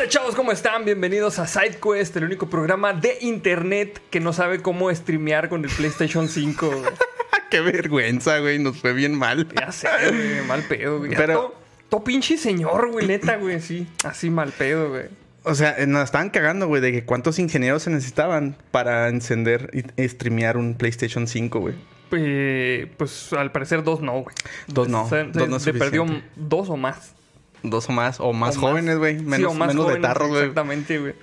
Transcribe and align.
onda, 0.00 0.08
chavos? 0.08 0.34
¿Cómo 0.34 0.50
están? 0.50 0.86
Bienvenidos 0.86 1.38
a 1.38 1.46
SideQuest, 1.46 2.16
el 2.16 2.24
único 2.24 2.48
programa 2.48 2.94
de 2.94 3.18
internet 3.20 4.00
que 4.08 4.18
no 4.18 4.32
sabe 4.32 4.62
cómo 4.62 4.90
streamear 4.94 5.50
con 5.50 5.62
el 5.62 5.70
PlayStation 5.70 6.26
5. 6.26 6.66
güey. 6.68 6.82
Qué 7.50 7.60
vergüenza, 7.60 8.38
güey. 8.38 8.58
Nos 8.58 8.78
fue 8.78 8.94
bien 8.94 9.14
mal. 9.14 9.46
Ya 9.54 9.70
sé, 9.72 9.88
güey, 10.08 10.40
mal 10.46 10.62
pedo, 10.62 10.98
güey. 11.00 11.14
Pero-. 11.14 11.54
To 11.90 12.02
pinche 12.02 12.38
señor, 12.38 12.92
güey, 12.92 13.06
neta, 13.06 13.36
güey, 13.36 13.60
sí. 13.60 13.86
Así 14.02 14.30
mal 14.30 14.52
pedo, 14.52 14.88
güey. 14.88 15.06
O 15.42 15.54
sea, 15.54 15.76
eh, 15.76 15.86
nos 15.86 16.04
estaban 16.04 16.30
cagando, 16.30 16.66
güey, 16.66 16.80
de 16.80 16.92
que 16.92 17.04
cuántos 17.04 17.38
ingenieros 17.38 17.82
se 17.82 17.90
necesitaban 17.90 18.56
para 18.70 19.08
encender 19.08 19.70
y 19.74 20.08
streamear 20.08 20.56
un 20.56 20.76
PlayStation 20.76 21.26
5, 21.26 21.60
güey. 21.60 21.74
Eh, 22.12 22.90
pues 22.96 23.34
al 23.34 23.52
parecer 23.52 23.82
dos 23.82 24.00
no, 24.00 24.22
güey. 24.22 24.34
Dos 24.66 24.88
no, 24.88 25.08
Se, 25.08 25.24
dos 25.24 25.48
no 25.48 25.56
es 25.56 25.62
se 25.62 25.74
perdió 25.74 26.06
dos 26.36 26.70
o 26.70 26.78
más. 26.78 27.14
Dos 27.62 27.88
o 27.88 27.92
más, 27.92 28.20
o 28.20 28.32
más 28.32 28.56
O 28.56 28.60
jóvenes, 28.60 28.98
güey. 28.98 29.18
Sí, 29.18 29.24
Menos, 29.24 29.54
menos 29.54 29.88
de 29.88 29.96
tarros, 30.00 30.28
güey. 30.28 30.40
Exactamente, 30.42 30.98
güey. 30.98 31.14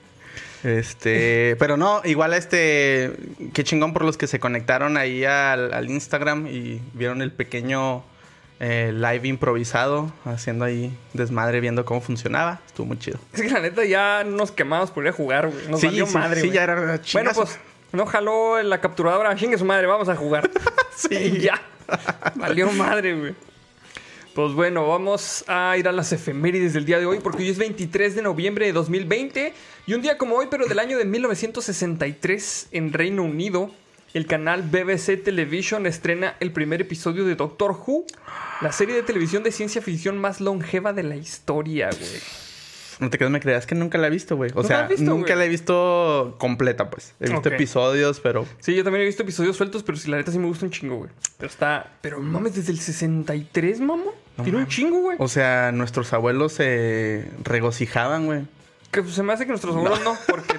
Este, 0.64 1.56
pero 1.60 1.78
no, 1.78 2.02
igual 2.04 2.34
este, 2.34 3.14
qué 3.54 3.64
chingón 3.64 3.94
por 3.94 4.04
los 4.04 4.18
que 4.18 4.28
se 4.28 4.40
conectaron 4.40 4.98
ahí 4.98 5.24
al, 5.24 5.74
al 5.74 5.90
Instagram 5.90 6.48
y 6.48 6.82
vieron 6.94 7.22
el 7.22 7.32
pequeño 7.32 8.04
eh, 8.60 8.92
live 8.94 9.28
improvisado, 9.28 10.12
haciendo 10.26 10.66
ahí 10.66 10.98
desmadre, 11.14 11.60
viendo 11.62 11.86
cómo 11.86 12.02
funcionaba. 12.02 12.60
Estuvo 12.66 12.88
muy 12.88 12.98
chido. 12.98 13.20
Es 13.34 13.42
que 13.42 13.50
la 13.50 13.60
neta 13.60 13.86
ya 13.86 14.24
nos 14.26 14.52
quemamos 14.52 14.90
por 14.92 15.04
ir 15.04 15.10
a 15.10 15.14
jugar, 15.14 15.50
güey. 15.50 15.68
Nos 15.68 15.80
Sí, 15.80 15.88
valió 15.88 16.08
sí, 16.08 16.14
madre, 16.14 16.42
sí, 16.42 16.50
ya 16.50 16.64
era 16.64 16.76
Bueno, 16.76 16.98
chingazo. 16.98 17.42
pues 17.42 17.60
no 17.94 18.06
jaló 18.08 18.62
la 18.64 18.82
capturadora. 18.82 19.36
Chingue 19.36 19.58
su 19.60 19.66
madre, 19.66 19.86
vamos 19.88 20.10
a 20.10 20.16
jugar. 20.16 20.50
Sí. 20.96 21.38
Ya. 21.42 21.62
Valió 22.36 22.72
madre, 22.72 23.16
güey. 23.16 23.36
Pues 24.38 24.54
bueno, 24.54 24.88
vamos 24.88 25.44
a 25.48 25.76
ir 25.80 25.88
a 25.88 25.92
las 25.92 26.14
efemérides 26.14 26.74
del 26.74 26.86
día 26.86 27.00
de 27.00 27.08
hoy 27.08 27.20
porque 27.24 27.42
hoy 27.42 27.50
es 27.50 27.58
23 27.58 28.14
de 28.14 28.22
noviembre 28.22 28.68
de 28.68 28.72
2020 28.72 29.52
y 29.88 29.94
un 29.96 30.04
día 30.04 30.20
como 30.20 30.36
hoy, 30.36 30.46
pero 30.52 30.68
del 30.68 30.78
año 30.78 31.00
de 31.00 31.06
1963 31.06 32.68
en 32.72 32.94
Reino 32.94 33.24
Unido, 33.24 33.72
el 34.14 34.28
canal 34.28 34.62
BBC 34.62 35.24
Television 35.24 35.88
estrena 35.88 36.36
el 36.40 36.52
primer 36.52 36.82
episodio 36.82 37.26
de 37.26 37.34
Doctor 37.34 37.72
Who, 37.72 38.06
la 38.62 38.72
serie 38.72 38.94
de 38.94 39.02
televisión 39.02 39.42
de 39.42 39.52
ciencia 39.52 39.82
ficción 39.82 40.20
más 40.20 40.40
longeva 40.40 40.94
de 40.94 41.02
la 41.02 41.16
historia, 41.16 41.90
güey. 41.90 42.22
No 43.00 43.10
te 43.10 43.18
creas, 43.18 43.32
me 43.32 43.40
creas 43.40 43.66
que 43.66 43.74
nunca 43.74 43.98
la 43.98 44.06
he 44.06 44.12
visto, 44.12 44.36
güey. 44.36 44.52
O 44.52 44.62
¿Nunca 44.62 44.74
la 44.74 44.80
sea, 44.82 44.88
visto, 44.88 45.04
nunca 45.04 45.36
la 45.36 45.46
he 45.46 45.50
visto 45.50 46.36
completa, 46.38 46.92
pues. 46.92 47.16
He 47.20 47.30
visto 47.30 47.50
episodios, 47.50 48.20
pero. 48.20 48.46
Sí, 48.60 48.76
yo 48.76 48.84
también 48.84 49.02
he 49.02 49.06
visto 49.06 49.24
episodios 49.24 49.58
sueltos, 49.58 49.82
pero 49.82 49.98
sí, 49.98 50.12
la 50.12 50.18
neta 50.18 50.32
sí 50.32 50.38
me 50.38 50.46
gusta 50.46 50.66
un 50.66 50.72
chingo, 50.72 50.98
güey. 50.98 51.10
Pero 51.38 51.50
está. 51.50 51.92
Pero 52.02 52.20
mames, 52.20 52.56
desde 52.56 52.72
el 52.72 52.80
63, 52.80 53.80
mamón. 53.80 54.27
Tiene 54.44 54.60
un 54.60 54.68
chingo, 54.68 55.02
güey. 55.02 55.18
O 55.20 55.28
sea, 55.28 55.72
nuestros 55.72 56.14
abuelos 56.14 56.54
se 56.54 57.30
regocijaban, 57.44 58.26
güey. 58.26 58.42
Que 58.92 59.04
se 59.04 59.22
me 59.24 59.34
hace 59.34 59.44
que 59.46 59.50
nuestros 59.50 59.76
abuelos 59.76 60.02
no, 60.04 60.16
porque 60.28 60.56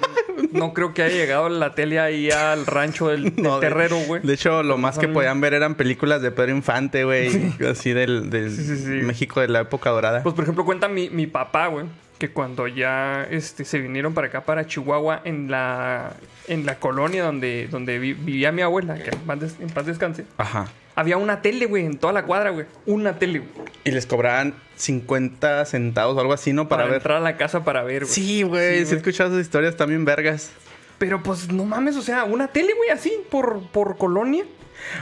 no 0.51 0.73
creo 0.73 0.93
que 0.93 1.01
haya 1.01 1.15
llegado 1.15 1.49
la 1.49 1.73
tele 1.73 1.99
ahí 1.99 2.29
al 2.29 2.65
rancho 2.67 3.07
del, 3.07 3.23
del 3.35 3.43
No, 3.43 3.59
de- 3.59 3.67
terrero, 3.67 3.97
güey. 4.05 4.21
De 4.21 4.33
hecho, 4.33 4.61
lo 4.63 4.77
más 4.77 4.99
que 4.99 5.07
podían 5.07 5.41
ver 5.41 5.53
eran 5.55 5.75
películas 5.75 6.21
de 6.21 6.31
Pedro 6.31 6.51
Infante, 6.51 7.03
güey. 7.05 7.53
Así 7.69 7.91
del, 7.91 8.29
del 8.29 8.55
Sí, 8.55 8.63
sí, 8.63 8.77
sí. 8.77 8.89
México 9.05 9.39
de 9.41 9.47
la 9.47 9.61
época 9.61 9.89
dorada. 9.89 10.21
Pues, 10.23 10.35
por 10.35 10.43
ejemplo, 10.43 10.63
cuenta 10.65 10.87
mi, 10.87 11.09
mi 11.09 11.25
papá, 11.25 11.67
güey, 11.67 11.85
que 12.19 12.29
cuando 12.31 12.67
ya 12.67 13.25
este, 13.31 13.65
se 13.65 13.79
vinieron 13.79 14.13
para 14.13 14.27
acá, 14.27 14.41
para 14.45 14.67
Chihuahua, 14.67 15.21
en 15.23 15.49
la, 15.49 16.13
en 16.49 16.65
la 16.65 16.75
colonia 16.79 17.23
donde, 17.23 17.67
donde 17.71 17.99
vi- 17.99 18.13
vivía 18.13 18.51
mi 18.51 18.61
abuela, 18.61 18.95
que 18.95 19.11
en 19.11 19.69
paz, 19.69 19.85
descanse, 19.85 20.25
Ajá. 20.37 20.67
había 20.95 21.17
una 21.17 21.41
tele, 21.41 21.65
güey, 21.67 21.85
en 21.85 21.97
toda 21.97 22.11
la 22.13 22.23
cuadra, 22.23 22.49
güey. 22.49 22.65
Una 22.85 23.17
tele, 23.19 23.39
güey. 23.39 23.69
Y 23.85 23.91
les 23.91 24.05
cobraban 24.05 24.53
50 24.75 25.65
centavos 25.65 26.17
o 26.17 26.19
algo 26.19 26.33
así, 26.33 26.51
¿no? 26.53 26.67
Para, 26.67 26.83
Para, 26.83 26.91
ver. 26.91 26.97
entrar 26.97 27.17
a 27.17 27.21
la 27.21 27.37
casa 27.37 27.63
para 27.63 27.83
ver, 27.83 28.03
güey. 28.03 28.13
Sí, 28.13 28.43
güey. 28.43 28.79
Sí, 28.79 28.85
Sí, 28.87 28.93
he 28.95 28.97
escuchado 28.97 29.29
esas 29.29 29.41
historias 29.41 29.77
también 29.77 30.03
vergas. 30.05 30.51
Pero 30.97 31.23
pues 31.23 31.51
no 31.51 31.63
mames, 31.65 31.95
o 31.95 32.01
sea, 32.01 32.25
una 32.25 32.47
tele, 32.49 32.73
güey, 32.75 32.89
así, 32.89 33.13
por, 33.29 33.61
por 33.71 33.97
colonia. 33.97 34.43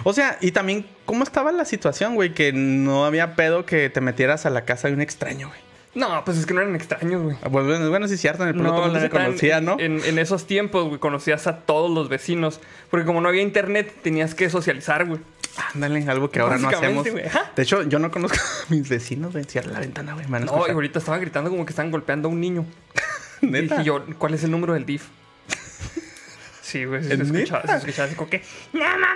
O 0.03 0.13
sea, 0.13 0.37
y 0.41 0.51
también, 0.51 0.85
¿cómo 1.05 1.23
estaba 1.23 1.51
la 1.51 1.65
situación, 1.65 2.15
güey? 2.15 2.33
Que 2.33 2.51
no 2.53 3.05
había 3.05 3.35
pedo 3.35 3.65
que 3.65 3.89
te 3.89 4.01
metieras 4.01 4.45
a 4.45 4.49
la 4.49 4.65
casa 4.65 4.87
de 4.87 4.93
un 4.95 5.01
extraño, 5.01 5.47
güey. 5.47 5.59
No, 5.95 6.23
pues 6.25 6.37
es 6.37 6.45
que 6.45 6.53
no 6.53 6.61
eran 6.61 6.75
extraños, 6.75 7.23
güey. 7.23 7.37
Ah, 7.41 7.47
Bueno, 7.47 7.89
bueno, 7.89 8.07
sí 8.07 8.13
es 8.15 8.21
cierto, 8.21 8.43
en 8.43 8.49
el 8.49 8.55
pueblo 8.55 8.71
todo 8.71 8.85
el 8.85 8.91
mundo 8.91 8.99
la 8.99 9.05
se 9.05 9.09
conocía, 9.09 9.57
en, 9.57 9.65
¿no? 9.65 9.77
En, 9.79 10.03
en 10.03 10.19
esos 10.19 10.45
tiempos, 10.45 10.85
güey, 10.87 10.99
conocías 10.99 11.47
a 11.47 11.59
todos 11.61 11.89
los 11.89 12.07
vecinos. 12.09 12.59
Porque 12.91 13.05
como 13.05 13.19
no 13.21 13.29
había 13.29 13.41
internet, 13.41 13.93
tenías 14.03 14.35
que 14.35 14.49
socializar, 14.49 15.05
güey. 15.05 15.19
Ándale, 15.73 16.07
algo 16.07 16.29
que 16.29 16.39
ahora 16.39 16.59
no 16.59 16.69
hacemos. 16.69 17.03
De 17.03 17.63
hecho, 17.63 17.81
yo 17.83 17.97
no 17.97 18.11
conozco 18.11 18.37
a 18.69 18.71
mis 18.71 18.87
vecinos, 18.87 19.31
güey. 19.31 19.43
Cierra 19.45 19.71
la 19.71 19.79
ventana, 19.79 20.13
güey. 20.13 20.27
No, 20.29 20.37
escuchar. 20.37 20.69
y 20.69 20.71
ahorita 20.71 20.99
estaban 20.99 21.19
gritando 21.21 21.49
como 21.49 21.65
que 21.65 21.71
estaban 21.71 21.89
golpeando 21.91 22.27
a 22.27 22.31
un 22.31 22.39
niño. 22.39 22.65
¿Neta? 23.41 23.57
Y 23.57 23.61
dije 23.79 23.83
yo, 23.83 24.05
¿cuál 24.19 24.35
es 24.35 24.43
el 24.43 24.51
número 24.51 24.73
del 24.73 24.85
DIF? 24.85 25.05
Sí, 26.61 26.83
güey, 26.83 27.01
se 27.01 27.13
escuchaba, 27.13 27.63
se 27.65 27.77
escuchaba 27.77 28.07
así 28.07 28.15
como 28.15 28.29
que, 28.29 28.43
¡No, 28.73 28.81
mamá! 28.83 29.07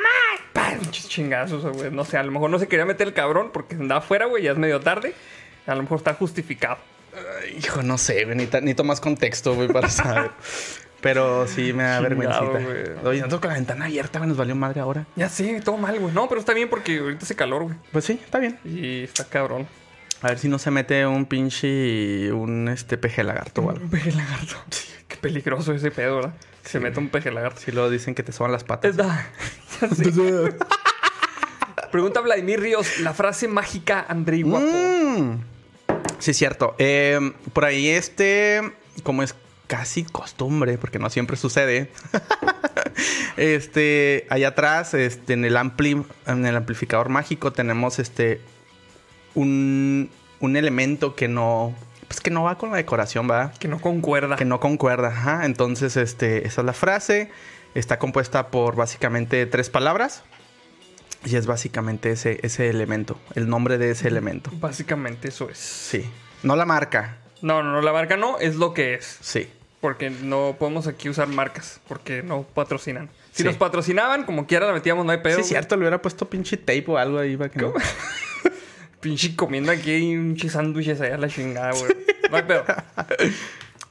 ¡Pam! 0.54 0.80
Pinches 0.80 1.10
chingazos, 1.10 1.64
güey. 1.76 1.92
No 1.92 2.06
sé, 2.06 2.18
a 2.18 2.24
lo 2.24 2.32
mejor 2.32 2.50
no 2.50 2.58
se 2.58 2.68
quería 2.70 2.86
meter 2.86 3.08
el 3.08 3.14
cabrón 3.14 3.50
porque 3.52 3.76
andaba 3.76 4.00
afuera, 4.00 4.26
güey, 4.26 4.44
ya 4.44 4.52
es 4.54 4.58
medio 4.58 4.80
tarde. 4.80 5.14
A 5.68 5.76
lo 5.76 5.82
mejor 5.84 5.98
está 6.00 6.14
justificado. 6.14 6.78
Hijo, 7.58 7.84
no 7.84 7.98
sé, 7.98 8.24
güey. 8.26 8.38
Necesito, 8.38 8.84
más 8.84 9.02
contexto, 9.02 9.54
güey, 9.56 9.68
para 9.68 9.90
saber. 9.90 10.32
Pero 11.02 11.48
sí 11.48 11.74
me 11.74 11.84
da 11.84 12.00
vergüencita. 12.00 12.46
güey. 12.46 12.84
Oye, 13.04 13.18
nosotros 13.20 13.42
con 13.42 13.50
la 13.50 13.56
ventana 13.56 13.86
abierta, 13.86 14.20
güey, 14.20 14.30
nos 14.30 14.38
valió 14.38 14.56
madre 14.56 14.82
ahora. 14.82 15.06
Ya 15.16 15.30
sé, 15.30 15.60
todo 15.62 15.78
mal, 15.78 16.00
güey. 16.00 16.14
No, 16.14 16.30
pero 16.30 16.40
está 16.40 16.54
bien 16.54 16.70
porque 16.70 17.00
ahorita 17.00 17.26
hace 17.26 17.36
calor, 17.36 17.64
güey. 17.64 17.76
Pues 17.92 18.06
sí, 18.06 18.20
está 18.24 18.40
bien. 18.40 18.60
Y 18.64 19.04
está 19.04 19.26
cabrón. 19.26 19.68
A 20.22 20.28
ver 20.28 20.38
si 20.40 20.48
no 20.48 20.60
se 20.60 20.70
mete 20.70 21.06
un 21.08 21.26
pinche. 21.26 22.32
un 22.32 22.68
este 22.70 22.98
peje 22.98 23.24
lagarto 23.24 23.68
algo. 23.70 23.84
Un 23.84 23.90
peje 23.90 24.12
lagarto. 24.12 24.56
Qué 25.08 25.18
peligroso 25.18 25.74
ese 25.74 25.90
pedo, 25.92 26.18
¿verdad? 26.18 26.34
Que 26.64 26.70
Se 26.70 26.80
mete 26.80 27.00
un 27.00 27.10
peje 27.10 27.32
lagarto. 27.32 27.60
Si 27.62 27.72
luego 27.72 27.90
dicen 27.90 28.14
que 28.14 28.22
te 28.24 28.32
soban 28.32 28.52
las 28.52 28.64
patas. 28.64 28.92
Está. 28.92 29.28
Ya 29.82 29.88
sé. 29.90 30.12
Pregunta 31.92 32.22
Vladimir 32.22 32.60
Ríos, 32.62 33.00
la 33.00 33.14
frase 33.14 33.48
mágica 33.48 34.06
Andrei 34.08 34.44
Guapo. 34.44 34.66
Mm. 34.66 35.44
Sí, 36.20 36.34
cierto. 36.34 36.76
Eh, 36.78 37.34
por 37.54 37.66
ahí 37.66 37.90
este, 37.90 38.62
como 39.04 39.24
es 39.24 39.36
casi 39.68 40.04
costumbre, 40.04 40.78
porque 40.78 41.00
no 41.00 41.10
siempre 41.10 41.38
sucede. 41.38 41.92
este, 43.38 44.28
allá 44.30 44.50
atrás, 44.50 44.94
este, 44.94 45.34
en 45.34 45.46
el 45.46 45.58
ampli, 45.58 46.04
en 46.28 46.46
el 46.46 46.56
amplificador 46.56 47.10
mágico 47.10 47.54
tenemos 47.54 48.00
este 48.00 48.42
un, 49.34 50.10
un 50.40 50.56
elemento 50.58 51.16
que 51.16 51.28
no, 51.28 51.74
pues 52.08 52.22
que 52.22 52.32
no 52.32 52.44
va 52.44 52.58
con 52.58 52.72
la 52.72 52.78
decoración, 52.78 53.28
¿verdad? 53.28 53.54
Que 53.58 53.68
no 53.68 53.80
concuerda. 53.80 54.36
Que 54.36 54.46
no 54.46 54.60
concuerda. 54.60 55.08
Ajá. 55.10 55.46
Entonces, 55.46 55.98
este, 55.98 56.46
esa 56.48 56.62
es 56.62 56.66
la 56.66 56.74
frase. 56.74 57.32
Está 57.74 58.00
compuesta 58.00 58.48
por 58.50 58.76
básicamente 58.76 59.46
tres 59.46 59.70
palabras. 59.70 60.24
Y 61.26 61.36
es 61.36 61.46
básicamente 61.46 62.12
ese, 62.12 62.40
ese 62.44 62.70
elemento, 62.70 63.20
el 63.36 63.48
nombre 63.48 63.78
de 63.78 63.92
ese 63.92 64.08
elemento. 64.08 64.50
Básicamente 64.56 65.28
eso 65.30 65.50
es. 65.50 65.58
Sí. 65.58 66.10
No 66.44 66.56
la 66.56 66.66
marca. 66.66 67.18
No, 67.42 67.62
no, 67.64 67.72
no, 67.72 67.82
la 67.82 67.94
marca 67.94 68.18
no, 68.18 68.40
es 68.40 68.56
lo 68.56 68.74
que 68.74 68.96
es. 68.96 69.18
Sí. 69.22 69.48
Porque 69.82 70.10
no 70.10 70.56
podemos 70.60 70.88
aquí 70.88 71.10
usar 71.10 71.28
marcas, 71.28 71.80
porque 71.88 72.22
no 72.24 72.44
patrocinan. 72.44 73.10
Si 73.32 73.38
Sí. 73.42 73.44
nos 73.44 73.56
patrocinaban, 73.56 74.26
como 74.26 74.46
quiera 74.46 74.68
la 74.68 74.74
metíamos, 74.74 75.06
no 75.06 75.12
hay 75.12 75.20
pedo. 75.20 75.36
sí, 75.38 75.42
es 75.42 75.48
cierto, 75.48 75.76
le 75.76 75.82
hubiera 75.82 76.02
puesto 76.02 76.30
pinche 76.30 76.58
tape 76.58 76.86
o 76.88 76.98
algo 76.98 77.20
ahí 77.20 77.38
para 77.38 77.50
que 77.50 77.60
no. 77.60 77.74
Pinche 79.00 79.36
comiendo 79.36 79.72
aquí 79.72 80.16
un 80.16 80.38
sándwiches 80.38 81.02
allá 81.02 81.16
a 81.16 81.18
la 81.18 81.28
chingada, 81.28 81.72
güey. 81.72 81.92
No 82.30 82.38
hay 82.38 82.44
pedo. 82.44 82.64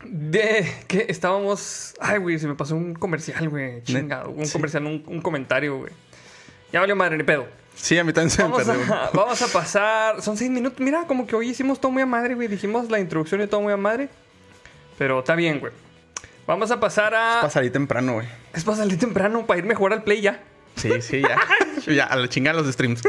De 0.04 0.72
que 0.86 1.06
estábamos. 1.08 1.94
Ay, 2.00 2.18
güey, 2.18 2.38
se 2.38 2.46
me 2.46 2.54
pasó 2.54 2.76
un 2.76 2.94
comercial, 2.94 3.48
güey. 3.48 3.82
Chingado. 3.82 4.30
Un 4.30 4.46
Sí. 4.46 4.52
comercial, 4.52 4.86
un, 4.86 5.02
un 5.06 5.20
comentario, 5.20 5.78
güey. 5.78 5.92
Ya 6.72 6.80
valió 6.80 6.94
madre, 6.96 7.16
ni 7.16 7.24
pedo. 7.24 7.46
Sí, 7.74 7.98
a 7.98 8.04
mí 8.04 8.12
también 8.12 8.30
se 8.30 8.42
me 8.42 8.48
Vamos 8.50 8.64
perdió. 8.66 8.94
a, 8.94 9.10
vamos 9.12 9.40
a 9.42 9.48
pasar. 9.48 10.20
Son 10.22 10.36
seis 10.36 10.50
minutos. 10.50 10.78
Mira, 10.80 11.04
como 11.06 11.26
que 11.26 11.34
hoy 11.34 11.48
hicimos 11.50 11.80
todo 11.80 11.90
muy 11.92 12.02
a 12.02 12.06
madre, 12.06 12.34
güey. 12.34 12.46
Dijimos 12.48 12.90
la 12.90 13.00
introducción 13.00 13.40
y 13.40 13.46
todo 13.46 13.60
muy 13.62 13.72
a 13.72 13.76
madre. 13.76 14.08
Pero 14.98 15.20
está 15.20 15.34
bien, 15.34 15.60
güey. 15.60 15.72
Vamos 16.46 16.70
a 16.70 16.78
pasar 16.78 17.14
a. 17.14 17.36
Para 17.40 17.50
salir 17.50 17.72
temprano, 17.72 18.14
güey. 18.14 18.28
Es 18.52 18.64
para 18.64 18.76
salir 18.76 18.98
temprano, 18.98 19.46
para 19.46 19.58
irme 19.58 19.72
a 19.74 19.76
jugar 19.76 19.94
al 19.94 20.02
play 20.02 20.20
ya. 20.20 20.42
Sí, 20.76 21.00
sí, 21.00 21.22
ya. 21.22 21.38
ya, 21.92 22.04
a 22.04 22.16
la 22.16 22.28
chingada 22.28 22.60
los 22.60 22.70
streams. 22.72 23.02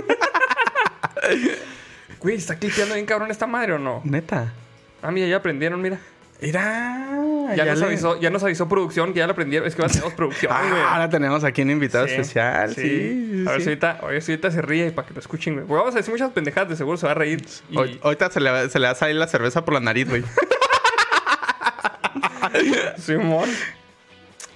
Güey, 2.19 2.36
¿está 2.36 2.57
clipeando 2.57 2.94
bien 2.95 3.06
cabrón 3.06 3.31
esta 3.31 3.47
madre 3.47 3.74
o 3.74 3.80
no? 3.80 4.01
Neta. 4.03 4.53
Ah, 5.01 5.12
mira, 5.12 5.27
ya 5.27 5.38
aprendieron, 5.38 5.81
mira. 5.81 6.00
Mira. 6.39 7.07
Ya, 7.55 7.65
nos, 7.65 7.79
le- 7.79 7.85
avisó, 7.85 8.19
ya 8.19 8.29
nos 8.29 8.43
avisó 8.43 8.67
producción 8.69 9.13
que 9.13 9.19
ya 9.19 9.27
la 9.27 9.33
aprendieron. 9.33 9.67
Es 9.67 9.75
que 9.75 9.81
ahora 9.81 9.93
tenemos 9.93 10.13
producción, 10.15 10.51
güey. 10.69 10.81
Ah, 10.81 10.93
ahora 10.93 11.09
tenemos 11.09 11.43
aquí 11.43 11.61
un 11.61 11.71
invitado 11.71 12.05
Sí, 12.07 12.13
especial. 12.13 12.75
Sí. 12.75 12.81
sí, 12.81 13.45
A 13.47 13.51
ver 13.51 13.61
si 13.61 13.67
ahorita, 13.69 13.99
ver 14.07 14.21
si 14.21 14.31
ahorita 14.31 14.51
se 14.51 14.61
ríe 14.61 14.91
para 14.91 15.07
que 15.07 15.13
lo 15.13 15.19
escuchen, 15.19 15.55
güey. 15.55 15.65
Vamos 15.67 15.93
a 15.95 15.97
decir 15.97 16.11
muchas 16.13 16.31
pendejadas, 16.31 16.69
de 16.69 16.75
seguro 16.75 16.97
se 16.97 17.05
va 17.05 17.13
a 17.13 17.15
reír. 17.15 17.43
Y- 17.69 17.77
Hoy- 17.77 17.99
Ahorita 18.03 18.29
se 18.31 18.39
le, 18.39 18.51
va, 18.51 18.69
se 18.69 18.79
le 18.79 18.85
va 18.88 18.91
a 18.91 18.95
salir 18.95 19.15
la 19.15 19.27
cerveza 19.27 19.63
por 19.65 19.73
la 19.73 19.79
nariz, 19.79 20.07
güey. 20.09 20.23
Simón. 22.97 23.49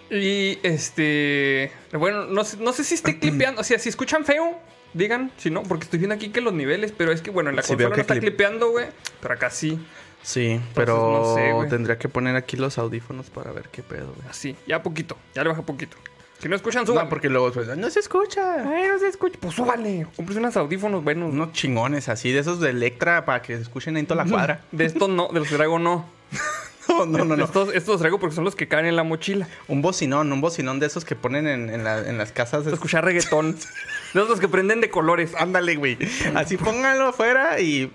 Y 0.09 0.59
este. 0.63 1.71
Bueno, 1.93 2.25
no, 2.25 2.43
sé- 2.43 2.57
no 2.57 2.73
sé 2.73 2.83
si 2.83 2.95
esté 2.95 3.19
clipeando. 3.19 3.61
O 3.61 3.63
sea, 3.63 3.79
si 3.79 3.89
escuchan 3.89 4.23
feo, 4.25 4.59
digan. 4.93 5.31
Si 5.37 5.49
no, 5.49 5.63
porque 5.63 5.85
estoy 5.85 5.99
viendo 5.99 6.15
aquí 6.15 6.29
que 6.29 6.41
los 6.41 6.53
niveles. 6.53 6.93
Pero 6.95 7.11
es 7.11 7.21
que, 7.21 7.31
bueno, 7.31 7.49
en 7.49 7.55
la 7.55 7.61
Sí, 7.63 7.69
consola 7.69 7.95
no 7.95 8.01
está 8.01 8.15
clip- 8.15 8.19
clipeando, 8.21 8.69
güey. 8.71 8.87
Pero 9.21 9.33
acá 9.33 9.49
sí. 9.49 9.79
Sí, 10.25 10.59
pero 10.73 11.11
no 11.23 11.35
sé, 11.35 11.51
güey. 11.51 11.69
tendría 11.69 11.99
que 11.99 12.09
poner 12.09 12.35
aquí 12.35 12.57
los 12.57 12.79
audífonos 12.79 13.29
para 13.29 13.51
ver 13.51 13.69
qué 13.71 13.83
pedo, 13.83 14.07
güey. 14.15 14.27
Así, 14.27 14.55
ya 14.67 14.81
poquito. 14.81 15.17
Ya 15.35 15.43
le 15.43 15.49
baja 15.49 15.61
poquito. 15.61 15.97
Si 16.39 16.49
no 16.49 16.55
escuchan, 16.55 16.81
No, 16.83 16.87
suban. 16.93 17.09
porque 17.09 17.29
luego 17.29 17.51
pues, 17.51 17.67
no 17.77 17.89
se 17.91 17.99
escucha. 17.99 18.55
Ay, 18.67 18.87
no 18.87 18.97
se 18.99 19.07
escucha. 19.07 19.37
Pues 19.39 19.53
súbale. 19.53 20.07
Compres 20.15 20.37
unos 20.39 20.57
audífonos 20.57 21.03
buenos. 21.03 21.31
Unos 21.31 21.51
chingones 21.53 22.09
así, 22.09 22.31
de 22.31 22.39
esos 22.39 22.59
de 22.59 22.71
Electra 22.71 23.23
para 23.23 23.41
que 23.43 23.55
se 23.55 23.61
escuchen 23.61 23.97
en 23.97 24.07
toda 24.07 24.23
la 24.25 24.29
cuadra. 24.29 24.61
De 24.71 24.85
estos 24.85 25.07
no, 25.09 25.27
de 25.31 25.39
los 25.39 25.47
que 25.47 25.55
traigo 25.55 25.77
no. 25.79 26.05
No, 26.87 27.03
no, 27.07 27.25
no, 27.25 27.35
no. 27.35 27.43
Estos, 27.45 27.69
estos 27.69 27.87
los 27.93 27.99
traigo 27.99 28.19
porque 28.19 28.35
son 28.35 28.43
los 28.45 28.55
que 28.55 28.67
caen 28.67 28.85
en 28.85 28.95
la 28.95 29.01
mochila. 29.03 29.47
Un 29.67 29.81
bocinón, 29.81 30.31
un 30.31 30.39
bocinón 30.39 30.79
de 30.79 30.85
esos 30.85 31.03
que 31.03 31.15
ponen 31.15 31.47
en, 31.47 31.69
en 31.71 31.83
la- 31.83 32.07
en 32.07 32.17
las 32.19 32.31
casas. 32.31 32.65
Escuchar 32.67 33.03
reggaetón. 33.03 33.55
De 34.13 34.21
esos 34.21 34.39
que 34.39 34.47
prenden 34.47 34.81
de 34.81 34.89
colores. 34.91 35.31
Ándale, 35.35 35.75
güey. 35.77 35.97
Así 36.35 36.57
pónganlo 36.57 37.07
afuera 37.07 37.59
y 37.59 37.91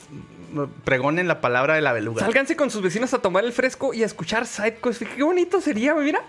pregonen 0.85 1.29
la 1.29 1.41
palabra 1.41 1.75
de 1.75 1.81
la 1.81 1.93
beluga. 1.93 2.25
Sálganse 2.25 2.56
con 2.56 2.70
sus 2.70 2.82
vecinos 2.82 3.14
a 3.14 3.19
tomar 3.20 3.44
el 3.44 3.52
fresco 3.52 3.94
y 3.94 4.02
a 4.02 4.06
escuchar 4.06 4.47
Sidequest. 4.47 5.02
Qué 5.02 5.23
bonito 5.23 5.61
sería, 5.61 5.93
güey, 5.93 6.06
mira. 6.06 6.20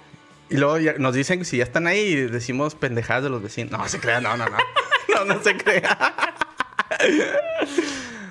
Y 0.49 0.57
luego 0.57 0.77
nos 0.99 1.15
dicen 1.15 1.39
que 1.39 1.45
si 1.45 1.57
ya 1.57 1.63
están 1.63 1.87
ahí 1.87 1.99
y 1.99 2.15
decimos 2.27 2.75
pendejadas 2.75 3.23
de 3.23 3.29
los 3.29 3.41
vecinos. 3.41 3.71
No 3.71 3.87
se 3.87 3.99
crea, 3.99 4.19
no, 4.19 4.35
no, 4.35 4.45
no. 4.45 4.57
No, 5.15 5.25
no 5.25 5.43
se 5.43 5.55
crea. 5.57 5.97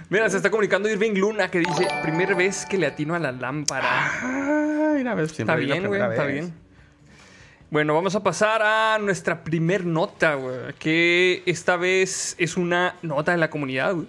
Mira, 0.08 0.28
se 0.28 0.38
está 0.38 0.50
comunicando 0.50 0.88
Irving 0.88 1.14
Luna 1.14 1.50
que 1.50 1.60
dice, 1.60 1.86
primera 2.02 2.34
vez 2.34 2.66
que 2.66 2.76
le 2.78 2.86
atino 2.86 3.14
a 3.14 3.18
la 3.18 3.32
lámpara. 3.32 3.86
Ah, 3.86 4.94
mira, 4.96 5.14
siempre 5.28 5.42
Está 5.42 5.54
bien, 5.54 5.86
güey, 5.86 6.00
está 6.00 6.24
bien. 6.24 6.52
Bueno, 7.70 7.94
vamos 7.94 8.16
a 8.16 8.22
pasar 8.22 8.62
a 8.62 8.98
nuestra 8.98 9.44
primer 9.44 9.86
nota, 9.86 10.34
güey. 10.34 10.74
Que 10.78 11.42
esta 11.46 11.76
vez 11.76 12.34
es 12.38 12.56
una 12.56 12.96
nota 13.02 13.30
de 13.32 13.38
la 13.38 13.50
comunidad, 13.50 13.94
güey. 13.94 14.08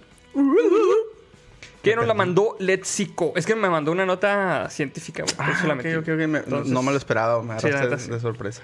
Que 1.82 1.96
nos 1.96 2.06
la 2.06 2.14
mandó 2.14 2.56
Letzico. 2.60 3.32
Es 3.36 3.44
que 3.46 3.54
me 3.56 3.68
mandó 3.68 3.90
una 3.92 4.06
nota 4.06 4.68
científica, 4.70 5.24
Ah, 5.38 5.58
ok, 5.64 5.74
metí. 5.74 5.94
ok, 5.94 6.08
ok, 6.08 6.28
me- 6.28 6.38
Entonces- 6.38 6.72
no 6.72 6.82
me 6.82 6.92
lo 6.92 6.96
esperaba, 6.98 7.42
me 7.42 7.54
agarraste 7.54 8.08
de, 8.08 8.14
de 8.14 8.20
sorpresa. 8.20 8.62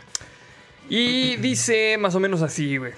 Y 0.89 1.37
dice 1.37 1.97
más 1.99 2.15
o 2.15 2.21
menos 2.21 2.43
así, 2.43 2.77
güey. 2.79 2.93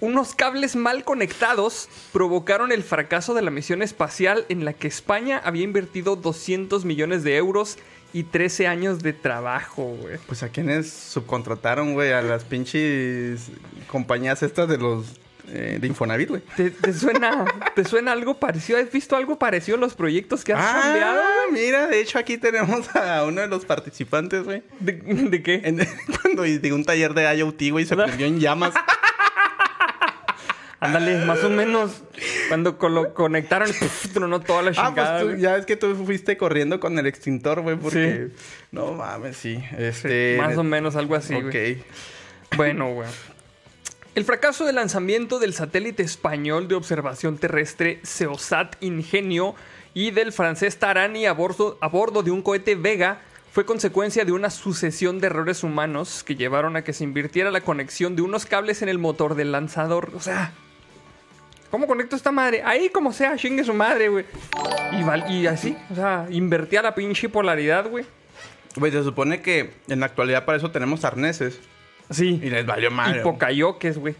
Unos 0.00 0.34
cables 0.34 0.76
mal 0.76 1.04
conectados 1.04 1.88
provocaron 2.12 2.70
el 2.70 2.82
fracaso 2.82 3.32
de 3.34 3.40
la 3.42 3.50
misión 3.50 3.82
espacial 3.82 4.44
en 4.50 4.64
la 4.64 4.74
que 4.74 4.88
España 4.88 5.40
había 5.42 5.62
invertido 5.64 6.16
200 6.16 6.84
millones 6.84 7.24
de 7.24 7.36
euros 7.36 7.78
y 8.12 8.24
13 8.24 8.66
años 8.66 9.02
de 9.02 9.12
trabajo, 9.14 9.84
güey. 10.00 10.18
Pues 10.26 10.42
a 10.42 10.50
quienes 10.50 10.90
subcontrataron, 10.92 11.94
güey, 11.94 12.12
a 12.12 12.20
las 12.22 12.44
pinches 12.44 13.48
compañías 13.88 14.42
estas 14.42 14.68
de 14.68 14.76
los 14.78 15.06
eh, 15.48 15.78
de 15.80 15.86
Infonavit, 15.86 16.28
güey. 16.28 16.42
¿Te, 16.56 16.70
te 16.70 16.92
suena, 16.92 17.44
¿Te 17.74 17.84
suena 17.84 18.12
algo 18.12 18.38
parecido? 18.38 18.78
¿Has 18.78 18.90
visto 18.90 19.16
algo 19.16 19.38
parecido 19.38 19.76
en 19.76 19.80
los 19.80 19.94
proyectos 19.94 20.44
que 20.44 20.52
has? 20.52 20.60
Ah, 20.62 21.44
mira, 21.52 21.86
de 21.86 22.00
hecho 22.00 22.18
aquí 22.18 22.36
tenemos 22.38 22.94
a 22.96 23.24
uno 23.24 23.40
de 23.40 23.46
los 23.48 23.64
participantes, 23.64 24.44
güey. 24.44 24.62
¿De, 24.80 24.92
de 24.92 25.42
qué? 25.42 25.60
En- 25.64 25.78
Cuando 26.22 26.42
de 26.42 26.72
un 26.72 26.84
taller 26.84 27.14
de 27.14 27.36
IoT, 27.38 27.62
güey, 27.70 27.84
se 27.86 27.94
prendió 27.96 28.26
en 28.26 28.40
llamas. 28.40 28.74
Ándale, 30.78 31.24
más 31.24 31.42
o 31.42 31.48
menos. 31.48 32.02
Cuando 32.48 32.76
lo 32.90 33.14
conectaron, 33.14 33.68
puf, 33.80 34.12
tronó 34.12 34.40
toda 34.40 34.62
la 34.62 34.70
Ah, 34.76 34.88
chingada. 34.88 35.12
pues 35.12 35.20
tú, 35.22 35.28
güey. 35.30 35.40
ya 35.40 35.56
es 35.56 35.64
que 35.66 35.76
tú 35.76 35.94
fuiste 36.04 36.36
corriendo 36.36 36.78
con 36.80 36.98
el 36.98 37.06
extintor, 37.06 37.62
güey, 37.62 37.76
porque... 37.76 38.28
No 38.72 38.92
mames, 38.92 39.36
sí. 39.38 39.58
Este... 39.78 40.36
Más 40.38 40.56
o 40.58 40.62
menos 40.64 40.94
algo 40.96 41.14
así, 41.14 41.34
Ok. 41.34 41.42
güey. 41.50 41.82
Bueno, 42.56 42.92
güey. 42.92 43.08
El 44.16 44.24
fracaso 44.24 44.64
del 44.64 44.76
lanzamiento 44.76 45.38
del 45.38 45.52
satélite 45.52 46.02
español 46.02 46.68
de 46.68 46.74
observación 46.74 47.36
terrestre 47.36 48.00
Ceosat 48.02 48.82
Ingenio 48.82 49.54
y 49.92 50.10
del 50.10 50.32
francés 50.32 50.78
Tarani 50.78 51.26
a 51.26 51.34
bordo, 51.34 51.76
a 51.82 51.88
bordo 51.88 52.22
de 52.22 52.30
un 52.30 52.40
cohete 52.40 52.76
Vega 52.76 53.20
fue 53.52 53.66
consecuencia 53.66 54.24
de 54.24 54.32
una 54.32 54.48
sucesión 54.48 55.20
de 55.20 55.26
errores 55.26 55.62
humanos 55.62 56.24
que 56.24 56.34
llevaron 56.34 56.76
a 56.76 56.82
que 56.82 56.94
se 56.94 57.04
invirtiera 57.04 57.50
la 57.50 57.60
conexión 57.60 58.16
de 58.16 58.22
unos 58.22 58.46
cables 58.46 58.80
en 58.80 58.88
el 58.88 58.96
motor 58.96 59.34
del 59.34 59.52
lanzador. 59.52 60.10
O 60.14 60.20
sea, 60.20 60.54
¿cómo 61.70 61.86
conecto 61.86 62.16
esta 62.16 62.32
madre? 62.32 62.62
Ahí 62.64 62.88
como 62.88 63.12
sea, 63.12 63.36
chingue 63.36 63.64
su 63.64 63.74
madre, 63.74 64.08
güey. 64.08 64.24
Y, 64.92 65.34
y 65.34 65.46
así, 65.46 65.76
o 65.90 65.94
sea, 65.94 66.26
invertía 66.30 66.80
la 66.80 66.94
pinche 66.94 67.28
polaridad, 67.28 67.86
güey. 67.86 68.06
Güey, 68.76 68.92
se 68.92 69.02
supone 69.02 69.42
que 69.42 69.74
en 69.88 70.00
la 70.00 70.06
actualidad 70.06 70.46
para 70.46 70.56
eso 70.56 70.70
tenemos 70.70 71.04
arneses. 71.04 71.60
Sí. 72.10 72.40
Y 72.42 72.50
les 72.50 72.64
valió 72.66 72.90
Y 72.90 72.92
madre. 72.92 73.20
pocayoques, 73.22 73.98
güey. 73.98 74.14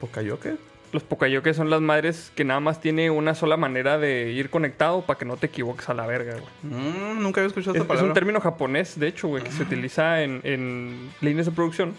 ¿Pocayoque? 0.00 0.54
Los 0.92 1.04
pocayoques 1.04 1.56
son 1.56 1.70
las 1.70 1.80
madres 1.80 2.32
que 2.34 2.44
nada 2.44 2.58
más 2.58 2.80
tiene 2.80 3.10
una 3.10 3.34
sola 3.36 3.56
manera 3.56 3.96
de 3.98 4.32
ir 4.32 4.50
conectado 4.50 5.02
para 5.02 5.18
que 5.18 5.24
no 5.24 5.36
te 5.36 5.46
equivoques 5.46 5.88
a 5.88 5.94
la 5.94 6.04
verga, 6.06 6.32
güey. 6.32 6.44
Mm, 6.74 7.22
nunca 7.22 7.40
había 7.40 7.48
escuchado 7.48 7.76
Es, 7.76 7.82
esta 7.82 7.84
es 7.84 7.86
palabra. 7.88 8.08
un 8.08 8.14
término 8.14 8.40
japonés, 8.40 8.98
de 8.98 9.06
hecho, 9.06 9.28
güey, 9.28 9.44
que 9.44 9.52
se 9.52 9.62
utiliza 9.62 10.22
en, 10.22 10.40
en 10.42 11.10
líneas 11.20 11.46
de 11.46 11.52
producción. 11.52 11.94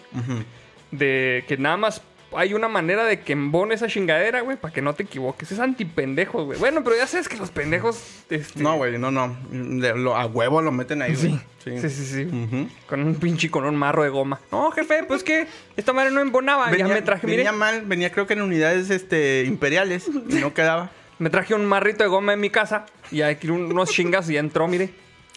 De 0.92 1.46
que 1.48 1.58
nada 1.58 1.78
más 1.78 2.02
hay 2.36 2.54
una 2.54 2.68
manera 2.68 3.04
de 3.06 3.20
que 3.20 3.34
embone 3.34 3.76
esa 3.76 3.88
chingadera, 3.88 4.42
güey, 4.42 4.58
para 4.58 4.74
que 4.74 4.82
no 4.82 4.94
te 4.94 5.04
equivoques. 5.04 5.52
Es 5.52 5.60
antipendejos, 5.60 6.46
güey. 6.46 6.60
Bueno, 6.60 6.84
pero 6.84 6.96
ya 6.96 7.08
sabes 7.08 7.28
que 7.28 7.38
los 7.38 7.52
pendejos. 7.52 8.02
este, 8.30 8.62
No, 8.64 8.76
güey, 8.78 8.98
no, 8.98 9.12
no. 9.12 9.36
Lo- 9.52 10.16
a 10.16 10.26
huevo 10.26 10.62
lo 10.62 10.72
meten 10.72 11.02
ahí, 11.02 11.16
güey. 11.16 11.40
Sí, 11.64 11.78
sí, 11.80 11.90
sí. 11.90 12.06
sí. 12.06 12.68
Con 12.88 13.02
un 13.04 13.16
pinche 13.16 13.50
con 13.52 13.66
un 13.66 13.76
marro 13.76 14.04
de 14.04 14.10
goma. 14.10 14.40
No, 14.52 14.72
jefe, 14.72 15.04
pues 15.04 15.24
que 15.24 15.48
esta 15.78 15.94
madre 15.94 16.12
no 16.12 16.20
embonaba. 16.22 16.70
Venía, 16.70 16.88
ya 16.88 16.94
me 16.94 17.02
traje, 17.02 17.28
mire, 17.28 17.38
venía 17.38 17.52
mal, 17.52 17.82
venía 17.86 18.12
creo 18.12 18.26
que 18.28 18.34
en 18.34 18.42
unidades 18.42 18.90
este, 18.90 19.44
imperiales 19.46 20.08
y 20.30 20.36
no 20.36 20.54
quedaba. 20.54 20.90
me 21.20 21.30
traje 21.30 21.54
un 21.54 21.66
marrito 21.66 22.04
de 22.04 22.10
goma 22.10 22.34
en 22.34 22.40
mi 22.40 22.50
casa. 22.50 22.86
Y 23.12 23.22
aquí 23.22 23.50
unos 23.50 23.90
chingas 23.92 24.30
y 24.30 24.34
ya 24.34 24.40
entró, 24.40 24.68
mire. 24.68 24.90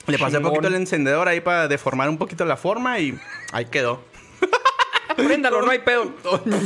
Le 0.06 0.19
pasé 0.19 0.37
un 0.38 0.44
poquito 0.44 0.69
el 0.69 0.75
encendedor 0.75 1.29
ahí 1.29 1.41
para 1.41 1.67
deformar 1.67 2.08
un 2.08 2.19
poquito 2.19 2.44
la 2.44 2.56
forma 2.56 2.99
y 3.00 3.19
ahí 3.52 3.64
quedó. 3.67 4.02
Préndalo, 5.17 5.63
no 5.63 5.71
hay 5.71 5.79
pedo. 5.81 6.13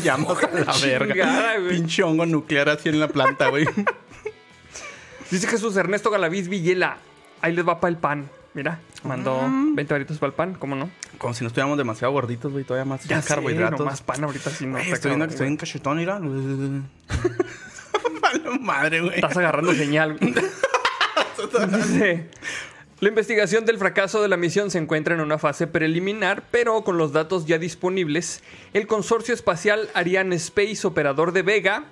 Llamas 0.03 0.43
a 0.45 0.51
la 0.51 0.73
verga. 0.83 1.57
Pinche 1.69 2.03
hongo 2.03 2.27
nuclear 2.27 2.69
así 2.71 2.89
en 2.89 2.99
la 3.01 3.09
planta, 3.09 3.49
güey. 3.49 3.67
Dice 5.31 5.47
Jesús 5.47 5.77
Ernesto 5.77 6.11
Galaviz 6.11 6.49
Villela. 6.49 6.99
Ahí 7.41 7.53
les 7.55 7.67
va 7.67 7.81
para 7.81 7.91
el 7.91 7.97
pan. 7.99 8.29
Mira, 8.55 8.81
mandó 9.05 9.41
Ah. 9.43 9.49
20 9.75 9.95
varitos 9.95 10.19
para 10.19 10.29
el 10.29 10.35
pan, 10.35 10.55
¿cómo 10.55 10.75
no? 10.75 10.91
Como 11.19 11.35
si 11.35 11.45
no 11.45 11.49
estuviéramos 11.49 11.77
demasiado 11.79 12.13
gorditos, 12.13 12.51
güey. 12.51 12.65
Todavía 12.65 12.85
más 12.87 13.05
Ya 13.05 13.21
sé, 13.23 13.29
carbohidratos. 13.29 13.79
nomás 13.81 14.01
pan 14.03 14.25
ahorita 14.25 14.51
sí 14.51 14.67
no. 14.67 14.79
Estoy 14.79 15.11
viendo 15.11 15.27
que 15.27 15.33
estoy 15.33 15.47
en 15.49 15.57
cachetón, 15.57 15.99
mira. 15.99 16.19
Madre, 18.61 19.01
güey. 19.01 19.15
Estás 19.17 19.37
agarrando 19.37 19.73
señal. 19.75 20.17
güey. 20.19 20.35
Dice, 21.71 22.31
la 23.01 23.09
investigación 23.09 23.65
del 23.65 23.79
fracaso 23.79 24.21
de 24.21 24.29
la 24.29 24.37
misión 24.37 24.71
se 24.71 24.79
encuentra 24.79 25.15
en 25.15 25.21
una 25.21 25.39
fase 25.39 25.67
preliminar, 25.69 26.43
pero 26.51 26.83
con 26.83 26.99
los 26.99 27.13
datos 27.13 27.47
ya 27.47 27.59
disponibles, 27.59 28.43
el 28.75 28.87
consorcio 28.87 29.33
espacial 29.35 29.89
Ariane 29.95 30.35
Space, 30.37 30.85
operador 30.87 31.33
de 31.33 31.43
Vega, 31.43 31.85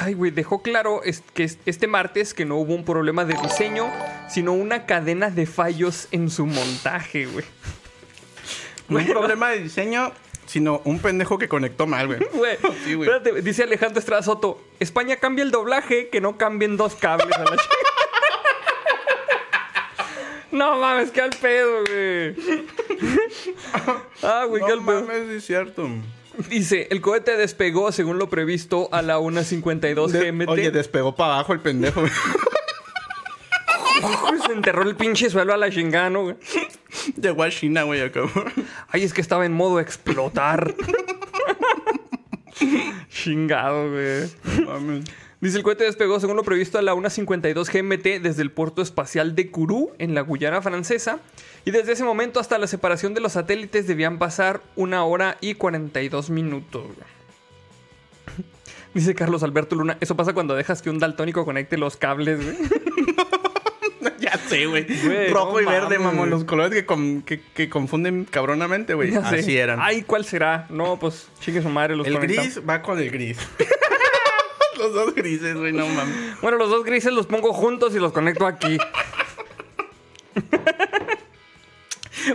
ay, 0.00 0.12
güey, 0.14 0.30
dejó 0.30 0.62
claro 0.62 1.00
que 1.34 1.44
es- 1.44 1.58
este 1.64 1.86
martes 1.86 2.34
que 2.34 2.44
no 2.44 2.56
hubo 2.56 2.74
un 2.74 2.84
problema 2.84 3.24
de 3.24 3.34
diseño, 3.42 3.90
sino 4.28 4.52
una 4.52 4.84
cadena 4.86 5.30
de 5.30 5.46
fallos 5.46 6.08
en 6.10 6.28
su 6.30 6.44
montaje, 6.46 7.26
güey. 7.26 7.44
No 8.88 8.98
un 8.98 9.06
problema 9.06 9.48
de 9.50 9.60
diseño, 9.60 10.12
sino 10.44 10.82
un 10.84 10.98
pendejo 10.98 11.38
que 11.38 11.48
conectó 11.48 11.86
mal, 11.86 12.08
güey. 12.08 12.18
Güey, 12.34 12.58
Sí, 12.84 12.92
güey. 12.94 13.08
espérate, 13.08 13.40
dice 13.40 13.62
Alejandro 13.62 14.00
Estrada 14.00 14.22
Soto, 14.22 14.62
España 14.80 15.16
cambia 15.16 15.44
el 15.44 15.50
doblaje, 15.50 16.08
que 16.10 16.20
no 16.20 16.36
cambien 16.36 16.76
dos 16.76 16.94
cables 16.94 17.34
a 17.36 17.44
la 17.44 17.50
chica. 17.56 17.74
No 20.52 20.78
mames, 20.78 21.10
qué 21.10 21.20
al 21.22 21.30
pedo, 21.30 21.80
güey. 21.88 22.36
Ah, 24.22 24.44
güey, 24.46 24.62
qué 24.62 24.68
No 24.68 24.74
al 24.80 24.84
pedo. 24.86 25.00
mames, 25.02 25.28
sí 25.28 25.34
es 25.36 25.44
cierto. 25.46 25.88
Dice, 26.48 26.86
el 26.90 27.00
cohete 27.00 27.36
despegó 27.36 27.90
según 27.92 28.18
lo 28.18 28.28
previsto 28.30 28.88
a 28.92 29.02
la 29.02 29.18
1.52 29.18 30.10
De- 30.12 30.30
GMT. 30.30 30.48
Oye, 30.48 30.70
despegó 30.70 31.14
para 31.16 31.34
abajo 31.34 31.52
el 31.52 31.60
pendejo, 31.60 32.00
güey. 32.00 32.12
Se 34.46 34.52
enterró 34.52 34.82
el 34.82 34.96
pinche 34.96 35.30
suelo 35.30 35.52
a 35.54 35.56
la 35.56 35.70
chingada, 35.70 36.10
¿no, 36.10 36.22
güey? 36.24 36.36
Llegó 37.20 37.42
a 37.44 37.50
China, 37.50 37.82
güey, 37.84 38.00
acá. 38.00 38.22
Ay, 38.88 39.04
es 39.04 39.12
que 39.12 39.20
estaba 39.20 39.46
en 39.46 39.52
modo 39.52 39.78
explotar. 39.80 40.74
Chingado, 43.10 43.90
güey. 43.90 44.30
No 44.60 44.66
mames. 44.72 45.04
Dice 45.42 45.56
el 45.58 45.64
cohete 45.64 45.84
despegó 45.84 46.20
según 46.20 46.36
lo 46.36 46.44
previsto 46.44 46.78
a 46.78 46.82
la 46.82 46.94
1.52 46.94 47.68
GMT 47.70 48.22
desde 48.22 48.42
el 48.42 48.50
puerto 48.52 48.80
espacial 48.80 49.34
de 49.34 49.50
Kourou 49.50 49.90
en 49.98 50.14
la 50.14 50.20
Guyana 50.22 50.62
francesa 50.62 51.18
y 51.64 51.72
desde 51.72 51.92
ese 51.92 52.04
momento 52.04 52.38
hasta 52.40 52.58
la 52.58 52.66
separación 52.68 53.12
de 53.12 53.20
los 53.20 53.32
satélites 53.32 53.86
debían 53.88 54.18
pasar 54.18 54.62
una 54.76 55.04
hora 55.04 55.36
y 55.40 55.54
42 55.54 56.30
minutos. 56.30 56.84
Dice 58.94 59.14
Carlos 59.14 59.42
Alberto 59.42 59.74
Luna, 59.74 59.96
eso 60.00 60.16
pasa 60.16 60.32
cuando 60.32 60.54
dejas 60.54 60.80
que 60.80 60.90
un 60.90 60.98
daltónico 60.98 61.44
conecte 61.44 61.76
los 61.76 61.96
cables, 61.96 62.42
güey. 62.42 62.56
Ya 64.18 64.36
sé, 64.38 64.66
güey. 64.66 64.86
Rojo 65.30 65.54
no 65.54 65.60
y 65.60 65.64
verde, 65.64 65.98
mames, 65.98 66.14
mamón. 66.14 66.30
Los 66.30 66.44
colores 66.44 66.72
que, 66.72 66.86
con- 66.86 67.22
que, 67.22 67.40
que 67.40 67.68
confunden 67.68 68.24
cabronamente, 68.24 68.94
güey. 68.94 69.14
Así 69.16 69.56
eran. 69.58 69.80
Ay, 69.82 70.02
¿cuál 70.02 70.24
será? 70.24 70.66
No, 70.70 70.96
pues 70.98 71.26
chingue 71.40 71.60
su 71.60 71.68
madre 71.68 71.96
los 71.96 72.06
el 72.06 72.14
conectamos. 72.14 72.54
gris 72.54 72.68
va 72.68 72.82
con 72.82 72.98
el 73.00 73.10
gris. 73.10 73.38
Los 74.82 74.92
dos 74.94 75.14
grises, 75.14 75.56
güey, 75.56 75.72
no 75.72 75.86
mames. 75.86 76.40
Bueno, 76.40 76.58
los 76.58 76.70
dos 76.70 76.84
grises 76.84 77.12
los 77.12 77.26
pongo 77.26 77.52
juntos 77.52 77.94
y 77.94 77.98
los 77.98 78.12
conecto 78.12 78.46
aquí. 78.46 78.78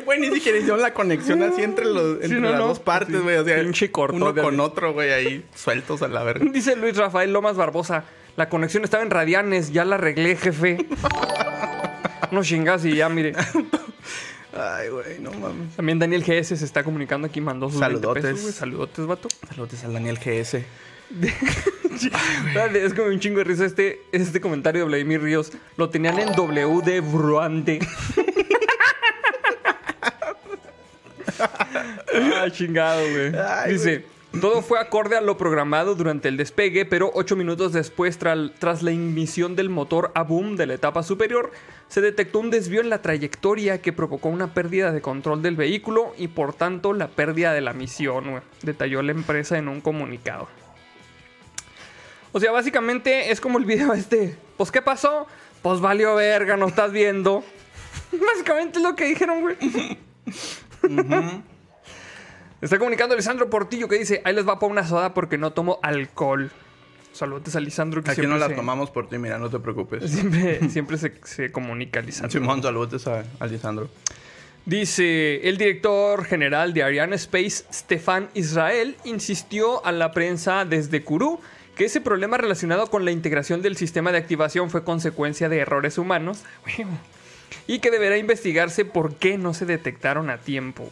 Güey, 0.06 0.20
ni 0.20 0.28
siquiera 0.32 0.58
hicieron 0.58 0.82
la 0.82 0.94
conexión 0.94 1.42
así 1.44 1.62
entre, 1.64 1.86
los, 1.86 2.22
entre 2.22 2.40
no, 2.40 2.50
las 2.50 2.60
no. 2.60 2.68
dos 2.68 2.80
partes, 2.80 3.22
güey. 3.22 3.38
O 3.38 3.46
sea, 3.46 3.62
Pinche 3.62 3.90
corto 3.92 4.16
uno 4.18 4.36
con 4.36 4.60
otro, 4.60 4.92
güey, 4.94 5.12
ahí 5.12 5.46
sueltos 5.56 6.02
a 6.02 6.08
la 6.08 6.24
verga. 6.24 6.46
Dice 6.52 6.76
Luis 6.76 6.98
Rafael 6.98 7.32
Lomas 7.32 7.56
Barbosa. 7.56 8.04
La 8.36 8.50
conexión 8.50 8.84
estaba 8.84 9.02
en 9.04 9.10
radianes, 9.10 9.72
ya 9.72 9.86
la 9.86 9.96
arreglé, 9.96 10.36
jefe. 10.36 10.86
No 12.32 12.44
chingas 12.44 12.86
y 12.86 12.96
ya, 12.96 13.08
mire. 13.10 13.34
Ay, 14.54 14.90
güey, 14.90 15.20
no 15.20 15.32
mames. 15.32 15.76
También 15.76 16.00
Daniel 16.00 16.24
GS 16.24 16.58
se 16.58 16.66
está 16.66 16.84
comunicando 16.84 17.28
aquí, 17.28 17.40
mandó 17.42 17.70
sus 17.70 17.80
20 17.80 17.96
Saludotes. 18.00 18.24
pesos, 18.24 18.42
güey. 18.42 18.54
Saludotes, 18.54 19.06
vato. 19.06 19.28
Saludos 19.50 19.84
al 19.84 19.94
Daniel 19.94 20.20
GS. 20.20 20.64
Es 22.74 22.94
como 22.94 23.08
un 23.08 23.20
chingo 23.20 23.40
de 23.40 23.46
risa 23.46 23.66
este, 23.66 24.02
este 24.12 24.40
comentario 24.40 24.82
de 24.82 24.88
Vladimir 24.88 25.20
Ríos. 25.22 25.52
Lo 25.78 25.90
tenían 25.90 26.20
en 26.20 26.32
W 26.34 26.82
de 26.86 27.02
Bruande. 27.02 27.80
ah, 31.40 32.46
chingado, 32.52 33.02
güey. 33.02 33.32
Dice, 33.72 34.06
todo 34.40 34.62
fue 34.62 34.80
acorde 34.80 35.18
a 35.18 35.22
lo 35.22 35.38
programado 35.38 35.96
durante 35.96 36.28
el 36.28 36.38
despegue, 36.38 36.86
pero 36.86 37.10
ocho 37.16 37.36
minutos 37.36 37.74
después, 37.74 38.20
tras, 38.20 38.52
tras 38.60 38.84
la 38.84 38.92
ignición 38.92 39.56
del 39.56 39.70
motor 39.70 40.12
a 40.14 40.24
boom 40.24 40.56
de 40.56 40.68
la 40.68 40.76
etapa 40.76 41.02
superior, 41.02 41.52
se 41.88 42.02
detectó 42.02 42.40
un 42.40 42.52
desvío 42.52 42.82
en 42.82 42.90
la 42.90 43.02
trayectoria 43.02 43.82
que 43.82 43.94
provocó 43.94 44.30
una 44.30 44.54
pérdida 44.54 44.92
de 44.92 45.02
control 45.02 45.42
del 45.42 45.56
vehículo 45.56 46.14
y 46.18 46.28
por 46.28 46.54
tanto 46.54 46.94
la 46.94 47.08
pérdida 47.08 47.54
de 47.54 47.62
la 47.62 47.74
misión, 47.74 48.30
güey. 48.30 48.44
Detalló 48.62 49.02
la 49.02 49.14
empresa 49.14 49.58
en 49.58 49.68
un 49.68 49.82
comunicado. 49.82 50.48
O 52.32 52.40
sea, 52.40 52.52
básicamente 52.52 53.32
es 53.32 53.40
como 53.42 53.58
el 53.58 53.66
video 53.66 53.94
este. 53.94 54.36
Pues, 54.58 54.72
¿qué 54.72 54.82
pasó? 54.82 55.28
Pues 55.62 55.80
valió 55.80 56.16
verga, 56.16 56.58
no 56.58 56.68
estás 56.68 56.92
viendo. 56.92 57.44
básicamente 58.34 58.78
es 58.80 58.84
lo 58.84 58.96
que 58.96 59.06
dijeron, 59.06 59.42
güey. 59.42 59.58
Está 62.62 62.80
comunicando 62.80 63.16
Lisandro 63.16 63.50
Portillo 63.50 63.88
que 63.88 63.98
dice, 64.00 64.22
ahí 64.26 64.34
les 64.34 64.48
va 64.48 64.60
para 64.60 64.72
una 64.72 64.88
soda 64.88 65.14
porque 65.14 65.38
no 65.38 65.54
tomo 65.54 65.80
alcohol. 65.84 66.52
Saludos 67.14 67.56
a 67.56 67.60
Lisandro 67.60 68.04
que 68.04 68.12
Aquí 68.12 68.22
no 68.22 68.28
siempre 68.28 68.40
la 68.42 68.48
se- 68.48 68.56
tomamos 68.56 68.90
por 68.92 69.10
ti, 69.10 69.18
mira, 69.18 69.38
no 69.38 69.50
te 69.50 69.60
preocupes. 69.60 70.10
Siempre, 70.10 70.70
siempre 70.70 70.98
se, 70.98 71.14
se 71.24 71.52
comunica 71.52 72.02
Lisandro. 72.02 72.32
Simón, 72.32 72.62
saludos 72.64 73.08
a 73.08 73.24
Alessandro. 73.40 73.90
Dice, 74.66 75.48
el 75.48 75.58
director 75.58 76.26
general 76.26 76.74
de 76.74 76.84
Ariane 76.84 77.16
Space, 77.16 77.64
Stefan 77.72 78.30
Israel, 78.34 78.98
insistió 79.06 79.84
a 79.86 79.92
la 79.92 80.12
prensa 80.12 80.66
desde 80.66 81.04
Kourou 81.04 81.40
que 81.78 81.86
ese 81.86 82.02
problema 82.02 82.38
relacionado 82.38 82.88
con 82.88 83.06
la 83.06 83.12
integración 83.12 83.62
del 83.62 83.78
sistema 83.78 84.12
de 84.12 84.18
activación 84.18 84.72
fue 84.72 84.84
consecuencia 84.84 85.48
de 85.48 85.60
errores 85.60 86.00
humanos 86.00 86.44
y 87.68 87.80
que 87.80 87.92
deberá 87.92 88.18
investigarse 88.18 88.84
por 88.84 89.16
qué 89.16 89.38
no 89.38 89.54
se 89.54 89.66
detectaron 89.66 90.32
a 90.32 90.40
tiempo. 90.40 90.90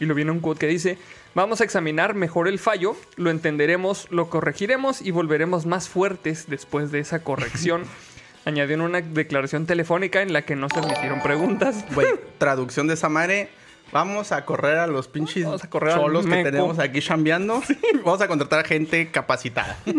Y 0.00 0.06
lo 0.06 0.14
viene 0.14 0.30
un 0.30 0.40
quote 0.40 0.60
que 0.60 0.66
dice, 0.66 0.98
vamos 1.34 1.60
a 1.60 1.64
examinar 1.64 2.14
mejor 2.14 2.48
el 2.48 2.58
fallo, 2.58 2.96
lo 3.16 3.30
entenderemos, 3.30 4.08
lo 4.10 4.30
corregiremos 4.30 5.02
y 5.02 5.10
volveremos 5.10 5.66
más 5.66 5.90
fuertes 5.90 6.46
después 6.48 6.90
de 6.90 7.00
esa 7.00 7.22
corrección. 7.22 7.84
Añadió 8.46 8.74
en 8.74 8.80
una 8.80 9.02
declaración 9.02 9.66
telefónica 9.66 10.22
en 10.22 10.32
la 10.32 10.42
que 10.42 10.56
no 10.56 10.68
se 10.68 10.78
admitieron 10.78 11.22
preguntas. 11.22 11.84
Güey, 11.94 12.08
traducción 12.38 12.86
de 12.86 12.94
esa 12.94 13.08
madre. 13.10 13.50
Vamos 13.94 14.32
a 14.32 14.44
correr 14.44 14.78
a 14.78 14.88
los 14.88 15.06
pinches 15.06 15.44
Vamos 15.44 15.62
a 15.62 15.70
correr 15.70 15.94
cholos 15.94 16.26
que 16.26 16.42
tenemos 16.42 16.80
aquí 16.80 17.00
chambeando. 17.00 17.62
Vamos 18.04 18.20
a 18.20 18.26
contratar 18.28 18.66
gente 18.66 19.08
capacitada. 19.12 19.78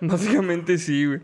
Básicamente 0.00 0.78
sí, 0.78 1.06
güey. 1.06 1.20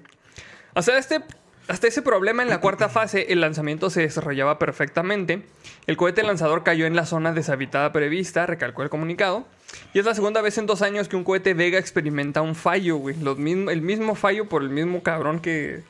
Hasta, 0.74 0.96
este, 0.96 1.20
hasta 1.66 1.88
ese 1.88 2.00
problema 2.00 2.44
en 2.44 2.48
la 2.48 2.60
cuarta 2.60 2.88
fase, 2.88 3.32
el 3.32 3.40
lanzamiento 3.40 3.90
se 3.90 4.02
desarrollaba 4.02 4.60
perfectamente. 4.60 5.42
El 5.88 5.96
cohete 5.96 6.22
lanzador 6.22 6.62
cayó 6.62 6.86
en 6.86 6.94
la 6.94 7.06
zona 7.06 7.32
deshabitada 7.32 7.90
prevista, 7.92 8.46
recalcó 8.46 8.84
el 8.84 8.88
comunicado. 8.88 9.46
Y 9.94 9.98
es 9.98 10.04
la 10.04 10.14
segunda 10.14 10.42
vez 10.42 10.58
en 10.58 10.66
dos 10.66 10.80
años 10.82 11.08
que 11.08 11.16
un 11.16 11.24
cohete 11.24 11.54
Vega 11.54 11.78
experimenta 11.78 12.40
un 12.40 12.54
fallo, 12.54 12.98
güey. 12.98 13.16
Los 13.16 13.36
mismo- 13.38 13.70
el 13.72 13.82
mismo 13.82 14.14
fallo 14.14 14.48
por 14.48 14.62
el 14.62 14.70
mismo 14.70 15.02
cabrón 15.02 15.40
que... 15.40 15.82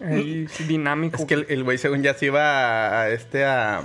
ahí, 0.00 0.46
dinámico. 0.68 1.16
Es 1.18 1.24
que 1.26 1.34
el- 1.34 1.46
el 1.48 1.64
güey, 1.64 1.78
según 1.78 2.02
ya 2.02 2.14
se 2.14 2.26
iba 2.26 2.40
a, 2.42 3.02
a 3.02 3.10
este 3.10 3.44
a. 3.44 3.82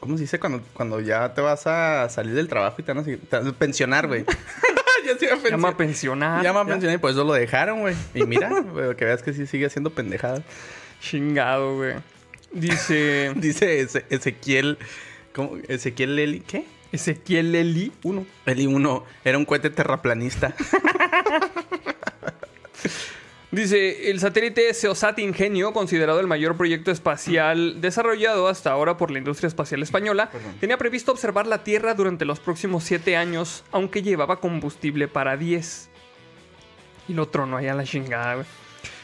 ¿Cómo 0.00 0.16
se 0.16 0.22
dice? 0.22 0.40
Cuando, 0.40 0.60
cuando 0.72 1.00
ya 1.00 1.32
te 1.34 1.40
vas 1.40 1.66
a 1.66 2.08
salir 2.08 2.34
del 2.34 2.48
trabajo 2.48 2.76
y 2.78 2.82
te 2.82 2.92
van 2.92 3.02
a, 3.02 3.04
te 3.04 3.18
van 3.30 3.46
a 3.46 3.52
pensionar, 3.52 4.08
güey. 4.08 4.24
ya 5.06 5.16
se 5.16 5.26
iba 5.26 5.34
a 5.34 5.36
pensionar. 5.36 5.50
Llama 5.50 5.68
a 5.68 5.76
pensionar. 5.76 6.42
Llama 6.44 6.60
a 6.62 6.66
pensionar 6.66 6.96
y 6.96 6.98
por 6.98 7.10
eso 7.12 7.22
lo 7.24 7.32
dejaron, 7.34 7.80
güey. 7.80 7.94
Y 8.14 8.24
mira, 8.24 8.48
güey, 8.72 8.96
que 8.96 9.04
veas 9.04 9.22
que 9.22 9.32
sí 9.32 9.46
sigue 9.46 9.66
haciendo 9.66 9.90
pendejada. 9.90 10.42
Chingado, 11.00 11.76
güey. 11.76 11.94
Dice 12.52 13.32
Dice 13.36 13.80
Eze- 13.82 14.04
Ezequiel. 14.10 14.78
¿Cómo? 15.32 15.56
Ezequiel 15.68 16.18
Eli. 16.18 16.40
¿Qué? 16.40 16.64
Ezequiel 16.90 17.54
Eli 17.54 17.92
1. 18.02 18.26
Eli 18.46 18.66
1. 18.66 19.04
Era 19.24 19.38
un 19.38 19.44
cohete 19.44 19.70
terraplanista. 19.70 20.52
Dice, 23.52 24.10
el 24.10 24.18
satélite 24.18 24.72
Seosat 24.72 25.18
Ingenio, 25.18 25.74
considerado 25.74 26.18
el 26.20 26.26
mayor 26.26 26.56
proyecto 26.56 26.90
espacial 26.90 27.82
desarrollado 27.82 28.48
hasta 28.48 28.72
ahora 28.72 28.96
por 28.96 29.10
la 29.10 29.18
industria 29.18 29.46
espacial 29.46 29.82
española, 29.82 30.30
tenía 30.58 30.78
previsto 30.78 31.12
observar 31.12 31.46
la 31.46 31.62
Tierra 31.62 31.92
durante 31.92 32.24
los 32.24 32.40
próximos 32.40 32.82
siete 32.82 33.14
años, 33.14 33.62
aunque 33.70 34.00
llevaba 34.00 34.40
combustible 34.40 35.06
para 35.06 35.36
10. 35.36 35.90
Y 37.08 37.12
lo 37.12 37.28
allá 37.54 37.72
a 37.72 37.76
la 37.76 37.84
chingada, 37.84 38.36
güey. 38.36 38.46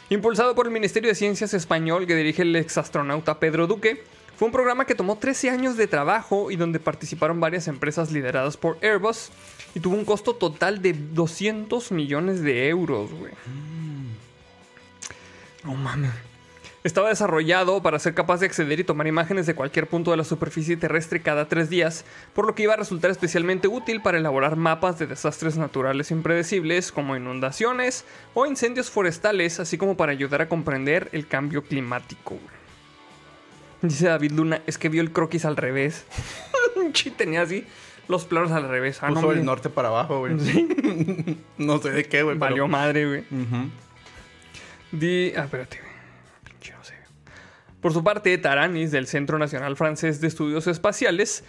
Impulsado 0.09 0.55
por 0.55 0.65
el 0.65 0.73
Ministerio 0.73 1.11
de 1.11 1.15
Ciencias 1.15 1.53
español 1.53 2.07
que 2.07 2.17
dirige 2.17 2.41
el 2.41 2.57
exastronauta 2.57 3.39
Pedro 3.39 3.67
Duque, 3.67 4.03
fue 4.39 4.47
un 4.47 4.53
programa 4.53 4.87
que 4.87 4.95
tomó 4.95 5.19
13 5.19 5.51
años 5.51 5.77
de 5.77 5.89
trabajo 5.89 6.51
y 6.51 6.57
donde 6.57 6.81
participaron 6.81 7.39
varias 7.39 7.69
empresas 7.69 8.11
lideradas 8.13 8.57
por 8.57 8.79
Airbus 8.81 9.29
y 9.75 9.81
tuvo 9.81 9.95
un 9.95 10.07
costo 10.07 10.37
total 10.37 10.81
de 10.81 10.95
200 10.95 11.93
millones 11.93 12.41
de 12.41 12.71
euros, 12.71 13.13
güey. 13.13 13.35
No 15.65 15.75
mames. 15.75 16.11
Estaba 16.85 17.09
desarrollado 17.09 17.83
para 17.83 17.99
ser 17.99 18.15
capaz 18.15 18.39
de 18.41 18.47
acceder 18.47 18.79
y 18.81 18.85
tomar 18.85 19.07
imágenes 19.09 19.47
de 19.47 19.55
cualquier 19.55 19.89
punto 19.89 20.13
de 20.13 20.17
la 20.17 20.25
superficie 20.25 20.77
terrestre 20.77 21.21
cada 21.21 21.49
tres 21.49 21.69
días, 21.69 22.05
por 22.35 22.47
lo 22.47 22.55
que 22.55 22.63
iba 22.63 22.75
a 22.75 22.77
resultar 22.77 23.11
especialmente 23.11 23.67
útil 23.69 24.01
para 24.01 24.17
elaborar 24.19 24.55
mapas 24.57 24.99
de 24.99 25.07
desastres 25.09 25.59
naturales 25.59 26.11
impredecibles 26.13 26.93
como 26.93 27.17
inundaciones 27.17 28.05
o 28.33 28.47
incendios 28.47 28.91
forestales, 28.91 29.59
así 29.59 29.77
como 29.77 29.97
para 29.97 30.13
ayudar 30.13 30.41
a 30.41 30.49
comprender 30.49 31.09
el 31.13 31.27
cambio 31.27 31.65
climático. 31.65 32.39
Dice 33.83 34.07
David 34.07 34.33
Luna, 34.33 34.63
es 34.67 34.79
que 34.79 34.89
vio 34.89 35.03
el 35.03 35.13
croquis 35.13 35.45
al 35.45 35.57
revés. 35.57 36.05
Sí, 36.95 37.11
tenía 37.11 37.43
así 37.43 37.67
los 38.09 38.25
planos 38.25 38.51
al 38.53 38.67
revés. 38.69 38.99
Ah, 39.03 39.11
no, 39.11 39.31
el 39.33 39.45
norte 39.45 39.69
para 39.69 39.89
abajo, 39.89 40.21
güey. 40.21 40.33
no 41.59 41.79
sé 41.79 41.91
de 41.91 42.05
qué, 42.05 42.23
güey. 42.23 42.37
pero- 42.39 42.51
Valió 42.51 42.67
madre, 42.69 43.07
güey. 43.07 43.25
Ah. 45.37 45.47
Por 47.81 47.93
su 47.93 48.03
parte, 48.03 48.37
Taranis, 48.39 48.91
del 48.91 49.07
Centro 49.07 49.39
Nacional 49.39 49.77
Francés 49.77 50.21
de 50.21 50.29
Estudios 50.29 50.67
Espaciales, 50.67 51.45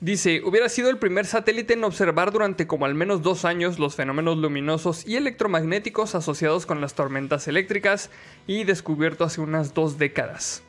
dice: 0.00 0.42
Hubiera 0.44 0.68
sido 0.68 0.90
el 0.90 0.98
primer 0.98 1.26
satélite 1.26 1.74
en 1.74 1.84
observar 1.84 2.30
durante 2.32 2.66
como 2.66 2.86
al 2.86 2.94
menos 2.94 3.22
dos 3.22 3.44
años 3.44 3.78
los 3.78 3.94
fenómenos 3.94 4.38
luminosos 4.38 5.06
y 5.06 5.16
electromagnéticos 5.16 6.14
asociados 6.14 6.66
con 6.66 6.80
las 6.80 6.94
tormentas 6.94 7.48
eléctricas 7.48 8.10
y 8.46 8.64
descubierto 8.64 9.24
hace 9.24 9.40
unas 9.40 9.74
dos 9.74 9.98
décadas. 9.98 10.62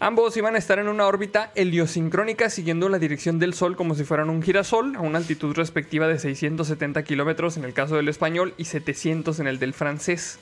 Ambos 0.00 0.36
iban 0.36 0.54
a 0.54 0.58
estar 0.58 0.78
en 0.78 0.86
una 0.86 1.08
órbita 1.08 1.50
heliosincrónica 1.56 2.50
siguiendo 2.50 2.88
la 2.88 3.00
dirección 3.00 3.40
del 3.40 3.54
Sol 3.54 3.74
como 3.74 3.96
si 3.96 4.04
fueran 4.04 4.30
un 4.30 4.42
girasol, 4.42 4.94
a 4.94 5.00
una 5.00 5.18
altitud 5.18 5.56
respectiva 5.56 6.06
de 6.06 6.20
670 6.20 7.02
kilómetros 7.02 7.56
en 7.56 7.64
el 7.64 7.72
caso 7.72 7.96
del 7.96 8.08
español 8.08 8.54
y 8.56 8.66
700 8.66 9.40
en 9.40 9.48
el 9.48 9.58
del 9.58 9.74
francés. 9.74 10.38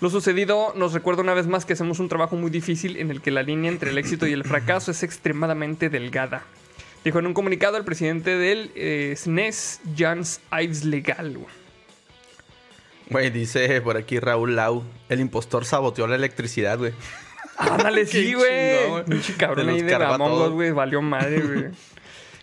Lo 0.00 0.10
sucedido 0.10 0.72
nos 0.76 0.92
recuerda 0.92 1.22
una 1.22 1.32
vez 1.32 1.46
más 1.46 1.64
que 1.64 1.72
hacemos 1.72 2.00
un 2.00 2.08
trabajo 2.08 2.36
muy 2.36 2.50
difícil 2.50 2.98
en 2.98 3.10
el 3.10 3.22
que 3.22 3.30
la 3.30 3.42
línea 3.42 3.70
entre 3.70 3.90
el 3.90 3.98
éxito 3.98 4.26
y 4.26 4.32
el 4.32 4.44
fracaso 4.44 4.90
es 4.90 5.02
extremadamente 5.02 5.88
delgada. 5.88 6.44
Dijo 7.04 7.18
en 7.18 7.26
un 7.26 7.34
comunicado 7.34 7.76
el 7.76 7.84
presidente 7.84 8.36
del 8.36 8.72
eh, 8.74 9.14
SNES, 9.16 9.80
Jans 9.96 10.40
Ives 10.52 10.84
Legal. 10.84 11.38
güey. 13.08 13.30
Dice 13.30 13.80
por 13.80 13.96
aquí 13.96 14.18
Raúl 14.18 14.56
Lau. 14.56 14.82
El 15.08 15.20
impostor 15.20 15.64
saboteó 15.64 16.06
la 16.06 16.16
electricidad, 16.16 16.76
güey. 16.78 16.92
Ándale, 17.56 18.06
sí, 18.06 18.34
güey. 18.34 19.04
Pinche 19.08 19.34
cabrón 19.34 19.68
ahí 19.68 19.82
de 19.82 19.92
todo. 19.96 20.52
güey. 20.52 20.72
Valió 20.72 21.00
madre, 21.00 21.40
güey. 21.40 21.64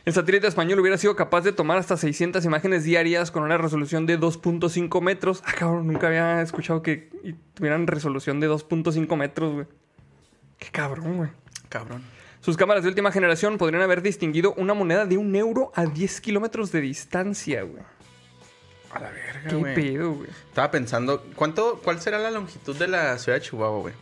El 0.05 0.13
satélite 0.13 0.47
español 0.47 0.79
hubiera 0.81 0.97
sido 0.97 1.15
capaz 1.15 1.41
de 1.41 1.53
tomar 1.53 1.77
hasta 1.77 1.95
600 1.95 2.43
imágenes 2.43 2.83
diarias 2.83 3.31
con 3.31 3.43
una 3.43 3.57
resolución 3.57 4.05
de 4.05 4.19
2.5 4.19 5.01
metros. 5.01 5.41
Ah, 5.45 5.53
cabrón, 5.57 5.87
nunca 5.87 6.07
había 6.07 6.41
escuchado 6.41 6.81
que 6.81 7.09
tuvieran 7.53 7.87
resolución 7.87 8.41
de 8.41 8.49
2.5 8.49 9.15
metros, 9.15 9.53
güey. 9.53 9.65
Qué 10.59 10.67
cabrón, 10.71 11.17
güey. 11.17 11.29
Cabrón. 11.69 12.03
Sus 12.41 12.57
cámaras 12.57 12.83
de 12.83 12.89
última 12.89 13.13
generación 13.13 13.57
podrían 13.57 13.81
haber 13.81 14.01
distinguido 14.01 14.53
una 14.57 14.73
moneda 14.73 15.05
de 15.05 15.17
un 15.17 15.33
euro 15.37 15.71
a 15.73 15.85
10 15.85 16.19
kilómetros 16.19 16.73
de 16.73 16.81
distancia, 16.81 17.63
güey. 17.63 17.81
A 18.91 18.99
la 18.99 19.09
verga, 19.09 19.49
Qué 19.49 19.55
güey. 19.55 19.73
pedo, 19.73 20.11
güey. 20.11 20.29
Estaba 20.49 20.69
pensando, 20.69 21.23
¿cuánto, 21.35 21.79
¿cuál 21.81 22.01
será 22.01 22.19
la 22.19 22.29
longitud 22.29 22.75
de 22.75 22.89
la 22.89 23.17
ciudad 23.17 23.37
de 23.37 23.41
Chihuahua, 23.45 23.79
güey? 23.79 23.93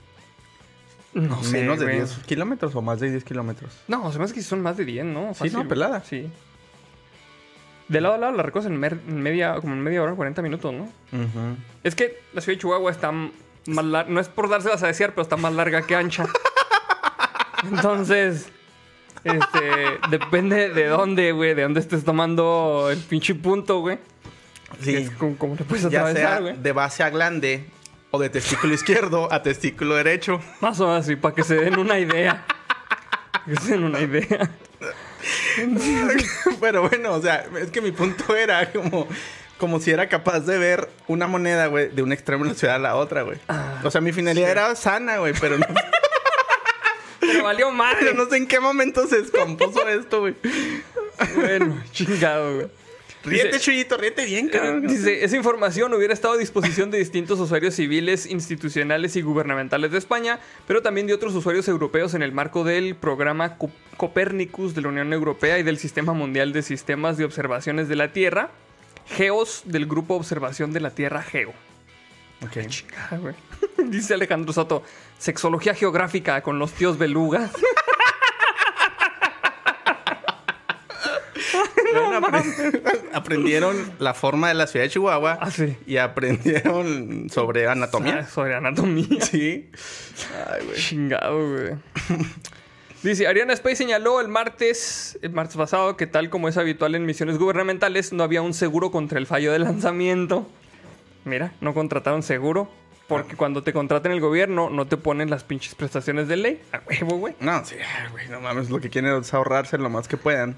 No 1.13 1.43
sé, 1.43 1.59
Menos 1.59 1.79
de 1.79 1.85
güey. 1.85 1.97
10 1.97 2.19
kilómetros 2.25 2.75
o 2.75 2.81
más 2.81 2.99
de 2.99 3.11
10 3.11 3.23
kilómetros. 3.23 3.73
No, 3.87 4.11
se 4.11 4.17
me 4.17 4.25
hace 4.25 4.33
que 4.33 4.41
son 4.41 4.61
más 4.61 4.77
de 4.77 4.85
10, 4.85 5.05
¿no? 5.05 5.33
Sí, 5.33 5.49
no, 5.49 5.67
pelada. 5.67 6.03
Sí. 6.03 6.29
De 7.89 7.99
lado 7.99 8.15
a 8.15 8.17
lado 8.17 8.33
la 8.33 8.43
recoges 8.43 8.67
en, 8.67 8.79
media, 8.79 9.55
como 9.55 9.73
en 9.73 9.81
media 9.81 10.01
hora, 10.01 10.13
40 10.13 10.41
minutos, 10.41 10.73
¿no? 10.73 10.87
Es 11.83 11.95
que 11.95 12.21
la 12.33 12.39
ciudad 12.39 12.55
de 12.55 12.61
Chihuahua 12.61 12.91
está 12.91 13.11
más 13.11 13.85
larga. 13.85 14.09
No 14.09 14.21
es 14.21 14.29
por 14.29 14.47
dárselas 14.47 14.81
a 14.83 14.87
desear, 14.87 15.09
pero 15.09 15.23
está 15.23 15.35
más 15.35 15.53
larga 15.53 15.81
que 15.81 15.95
ancha. 15.97 16.25
Entonces, 17.69 18.47
este, 19.25 19.99
depende 20.09 20.69
de 20.69 20.87
dónde, 20.87 21.33
güey, 21.33 21.53
de 21.53 21.63
dónde 21.63 21.81
estés 21.81 22.05
tomando 22.05 22.87
el 22.89 22.99
pinche 22.99 23.35
punto, 23.35 23.81
güey. 23.81 23.99
Sí. 24.79 24.95
Es 24.95 25.11
como, 25.11 25.37
como 25.37 25.55
te 25.55 25.65
puedes 25.65 25.83
Ya 25.83 25.89
sea 25.89 26.01
atravesar, 26.03 26.41
güey. 26.41 26.57
de 26.57 26.71
base 26.71 27.03
a 27.03 27.09
glande 27.09 27.65
o 28.11 28.19
de 28.19 28.29
testículo 28.29 28.73
izquierdo 28.73 29.31
a 29.31 29.41
testículo 29.41 29.95
derecho. 29.95 30.41
Más 30.59 30.79
o 30.79 30.87
menos 30.87 31.05
así, 31.05 31.15
para 31.15 31.33
que 31.33 31.43
se 31.43 31.55
den 31.55 31.79
una 31.79 31.97
idea. 31.99 32.45
Que 33.45 33.55
se 33.55 33.71
den 33.71 33.83
una 33.85 33.99
idea. 33.99 34.51
Pero 36.61 36.87
bueno, 36.87 37.13
o 37.13 37.21
sea, 37.21 37.45
es 37.59 37.71
que 37.71 37.81
mi 37.81 37.91
punto 37.91 38.35
era 38.35 38.71
como, 38.71 39.07
como 39.57 39.79
si 39.79 39.91
era 39.91 40.09
capaz 40.09 40.41
de 40.41 40.57
ver 40.57 40.89
una 41.07 41.27
moneda, 41.27 41.67
güey, 41.67 41.89
de 41.89 42.03
un 42.03 42.11
extremo 42.11 42.43
de 42.43 42.51
la 42.51 42.55
ciudad 42.55 42.75
a 42.75 42.79
la 42.79 42.95
otra, 42.95 43.21
güey. 43.23 43.37
o 43.83 43.91
sea, 43.91 44.01
mi 44.01 44.11
finalidad 44.11 44.51
era 44.51 44.75
sana, 44.75 45.17
güey, 45.17 45.33
pero 45.39 45.57
no, 45.57 45.65
Pero 47.19 47.43
valió 47.43 47.67
pero 47.67 47.77
madre. 47.77 48.13
no 48.15 48.25
sé 48.25 48.37
en 48.37 48.47
qué 48.47 48.59
momento 48.59 49.07
se 49.07 49.21
descompuso 49.21 49.87
esto, 49.87 50.21
güey. 50.21 50.35
Bueno, 51.35 51.81
chingado, 51.91 52.55
güey. 52.55 52.67
Ríete, 53.23 53.59
Chuyito, 53.59 53.97
ríete 53.97 54.25
bien, 54.25 54.49
cabrón. 54.49 54.87
Dice, 54.87 55.23
esa 55.23 55.35
información 55.37 55.93
hubiera 55.93 56.13
estado 56.13 56.33
a 56.33 56.37
disposición 56.37 56.89
de 56.89 56.97
distintos 56.97 57.39
usuarios 57.39 57.75
civiles, 57.75 58.25
institucionales 58.25 59.15
y 59.15 59.21
gubernamentales 59.21 59.91
de 59.91 59.99
España, 59.99 60.39
pero 60.67 60.81
también 60.81 61.05
de 61.05 61.13
otros 61.13 61.35
usuarios 61.35 61.67
europeos 61.67 62.13
en 62.15 62.23
el 62.23 62.31
marco 62.31 62.63
del 62.63 62.95
programa 62.95 63.57
Co- 63.57 63.69
Copernicus 63.97 64.73
de 64.73 64.81
la 64.81 64.87
Unión 64.87 65.13
Europea 65.13 65.59
y 65.59 65.63
del 65.63 65.77
Sistema 65.77 66.13
Mundial 66.13 66.51
de 66.51 66.63
Sistemas 66.63 67.17
de 67.17 67.25
Observaciones 67.25 67.87
de 67.87 67.95
la 67.95 68.11
Tierra, 68.11 68.49
GEOS 69.15 69.63
del 69.65 69.85
Grupo 69.85 70.15
Observación 70.15 70.73
de 70.73 70.79
la 70.79 70.89
Tierra 70.91 71.21
GEO. 71.21 71.53
Ok. 72.43 72.65
Chingada, 72.67 73.17
güey. 73.17 73.35
Dice 73.91 74.15
Alejandro 74.15 74.51
Soto, 74.51 74.81
sexología 75.19 75.75
geográfica 75.75 76.41
con 76.41 76.57
los 76.57 76.71
tíos 76.73 76.97
belugas. 76.97 77.51
Bueno, 82.19 82.27
apre- 82.27 83.01
aprendieron 83.13 83.75
la 83.99 84.13
forma 84.13 84.47
de 84.49 84.53
la 84.55 84.67
ciudad 84.67 84.85
de 84.85 84.89
Chihuahua 84.91 85.37
Ah, 85.41 85.51
sí. 85.51 85.75
y 85.87 85.97
aprendieron 85.97 87.29
sobre 87.29 87.67
Ah, 87.67 87.71
anatomía. 87.73 88.25
Sobre 88.27 88.55
anatomía. 88.55 89.07
Sí. 89.21 89.69
Ay, 90.51 90.65
güey. 90.65 90.77
Chingado, 90.77 91.49
güey. 91.49 91.73
Dice, 93.03 93.25
Ariana 93.27 93.53
Space 93.53 93.77
señaló 93.77 94.21
el 94.21 94.27
martes, 94.27 95.17
el 95.23 95.31
martes 95.31 95.57
pasado, 95.57 95.97
que 95.97 96.05
tal 96.05 96.29
como 96.29 96.47
es 96.47 96.57
habitual 96.57 96.93
en 96.93 97.05
misiones 97.05 97.39
gubernamentales, 97.39 98.13
no 98.13 98.21
había 98.23 98.43
un 98.43 98.53
seguro 98.53 98.91
contra 98.91 99.17
el 99.17 99.25
fallo 99.25 99.51
de 99.51 99.57
lanzamiento. 99.59 100.47
Mira, 101.25 101.51
no 101.61 101.73
contrataron 101.73 102.21
seguro. 102.21 102.69
Porque 103.07 103.35
cuando 103.35 103.61
te 103.63 103.73
contraten 103.73 104.11
el 104.13 104.21
gobierno, 104.21 104.69
no 104.69 104.87
te 104.87 104.95
ponen 104.95 105.29
las 105.29 105.43
pinches 105.43 105.75
prestaciones 105.75 106.27
de 106.29 106.37
ley. 106.37 106.61
A 106.71 106.79
huevo, 106.87 107.17
güey. 107.17 107.33
No, 107.41 107.65
sí, 107.65 107.75
güey, 108.11 108.29
no 108.29 108.39
mames, 108.39 108.69
lo 108.69 108.79
que 108.79 108.89
quieren 108.89 109.11
es 109.19 109.33
ahorrarse 109.33 109.77
lo 109.77 109.89
más 109.89 110.07
que 110.07 110.15
puedan. 110.15 110.55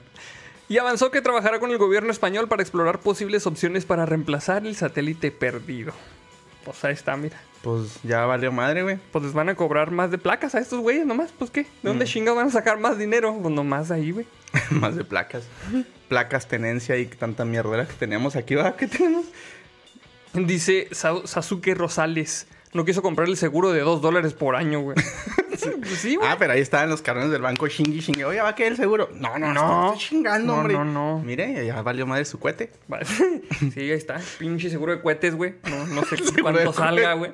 Y 0.70 0.78
avanzó 0.78 1.12
que 1.12 1.22
trabajará 1.22 1.60
con 1.60 1.72
el 1.72 1.78
gobierno 1.78 2.12
español 2.12 2.48
para 2.48 2.62
explorar 2.64 3.00
posibles 3.00 3.46
opciones 3.48 3.86
para 3.86 4.06
reemplazar 4.06 4.66
el 4.66 4.76
satélite 4.76 5.32
perdido. 5.32 5.94
Pues 6.64 6.84
ahí 6.86 6.94
está, 6.94 7.16
mira. 7.18 7.38
Pues 7.62 8.00
ya 8.04 8.26
valió 8.26 8.52
madre, 8.52 8.84
güey. 8.84 8.98
Pues 9.12 9.24
les 9.26 9.34
van 9.34 9.50
a 9.50 9.56
cobrar 9.56 9.92
más 9.92 10.12
de 10.12 10.18
placas 10.18 10.56
a 10.56 10.60
estos 10.60 10.80
güeyes 10.80 11.06
nomás. 11.06 11.32
Pues 11.38 11.52
qué, 11.52 11.62
¿de 11.64 11.68
dónde 11.84 12.06
chingados 12.06 12.38
van 12.38 12.48
a 12.48 12.52
sacar 12.52 12.80
más 12.80 12.98
dinero? 12.98 13.38
Pues 13.42 13.54
nomás 13.54 13.92
ahí, 13.92 14.12
güey. 14.12 14.26
más 14.72 14.96
de 14.96 15.04
placas. 15.04 15.44
Placas, 16.08 16.48
tenencia 16.48 16.98
y 16.98 17.06
tanta 17.06 17.44
mierdera 17.46 17.86
que 17.88 17.94
teníamos 17.94 18.36
aquí, 18.36 18.56
¿verdad? 18.56 18.76
¿Qué 18.76 18.88
tenemos? 18.88 19.26
Dice 20.34 20.88
Sa- 20.92 21.26
Sasuke 21.28 21.76
Rosales. 21.76 22.48
No 22.74 22.86
quiso 22.86 23.02
comprar 23.02 23.28
el 23.28 23.38
seguro 23.38 23.72
de 23.72 23.82
2 23.82 24.02
dólares 24.02 24.34
por 24.34 24.56
año, 24.56 24.80
güey. 24.82 24.98
Pues 25.80 25.98
sí, 26.00 26.16
güey. 26.16 26.28
Ah, 26.30 26.36
pero 26.40 26.54
ahí 26.54 26.62
estaban 26.62 26.90
los 26.90 27.02
cabrones 27.02 27.32
del 27.32 27.42
banco 27.42 27.68
chingue 27.68 28.00
chingue. 28.00 28.26
Oye, 28.26 28.42
va 28.42 28.50
a 28.50 28.56
quedar 28.56 28.72
el 28.72 28.78
seguro. 28.78 29.10
No, 29.16 29.38
no, 29.38 29.54
No. 29.54 29.54
no. 29.54 29.94
Estoy 29.94 30.08
chingando, 30.10 30.54
No, 30.54 30.60
hombre. 30.60 30.74
no, 30.76 30.86
no. 30.86 31.20
Mire, 31.24 31.66
ya 31.66 31.82
valió 31.82 32.06
madre 32.08 32.26
su 32.26 32.40
cohete. 32.40 32.72
Sí, 33.74 33.80
ahí 33.80 33.92
está. 33.92 34.20
Pinche 34.40 34.70
seguro 34.70 34.92
de 34.94 35.02
cohetes, 35.02 35.36
güey. 35.36 35.56
No, 35.70 35.88
no 35.88 36.04
sé 36.06 36.18
cuánto 36.42 36.74
salga, 36.74 37.14
güey. 37.14 37.32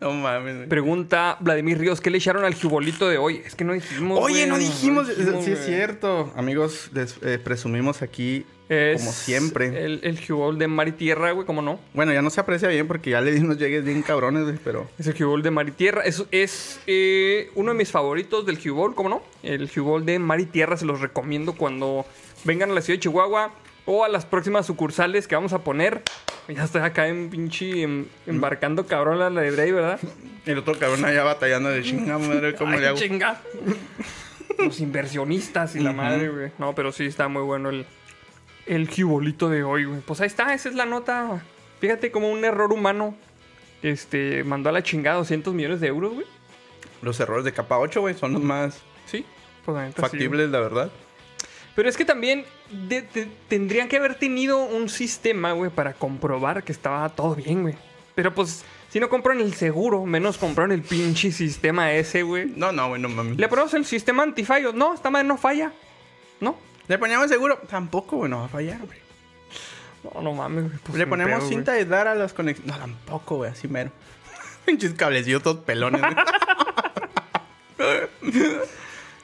No 0.00 0.12
mames, 0.12 0.56
güey. 0.56 0.68
Pregunta 0.68 1.36
Vladimir 1.40 1.78
Ríos, 1.78 2.00
¿qué 2.00 2.10
le 2.10 2.18
echaron 2.18 2.44
al 2.44 2.54
jubolito 2.54 3.08
de 3.08 3.18
hoy? 3.18 3.42
Es 3.44 3.54
que 3.54 3.64
no 3.64 3.72
dijimos. 3.72 4.18
Oye, 4.20 4.46
güey. 4.46 4.48
no 4.48 4.58
dijimos. 4.58 5.08
sí, 5.44 5.52
es 5.52 5.64
cierto. 5.64 6.32
Amigos, 6.36 6.90
les, 6.92 7.16
eh, 7.22 7.38
presumimos 7.38 8.02
aquí, 8.02 8.46
Es 8.68 9.00
como 9.00 9.12
siempre. 9.12 9.84
El, 9.84 10.00
el 10.02 10.24
jubol 10.24 10.58
de 10.58 10.66
mar 10.68 10.88
y 10.88 10.92
tierra, 10.92 11.32
güey, 11.32 11.46
¿cómo 11.46 11.60
no? 11.62 11.78
Bueno, 11.92 12.12
ya 12.12 12.22
no 12.22 12.30
se 12.30 12.40
aprecia 12.40 12.68
bien 12.68 12.86
porque 12.88 13.10
ya 13.10 13.20
le 13.20 13.32
di 13.32 13.40
unos 13.40 13.58
llegues 13.58 13.84
bien 13.84 14.02
cabrones, 14.02 14.44
güey, 14.44 14.58
pero. 14.64 14.88
Es 14.98 15.06
el 15.06 15.14
jubol 15.18 15.42
de 15.42 15.50
mar 15.50 15.68
y 15.68 15.72
tierra. 15.72 16.02
Es, 16.04 16.24
es 16.30 16.80
eh, 16.86 17.50
uno 17.54 17.72
de 17.72 17.78
mis 17.78 17.90
favoritos 17.90 18.46
del 18.46 18.58
jubol, 18.62 18.94
¿cómo 18.94 19.08
no? 19.08 19.22
El 19.42 19.68
jubol 19.68 20.06
de 20.06 20.18
mar 20.18 20.40
y 20.40 20.46
tierra 20.46 20.76
se 20.76 20.86
los 20.86 21.00
recomiendo 21.00 21.52
cuando 21.54 22.06
vengan 22.44 22.70
a 22.70 22.74
la 22.74 22.80
ciudad 22.80 22.96
de 22.98 23.00
Chihuahua 23.02 23.52
o 23.84 24.04
a 24.04 24.08
las 24.08 24.24
próximas 24.24 24.64
sucursales 24.66 25.26
que 25.28 25.34
vamos 25.34 25.52
a 25.52 25.58
poner. 25.64 26.02
Ya 26.48 26.64
estoy 26.64 26.82
acá 26.82 27.08
en 27.08 27.30
pinche 27.30 27.82
em- 27.82 28.06
embarcando 28.26 28.86
cabrón 28.86 29.18
la 29.18 29.28
library, 29.28 29.72
¿verdad? 29.72 30.00
El 30.46 30.58
otro 30.58 30.78
cabrón 30.78 31.04
allá 31.04 31.22
batallando 31.24 31.68
de 31.68 31.82
chinga 31.82 32.18
madre, 32.18 32.54
¿cómo 32.54 32.72
Ay, 32.72 32.80
le 32.80 32.86
hago? 32.88 32.98
chinga. 32.98 33.40
Los 34.58 34.80
inversionistas 34.80 35.76
y 35.76 35.80
la 35.80 35.92
madre, 35.92 36.28
güey. 36.28 36.50
No, 36.58 36.74
pero 36.74 36.92
sí 36.92 37.06
está 37.06 37.26
muy 37.28 37.42
bueno 37.42 37.70
el, 37.70 37.86
el 38.66 38.88
jubolito 38.88 39.48
de 39.48 39.62
hoy, 39.64 39.84
güey. 39.84 40.00
Pues 40.00 40.20
ahí 40.20 40.26
está, 40.26 40.52
esa 40.54 40.68
es 40.68 40.74
la 40.74 40.86
nota. 40.86 41.42
Fíjate 41.80 42.10
como 42.10 42.30
un 42.30 42.44
error 42.44 42.72
humano 42.72 43.14
este, 43.82 44.44
mandó 44.44 44.68
a 44.68 44.72
la 44.72 44.82
chingada 44.82 45.16
200 45.18 45.52
millones 45.54 45.80
de 45.80 45.88
euros, 45.88 46.14
güey. 46.14 46.26
Los 47.02 47.18
errores 47.20 47.44
de 47.44 47.52
capa 47.52 47.78
8, 47.78 48.00
güey, 48.00 48.14
son 48.14 48.32
los 48.34 48.42
más 48.42 48.78
Sí, 49.06 49.24
pues 49.64 49.76
la 49.76 49.88
sí, 49.88 49.94
factibles, 50.00 50.48
la 50.50 50.60
verdad. 50.60 50.90
Pero 51.74 51.88
es 51.88 51.96
que 51.96 52.04
también 52.04 52.44
de- 52.70 53.02
de- 53.02 53.28
tendrían 53.48 53.88
que 53.88 53.96
haber 53.96 54.14
tenido 54.14 54.58
un 54.64 54.88
sistema, 54.88 55.52
güey, 55.52 55.70
para 55.70 55.94
comprobar 55.94 56.62
que 56.62 56.70
estaba 56.70 57.08
todo 57.08 57.34
bien, 57.34 57.62
güey. 57.62 57.74
Pero 58.14 58.32
pues, 58.34 58.62
si 58.90 59.00
no 59.00 59.08
compraron 59.08 59.42
el 59.42 59.54
seguro, 59.54 60.04
menos 60.04 60.38
compraron 60.38 60.70
el 60.70 60.82
pinche 60.82 61.32
sistema 61.32 61.92
ese, 61.92 62.22
güey. 62.22 62.52
No, 62.54 62.70
no, 62.70 62.88
güey, 62.90 63.00
no 63.00 63.08
mames. 63.08 63.38
Le 63.38 63.48
ponemos 63.48 63.72
el 63.74 63.84
sistema 63.86 64.22
antifallo. 64.22 64.72
No, 64.72 64.94
esta 64.94 65.10
madre 65.10 65.26
no 65.26 65.36
falla. 65.38 65.72
No. 66.40 66.56
¿Le 66.92 66.98
poníamos 66.98 67.30
seguro? 67.30 67.58
Tampoco, 67.70 68.18
güey, 68.18 68.30
no 68.30 68.40
va 68.40 68.44
a 68.44 68.48
fallar, 68.48 68.78
güey. 68.84 68.98
No, 70.14 70.20
no 70.20 70.32
mames, 70.34 70.64
güey. 70.64 70.76
pues, 70.84 70.98
Le 70.98 71.06
ponemos 71.06 71.38
pedo, 71.38 71.48
cinta 71.48 71.72
de 71.72 71.78
aislar 71.78 72.06
a 72.06 72.14
las 72.14 72.34
conexiones. 72.34 72.70
No, 72.70 72.78
tampoco, 72.78 73.36
güey, 73.36 73.50
así 73.50 73.66
mero. 73.66 73.90
Pinches 74.66 74.92
cablecillos 74.92 75.42
todos 75.42 75.64
pelones. 75.64 76.02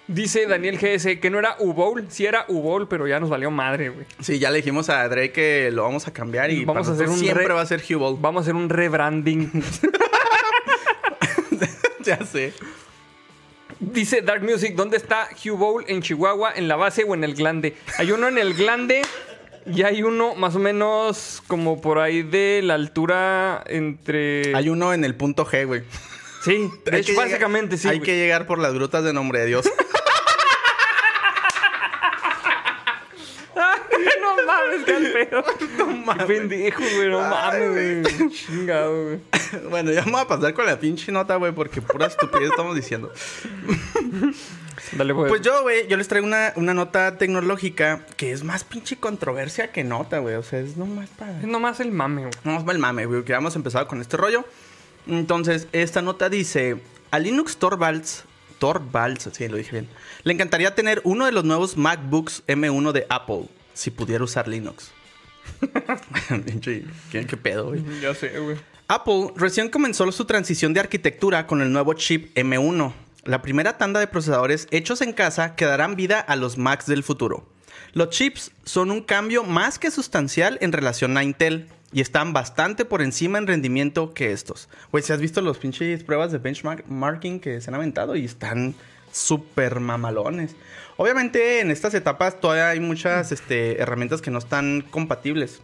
Dice 0.06 0.46
Daniel 0.46 0.78
GS 0.78 1.20
que 1.20 1.28
no 1.28 1.38
era 1.38 1.56
U-Bowl. 1.58 2.06
Sí 2.08 2.24
era 2.24 2.46
U-Bowl, 2.48 2.88
pero 2.88 3.06
ya 3.06 3.20
nos 3.20 3.28
valió 3.28 3.50
madre, 3.50 3.90
güey. 3.90 4.06
Sí, 4.20 4.38
ya 4.38 4.50
le 4.50 4.56
dijimos 4.56 4.88
a 4.88 5.06
Drake 5.06 5.32
que 5.32 5.70
lo 5.70 5.82
vamos 5.82 6.08
a 6.08 6.14
cambiar 6.14 6.50
y 6.50 6.64
Vamos 6.64 6.86
para 6.86 6.92
a 6.92 6.94
hacer 6.96 7.10
un 7.10 7.18
siempre 7.18 7.46
re- 7.48 7.52
va 7.52 7.60
a 7.60 7.66
ser 7.66 7.82
Ball. 7.98 8.16
Vamos 8.18 8.40
a 8.40 8.42
hacer 8.44 8.54
un 8.54 8.70
rebranding. 8.70 9.62
ya 12.02 12.24
sé. 12.24 12.54
Dice 13.80 14.22
Dark 14.22 14.42
Music, 14.42 14.74
¿dónde 14.74 14.96
está 14.96 15.28
Hugh 15.44 15.56
Bowl? 15.56 15.84
¿En 15.86 16.02
Chihuahua, 16.02 16.52
en 16.56 16.66
la 16.66 16.74
base 16.76 17.04
o 17.04 17.14
en 17.14 17.22
el 17.22 17.34
glande? 17.34 17.76
Hay 17.98 18.10
uno 18.10 18.26
en 18.28 18.36
el 18.38 18.54
glande 18.54 19.02
y 19.66 19.82
hay 19.82 20.02
uno 20.02 20.34
más 20.34 20.56
o 20.56 20.58
menos 20.58 21.42
como 21.46 21.80
por 21.80 22.00
ahí 22.00 22.22
de 22.22 22.60
la 22.64 22.74
altura 22.74 23.62
entre... 23.66 24.54
Hay 24.56 24.68
uno 24.68 24.92
en 24.92 25.04
el 25.04 25.14
punto 25.14 25.46
G, 25.46 25.64
güey. 25.66 25.82
Sí, 26.42 26.68
de 26.86 26.98
hecho, 26.98 27.14
básicamente 27.14 27.76
llegar- 27.76 27.82
sí. 27.82 27.88
Hay 27.88 27.98
güey. 27.98 28.06
que 28.06 28.16
llegar 28.16 28.46
por 28.46 28.58
las 28.58 28.74
grutas 28.74 29.04
de 29.04 29.12
nombre 29.12 29.40
de 29.40 29.46
Dios. 29.46 29.70
no 34.20 34.36
mames, 34.48 34.84
qué 34.84 34.94
al 34.94 35.12
pedo. 35.12 35.44
Qué 36.18 36.24
pendejo, 36.24 36.82
güey, 36.96 37.08
no 37.08 37.20
mames, 37.20 38.04
güey. 38.04 38.30
Chingado, 38.32 39.04
güey. 39.04 39.20
bueno, 39.70 39.92
ya 39.92 40.02
vamos 40.02 40.22
a 40.22 40.28
pasar 40.28 40.54
con 40.54 40.66
la 40.66 40.78
pinche 40.78 41.12
nota, 41.12 41.36
güey, 41.36 41.52
porque 41.52 41.80
pura 41.82 42.06
estupidez 42.06 42.50
estamos 42.50 42.74
diciendo. 42.74 43.12
Dale, 44.92 45.14
pues. 45.14 45.28
Pues 45.28 45.42
yo, 45.42 45.62
güey, 45.62 45.86
yo 45.86 45.96
les 45.96 46.08
traigo 46.08 46.26
una, 46.26 46.52
una 46.56 46.72
nota 46.72 47.18
tecnológica 47.18 48.06
que 48.16 48.32
es 48.32 48.42
más 48.42 48.64
pinche 48.64 48.96
controversia 48.96 49.70
que 49.70 49.84
nota, 49.84 50.18
güey. 50.18 50.36
O 50.36 50.42
sea, 50.42 50.60
es 50.60 50.76
nomás 50.76 51.10
para... 51.10 51.38
Es 51.38 51.46
nomás 51.46 51.80
el 51.80 51.92
mame, 51.92 52.22
güey. 52.22 52.32
Vamos 52.44 52.62
para 52.62 52.74
el 52.74 52.78
mame, 52.78 53.06
güey, 53.06 53.22
que 53.24 53.32
hemos 53.32 53.54
empezado 53.56 53.86
con 53.86 54.00
este 54.00 54.16
rollo. 54.16 54.44
Entonces, 55.06 55.68
esta 55.72 56.02
nota 56.02 56.28
dice: 56.28 56.80
A 57.10 57.18
Linux 57.18 57.56
Torvalds, 57.56 58.24
Torvalds, 58.58 59.28
sí, 59.32 59.48
lo 59.48 59.56
dije 59.56 59.72
bien, 59.72 59.88
le 60.24 60.32
encantaría 60.32 60.74
tener 60.74 61.00
uno 61.04 61.26
de 61.26 61.32
los 61.32 61.44
nuevos 61.44 61.76
MacBooks 61.76 62.44
M1 62.46 62.92
de 62.92 63.06
Apple, 63.08 63.48
si 63.78 63.92
pudiera 63.92 64.24
usar 64.24 64.48
Linux. 64.48 64.90
Pinche, 66.44 66.84
¿Qué, 67.12 67.24
qué 67.26 67.36
pedo, 67.36 67.68
güey? 67.68 67.82
Ya 68.02 68.12
sé, 68.12 68.36
güey. 68.40 68.56
Apple 68.88 69.28
recién 69.36 69.68
comenzó 69.68 70.10
su 70.10 70.24
transición 70.24 70.74
de 70.74 70.80
arquitectura 70.80 71.46
con 71.46 71.62
el 71.62 71.72
nuevo 71.72 71.92
chip 71.94 72.36
M1, 72.36 72.92
La 73.24 73.40
primera 73.40 73.78
tanda 73.78 74.00
de 74.00 74.08
procesadores 74.08 74.66
hechos 74.72 75.00
en 75.00 75.12
casa 75.12 75.54
que 75.54 75.64
darán 75.64 75.94
vida 75.94 76.18
a 76.18 76.34
los 76.34 76.58
Macs 76.58 76.86
del 76.86 77.04
futuro. 77.04 77.46
Los 77.92 78.10
chips 78.10 78.50
son 78.64 78.90
un 78.90 79.02
cambio 79.02 79.44
más 79.44 79.78
que 79.78 79.92
sustancial 79.92 80.58
en 80.60 80.72
relación 80.72 81.16
a 81.16 81.22
Intel 81.22 81.68
y 81.92 82.00
están 82.00 82.32
bastante 82.32 82.84
por 82.84 83.00
encima 83.00 83.38
en 83.38 83.46
rendimiento 83.46 84.12
que 84.12 84.32
estos. 84.32 84.68
Güey, 84.90 85.04
si 85.04 85.12
has 85.12 85.20
visto 85.20 85.40
los 85.40 85.58
pinches 85.58 86.02
pruebas 86.02 86.32
de 86.32 86.38
benchmarking 86.38 87.38
que 87.38 87.60
se 87.60 87.70
han 87.70 87.76
aventado 87.76 88.16
y 88.16 88.24
están 88.24 88.74
súper 89.12 89.80
mamalones. 89.80 90.54
Obviamente 90.98 91.60
en 91.60 91.70
estas 91.70 91.94
etapas 91.94 92.38
todavía 92.40 92.68
hay 92.70 92.80
muchas 92.80 93.32
este, 93.32 93.80
herramientas 93.80 94.20
que 94.20 94.30
no 94.30 94.38
están 94.38 94.82
compatibles. 94.90 95.60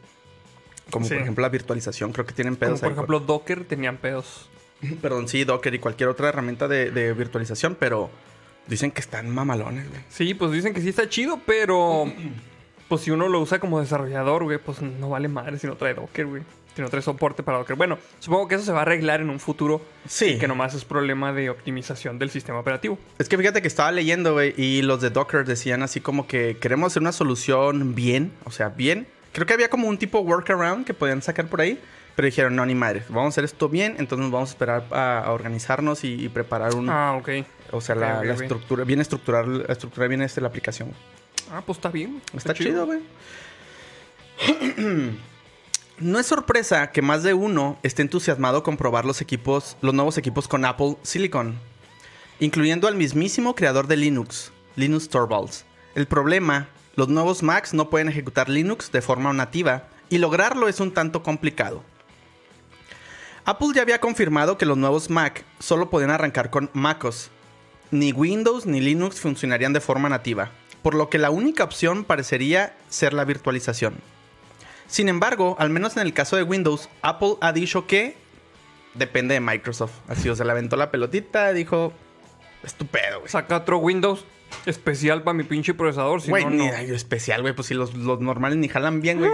Como 0.91 1.05
Sí. 1.07 1.15
por 1.15 1.23
ejemplo 1.23 1.43
la 1.43 1.49
virtualización, 1.49 2.13
creo 2.13 2.25
que 2.25 2.33
tienen 2.35 2.57
pedos 2.57 2.81
Como 2.81 2.81
por 2.81 2.89
ahí. 2.89 2.93
ejemplo 2.95 3.21
Docker 3.21 3.65
tenían 3.65 3.97
pedos. 3.97 4.49
Perdón, 5.03 5.29
sí, 5.29 5.45
Docker 5.45 5.75
y 5.75 5.79
cualquier 5.81 6.09
otra 6.09 6.29
herramienta 6.29 6.69
de, 6.69 6.91
de 6.91 7.13
virtualización, 7.15 7.77
pero 7.79 8.11
dicen 8.69 8.91
que 8.93 9.01
están 9.01 9.29
mamalones, 9.29 9.89
güey. 9.91 10.01
Sí, 10.09 10.35
pues 10.35 10.53
dicen 10.53 10.73
que 10.73 10.81
sí 10.81 10.91
está 10.91 11.09
chido, 11.09 11.41
pero 11.45 12.05
pues 12.89 13.01
si 13.03 13.11
uno 13.11 13.29
lo 13.29 13.41
usa 13.41 13.59
como 13.59 13.81
desarrollador, 13.81 14.45
güey, 14.45 14.59
pues 14.59 14.81
no 14.83 15.09
vale 15.09 15.27
madre 15.29 15.59
si 15.59 15.67
no 15.67 15.77
trae 15.77 15.95
Docker, 15.95 16.27
güey. 16.27 16.43
No 16.77 16.89
trae 16.89 17.03
soporte 17.03 17.43
para 17.43 17.59
Docker. 17.59 17.77
Bueno, 17.77 17.99
supongo 18.19 18.49
que 18.49 18.57
eso 18.57 18.65
se 18.65 18.73
va 18.73 18.81
a 18.81 18.83
arreglar 18.83 19.21
en 19.21 19.31
un 19.31 19.39
futuro. 19.39 19.81
Sí. 20.09 20.31
Y 20.31 20.39
que 20.39 20.49
nomás 20.49 20.75
es 20.75 20.85
problema 20.85 21.33
de 21.33 21.51
optimización 21.51 22.19
del 22.19 22.31
sistema 22.31 22.59
operativo. 22.59 22.99
Es 23.19 23.29
que 23.29 23.39
fíjate 23.39 23.63
que 23.63 23.69
estaba 23.69 23.93
leyendo, 23.93 24.33
güey, 24.33 24.55
y 24.57 24.83
los 24.83 25.01
de 25.01 25.11
Docker 25.11 25.45
decían 25.45 25.83
así 25.83 26.01
como 26.01 26.27
que 26.27 26.57
queremos 26.57 26.93
hacer 26.93 27.03
una 27.03 27.13
solución 27.13 27.95
bien, 27.95 28.33
o 28.45 28.51
sea, 28.51 28.71
bien. 28.71 29.07
Creo 29.33 29.47
que 29.47 29.55
había 29.55 29.69
como 29.71 29.89
un 29.89 29.99
tipo 29.99 30.21
workaround 30.21 30.85
que 30.85 30.95
podían 30.95 31.23
sacar 31.23 31.47
por 31.47 31.61
ahí, 31.61 31.81
pero 32.17 32.27
dijeron, 32.27 32.55
no, 32.55 32.65
ni 32.67 32.75
madre, 32.75 33.03
vamos 33.09 33.27
a 33.27 33.29
hacer 33.31 33.45
esto 33.45 33.69
bien, 33.69 33.97
entonces 33.99 34.31
vamos 34.31 34.51
a 34.51 34.53
esperar 34.53 34.85
a, 34.91 35.19
a 35.21 35.33
organizarnos 35.33 36.05
y, 36.05 36.25
y 36.25 36.29
preparar 36.29 36.75
un... 36.75 36.89
Ah, 36.89 37.17
ok. 37.17 37.29
o 37.73 37.81
sea, 37.81 37.95
la, 37.97 38.19
ok, 38.19 38.25
la 38.25 38.35
ok. 38.35 38.41
estructura, 38.43 38.85
bien 38.85 39.01
estructurar, 39.01 39.47
estructurar 39.69 40.09
bien 40.09 40.23
este, 40.23 40.41
la 40.41 40.49
aplicación. 40.49 40.93
Ah, 41.51 41.63
pues 41.65 41.79
está 41.79 41.89
bien. 41.91 42.23
Está 42.35 42.55
chido, 42.55 42.87
güey. 42.87 43.01
No 45.99 46.19
es 46.19 46.27
sorpresa 46.27 46.91
que 46.91 47.03
más 47.03 47.23
de 47.23 47.35
uno 47.35 47.79
esté 47.85 48.03
entusiasmado 48.03 48.65
con 48.65 48.77
probar 48.77 49.05
los 49.05 49.21
equipos, 49.21 49.77
los 49.81 49.95
nuevos 49.95 50.19
equipos 50.19 50.49
con 50.49 50.65
Apple 50.65 50.97
Silicon, 51.03 51.57
incluyendo 52.41 52.89
al 52.89 52.97
mismísimo 52.97 53.55
creador 53.55 53.87
de 53.87 53.97
Linux, 53.97 54.51
Linus 54.75 55.09
Torvalds. 55.09 55.65
El 55.95 56.09
problema, 56.09 56.67
los 56.97 57.09
nuevos 57.09 57.45
Macs 57.45 57.75
no 57.75 57.91
pueden 57.91 58.09
ejecutar 58.09 58.49
Linux 58.49 58.91
de 58.91 59.03
forma 59.03 59.33
nativa 59.33 59.85
y 60.11 60.19
lograrlo 60.19 60.67
es 60.67 60.81
un 60.81 60.93
tanto 60.93 61.23
complicado. 61.23 61.85
Apple 63.45 63.69
ya 63.73 63.83
había 63.83 64.01
confirmado 64.01 64.59
que 64.59 64.67
los 64.67 64.77
nuevos 64.77 65.11
Mac 65.11 65.45
solo 65.61 65.91
podían 65.91 66.11
arrancar 66.11 66.51
con 66.51 66.71
MacOS. 66.73 67.31
Ni 67.93 68.11
Windows 68.11 68.67
ni 68.67 68.81
Linux 68.81 69.21
funcionarían 69.21 69.73
de 69.73 69.81
forma 69.81 70.09
nativa, 70.09 70.51
por 70.83 70.97
lo 70.97 71.09
que 71.09 71.19
la 71.19 71.31
única 71.31 71.63
opción 71.63 72.03
parecería 72.03 72.75
ser 72.89 73.13
la 73.13 73.25
virtualización. 73.25 73.95
Sin 74.87 75.09
embargo, 75.09 75.57
al 75.59 75.71
menos 75.71 75.97
en 75.97 76.03
el 76.03 76.13
caso 76.13 76.37
de 76.37 76.43
Windows, 76.43 76.89
Apple 77.03 77.35
ha 77.41 77.53
dicho 77.53 77.87
que 77.87 78.17
depende 78.95 79.35
de 79.35 79.41
Microsoft. 79.41 79.93
Así, 80.09 80.29
o 80.29 80.37
sea, 80.37 80.45
le 80.47 80.53
aventó 80.53 80.77
la 80.77 80.91
pelotita, 80.91 81.53
dijo, 81.53 81.93
estupendo, 82.63 83.21
güey. 83.21 83.31
Saca 83.31 83.57
otro 83.57 83.79
Windows 83.79 84.25
especial 84.67 85.23
para 85.25 85.35
mi 85.35 85.43
pinche 85.43 85.75
procesador. 85.75 86.21
Si 86.23 86.31
Güey, 86.31 86.45
no, 86.45 86.51
ni 86.51 86.59
no. 86.69 86.73
ay, 86.77 86.91
especial, 86.91 87.43
güey, 87.43 87.55
pues 87.55 87.67
si 87.69 87.75
los, 87.75 87.95
los 87.95 88.21
normales 88.21 88.57
ni 88.59 88.69
jalan 88.69 89.01
bien, 89.01 89.19
güey. 89.19 89.31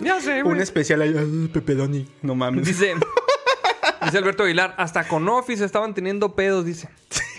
Ya 0.00 0.20
sé, 0.20 0.42
Un 0.42 0.50
güey. 0.50 0.62
especial 0.62 1.02
ahí, 1.02 1.14
ay, 1.18 1.50
Pepe 1.52 1.74
Doni, 1.74 2.06
no 2.22 2.34
mames. 2.34 2.64
Dice, 2.66 2.94
dice 4.04 4.18
Alberto 4.18 4.44
Aguilar, 4.44 4.74
hasta 4.78 5.08
con 5.08 5.28
Office 5.28 5.64
estaban 5.64 5.94
teniendo 5.94 6.34
pedos, 6.36 6.64
dice. 6.64 6.88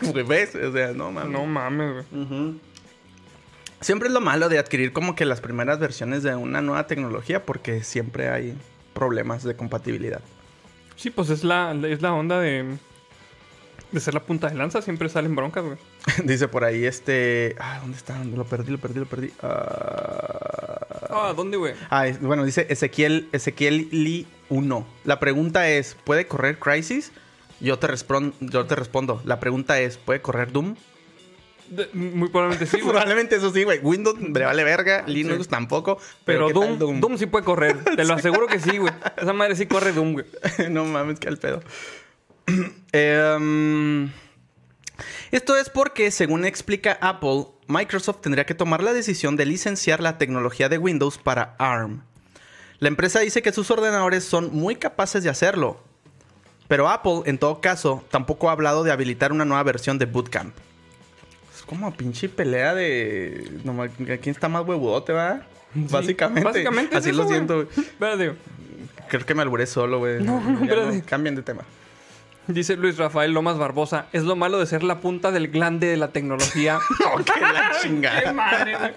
Güey, 0.02 0.24
¿ves? 0.26 0.54
O 0.56 0.72
sea, 0.74 0.92
no 0.94 1.12
mames. 1.12 1.32
No 1.32 1.46
mames, 1.46 2.06
güey. 2.12 2.24
Ujú. 2.24 2.60
Siempre 3.82 4.08
es 4.08 4.14
lo 4.14 4.22
malo 4.22 4.50
de 4.50 4.58
adquirir 4.60 4.92
como 4.94 5.16
que 5.16 5.26
las 5.26 5.40
primeras 5.42 5.80
versiones 5.80 6.24
de 6.24 6.36
una 6.36 6.62
nueva 6.62 6.88
tecnología 6.88 7.46
porque 7.46 7.84
siempre 7.84 8.30
hay 8.30 8.58
problemas 8.94 9.44
de 9.44 9.56
compatibilidad. 9.56 10.22
Sí, 10.96 11.10
pues 11.12 11.30
es 11.30 11.44
la, 11.44 11.76
es 11.88 12.02
la 12.02 12.14
onda 12.14 12.40
de, 12.40 12.78
de 13.92 14.00
ser 14.00 14.16
la 14.16 14.22
punta 14.24 14.50
de 14.50 14.56
lanza. 14.56 14.82
Siempre 14.82 15.10
salen 15.10 15.36
broncas, 15.36 15.64
güey. 15.64 15.78
Dice 16.24 16.48
por 16.48 16.64
ahí 16.64 16.86
este... 16.86 17.56
Ah, 17.60 17.78
¿dónde 17.82 17.98
está? 17.98 18.18
¿Dónde 18.18 18.36
Lo 18.36 18.46
perdí, 18.46 18.72
lo 18.72 18.80
perdí, 18.80 19.00
lo 19.00 19.06
perdí. 19.06 19.32
Ah, 19.44 20.82
Ah, 21.10 21.34
¿dónde, 21.36 21.58
güey? 21.58 21.74
Ah, 21.90 22.08
es- 22.08 22.20
bueno, 22.22 22.44
dice 22.44 22.68
Ezequiel, 22.70 23.28
Ezequiel 23.32 23.88
Lee 23.92 24.28
1. 24.50 24.86
La 25.06 25.20
pregunta 25.20 25.70
es, 25.70 25.96
¿puede 26.04 26.28
correr 26.28 26.60
Crisis? 26.60 27.12
Yo 27.60 27.80
te, 27.80 27.88
yo 28.42 28.66
te 28.66 28.76
respondo. 28.76 29.22
La 29.26 29.40
pregunta 29.40 29.80
es, 29.80 29.98
¿puede 29.98 30.22
correr 30.22 30.52
Doom? 30.52 30.76
Muy 31.94 32.30
probablemente 32.30 32.66
sí, 32.66 32.78
güey. 32.82 32.90
Probablemente 32.92 33.36
eso 33.36 33.52
sí, 33.52 33.64
güey. 33.64 33.80
Windows 33.80 34.20
le 34.20 34.46
vale 34.46 34.64
verga, 34.64 35.04
Linux 35.08 35.44
Sí. 35.46 35.50
tampoco. 35.50 36.00
Pero 36.26 36.48
¿qué 36.48 36.54
Doom, 36.54 37.00
Doom? 37.00 37.18
sí 37.18 37.26
puede 37.26 37.46
correr. 37.46 37.84
Te 37.96 38.06
lo 38.06 38.14
aseguro 38.16 38.48
que 38.48 38.60
sí, 38.60 38.78
güey. 38.78 38.94
Esa 39.18 39.34
madre 39.34 39.56
sí 39.56 39.66
corre 39.66 39.92
Doom, 39.92 40.14
güey. 40.14 40.26
no 40.70 40.86
mames, 40.86 41.20
que 41.20 41.28
al 41.28 41.38
pedo. 41.38 41.62
Em, 42.94 44.10
esto 45.32 45.58
es 45.58 45.70
porque, 45.70 46.10
según 46.12 46.46
explica 46.46 46.98
Apple, 47.02 47.48
Microsoft 47.68 48.22
tendría 48.22 48.46
que 48.46 48.56
tomar 48.56 48.82
la 48.82 48.94
decisión 48.94 49.36
de 49.36 49.46
licenciar 49.46 50.00
la 50.02 50.18
tecnología 50.18 50.70
de 50.70 50.78
Windows 50.78 51.18
para 51.18 51.56
ARM. 51.60 52.04
La 52.80 52.88
empresa 52.88 53.20
dice 53.20 53.42
que 53.42 53.52
sus 53.52 53.70
ordenadores 53.72 54.24
son 54.24 54.56
muy 54.56 54.76
capaces 54.76 55.24
de 55.24 55.30
hacerlo. 55.30 55.80
Pero 56.68 56.90
Apple, 56.90 57.22
en 57.26 57.38
todo 57.38 57.60
caso, 57.62 58.04
tampoco 58.12 58.50
ha 58.50 58.54
hablado 58.54 58.84
de 58.84 58.92
habilitar 58.92 59.32
una 59.32 59.46
nueva 59.46 59.64
versión 59.64 59.98
de 59.98 60.06
Bootcamp. 60.06 60.56
Es 61.68 61.70
como 61.70 61.94
pinche 61.94 62.30
pelea 62.30 62.74
de... 62.74 63.52
No, 63.66 63.74
ma- 63.74 63.90
¿Quién 63.90 64.20
está 64.26 64.48
más 64.48 64.66
huevudote, 64.66 65.12
va? 65.12 65.42
Básicamente. 65.74 66.44
Básicamente 66.44 66.96
es 66.96 67.00
Así 67.02 67.10
eso, 67.10 67.24
lo 67.24 67.28
siento, 67.28 67.56
güey. 67.56 67.68
Espérate. 67.78 68.34
Creo 69.10 69.26
que 69.26 69.36
me 69.36 69.42
alburé 69.42 69.66
solo, 69.68 70.00
güey. 70.00 70.24
No, 70.24 70.40
no, 70.42 70.64
espérate. 70.64 71.02
Cambien 71.02 71.36
de 71.36 71.42
tema. 71.42 71.64
Dice 72.48 72.78
Luis 72.78 72.98
Rafael 72.98 73.34
Lomas 73.34 73.58
Barbosa. 73.58 74.06
Es 74.14 74.24
lo 74.24 74.38
malo 74.38 74.60
de 74.60 74.66
ser 74.66 74.82
la 74.84 75.02
punta 75.02 75.32
del 75.32 75.50
glande 75.50 75.88
de 75.88 75.98
la 75.98 76.08
tecnología. 76.14 76.80
No, 77.18 77.24
que 77.26 77.40
la 77.42 77.72
¡Qué 77.74 77.88
chingada. 77.88 78.32
madre, 78.34 78.78
güey! 78.78 78.92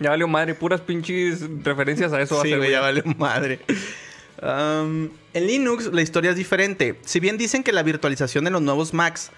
Ya 0.00 0.10
valió 0.10 0.26
madre. 0.26 0.54
Puras 0.54 0.80
pinches 0.80 1.44
referencias 1.62 2.12
a 2.12 2.20
eso. 2.20 2.34
va 2.34 2.40
a 2.42 2.44
ser, 2.44 2.58
güey, 2.58 2.72
ya 2.72 2.80
vale 2.80 3.02
madre. 3.16 3.60
Um, 4.42 5.10
en 5.32 5.46
Linux 5.46 5.86
la 5.92 6.02
historia 6.02 6.32
es 6.32 6.36
diferente. 6.36 6.98
Si 7.04 7.20
bien 7.20 7.38
dicen 7.38 7.62
que 7.62 7.72
la 7.72 7.84
virtualización 7.84 8.44
de 8.44 8.50
los 8.50 8.60
nuevos 8.60 8.92
Macs 8.92 9.30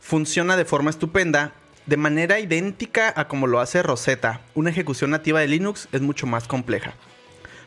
funciona 0.00 0.56
de 0.56 0.64
forma 0.64 0.90
estupenda, 0.90 1.52
de 1.88 1.96
manera 1.96 2.38
idéntica 2.38 3.14
a 3.16 3.28
como 3.28 3.46
lo 3.46 3.60
hace 3.60 3.82
Rosetta, 3.82 4.42
una 4.54 4.68
ejecución 4.68 5.10
nativa 5.10 5.40
de 5.40 5.48
Linux 5.48 5.88
es 5.90 6.02
mucho 6.02 6.26
más 6.26 6.46
compleja. 6.46 6.92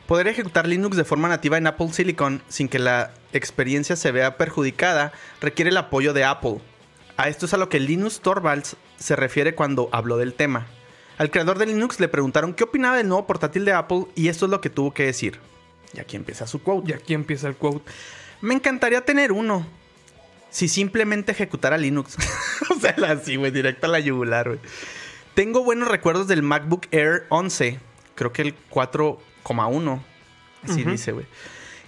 Poder 0.06 0.28
ejecutar 0.28 0.68
Linux 0.68 0.96
de 0.96 1.06
forma 1.06 1.28
nativa 1.28 1.58
en 1.58 1.66
Apple 1.66 1.92
Silicon 1.92 2.44
sin 2.48 2.70
que 2.70 2.78
la 2.78 3.16
experiencia 3.34 3.96
se 3.96 4.12
vea 4.12 4.38
perjudicada 4.38 5.12
requiere 5.42 5.72
el 5.72 5.78
apoyo 5.78 6.14
de 6.14 6.24
Apple. 6.24 6.60
A 7.18 7.30
esto 7.30 7.48
es 7.48 7.56
a 7.56 7.58
lo 7.58 7.68
que 7.68 7.80
Linus 7.80 8.22
Torvalds 8.22 8.78
se 9.00 9.16
refiere 9.16 9.56
cuando 9.56 9.90
habló 9.92 10.18
del 10.18 10.36
tema. 10.36 10.68
Al 11.18 11.32
creador 11.32 11.58
de 11.58 11.66
Linux 11.66 12.00
le 12.00 12.08
preguntaron 12.08 12.54
qué 12.54 12.66
opinaba 12.66 12.98
del 12.98 13.08
nuevo 13.08 13.26
portátil 13.26 13.66
de 13.66 13.74
Apple 13.74 14.06
y 14.14 14.28
esto 14.28 14.46
es 14.46 14.52
lo 14.52 14.62
que 14.62 14.70
tuvo 14.70 14.94
que 14.94 15.06
decir. 15.08 15.40
Y 15.94 16.00
aquí 16.00 16.16
empieza 16.16 16.46
su 16.46 16.62
quote. 16.62 16.92
Y 16.92 16.94
aquí 16.94 17.16
empieza 17.16 17.48
el 17.48 17.56
quote. 17.56 17.92
Me 18.40 18.54
encantaría 18.54 19.04
tener 19.04 19.32
uno. 19.32 19.66
Si 20.52 20.68
simplemente 20.68 21.32
ejecutara 21.32 21.78
Linux. 21.78 22.18
o 22.70 22.80
sea, 22.80 22.96
así, 23.10 23.38
güey, 23.38 23.52
directo 23.52 23.88
a 23.88 23.90
la 23.90 24.00
yugular, 24.00 24.48
güey. 24.50 24.60
Tengo 25.34 25.64
buenos 25.64 25.88
recuerdos 25.88 26.28
del 26.28 26.44
MacBook 26.44 26.88
Air 26.92 27.26
11. 27.30 27.80
Creo 28.16 28.32
que 28.34 28.42
el 28.44 28.56
4,1. 28.70 30.02
Así 30.64 30.82
Ujú. 30.82 30.92
dice, 30.92 31.12
güey. 31.14 31.26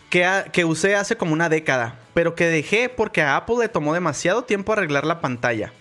Que, 0.10 0.46
que 0.52 0.66
usé 0.66 0.96
hace 0.96 1.18
como 1.18 1.34
una 1.34 1.50
década. 1.50 2.00
Pero 2.14 2.36
que 2.36 2.46
dejé 2.46 2.90
porque 2.90 3.22
a 3.22 3.36
Apple 3.36 3.58
le 3.60 3.70
tomó 3.70 3.94
demasiado 3.94 4.44
tiempo 4.44 4.74
arreglar 4.74 5.06
la 5.06 5.20
pantalla. 5.22 5.74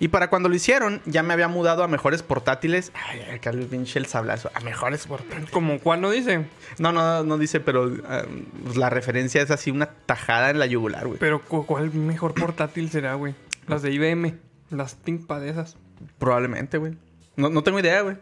Y 0.00 0.08
para 0.08 0.28
cuando 0.30 0.48
lo 0.48 0.54
hicieron, 0.54 1.00
ya 1.04 1.22
me 1.22 1.34
había 1.34 1.46
mudado 1.46 1.84
a 1.84 1.88
mejores 1.88 2.22
portátiles. 2.22 2.90
Ay, 2.94 3.20
acá 3.36 3.50
el 3.50 3.66
pinche 3.66 4.02
sablazo. 4.06 4.50
A 4.54 4.60
mejores 4.60 5.06
portátiles. 5.06 5.50
Como 5.50 5.78
cuál 5.78 6.00
no 6.00 6.10
dice. 6.10 6.46
No, 6.78 6.90
no, 6.90 7.22
no 7.22 7.36
dice, 7.38 7.60
pero 7.60 7.92
ah, 8.08 8.22
pues 8.64 8.76
la 8.78 8.88
referencia 8.90 9.42
es 9.42 9.50
así 9.50 9.70
una 9.70 9.86
tajada 10.06 10.48
en 10.50 10.58
la 10.58 10.64
yugular, 10.66 11.06
güey. 11.06 11.18
Pero 11.18 11.42
cu- 11.42 11.66
¿cuál 11.66 11.92
mejor 11.92 12.32
portátil 12.34 12.90
será, 12.90 13.14
güey? 13.14 13.34
Las 13.68 13.82
de 13.82 13.92
IBM. 13.92 14.38
Las 14.70 14.96
ThinkPad 14.96 15.46
esas. 15.46 15.76
Probablemente, 16.18 16.78
güey. 16.78 16.94
No, 17.36 17.50
no 17.50 17.62
tengo 17.62 17.78
idea, 17.78 18.00
güey. 18.00 18.16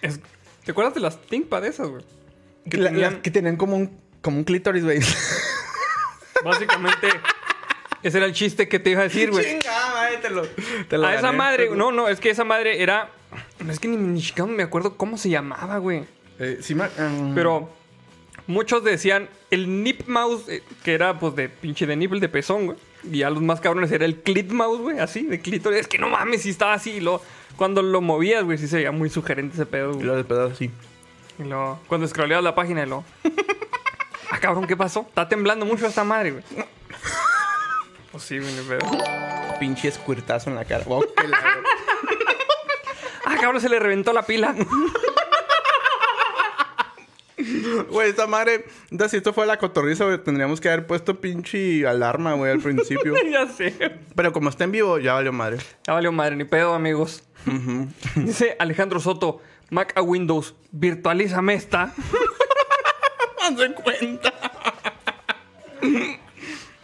Es- 0.00 0.20
¿Te 0.64 0.70
acuerdas 0.70 0.94
de 0.94 1.00
las 1.00 1.20
ThinkPad 1.22 1.64
esas, 1.66 1.88
güey? 1.88 2.04
Que 2.70 2.76
La- 2.76 2.90
tenían- 2.90 3.12
las 3.14 3.22
que 3.22 3.30
tenían 3.32 3.56
como 3.56 3.76
un, 3.76 3.98
como 4.22 4.36
un 4.38 4.44
clítoris, 4.44 4.84
güey. 4.84 5.00
Básicamente, 6.44 7.08
ese 8.02 8.18
era 8.18 8.26
el 8.26 8.32
chiste 8.32 8.68
que 8.68 8.78
te 8.78 8.90
iba 8.90 9.00
a 9.00 9.04
decir, 9.04 9.30
güey. 9.30 9.58
Te 10.20 10.30
lo, 10.30 10.42
te 10.88 10.98
lo 10.98 11.06
A 11.06 11.12
esa 11.14 11.22
gané. 11.28 11.38
madre, 11.38 11.70
no, 11.74 11.92
no, 11.92 12.08
es 12.08 12.20
que 12.20 12.30
esa 12.30 12.44
madre 12.44 12.82
era. 12.82 13.10
No 13.64 13.72
es 13.72 13.78
que 13.80 13.88
ni, 13.88 13.96
ni 13.96 14.22
siquiera 14.22 14.50
me 14.50 14.62
acuerdo 14.62 14.96
cómo 14.96 15.18
se 15.18 15.28
llamaba, 15.30 15.78
güey. 15.78 16.04
Eh, 16.38 16.58
sí, 16.62 16.74
um, 16.74 17.34
Pero 17.34 17.68
muchos 18.46 18.84
decían 18.84 19.28
el 19.50 19.82
nip 19.82 20.06
mouse, 20.06 20.48
eh, 20.48 20.62
que 20.84 20.94
era 20.94 21.18
pues 21.18 21.34
de 21.34 21.48
pinche 21.48 21.86
de 21.86 21.96
nipple 21.96 22.20
de 22.20 22.28
pezón, 22.28 22.66
güey. 22.66 22.78
Y 23.10 23.22
a 23.22 23.30
los 23.30 23.42
más 23.42 23.60
cabrones 23.60 23.92
era 23.92 24.04
el 24.04 24.20
clit 24.22 24.50
mouse, 24.50 24.80
güey, 24.80 24.98
así, 24.98 25.22
de 25.26 25.40
clítoris. 25.40 25.80
Es 25.80 25.88
que 25.88 25.98
no 25.98 26.08
mames, 26.08 26.42
si 26.42 26.50
estaba 26.50 26.72
así. 26.74 26.92
Y 26.92 27.00
luego, 27.00 27.22
cuando 27.56 27.82
lo 27.82 28.00
movías, 28.00 28.44
güey, 28.44 28.58
sí 28.58 28.66
se 28.68 28.76
veía 28.76 28.92
muy 28.92 29.08
sugerente 29.10 29.54
ese 29.54 29.66
pedo, 29.66 29.90
Y 29.90 29.94
güey. 29.94 30.06
lo 30.06 30.16
del 30.16 30.24
pedazo 30.24 30.52
así. 30.52 30.70
Y 31.38 31.42
luego, 31.44 31.78
cuando 31.86 32.06
scrolleabas 32.08 32.42
la 32.44 32.54
página, 32.54 32.82
y 32.82 32.86
luego... 32.86 33.04
ah, 34.30 34.38
cabrón, 34.40 34.66
¿qué 34.66 34.76
pasó? 34.76 35.06
Está 35.08 35.28
temblando 35.28 35.64
mucho 35.64 35.86
esta 35.86 36.02
madre, 36.02 36.32
güey. 36.32 36.44
Pues 38.18 38.26
sí, 38.26 38.38
güey, 38.40 38.52
ni 38.52 38.62
pedo. 38.62 38.80
Pinche 39.60 39.86
escuertazo 39.86 40.50
en 40.50 40.56
la 40.56 40.64
cara. 40.64 40.82
Que 40.84 41.28
la- 41.28 41.38
Ah, 43.24 43.36
cabrón, 43.40 43.60
se 43.60 43.68
le 43.68 43.78
reventó 43.78 44.12
la 44.12 44.22
pila. 44.22 44.56
Güey, 47.90 48.10
esta 48.10 48.26
madre. 48.26 48.64
Entonces, 48.90 49.12
si 49.12 49.16
esto 49.18 49.32
fue 49.32 49.46
la 49.46 49.56
cotorriza, 49.58 50.04
güey, 50.04 50.18
tendríamos 50.18 50.60
que 50.60 50.68
haber 50.68 50.88
puesto 50.88 51.20
pinche 51.20 51.86
alarma, 51.86 52.32
güey, 52.34 52.50
al 52.50 52.58
principio. 52.58 53.14
ya 53.30 53.46
sé. 53.46 54.00
Pero 54.16 54.32
como 54.32 54.48
está 54.50 54.64
en 54.64 54.72
vivo, 54.72 54.98
ya 54.98 55.14
valió 55.14 55.32
madre. 55.32 55.58
Ya 55.86 55.92
valió 55.92 56.10
madre, 56.10 56.34
ni 56.34 56.42
pedo, 56.44 56.74
amigos. 56.74 57.22
Dice 58.16 58.56
Alejandro 58.58 58.98
Soto, 58.98 59.40
Mac 59.70 59.92
a 59.96 60.02
Windows, 60.02 60.56
virtualízame 60.72 61.54
esta. 61.54 61.94
Hazte 63.42 63.74
cuenta. 63.74 64.32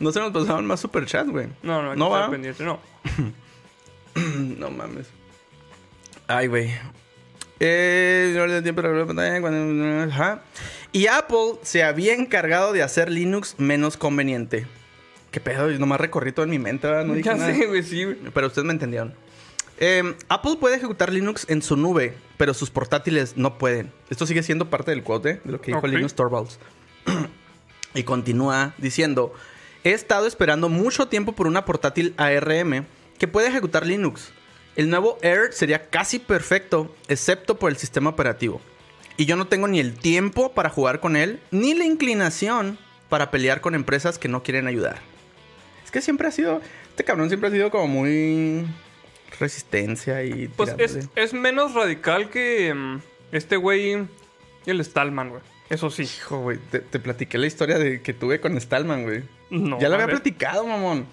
No 0.00 0.12
se 0.12 0.20
nos 0.20 0.32
pasaban 0.32 0.66
más 0.66 0.80
superchats, 0.80 1.30
güey. 1.30 1.48
No, 1.62 1.82
no, 1.82 1.90
hay 1.90 1.94
que 1.94 1.98
no 1.98 2.06
estar 2.06 2.22
va. 2.22 2.30
pendiente, 2.30 2.64
no. 2.64 2.80
No 4.58 4.70
mames. 4.70 5.06
Ay, 6.28 6.46
güey. 6.46 6.70
Eh, 7.60 8.32
no 8.36 8.46
le 8.46 8.62
tiempo 8.62 8.82
para 8.82 8.94
la 8.94 9.06
pantalla 9.06 9.40
cuando- 9.40 10.02
ajá. 10.12 10.42
Y 10.92 11.06
Apple 11.08 11.54
se 11.62 11.82
había 11.82 12.14
encargado 12.14 12.72
de 12.72 12.82
hacer 12.82 13.10
Linux 13.10 13.56
menos 13.58 13.96
conveniente. 13.96 14.66
¿Qué 15.30 15.40
pedo? 15.40 15.70
Yo 15.70 15.78
nomás 15.80 16.00
recorrí 16.00 16.30
todo 16.32 16.44
en 16.44 16.50
mi 16.50 16.58
mente, 16.60 16.86
¿verdad? 16.86 17.04
No 17.04 17.14
dije 17.14 17.28
ya 17.28 17.34
nada. 17.34 17.52
sé, 17.54 17.66
güey, 17.66 17.82
sí. 17.82 18.04
güey. 18.04 18.16
Pero 18.32 18.46
ustedes 18.46 18.64
me 18.64 18.72
entendieron. 18.72 19.14
Eh, 19.78 20.14
Apple 20.28 20.56
puede 20.60 20.76
ejecutar 20.76 21.12
Linux 21.12 21.46
en 21.48 21.60
su 21.62 21.76
nube, 21.76 22.14
pero 22.36 22.54
sus 22.54 22.70
portátiles 22.70 23.36
no 23.36 23.58
pueden. 23.58 23.90
Esto 24.10 24.26
sigue 24.26 24.44
siendo 24.44 24.70
parte 24.70 24.92
del 24.92 25.02
quote 25.02 25.40
de 25.42 25.50
lo 25.52 25.60
que 25.60 25.68
dijo 25.72 25.78
Ok. 25.80 25.86
Linus 25.88 26.14
Torvalds. 26.14 26.60
y 27.94 28.04
continúa 28.04 28.74
diciendo: 28.78 29.32
He 29.86 29.92
estado 29.92 30.26
esperando 30.26 30.70
mucho 30.70 31.08
tiempo 31.08 31.32
por 31.32 31.46
una 31.46 31.66
portátil 31.66 32.14
ARM 32.16 32.86
que 33.18 33.28
puede 33.28 33.48
ejecutar 33.48 33.86
Linux. 33.86 34.32
El 34.76 34.88
nuevo 34.88 35.18
Air 35.20 35.52
sería 35.52 35.90
casi 35.90 36.18
perfecto, 36.18 36.96
excepto 37.06 37.58
por 37.58 37.70
el 37.70 37.76
sistema 37.76 38.08
operativo. 38.08 38.62
Y 39.18 39.26
yo 39.26 39.36
no 39.36 39.46
tengo 39.46 39.68
ni 39.68 39.80
el 39.80 39.92
tiempo 39.92 40.52
para 40.52 40.70
jugar 40.70 41.00
con 41.00 41.16
él, 41.16 41.38
ni 41.50 41.74
la 41.74 41.84
inclinación 41.84 42.78
para 43.10 43.30
pelear 43.30 43.60
con 43.60 43.74
empresas 43.74 44.18
que 44.18 44.26
no 44.26 44.42
quieren 44.42 44.66
ayudar. 44.66 45.00
Es 45.84 45.90
que 45.90 46.00
siempre 46.00 46.28
ha 46.28 46.30
sido. 46.30 46.62
Este 46.88 47.04
cabrón 47.04 47.28
siempre 47.28 47.50
ha 47.50 47.52
sido 47.52 47.70
como 47.70 47.86
muy. 47.86 48.66
Resistencia 49.38 50.24
y. 50.24 50.48
Pues 50.48 50.74
es 51.14 51.34
menos 51.34 51.74
radical 51.74 52.30
que 52.30 52.72
mm, 52.72 53.00
este 53.32 53.56
güey, 53.56 53.98
el 54.64 54.82
Stallman, 54.82 55.28
güey. 55.28 55.42
Eso 55.68 55.90
sí. 55.90 56.04
Hijo, 56.04 56.40
güey. 56.40 56.58
Te, 56.70 56.78
te 56.78 56.98
platiqué 56.98 57.36
la 57.36 57.46
historia 57.46 57.78
de 57.78 58.00
que 58.00 58.14
tuve 58.14 58.40
con 58.40 58.58
Stallman, 58.58 59.02
güey. 59.02 59.24
No, 59.54 59.78
ya 59.80 59.88
lo 59.88 59.94
había 59.94 60.06
ver. 60.06 60.16
platicado, 60.16 60.66
mamón. 60.66 61.06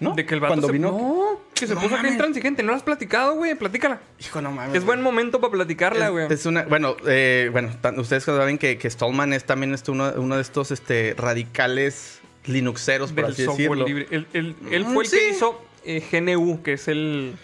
¿No? 0.00 0.14
De 0.14 0.26
que 0.26 0.34
el 0.34 0.40
vato 0.40 0.50
Cuando 0.52 0.66
se... 0.66 0.72
vino. 0.72 0.90
No, 0.90 1.40
que 1.54 1.66
se 1.66 1.74
No 1.74 1.80
puso 1.80 1.94
acá 1.94 1.98
mames. 2.02 2.12
intransigente. 2.12 2.62
No 2.62 2.70
lo 2.72 2.76
has 2.76 2.82
platicado, 2.82 3.36
güey. 3.36 3.54
Platícala. 3.54 4.00
Hijo, 4.18 4.42
no 4.42 4.50
mames. 4.50 4.74
Es 4.74 4.84
buen 4.84 4.98
güey. 5.00 5.04
momento 5.12 5.40
para 5.40 5.52
platicarla, 5.52 6.08
güey. 6.08 6.26
Es, 6.26 6.32
es 6.32 6.46
una, 6.46 6.64
bueno, 6.64 6.96
eh, 7.06 7.48
bueno, 7.52 7.70
tan- 7.80 7.98
ustedes 7.98 8.24
saben 8.24 8.58
que, 8.58 8.76
que 8.76 8.90
Stallman 8.90 9.32
es 9.32 9.44
también 9.44 9.72
este, 9.72 9.92
uno, 9.92 10.12
uno 10.16 10.34
de 10.36 10.42
estos 10.42 10.72
este, 10.72 11.14
radicales 11.16 12.20
linuxeros, 12.46 13.12
por 13.12 13.24
Del 13.24 13.32
así 13.34 13.44
software 13.44 13.68
decirlo. 13.68 13.86
libre. 13.86 14.06
Él, 14.10 14.26
él- 14.32 14.56
él 14.70 14.84
Mm, 14.84 14.92
fue 14.94 15.04
el 15.04 15.10
que 15.10 15.28
hizo 15.30 15.64
eh, 15.84 16.02
GNU, 16.10 16.62
que 16.62 16.72
es 16.74 16.88
el... 16.88 17.36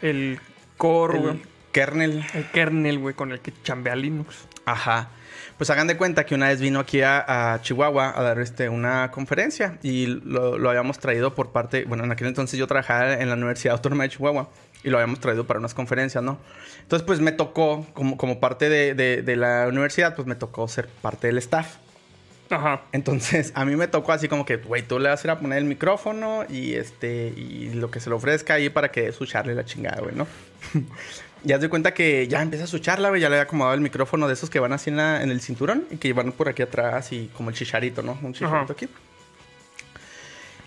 El 0.00 0.40
core, 0.76 1.18
güey. 1.18 1.34
El 1.34 1.42
kernel. 1.72 2.24
El 2.34 2.46
kernel, 2.50 2.98
güey, 2.98 3.14
con 3.14 3.30
el 3.32 3.40
que 3.40 3.52
chambea 3.62 3.94
Linux. 3.94 4.46
Ajá. 4.64 5.10
Pues 5.58 5.68
hagan 5.70 5.86
de 5.88 5.96
cuenta 5.96 6.24
que 6.24 6.34
una 6.34 6.48
vez 6.48 6.60
vino 6.60 6.78
aquí 6.80 7.02
a, 7.02 7.52
a 7.54 7.60
Chihuahua 7.60 8.14
a 8.16 8.22
dar 8.22 8.38
este, 8.38 8.68
una 8.68 9.10
conferencia 9.10 9.76
y 9.82 10.06
lo, 10.06 10.56
lo 10.56 10.70
habíamos 10.70 10.98
traído 11.00 11.34
por 11.34 11.50
parte, 11.50 11.84
bueno, 11.84 12.04
en 12.04 12.12
aquel 12.12 12.28
entonces 12.28 12.58
yo 12.58 12.66
trabajaba 12.68 13.14
en 13.14 13.28
la 13.28 13.34
Universidad 13.34 13.74
Autónoma 13.74 14.04
de 14.04 14.10
Chihuahua 14.10 14.48
y 14.84 14.90
lo 14.90 14.98
habíamos 14.98 15.18
traído 15.18 15.46
para 15.48 15.58
unas 15.58 15.74
conferencias, 15.74 16.22
¿no? 16.22 16.38
Entonces 16.82 17.04
pues 17.04 17.18
me 17.20 17.32
tocó, 17.32 17.84
como, 17.92 18.16
como 18.16 18.38
parte 18.38 18.68
de, 18.68 18.94
de- 18.94 19.22
de 19.22 19.36
la 19.36 19.66
universidad, 19.68 20.14
pues 20.14 20.26
me 20.28 20.36
tocó 20.36 20.68
ser 20.68 20.86
parte 20.88 21.26
del 21.26 21.38
staff. 21.38 21.76
Ajá. 22.50 22.80
Entonces, 22.92 23.52
a 23.54 23.66
mí 23.66 23.76
me 23.76 23.88
tocó 23.88 24.12
así 24.12 24.26
como 24.26 24.46
que, 24.46 24.56
güey, 24.56 24.80
tú 24.82 24.98
le 24.98 25.10
vas 25.10 25.22
a 25.22 25.26
ir 25.26 25.30
a 25.32 25.38
poner 25.38 25.58
el 25.58 25.64
micrófono 25.64 26.44
y 26.48 26.74
este, 26.76 27.26
y 27.36 27.74
lo 27.74 27.90
que 27.90 28.00
se 28.00 28.08
le 28.08 28.16
ofrezca 28.16 28.54
ahí 28.54 28.70
para 28.70 28.90
que 28.90 29.12
su 29.12 29.26
charla 29.26 29.52
y 29.52 29.54
la 29.54 29.66
chingada, 29.66 30.00
güey, 30.00 30.14
¿no? 30.14 30.26
ya 31.44 31.58
de 31.58 31.68
cuenta 31.68 31.94
que 31.94 32.26
ya 32.28 32.42
empieza 32.42 32.66
su 32.66 32.78
charla, 32.78 33.08
güey, 33.10 33.20
ya 33.20 33.28
le 33.28 33.36
había 33.36 33.44
acomodado 33.44 33.74
el 33.74 33.80
micrófono 33.80 34.26
de 34.26 34.34
esos 34.34 34.50
que 34.50 34.60
van 34.60 34.72
así 34.72 34.90
en, 34.90 34.96
la- 34.96 35.22
en 35.22 35.30
el 35.30 35.40
cinturón 35.40 35.86
y 35.90 35.96
que 35.96 36.12
van 36.12 36.32
por 36.32 36.48
aquí 36.48 36.62
atrás 36.62 37.12
y 37.12 37.30
como 37.36 37.50
el 37.50 37.56
chicharito, 37.56 38.02
¿no? 38.02 38.18
Un 38.22 38.32
chicharito 38.34 38.56
Ajá. 38.56 38.72
aquí. 38.72 38.88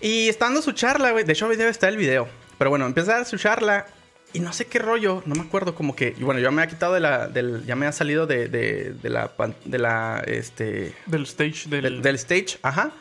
Y 0.00 0.28
está 0.28 0.46
dando 0.46 0.62
su 0.62 0.72
charla, 0.72 1.12
güey. 1.12 1.24
De 1.24 1.32
hecho, 1.32 1.48
debe 1.48 1.68
estar 1.70 1.88
el 1.90 1.96
video. 1.96 2.28
Pero 2.58 2.70
bueno, 2.70 2.86
empieza 2.86 3.12
a 3.12 3.16
dar 3.18 3.26
su 3.26 3.38
charla 3.38 3.86
y 4.32 4.40
no 4.40 4.52
sé 4.52 4.66
qué 4.66 4.78
rollo, 4.78 5.22
no 5.26 5.34
me 5.34 5.42
acuerdo, 5.42 5.74
como 5.74 5.94
que, 5.94 6.14
y 6.18 6.22
bueno, 6.22 6.40
yo 6.40 6.50
me 6.52 6.62
había 6.62 6.70
quitado 6.74 6.94
de 6.94 7.00
la, 7.00 7.28
del, 7.28 7.64
ya 7.66 7.76
me 7.76 7.86
ha 7.86 7.92
salido 7.92 8.26
de, 8.26 8.48
de, 8.48 8.94
de 8.94 9.10
la, 9.10 9.28
pan- 9.36 9.54
de 9.66 9.78
la, 9.78 10.22
este, 10.26 10.94
Del 11.06 11.24
stage 11.24 11.68
del... 11.68 11.82
del, 11.82 12.02
del 12.02 12.14
stage, 12.16 12.58
ajá. 12.62 12.92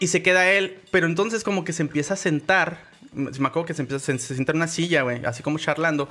Y 0.00 0.08
se 0.08 0.22
queda 0.22 0.50
él, 0.50 0.80
pero 0.90 1.06
entonces 1.06 1.44
como 1.44 1.64
que 1.64 1.72
se 1.72 1.82
empieza 1.82 2.14
a 2.14 2.16
sentar. 2.16 2.80
Me 3.12 3.28
acuerdo 3.48 3.64
que 3.64 3.74
se 3.74 3.82
empieza 3.82 4.04
se, 4.04 4.18
se 4.18 4.34
sienta 4.34 4.52
en 4.52 4.56
una 4.56 4.66
silla, 4.68 5.02
güey, 5.02 5.24
así 5.24 5.42
como 5.42 5.58
charlando. 5.58 6.08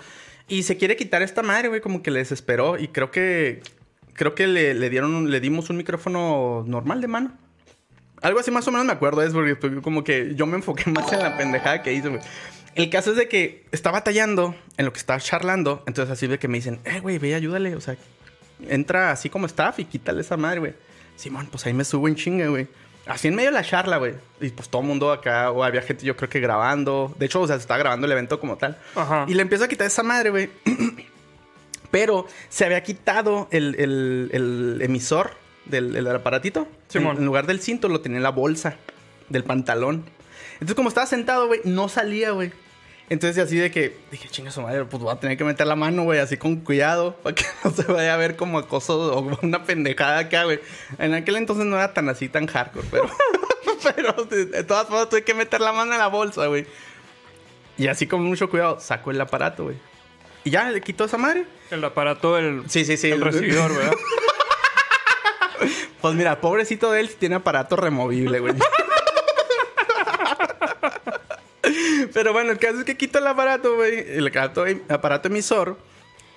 Y 0.47 0.63
se 0.63 0.77
quiere 0.77 0.95
quitar 0.95 1.21
esta 1.21 1.41
madre, 1.41 1.69
güey, 1.69 1.81
como 1.81 2.03
que 2.03 2.11
le 2.11 2.19
desesperó. 2.19 2.77
Y 2.77 2.89
creo 2.89 3.11
que 3.11 3.61
creo 4.13 4.33
que 4.33 4.47
le, 4.47 4.73
le 4.73 4.89
dieron, 4.89 5.29
le 5.29 5.39
dimos 5.39 5.69
un 5.69 5.77
micrófono 5.77 6.63
normal 6.67 7.01
de 7.01 7.07
mano. 7.07 7.37
Algo 8.21 8.39
así 8.39 8.49
más 8.49 8.67
o 8.67 8.71
menos 8.71 8.85
me 8.85 8.93
acuerdo, 8.93 9.21
es 9.21 9.33
porque 9.33 9.81
como 9.81 10.03
que 10.03 10.33
yo 10.35 10.45
me 10.45 10.55
enfoqué 10.55 10.89
más 10.91 11.11
en 11.13 11.19
la 11.19 11.37
pendejada 11.37 11.83
que 11.83 11.93
hizo, 11.93 12.09
güey. 12.09 12.21
El 12.75 12.89
caso 12.89 13.11
es 13.11 13.17
de 13.17 13.29
que 13.29 13.65
está 13.71 13.91
batallando 13.91 14.53
en 14.77 14.85
lo 14.85 14.91
que 14.91 14.99
está 14.99 15.17
charlando. 15.19 15.83
Entonces 15.87 16.11
así 16.11 16.27
de 16.27 16.37
que 16.37 16.47
me 16.47 16.57
dicen, 16.57 16.79
eh, 16.83 16.99
güey, 16.99 17.17
ve, 17.17 17.33
ayúdale. 17.33 17.75
O 17.75 17.81
sea, 17.81 17.95
entra 18.67 19.11
así 19.11 19.29
como 19.29 19.45
staff 19.45 19.79
y 19.79 19.85
quítale 19.85 20.21
esa 20.21 20.35
madre, 20.35 20.59
güey. 20.59 20.73
Simón, 21.15 21.47
pues 21.49 21.65
ahí 21.65 21.73
me 21.73 21.85
subo 21.85 22.07
en 22.09 22.15
chinga, 22.15 22.47
güey. 22.47 22.67
Así 23.07 23.27
en 23.27 23.35
medio 23.35 23.49
de 23.51 23.53
la 23.55 23.63
charla, 23.63 23.97
güey. 23.97 24.15
Y 24.41 24.49
pues 24.49 24.67
todo 24.69 24.81
el 24.81 24.87
mundo 24.87 25.11
acá, 25.11 25.51
o 25.51 25.63
había 25.63 25.81
gente 25.83 26.05
yo 26.05 26.15
creo 26.17 26.27
que 26.29 26.39
grabando. 26.39 27.13
De 27.19 27.27
hecho, 27.27 27.41
o 27.41 27.47
sea, 27.47 27.55
se 27.57 27.61
estaba 27.61 27.77
grabando 27.77 28.05
el 28.07 28.11
evento 28.11 28.39
como 28.39 28.57
tal. 28.57 28.77
Ajá. 28.95 29.25
Y 29.27 29.33
le 29.35 29.41
empiezo 29.43 29.63
a 29.65 29.67
quitar 29.67 29.85
esa 29.87 30.01
madre, 30.03 30.31
güey. 30.31 30.49
Pero 31.91 32.25
se 32.49 32.65
había 32.65 32.83
quitado 32.83 33.47
el, 33.51 33.75
el- 33.79 34.29
el 34.33 34.81
emisor 34.81 35.31
del, 35.65 35.95
el 35.95 36.07
aparatito. 36.07 36.67
Simón. 36.87 37.13
En, 37.15 37.21
en 37.21 37.25
lugar 37.25 37.45
del 37.47 37.61
cinto 37.61 37.87
lo 37.89 38.01
tenía 38.01 38.17
en 38.17 38.23
la 38.23 38.31
bolsa 38.31 38.75
del 39.29 39.43
pantalón. 39.43 40.03
Entonces, 40.53 40.75
como 40.75 40.89
estaba 40.89 41.05
sentado, 41.07 41.47
güey, 41.47 41.61
no 41.63 41.87
salía, 41.89 42.31
güey. 42.31 42.51
Entonces, 43.09 43.43
así 43.43 43.57
de 43.57 43.69
que 43.69 43.95
dije, 44.09 44.27
chinga 44.29 44.49
su 44.49 44.61
madre, 44.61 44.85
pues 44.85 45.01
voy 45.01 45.13
a 45.13 45.19
tener 45.19 45.37
que 45.37 45.43
meter 45.43 45.67
la 45.67 45.75
mano, 45.75 46.03
güey, 46.03 46.19
así 46.19 46.37
con 46.37 46.57
cuidado, 46.57 47.15
para 47.23 47.35
que 47.35 47.45
no 47.63 47.71
se 47.71 47.83
vaya 47.83 48.13
a 48.13 48.17
ver 48.17 48.35
como 48.35 48.57
acoso 48.57 49.15
o 49.15 49.37
una 49.43 49.63
pendejada 49.63 50.19
acá, 50.19 50.45
güey. 50.45 50.59
En 50.97 51.13
aquel 51.13 51.35
entonces 51.35 51.65
no 51.65 51.75
era 51.75 51.93
tan 51.93 52.09
así, 52.09 52.29
tan 52.29 52.47
hardcore, 52.47 52.87
pero, 52.89 53.09
pero 53.95 54.23
de, 54.25 54.63
todas 54.63 54.87
formas 54.87 55.09
tuve 55.09 55.23
que 55.23 55.33
meter 55.33 55.61
la 55.61 55.71
mano 55.71 55.93
en 55.93 55.99
la 55.99 56.07
bolsa, 56.07 56.47
güey. 56.47 56.65
Y 57.77 57.87
así 57.87 58.07
con 58.07 58.23
mucho 58.23 58.49
cuidado, 58.49 58.79
saco 58.79 59.11
el 59.11 59.21
aparato, 59.21 59.65
güey. 59.65 59.77
Y 60.43 60.51
ya 60.51 60.69
le 60.69 60.81
quito 60.81 61.05
esa 61.05 61.17
madre. 61.17 61.45
El 61.71 61.83
aparato 61.83 62.35
del... 62.35 62.63
Sí, 62.69 62.85
sí, 62.85 62.97
sí. 62.97 63.11
El 63.11 63.21
recibidor, 63.21 63.75
¿verdad? 63.75 63.93
Pues 66.01 66.13
mira, 66.13 66.39
pobrecito 66.39 66.91
de 66.91 66.99
él 66.99 67.09
sí 67.09 67.15
tiene 67.17 67.33
aparato 67.33 67.75
removible, 67.75 68.39
güey. 68.39 68.53
Pero 72.15 72.31
bueno, 72.31 72.53
el 72.53 72.59
caso 72.59 72.79
es 72.79 72.85
que 72.85 72.95
quito 72.95 73.19
el 73.19 73.27
aparato, 73.27 73.75
güey. 73.75 74.05
El 74.07 74.25
aparato, 74.25 74.63
aparato 74.87 75.27
emisor. 75.27 75.77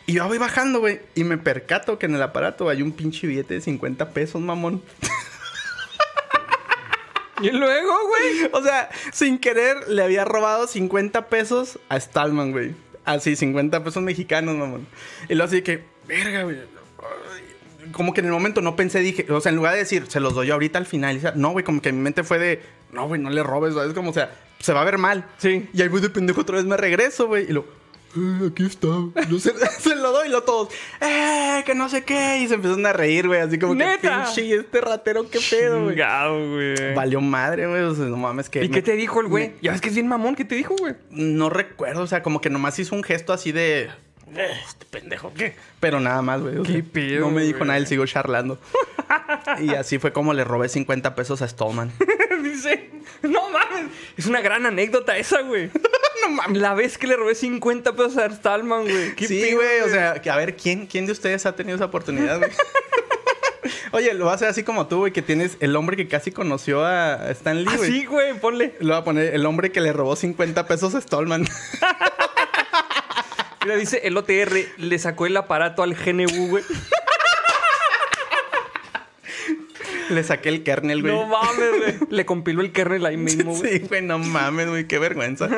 Y 0.07 0.15
yo 0.15 0.27
voy 0.27 0.37
bajando, 0.37 0.81
güey. 0.81 0.99
Y 1.15 1.23
me 1.23 1.39
percato 1.39 2.01
que 2.01 2.07
en 2.07 2.17
el 2.17 2.23
aparato 2.23 2.69
hay 2.69 2.83
un 2.83 2.91
pinche 2.91 3.29
billete 3.29 3.55
de 3.55 3.61
50 3.61 4.11
pesos, 4.11 4.43
mamón. 4.43 4.83
y 7.43 7.51
luego, 7.51 7.95
güey. 8.09 8.51
O 8.55 8.61
sea, 8.61 8.91
sin 9.13 9.39
querer 9.39 9.87
le 9.87 10.03
había 10.03 10.25
robado 10.25 10.67
50 10.67 11.29
pesos 11.29 11.79
a 11.89 12.01
Stallman, 12.01 12.51
güey. 12.51 12.75
Así, 13.05 13.37
50 13.37 13.85
pesos 13.85 14.03
mexicanos, 14.03 14.57
mamón. 14.57 14.85
Y 15.29 15.37
luego 15.37 15.45
así 15.45 15.63
que, 15.63 15.85
verga, 16.09 16.43
güey. 16.43 16.57
Como 17.93 18.13
que 18.13 18.21
en 18.21 18.27
el 18.27 18.33
momento 18.33 18.63
no 18.63 18.75
pensé, 18.75 18.99
dije, 18.99 19.31
o 19.31 19.41
sea, 19.41 19.51
en 19.51 19.57
lugar 19.57 19.75
de 19.75 19.79
decir, 19.79 20.07
se 20.09 20.19
los 20.19 20.35
doy 20.35 20.51
ahorita 20.51 20.77
al 20.77 20.87
final, 20.87 21.21
no, 21.37 21.51
güey, 21.51 21.65
como 21.65 21.81
que 21.81 21.93
mi 21.93 22.01
mente 22.01 22.25
fue 22.25 22.41
de, 22.41 22.63
no, 22.93 23.07
güey, 23.09 23.21
no 23.21 23.31
le 23.31 23.43
robes, 23.43 23.75
¿sabes? 23.75 23.93
Como, 23.95 24.11
o 24.11 24.15
sea, 24.15 24.31
se 24.61 24.73
va 24.73 24.83
a 24.83 24.85
ver 24.85 24.99
mal. 24.99 25.25
Sí. 25.39 25.69
Y 25.73 25.83
ahí 25.83 25.89
voy 25.89 26.01
de 26.01 26.11
pendejo 26.11 26.41
otra 26.41 26.57
vez 26.57 26.65
me 26.65 26.77
regreso, 26.77 27.27
güey. 27.29 27.45
Y 27.49 27.53
lo, 27.53 27.61
"Eh, 28.17 28.49
aquí 28.51 28.65
está. 28.67 28.89
Yo 29.29 29.39
se, 29.39 29.53
se 29.81 29.95
lo 29.95 30.11
doy 30.13 30.29
y 30.29 30.31
lo 30.31 30.43
todos, 30.43 30.69
¡eh! 31.01 31.63
Que 31.67 31.75
no 31.75 31.89
sé 31.89 32.03
qué. 32.05 32.39
Y 32.39 32.49
se 32.49 32.55
empezaron 32.55 32.85
a 32.87 32.93
reír, 32.93 33.27
güey. 33.29 33.41
Así 33.41 33.59
como 33.59 33.75
¿Neta? 33.75 33.99
que 34.01 34.09
pinche 34.43 34.55
este 34.57 34.81
ratero, 34.81 35.29
qué 35.31 35.39
pedo, 35.51 35.85
güey. 35.85 35.97
Valió 36.95 37.21
madre, 37.21 37.67
güey. 37.67 37.83
O 37.83 37.95
sea, 37.95 38.07
no 38.07 38.17
mames 38.17 38.49
que. 38.49 38.65
¿Y 38.65 38.69
me- 38.69 38.75
qué 38.75 38.83
te 38.83 38.93
dijo 38.93 39.21
el 39.21 39.29
güey? 39.29 39.55
Ya 39.63 39.73
ves 39.73 39.81
que 39.81 39.89
es 39.89 39.95
bien 39.95 40.09
mamón. 40.09 40.35
¿Qué 40.35 40.45
te 40.45 40.55
dijo, 40.55 40.75
güey? 40.79 40.95
No 41.11 41.51
recuerdo, 41.51 42.03
o 42.03 42.07
sea, 42.07 42.23
como 42.23 42.41
que 42.41 42.51
nomás 42.51 42.79
hizo 42.79 42.95
un 42.95 43.03
gesto 43.05 43.33
así 43.33 43.53
de. 43.53 43.91
"Eh, 44.37 44.49
Este 44.67 44.85
pendejo, 44.87 45.33
¿qué? 45.35 45.55
Pero 45.81 46.01
nada 46.01 46.23
más, 46.23 46.41
güey. 46.41 46.63
Qué 46.63 46.83
pedo, 46.83 47.21
No 47.27 47.31
me 47.31 47.43
dijo 47.43 47.65
nada, 47.65 47.77
él 47.79 47.87
siguió 47.87 48.07
charlando. 48.07 48.59
y 49.61 49.75
así 49.75 49.99
fue 49.99 50.13
como 50.13 50.35
le 50.35 50.45
robé 50.45 50.69
50 50.69 51.15
pesos 51.15 51.43
a 51.43 51.49
Stallman. 51.49 51.93
Dice, 52.43 52.91
no 53.23 53.49
mames. 53.51 53.91
Es 54.17 54.27
una 54.27 54.41
gran 54.41 54.65
anécdota 54.67 55.17
esa, 55.17 55.41
güey. 55.43 55.71
no 56.23 56.29
mames. 56.31 56.61
La 56.61 56.75
vez 56.75 56.99
que 56.99 57.07
le 57.07 57.17
robé 57.17 57.35
50 57.35 57.93
pesos 57.93 58.17
a 58.17 58.31
Stallman, 58.31 58.83
güey. 58.85 59.15
¿Qué 59.17 59.27
Sí, 59.27 59.53
güey, 59.53 59.81
o 59.81 59.89
sea, 59.89 60.21
que 60.23 60.31
a 60.31 60.37
ver, 60.37 60.57
¿quién, 60.57 60.87
¿quién 60.87 61.07
de 61.07 61.13
ustedes 61.13 61.47
ha 61.47 61.55
tenido 61.57 61.77
esa 61.77 61.87
oportunidad, 61.87 62.39
güey? 62.39 62.51
Oye, 63.93 64.15
lo 64.15 64.27
va 64.27 64.33
a 64.33 64.35
hacer 64.35 64.49
así 64.49 64.63
como 64.63 64.87
tú, 64.87 64.99
güey, 64.99 65.13
que 65.13 65.23
tienes 65.23 65.57
el 65.61 65.75
hombre 65.75 65.97
que 65.97 66.07
casi 66.09 66.31
conoció 66.31 66.85
a 66.85 67.31
Stan 67.31 67.59
Lee, 67.59 67.71
Ah, 67.71 67.77
güey. 67.77 67.91
sí, 67.91 68.05
güey, 68.05 68.39
ponle. 68.39 68.75
Lo 68.81 68.93
va 68.93 68.99
a 68.99 69.05
poner 69.05 69.35
el 69.35 69.45
hombre 69.47 69.73
que 69.73 69.81
le 69.81 69.93
robó 69.93 70.15
50 70.15 70.67
pesos 70.67 70.95
a 70.95 71.01
Stallman. 71.01 71.47
Mira, 73.65 73.77
dice 73.77 74.01
el 74.05 74.17
OTR, 74.17 74.57
le 74.77 74.99
sacó 74.99 75.27
el 75.27 75.37
aparato 75.37 75.83
al 75.83 75.95
GNU, 75.95 76.49
güey. 76.49 76.65
le 80.11 80.25
saqué 80.25 80.49
el 80.49 80.63
kernel, 80.63 81.03
güey. 81.03 81.13
No 81.13 81.27
mames, 81.27 81.71
güey. 81.79 81.99
Le 82.11 82.25
compiló 82.27 82.63
el 82.63 82.73
kernel 82.73 83.05
ahí 83.07 83.17
mismo, 83.17 83.55
güey. 83.55 83.79
Sí, 83.81 83.87
güey, 83.89 84.03
no 84.03 84.19
mames, 84.19 84.69
güey, 84.69 84.87
qué 84.87 84.99
vergüenza. 84.99 85.49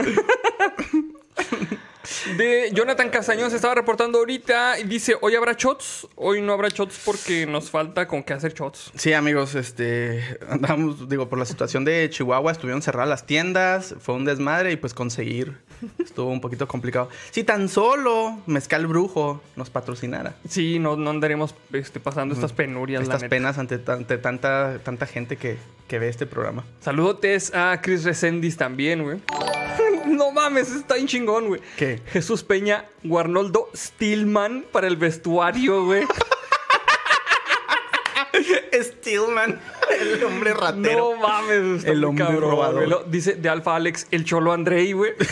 De 2.36 2.70
Jonathan 2.72 3.10
Castañón 3.10 3.50
se 3.50 3.56
estaba 3.56 3.74
reportando 3.74 4.18
ahorita 4.18 4.78
y 4.78 4.84
dice, 4.84 5.16
hoy 5.20 5.34
habrá 5.34 5.54
shots, 5.54 6.06
hoy 6.16 6.40
no 6.40 6.52
habrá 6.52 6.68
shots 6.68 7.00
porque 7.04 7.46
nos 7.46 7.70
falta 7.70 8.06
con 8.06 8.22
qué 8.22 8.34
hacer 8.34 8.54
shots. 8.54 8.92
Sí, 8.94 9.12
amigos, 9.12 9.54
este, 9.54 10.38
andamos, 10.48 11.08
digo, 11.08 11.28
por 11.28 11.38
la 11.38 11.44
situación 11.44 11.84
de 11.84 12.08
Chihuahua, 12.10 12.52
estuvieron 12.52 12.82
cerradas 12.82 13.08
las 13.08 13.26
tiendas, 13.26 13.94
fue 14.00 14.14
un 14.14 14.24
desmadre 14.24 14.72
y 14.72 14.76
pues 14.76 14.94
conseguir 14.94 15.56
estuvo 15.98 16.30
un 16.30 16.40
poquito 16.40 16.68
complicado. 16.68 17.08
Si 17.30 17.44
tan 17.44 17.68
solo 17.68 18.38
Mezcal 18.46 18.86
Brujo 18.86 19.42
nos 19.56 19.70
patrocinara 19.70 20.34
Sí, 20.48 20.78
no, 20.78 20.96
no 20.96 21.10
andaremos 21.10 21.54
este, 21.72 22.00
pasando 22.00 22.34
estas 22.34 22.52
penurias, 22.52 23.02
estas 23.02 23.24
penas 23.24 23.58
ante, 23.58 23.80
ante 23.86 24.18
tanta, 24.18 24.78
tanta 24.82 25.06
gente 25.06 25.36
que, 25.36 25.56
que 25.90 25.98
ve 25.98 26.08
este 26.08 26.24
programa. 26.24 26.64
Saludotes 26.78 27.52
a 27.52 27.80
Chris 27.82 28.04
Resendis 28.04 28.56
también, 28.56 29.02
güey. 29.02 29.18
no 30.06 30.30
mames, 30.30 30.70
está 30.70 30.94
bien 30.94 31.08
chingón, 31.08 31.48
güey. 31.48 31.60
¿Qué? 31.76 32.00
Jesús 32.12 32.44
Peña, 32.44 32.84
Guarnoldo 33.02 33.68
Stillman 33.74 34.64
para 34.70 34.86
el 34.86 34.96
vestuario, 34.96 35.86
güey. 35.86 36.06
Stillman, 38.80 39.60
el 39.98 40.22
hombre 40.22 40.54
ratero. 40.54 41.12
No 41.12 41.16
mames, 41.16 41.78
está 41.80 41.90
El 41.90 42.04
hombre 42.04 42.24
cabrón, 42.24 42.50
robador. 42.52 42.86
güey. 42.88 42.98
Dice 43.08 43.34
de 43.34 43.48
Alfa 43.48 43.74
Alex, 43.74 44.06
el 44.12 44.24
cholo 44.24 44.52
Andrei, 44.52 44.92
güey. 44.92 45.14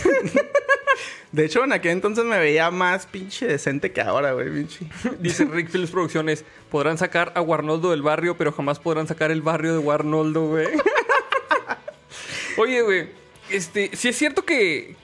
De 1.32 1.44
hecho, 1.44 1.62
en 1.64 1.72
aquel 1.72 1.92
entonces 1.92 2.24
me 2.24 2.38
veía 2.38 2.70
más 2.70 3.06
pinche 3.06 3.46
decente 3.46 3.92
que 3.92 4.00
ahora, 4.00 4.32
güey, 4.32 4.50
pinche. 4.50 4.86
Dice 5.20 5.44
Rick 5.44 5.70
Phillips 5.70 5.90
Producciones, 5.90 6.44
podrán 6.70 6.96
sacar 6.98 7.32
a 7.34 7.40
Guarnoldo 7.40 7.90
del 7.90 8.02
barrio, 8.02 8.36
pero 8.36 8.52
jamás 8.52 8.78
podrán 8.78 9.06
sacar 9.06 9.30
el 9.30 9.42
barrio 9.42 9.72
de 9.74 9.78
Guarnoldo, 9.78 10.46
güey. 10.48 10.68
Oye, 12.56 12.82
güey, 12.82 13.08
este, 13.50 13.90
sí 13.94 14.08
es 14.08 14.16
cierto 14.16 14.44
que, 14.44 14.96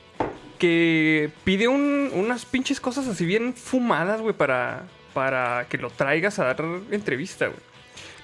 que 0.58 1.30
pide 1.44 1.68
un- 1.68 2.10
unas 2.14 2.44
pinches 2.46 2.80
cosas 2.80 3.06
así 3.06 3.24
bien 3.24 3.54
fumadas, 3.54 4.20
güey, 4.20 4.34
para, 4.34 4.84
para 5.12 5.66
que 5.68 5.78
lo 5.78 5.90
traigas 5.90 6.38
a 6.38 6.44
dar 6.44 6.64
entrevista, 6.90 7.46
güey. 7.46 7.60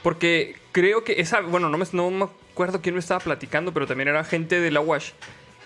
Porque 0.02 0.56
creo 0.72 1.04
que 1.04 1.20
esa, 1.20 1.40
bueno, 1.42 1.68
no 1.68 1.78
me, 1.78 1.84
no 1.92 2.10
me 2.10 2.24
acuerdo 2.24 2.80
quién 2.80 2.94
me 2.94 3.00
estaba 3.00 3.20
platicando, 3.20 3.72
pero 3.72 3.86
también 3.86 4.08
era 4.08 4.24
gente 4.24 4.58
de 4.60 4.70
la 4.70 4.80
WASH 4.80 5.10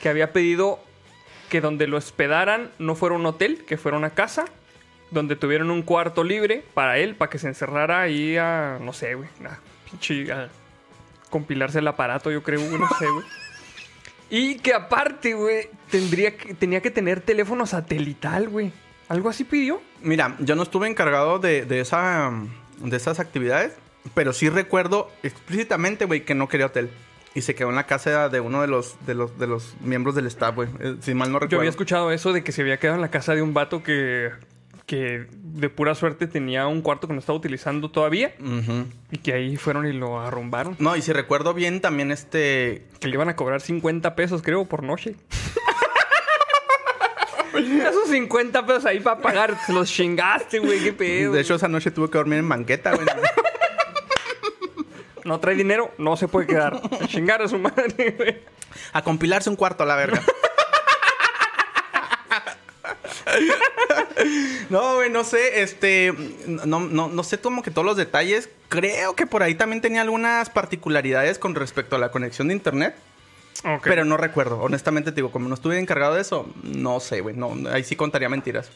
que 0.02 0.08
había 0.08 0.32
pedido 0.32 0.80
que 1.54 1.60
donde 1.60 1.86
lo 1.86 1.98
hospedaran 1.98 2.72
no 2.80 2.96
fuera 2.96 3.14
un 3.14 3.24
hotel, 3.24 3.64
que 3.64 3.76
fuera 3.76 3.96
una 3.96 4.10
casa, 4.10 4.46
donde 5.12 5.36
tuvieran 5.36 5.70
un 5.70 5.82
cuarto 5.82 6.24
libre 6.24 6.64
para 6.74 6.98
él, 6.98 7.14
para 7.14 7.30
que 7.30 7.38
se 7.38 7.46
encerrara 7.46 8.00
ahí 8.00 8.36
a, 8.36 8.78
no 8.80 8.92
sé, 8.92 9.14
güey, 9.14 9.28
a 9.44 9.60
pinche, 9.88 10.32
a 10.32 10.48
compilarse 11.30 11.78
el 11.78 11.86
aparato, 11.86 12.32
yo 12.32 12.42
creo, 12.42 12.60
no 12.76 12.88
sé, 12.98 13.06
güey. 13.08 13.24
Y 14.30 14.56
que 14.56 14.74
aparte, 14.74 15.34
güey, 15.34 15.68
tendría 15.92 16.36
que, 16.36 16.54
tenía 16.54 16.80
que 16.80 16.90
tener 16.90 17.20
teléfono 17.20 17.66
satelital, 17.66 18.48
güey. 18.48 18.72
¿Algo 19.08 19.28
así 19.28 19.44
pidió? 19.44 19.80
Mira, 20.02 20.34
yo 20.40 20.56
no 20.56 20.64
estuve 20.64 20.88
encargado 20.88 21.38
de, 21.38 21.66
de 21.66 21.78
esa, 21.78 22.32
de 22.78 22.96
esas 22.96 23.20
actividades, 23.20 23.76
pero 24.12 24.32
sí 24.32 24.48
recuerdo 24.48 25.08
explícitamente, 25.22 26.04
güey, 26.04 26.24
que 26.24 26.34
no 26.34 26.48
quería 26.48 26.66
hotel. 26.66 26.90
Y 27.34 27.42
se 27.42 27.54
quedó 27.54 27.70
en 27.70 27.74
la 27.76 27.86
casa 27.86 28.28
de 28.28 28.40
uno 28.40 28.60
de 28.60 28.68
los, 28.68 28.96
de 29.06 29.14
los, 29.14 29.38
de 29.38 29.46
los 29.48 29.74
miembros 29.80 30.14
del 30.14 30.26
staff, 30.26 30.54
güey. 30.54 30.68
Eh, 30.80 30.96
Si 31.00 31.14
mal 31.14 31.28
no 31.32 31.34
Yo 31.34 31.40
recuerdo. 31.40 31.58
había 31.60 31.70
escuchado 31.70 32.12
eso 32.12 32.32
de 32.32 32.44
que 32.44 32.52
se 32.52 32.62
había 32.62 32.78
quedado 32.78 32.94
en 32.96 33.00
la 33.02 33.10
casa 33.10 33.34
de 33.34 33.42
un 33.42 33.52
vato 33.54 33.82
que, 33.82 34.30
que 34.86 35.26
de 35.32 35.68
pura 35.68 35.96
suerte 35.96 36.28
tenía 36.28 36.68
un 36.68 36.80
cuarto 36.80 37.08
que 37.08 37.12
no 37.14 37.18
estaba 37.18 37.36
utilizando 37.36 37.90
todavía 37.90 38.34
y 39.10 39.18
que 39.18 39.32
ahí 39.32 39.56
fueron 39.56 39.86
y 39.86 39.92
lo 39.92 40.20
arrumbaron. 40.20 40.76
No, 40.78 40.94
y 40.94 41.02
si 41.02 41.12
recuerdo 41.12 41.54
bien, 41.54 41.80
también 41.80 42.12
este. 42.12 42.86
Que 43.00 43.08
le 43.08 43.14
iban 43.14 43.28
a 43.28 43.34
cobrar 43.34 43.60
50 43.60 44.14
pesos, 44.14 44.40
creo, 44.42 44.64
por 44.66 44.82
noche. 44.84 45.16
Esos 47.54 48.08
50 48.10 48.66
pesos 48.66 48.84
ahí 48.84 48.98
para 49.00 49.20
pagar, 49.20 49.56
se 49.64 49.72
los 49.72 49.88
chingaste, 49.88 50.58
güey, 50.58 50.80
qué 50.82 50.92
pedo. 50.92 51.32
De 51.32 51.40
hecho, 51.40 51.54
esa 51.54 51.68
noche 51.68 51.92
tuve 51.92 52.10
que 52.10 52.18
dormir 52.18 52.38
en 52.40 52.48
banqueta, 52.48 52.92
güey. 52.94 53.06
No 55.24 55.40
trae 55.40 55.54
dinero, 55.54 55.92
no 55.98 56.16
se 56.16 56.28
puede 56.28 56.46
quedar. 56.46 56.80
A 57.00 57.06
chingar 57.06 57.42
a 57.42 57.48
su 57.48 57.58
madre, 57.58 58.14
güey. 58.16 58.38
a 58.92 59.02
compilarse 59.02 59.50
un 59.50 59.56
cuarto 59.56 59.82
a 59.82 59.86
la 59.86 59.96
verga. 59.96 60.22
No, 64.70 64.96
güey, 64.96 65.10
no 65.10 65.24
sé, 65.24 65.62
este, 65.62 66.12
no, 66.46 66.80
no, 66.80 67.08
no 67.08 67.22
sé 67.22 67.38
como 67.38 67.62
que 67.62 67.70
todos 67.70 67.84
los 67.84 67.96
detalles. 67.96 68.48
Creo 68.68 69.14
que 69.14 69.26
por 69.26 69.42
ahí 69.42 69.54
también 69.54 69.80
tenía 69.80 70.02
algunas 70.02 70.50
particularidades 70.50 71.38
con 71.38 71.54
respecto 71.54 71.96
a 71.96 71.98
la 71.98 72.10
conexión 72.10 72.48
de 72.48 72.54
internet, 72.54 72.96
pero 73.82 74.04
no 74.04 74.16
recuerdo. 74.16 74.60
Honestamente 74.60 75.12
te 75.12 75.16
digo, 75.16 75.30
como 75.30 75.48
no 75.48 75.54
estuve 75.54 75.78
encargado 75.78 76.14
de 76.14 76.22
eso, 76.22 76.48
no 76.62 77.00
sé, 77.00 77.20
güey, 77.20 77.36
no, 77.36 77.54
ahí 77.70 77.84
sí 77.84 77.96
contaría 77.96 78.28
mentiras. 78.28 78.70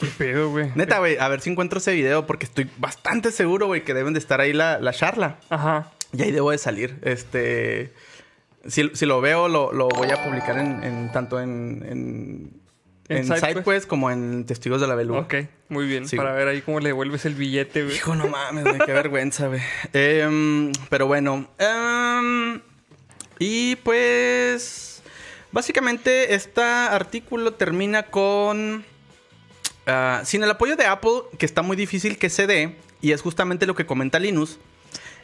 Qué 0.00 0.06
pedo, 0.18 0.50
güey. 0.50 0.70
Neta, 0.74 0.98
güey, 0.98 1.16
a 1.18 1.28
ver 1.28 1.40
si 1.40 1.50
encuentro 1.50 1.78
ese 1.78 1.92
video 1.92 2.26
porque 2.26 2.46
estoy 2.46 2.68
bastante 2.78 3.30
seguro, 3.30 3.66
güey, 3.66 3.84
que 3.84 3.94
deben 3.94 4.12
de 4.14 4.18
estar 4.18 4.40
ahí 4.40 4.52
la, 4.52 4.78
la 4.80 4.92
charla. 4.92 5.36
Ajá. 5.50 5.92
Y 6.12 6.22
ahí 6.22 6.32
debo 6.32 6.50
de 6.50 6.58
salir. 6.58 6.98
Este. 7.02 7.92
Si, 8.66 8.90
si 8.94 9.06
lo 9.06 9.20
veo, 9.20 9.48
lo, 9.48 9.72
lo 9.72 9.88
voy 9.88 10.10
a 10.10 10.22
publicar 10.24 10.58
en, 10.58 10.82
en- 10.82 11.12
tanto 11.12 11.40
en. 11.40 11.84
En, 11.88 12.60
En 13.08 13.24
SideQuest. 13.26 13.86
Como 13.88 14.10
en 14.10 14.44
Testigos 14.44 14.80
de 14.80 14.86
la 14.86 14.94
Beluga. 14.94 15.20
Ok, 15.20 15.34
muy 15.68 15.86
bien. 15.86 16.06
Sí, 16.08 16.16
para 16.16 16.30
güey. 16.32 16.44
ver 16.44 16.54
ahí 16.54 16.62
cómo 16.62 16.80
le 16.80 16.88
devuelves 16.90 17.24
el 17.26 17.34
billete, 17.34 17.84
güey. 17.84 17.96
Hijo, 17.96 18.14
no 18.16 18.28
mames, 18.28 18.64
güey, 18.64 18.78
qué 18.84 18.92
vergüenza, 18.92 19.46
güey. 19.48 19.60
Em, 19.92 20.72
pero 20.88 21.06
bueno. 21.06 21.48
em, 21.58 22.60
y 23.38 23.76
pues. 23.76 25.02
Básicamente, 25.52 26.34
este 26.34 26.62
artículo 26.62 27.54
termina 27.54 28.04
con. 28.04 28.84
Ah, 29.90 30.22
sin 30.24 30.42
el 30.42 30.50
apoyo 30.50 30.76
de 30.76 30.86
Apple, 30.86 31.22
que 31.38 31.46
está 31.46 31.62
muy 31.62 31.76
difícil 31.76 32.18
que 32.18 32.30
se 32.30 32.46
dé, 32.46 32.76
y 33.00 33.12
es 33.12 33.22
justamente 33.22 33.66
lo 33.66 33.74
que 33.74 33.86
comenta 33.86 34.18
Linus. 34.18 34.58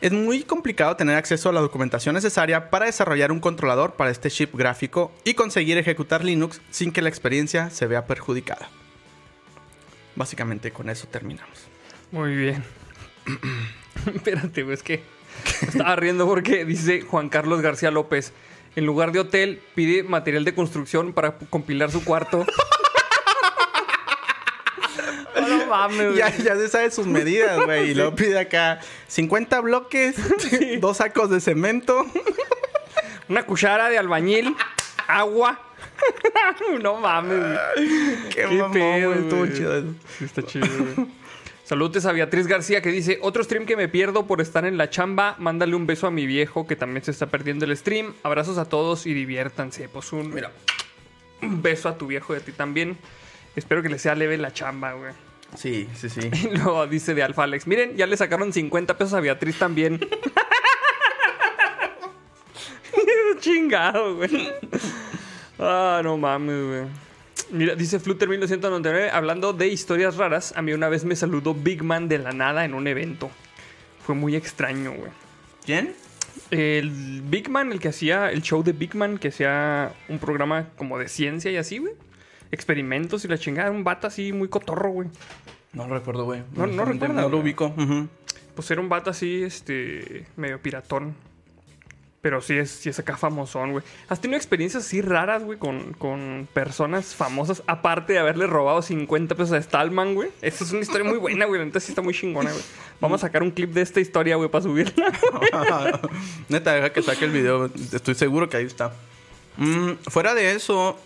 Es 0.00 0.12
muy 0.12 0.42
complicado 0.42 0.94
tener 0.96 1.16
acceso 1.16 1.48
a 1.48 1.52
la 1.52 1.60
documentación 1.60 2.14
necesaria 2.14 2.68
para 2.68 2.84
desarrollar 2.84 3.32
un 3.32 3.40
controlador 3.40 3.94
para 3.94 4.10
este 4.10 4.30
chip 4.30 4.54
gráfico 4.54 5.10
y 5.24 5.34
conseguir 5.34 5.78
ejecutar 5.78 6.22
Linux 6.22 6.60
sin 6.70 6.92
que 6.92 7.00
la 7.00 7.08
experiencia 7.08 7.70
se 7.70 7.86
vea 7.86 8.06
perjudicada. 8.06 8.68
Básicamente 10.14 10.70
con 10.70 10.90
eso 10.90 11.06
terminamos. 11.08 11.66
Muy 12.10 12.34
bien. 12.36 12.62
Espérate, 14.14 14.62
güey, 14.62 14.74
es 14.74 14.82
que 14.82 15.02
estaba 15.62 15.96
riendo 15.96 16.26
porque 16.26 16.64
dice 16.64 17.00
Juan 17.00 17.28
Carlos 17.28 17.62
García 17.62 17.90
López. 17.90 18.32
En 18.76 18.84
lugar 18.84 19.12
de 19.12 19.20
hotel, 19.20 19.62
pide 19.74 20.02
material 20.02 20.44
de 20.44 20.54
construcción 20.54 21.14
para 21.14 21.38
compilar 21.38 21.90
su 21.90 22.04
cuarto. 22.04 22.44
no 25.66 25.70
mames, 25.70 25.98
güey. 26.06 26.16
Ya, 26.16 26.36
ya 26.36 26.56
se 26.56 26.68
sabe 26.68 26.90
sus 26.90 27.06
medidas, 27.06 27.64
güey. 27.64 27.90
Y 27.90 27.94
luego 27.94 28.14
pide 28.16 28.38
acá 28.38 28.80
50 29.08 29.60
bloques, 29.60 30.16
dos 30.80 30.96
sacos 30.98 31.30
de 31.30 31.40
cemento. 31.40 32.06
Una 33.28 33.44
cuchara 33.44 33.88
de 33.90 33.98
albañil, 33.98 34.54
agua. 35.08 35.60
no 36.80 36.96
mames, 37.00 37.38
güey. 37.38 38.28
Qué, 38.30 38.34
Qué 38.34 38.46
mamón, 38.46 38.72
pedo, 38.72 39.08
güey, 39.10 39.18
estuvo 39.22 39.40
güey. 39.40 39.52
chido 39.54 39.76
eso. 39.78 39.94
Sí, 40.18 40.24
está 40.24 40.42
chido, 40.42 40.66
güey. 40.94 41.08
Saludos 41.64 42.06
a 42.06 42.12
Beatriz 42.12 42.46
García 42.46 42.80
que 42.80 42.90
dice, 42.92 43.18
otro 43.22 43.42
stream 43.42 43.66
que 43.66 43.76
me 43.76 43.88
pierdo 43.88 44.28
por 44.28 44.40
estar 44.40 44.64
en 44.66 44.78
la 44.78 44.88
chamba, 44.88 45.34
mándale 45.38 45.74
un 45.74 45.84
beso 45.84 46.06
a 46.06 46.12
mi 46.12 46.24
viejo 46.24 46.64
que 46.64 46.76
también 46.76 47.02
se 47.04 47.10
está 47.10 47.26
perdiendo 47.26 47.64
el 47.64 47.76
stream. 47.76 48.14
Abrazos 48.22 48.56
a 48.58 48.66
todos 48.66 49.04
y 49.04 49.14
diviértanse. 49.14 49.88
Pues 49.88 50.12
un... 50.12 50.32
Mira. 50.32 50.52
Un 51.42 51.62
beso 51.62 51.88
a 51.88 51.98
tu 51.98 52.06
viejo 52.06 52.34
y 52.34 52.36
a 52.36 52.40
ti 52.40 52.52
también. 52.52 52.96
Espero 53.56 53.82
que 53.82 53.88
le 53.88 53.98
sea 53.98 54.14
leve 54.14 54.38
la 54.38 54.52
chamba, 54.52 54.92
güey. 54.92 55.12
Sí, 55.56 55.88
sí, 55.94 56.08
sí. 56.08 56.20
Y 56.52 56.56
luego 56.56 56.86
dice 56.86 57.14
de 57.14 57.22
Alfa 57.22 57.42
Alex, 57.44 57.66
miren, 57.66 57.96
ya 57.96 58.06
le 58.06 58.16
sacaron 58.16 58.52
50 58.52 58.96
pesos 58.96 59.14
a 59.14 59.20
Beatriz 59.20 59.58
también. 59.58 60.00
Chingado, 63.40 64.16
güey. 64.16 64.52
Ah, 65.58 66.00
no 66.02 66.16
mames, 66.16 66.64
güey. 66.64 66.84
Mira, 67.50 67.74
dice 67.76 68.00
Flutter 68.00 68.28
1999, 68.28 69.10
hablando 69.10 69.52
de 69.52 69.68
historias 69.68 70.16
raras, 70.16 70.52
a 70.56 70.62
mí 70.62 70.72
una 70.72 70.88
vez 70.88 71.04
me 71.04 71.14
saludó 71.14 71.54
Big 71.54 71.82
Man 71.82 72.08
de 72.08 72.18
la 72.18 72.32
nada 72.32 72.64
en 72.64 72.74
un 72.74 72.88
evento. 72.88 73.30
Fue 74.04 74.14
muy 74.14 74.34
extraño, 74.34 74.92
güey. 74.92 75.12
¿Quién? 75.64 75.94
El 76.50 77.22
Big 77.22 77.48
Man, 77.48 77.72
el 77.72 77.80
que 77.80 77.88
hacía 77.88 78.30
el 78.30 78.42
show 78.42 78.62
de 78.62 78.72
Big 78.72 78.94
Man, 78.94 79.18
que 79.18 79.28
hacía 79.28 79.92
un 80.08 80.18
programa 80.18 80.70
como 80.76 80.98
de 80.98 81.08
ciencia 81.08 81.50
y 81.50 81.56
así, 81.56 81.78
güey. 81.78 81.94
Experimentos 82.52 83.24
y 83.24 83.28
la 83.28 83.38
chingada, 83.38 83.70
un 83.70 83.84
vato 83.84 84.06
así 84.06 84.32
muy 84.32 84.48
cotorro, 84.48 84.90
güey. 84.90 85.08
No 85.72 85.86
lo 85.88 85.94
recuerdo, 85.98 86.24
güey. 86.24 86.42
No- 86.54 86.66
no 86.66 86.84
recuerdas, 86.84 87.16
No 87.16 87.28
lo 87.28 87.38
ubico. 87.38 87.74
Pues 88.54 88.70
era 88.70 88.80
un 88.80 88.88
vato 88.88 89.10
así, 89.10 89.42
este, 89.42 90.26
medio 90.36 90.60
piratón. 90.60 91.14
Pero 92.22 92.40
sí 92.40 92.54
es, 92.54 92.70
sí 92.70 92.88
es 92.88 92.98
acá 92.98 93.16
famosón, 93.16 93.70
güey. 93.70 93.84
¿Has 94.08 94.20
tenido 94.20 94.36
experiencias 94.36 94.84
así 94.84 95.00
raras, 95.00 95.44
güey, 95.44 95.58
con, 95.60 95.92
con 95.92 96.48
personas 96.52 97.14
famosas, 97.14 97.62
aparte 97.68 98.14
de 98.14 98.18
haberle 98.18 98.48
robado 98.48 98.82
50 98.82 99.36
pesos 99.36 99.52
a 99.52 99.62
Stallman, 99.62 100.14
güey? 100.14 100.30
Esa 100.42 100.64
es 100.64 100.72
una 100.72 100.80
historia 100.80 101.04
muy 101.08 101.18
buena, 101.18 101.44
güey. 101.44 101.60
Entonces 101.60 101.84
sí 101.84 101.92
está 101.92 102.02
muy 102.02 102.14
chingona, 102.14 102.50
güey. 102.50 102.64
Vamos 103.00 103.22
a 103.22 103.26
sacar 103.28 103.44
un 103.44 103.52
clip 103.52 103.72
de 103.72 103.82
esta 103.82 104.00
historia, 104.00 104.34
güey, 104.36 104.48
para 104.50 104.62
subirla. 104.64 105.12
Neta, 106.48 106.72
deja 106.72 106.90
que 106.92 107.02
saque 107.02 107.26
el 107.26 107.30
video. 107.30 107.66
Estoy 107.92 108.14
seguro 108.16 108.48
que 108.48 108.56
ahí 108.56 108.64
está. 108.64 108.92
Mm, 109.58 109.92
fuera 110.08 110.34
de 110.34 110.52
eso. 110.52 110.98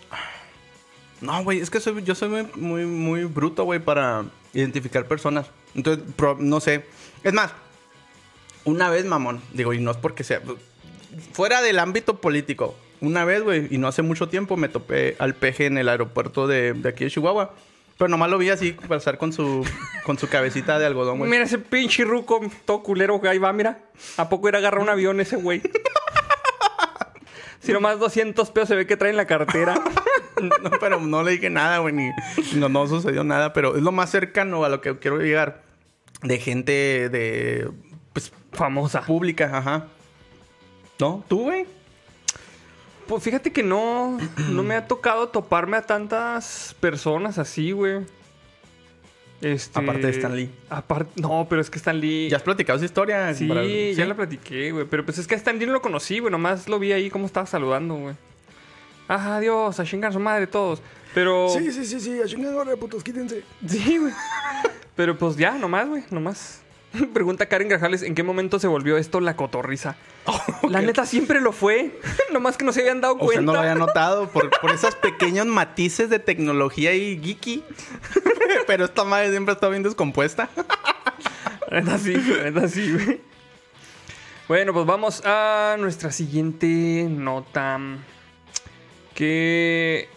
No, 1.21 1.43
güey, 1.43 1.59
es 1.59 1.69
que 1.69 1.79
soy- 1.79 2.03
yo 2.03 2.15
soy 2.15 2.29
muy, 2.29 2.45
muy, 2.55 2.85
muy 2.85 3.23
bruto, 3.25 3.63
güey, 3.63 3.79
para 3.79 4.25
identificar 4.53 5.05
personas. 5.07 5.47
Entonces, 5.75 6.03
pro- 6.15 6.37
no 6.39 6.59
sé. 6.59 6.85
Es 7.23 7.33
más, 7.33 7.51
una 8.65 8.89
vez, 8.89 9.05
mamón, 9.05 9.41
digo, 9.53 9.73
y 9.73 9.79
no 9.79 9.91
es 9.91 9.97
porque 9.97 10.23
sea. 10.23 10.41
Fuera 11.33 11.61
del 11.61 11.77
ámbito 11.79 12.19
político, 12.21 12.75
una 13.01 13.25
vez, 13.25 13.43
güey, 13.43 13.67
y 13.69 13.77
no 13.77 13.87
hace 13.87 14.01
mucho 14.01 14.29
tiempo, 14.29 14.57
me 14.57 14.69
topé 14.69 15.15
al 15.19 15.35
peje 15.35 15.65
en 15.67 15.77
el 15.77 15.89
aeropuerto 15.89 16.47
de, 16.47 16.73
de 16.73 16.89
aquí 16.89 17.03
de 17.03 17.11
Chihuahua. 17.11 17.53
Pero 17.97 18.07
nomás 18.09 18.31
lo 18.31 18.39
vi 18.39 18.49
así 18.49 18.71
pasar 18.71 19.19
con 19.19 19.31
su, 19.31 19.63
con 20.03 20.17
su 20.17 20.27
cabecita 20.27 20.79
de 20.79 20.87
algodón, 20.87 21.19
güey. 21.19 21.29
Mira 21.29 21.43
ese 21.43 21.59
pinche 21.59 22.03
ruco, 22.03 22.39
todo 22.65 22.81
culero 22.81 23.21
que 23.21 23.27
ahí 23.29 23.37
va, 23.37 23.53
mira. 23.53 23.77
¿A 24.17 24.27
poco 24.27 24.49
ir 24.49 24.55
a 24.55 24.57
agarrar 24.57 24.81
un 24.81 24.89
avión 24.89 25.19
ese 25.21 25.35
güey? 25.35 25.61
Si 27.63 27.71
nomás 27.73 27.99
200 27.99 28.49
pesos 28.49 28.69
se 28.69 28.75
ve 28.75 28.87
que 28.87 28.97
trae 28.97 29.11
en 29.11 29.17
la 29.17 29.27
cartera. 29.27 29.75
No, 30.41 30.71
pero 30.79 30.99
no 30.99 31.21
le 31.21 31.33
dije 31.33 31.51
nada, 31.51 31.77
güey, 31.79 31.93
ni 31.93 32.09
no, 32.55 32.67
no 32.67 32.87
sucedió 32.87 33.23
nada, 33.23 33.53
pero 33.53 33.75
es 33.75 33.83
lo 33.83 33.91
más 33.91 34.09
cercano 34.09 34.63
a 34.63 34.69
lo 34.69 34.81
que 34.81 34.97
quiero 34.97 35.19
llegar 35.19 35.61
de 36.23 36.39
gente 36.39 37.09
de 37.09 37.69
pues 38.11 38.31
Famosa. 38.51 39.01
pública, 39.01 39.55
ajá. 39.55 39.87
¿No? 40.99 41.23
¿Tú, 41.27 41.43
güey? 41.43 41.67
Pues 43.07 43.21
fíjate 43.21 43.51
que 43.51 43.61
no, 43.61 44.17
no 44.49 44.63
me 44.63 44.73
ha 44.73 44.87
tocado 44.87 45.29
toparme 45.29 45.77
a 45.77 45.83
tantas 45.83 46.75
personas 46.79 47.37
así, 47.37 47.71
güey. 47.71 47.99
Este, 49.41 49.79
Aparte 49.79 50.05
de 50.07 50.11
Stan 50.11 50.35
Lee. 50.35 50.49
Aparte, 50.69 51.19
no, 51.19 51.47
pero 51.49 51.61
es 51.61 51.69
que 51.69 51.77
Stan 51.77 51.99
Lee. 51.99 52.29
¿Ya 52.29 52.37
has 52.37 52.43
platicado 52.43 52.77
esa 52.77 52.85
historia? 52.85 53.33
sí, 53.33 53.47
Para- 53.47 53.65
ya 53.65 54.05
la 54.05 54.15
platiqué, 54.15 54.71
güey. 54.71 54.85
Pero 54.89 55.03
pues 55.03 55.17
es 55.17 55.25
que 55.27 55.33
a 55.33 55.37
Stan 55.37 55.57
Lee 55.57 55.65
no 55.65 55.73
lo 55.73 55.81
conocí, 55.81 56.19
güey. 56.19 56.31
Nomás 56.31 56.67
lo 56.69 56.77
vi 56.79 56.91
ahí 56.91 57.09
como 57.09 57.25
estaba 57.25 57.45
saludando, 57.47 57.95
güey. 57.95 58.15
Ajá, 59.07 59.37
adiós, 59.37 59.79
a 59.79 59.83
chingar 59.83 60.13
su 60.13 60.19
madre 60.19 60.47
todos. 60.47 60.81
Pero. 61.13 61.49
Sí, 61.49 61.71
sí, 61.71 61.83
sí, 61.85 61.99
sí, 61.99 62.21
a 62.21 62.25
chingadora, 62.25 62.75
putos, 62.77 63.03
quítense. 63.03 63.43
Sí, 63.67 63.97
güey. 63.97 64.13
Pero 64.95 65.17
pues 65.17 65.35
ya, 65.35 65.51
nomás, 65.57 65.87
güey, 65.89 66.03
nomás. 66.11 66.61
Pregunta 67.13 67.47
Karen 67.47 67.69
Grajales, 67.69 68.03
¿en 68.03 68.15
qué 68.15 68.23
momento 68.23 68.59
se 68.59 68.67
volvió 68.67 68.97
esto 68.97 69.19
la 69.19 69.35
cotorriza? 69.35 69.95
La 70.69 70.81
neta 70.81 71.05
siempre 71.05 71.41
lo 71.41 71.51
fue. 71.51 71.99
nomás 72.31 72.57
que 72.57 72.65
no 72.65 72.71
se 72.73 72.81
habían 72.81 73.01
dado 73.01 73.15
O 73.15 73.17
sea, 73.17 73.25
cuenta. 73.25 73.41
no 73.41 73.53
lo 73.53 73.59
había 73.59 73.75
notado 73.75 74.29
por, 74.29 74.49
por 74.61 74.71
esos 74.71 74.95
pequeños 74.95 75.45
matices 75.47 76.09
de 76.09 76.19
tecnología 76.19 76.93
y 76.93 77.19
geeky. 77.21 77.63
pero 78.67 78.85
esta 78.85 79.03
madre 79.03 79.31
siempre 79.31 79.53
está 79.53 79.67
bien 79.69 79.83
descompuesta. 79.83 80.49
La 81.69 81.81
neta 81.81 81.97
sí, 81.97 82.13
la 82.13 82.51
neta 82.51 82.67
sí, 82.67 82.93
güey. 82.93 83.21
Bueno, 84.47 84.73
pues 84.73 84.85
vamos 84.85 85.21
a 85.25 85.75
nuestra 85.79 86.11
siguiente 86.11 87.07
nota. 87.09 87.79
Que. 89.15 90.09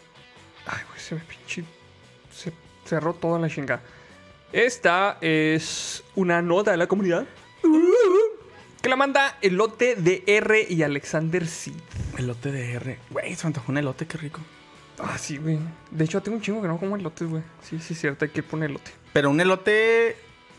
Ay, 0.67 0.81
güey, 0.89 1.01
se 1.01 1.15
me 1.15 1.21
pinche. 1.23 1.65
Se 2.33 2.53
cerró 2.85 3.15
todo 3.15 3.37
en 3.37 3.43
la 3.43 3.49
chinga. 3.49 3.81
Esta 4.55 5.19
es 5.21 6.05
una 6.15 6.41
nota 6.41 6.71
de 6.71 6.77
la 6.77 6.87
comunidad. 6.87 7.27
Que 8.81 8.89
la 8.89 8.95
manda 8.95 9.37
Elote 9.43 9.97
de 9.97 10.23
R 10.29 10.65
y 10.71 10.85
Alexander 10.85 11.45
Sid. 11.45 11.75
Elote 12.19 12.53
de 12.53 12.75
R. 12.75 12.99
Güey, 13.11 13.35
se 13.35 13.45
me 13.45 13.49
antojó 13.49 13.73
un 13.73 13.79
elote, 13.79 14.07
qué 14.07 14.17
rico. 14.17 14.41
Ah, 15.01 15.19
sí, 15.19 15.39
güey. 15.39 15.59
De 15.91 16.05
hecho, 16.05 16.23
tengo 16.23 16.37
un 16.37 16.43
chingo 16.43 16.63
que 16.63 16.69
no 16.69 16.79
como 16.79 16.95
elotes, 16.95 17.27
güey. 17.29 17.43
Sí, 17.63 17.81
sí, 17.81 17.95
es 17.95 18.01
cierto, 18.01 18.27
hay 18.27 18.31
que 18.31 18.45
poner 18.45 18.71
elote. 18.71 18.93
Pero 19.13 19.29
un 19.31 19.41
elote 19.41 20.15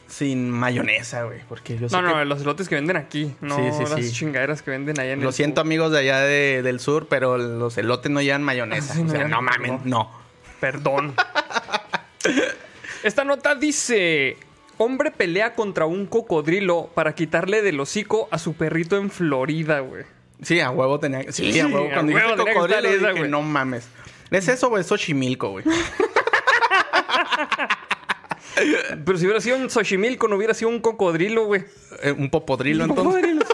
sin 0.08 0.50
mayonesa, 0.52 1.24
güey. 1.24 1.40
Porque 1.48 1.78
yo 1.78 1.88
sé 1.88 1.96
No, 1.96 2.06
que 2.06 2.14
no, 2.16 2.26
los 2.26 2.42
elotes 2.42 2.68
que 2.68 2.76
venden 2.76 2.98
aquí. 2.98 3.34
No 3.40 3.56
Sí, 3.56 3.62
sí, 3.78 3.84
las 3.96 4.06
sí. 4.06 4.12
chingaderas 4.12 4.62
que 4.62 4.72
venden 4.72 5.00
allá 5.00 5.14
en 5.14 5.22
Lo 5.22 5.30
el 5.30 5.34
siento, 5.34 5.62
sur. 5.62 5.68
amigos 5.68 5.92
de 5.94 6.00
allá 6.00 6.20
de- 6.20 6.62
del 6.64 6.82
sur, 6.82 7.08
pero 7.08 7.38
los 7.38 7.78
elotes 7.78 8.12
no 8.12 8.22
llevan 8.22 8.44
mayonesa. 8.44 8.92
Ah, 8.92 8.96
sí, 8.96 9.02
o 9.04 9.06
no 9.06 9.12
sea, 9.12 9.28
no 9.30 9.42
mames, 9.42 9.72
no. 9.72 9.82
no. 9.86 10.12
Perdón. 10.60 11.16
Esta 13.06 13.24
nota 13.24 13.56
dice: 13.56 14.38
Hombre 14.78 15.12
pelea 15.12 15.54
contra 15.54 15.86
un 15.86 16.06
cocodrilo 16.08 16.90
para 16.94 17.14
quitarle 17.16 17.62
del 17.62 17.80
hocico 17.80 18.28
a 18.32 18.38
su 18.40 18.56
perrito 18.56 18.98
en 18.98 19.10
Florida, 19.12 19.80
güey. 19.82 20.04
Sí, 20.42 20.60
a 20.60 20.70
huevo 20.72 21.00
tenía 21.00 21.24
que... 21.24 21.32
Sí, 21.32 21.54
Sí, 21.54 21.60
a 21.62 21.68
huevo. 21.68 21.88
a 21.90 21.94
Cuando 21.94 22.14
huevo 22.14 22.30
tenía 22.30 22.36
que 22.36 22.42
estar 22.42 22.54
cocodrilo, 22.56 22.90
esa, 22.90 23.08
dije, 23.10 23.20
güey. 23.20 23.32
no 23.32 23.42
mames. 23.42 23.88
¿Es 24.32 24.48
eso 24.50 24.68
o 24.68 24.78
es 24.78 24.88
Xochimilco, 24.88 25.52
güey? 25.52 25.64
Pero 29.06 29.18
si 29.18 29.26
hubiera 29.26 29.42
sido 29.42 29.58
un 29.58 29.70
Xochimilco, 29.70 30.28
no 30.28 30.36
hubiera 30.38 30.54
sido 30.54 30.70
un 30.70 30.80
cocodrilo, 30.80 31.46
güey. 31.46 31.64
Eh, 32.04 32.12
un 32.12 32.30
popodrilo, 32.30 32.84
Un 32.86 32.90
entonces. 32.92 33.14
cocodrilo. 33.14 33.46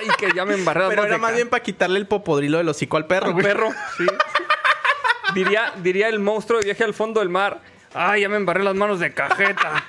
Ay, 0.00 0.08
que 0.18 0.28
ya 0.34 0.44
me 0.44 0.54
embarré 0.54 0.84
Pero 0.88 1.04
era 1.04 1.18
más 1.18 1.34
bien 1.34 1.48
para 1.48 1.62
quitarle 1.62 1.98
el 1.98 2.06
popodrilo 2.06 2.58
del 2.58 2.68
hocico 2.68 2.96
al 2.96 3.06
perro, 3.06 3.26
al 3.28 3.32
güey. 3.34 3.44
perro. 3.44 3.70
Sí. 3.96 4.06
diría, 5.34 5.72
diría 5.82 6.08
el 6.08 6.18
monstruo 6.18 6.58
de 6.60 6.66
viaje 6.66 6.84
al 6.84 6.94
fondo 6.94 7.20
del 7.20 7.28
mar. 7.28 7.60
Ay, 7.94 8.22
ya 8.22 8.28
me 8.28 8.36
embarré 8.36 8.62
las 8.62 8.74
manos 8.74 9.00
de 9.00 9.12
cajeta. 9.12 9.84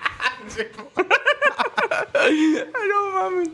no 2.90 3.12
mames. 3.12 3.50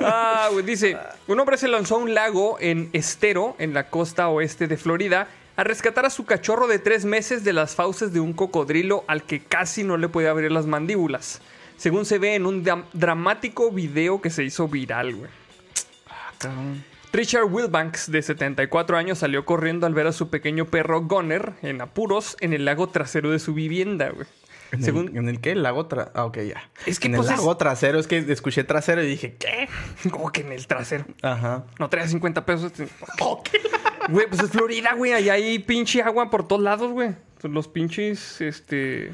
Ah, 0.00 0.48
güey, 0.52 0.64
dice, 0.64 0.96
un 1.26 1.40
hombre 1.40 1.56
se 1.56 1.68
lanzó 1.68 1.96
a 1.96 1.98
un 1.98 2.14
lago 2.14 2.58
en 2.60 2.90
Estero, 2.92 3.56
en 3.58 3.74
la 3.74 3.88
costa 3.90 4.28
oeste 4.28 4.66
de 4.66 4.76
Florida, 4.76 5.28
a 5.56 5.64
rescatar 5.64 6.04
a 6.04 6.10
su 6.10 6.24
cachorro 6.24 6.66
de 6.66 6.78
tres 6.78 7.04
meses 7.04 7.44
de 7.44 7.52
las 7.52 7.74
fauces 7.74 8.12
de 8.12 8.20
un 8.20 8.32
cocodrilo 8.32 9.04
al 9.06 9.22
que 9.24 9.40
casi 9.40 9.84
no 9.84 9.96
le 9.96 10.08
podía 10.08 10.30
abrir 10.30 10.50
las 10.50 10.66
mandíbulas. 10.66 11.40
Según 11.76 12.04
se 12.04 12.18
ve 12.18 12.34
en 12.34 12.46
un 12.46 12.64
dramático 12.92 13.70
video 13.70 14.20
que 14.20 14.30
se 14.30 14.44
hizo 14.44 14.68
viral, 14.68 15.14
güey. 15.14 15.30
Richard 17.14 17.44
Wilbanks, 17.44 18.10
de 18.10 18.22
74 18.22 18.96
años, 18.96 19.18
salió 19.18 19.44
corriendo 19.44 19.86
al 19.86 19.94
ver 19.94 20.08
a 20.08 20.12
su 20.12 20.30
pequeño 20.30 20.66
perro 20.66 21.02
Gunner 21.02 21.52
en 21.62 21.80
apuros 21.80 22.36
en 22.40 22.52
el 22.52 22.64
lago 22.64 22.88
trasero 22.88 23.30
de 23.30 23.38
su 23.38 23.54
vivienda, 23.54 24.10
güey. 24.10 24.26
¿En, 24.72 24.82
Según, 24.82 25.08
el, 25.10 25.16
¿En 25.18 25.28
el 25.28 25.40
qué? 25.40 25.52
¿El 25.52 25.62
lago 25.62 25.86
trasero? 25.86 26.10
Ah, 26.16 26.24
ok, 26.24 26.38
ya. 26.40 26.68
Es 26.86 26.98
que, 26.98 27.06
en 27.06 27.14
pues, 27.14 27.28
el 27.28 27.34
es- 27.34 27.38
lago 27.40 27.56
trasero. 27.56 28.00
Es 28.00 28.08
que 28.08 28.18
escuché 28.18 28.64
trasero 28.64 29.00
y 29.02 29.06
dije, 29.06 29.36
¿qué? 29.38 29.68
como 30.10 30.32
que 30.32 30.40
en 30.40 30.50
el 30.50 30.66
trasero. 30.66 31.04
Ajá. 31.22 31.64
No 31.78 31.88
traía 31.88 32.08
50 32.08 32.44
pesos. 32.44 32.72
Güey, 34.10 34.26
pues 34.28 34.42
es 34.42 34.50
Florida, 34.50 34.92
güey. 34.94 35.12
Allá 35.14 35.32
hay 35.34 35.58
pinche 35.60 36.02
agua 36.02 36.28
por 36.28 36.46
todos 36.46 36.60
lados, 36.60 36.92
güey. 36.92 37.14
Los 37.42 37.68
pinches, 37.68 38.40
este... 38.42 39.12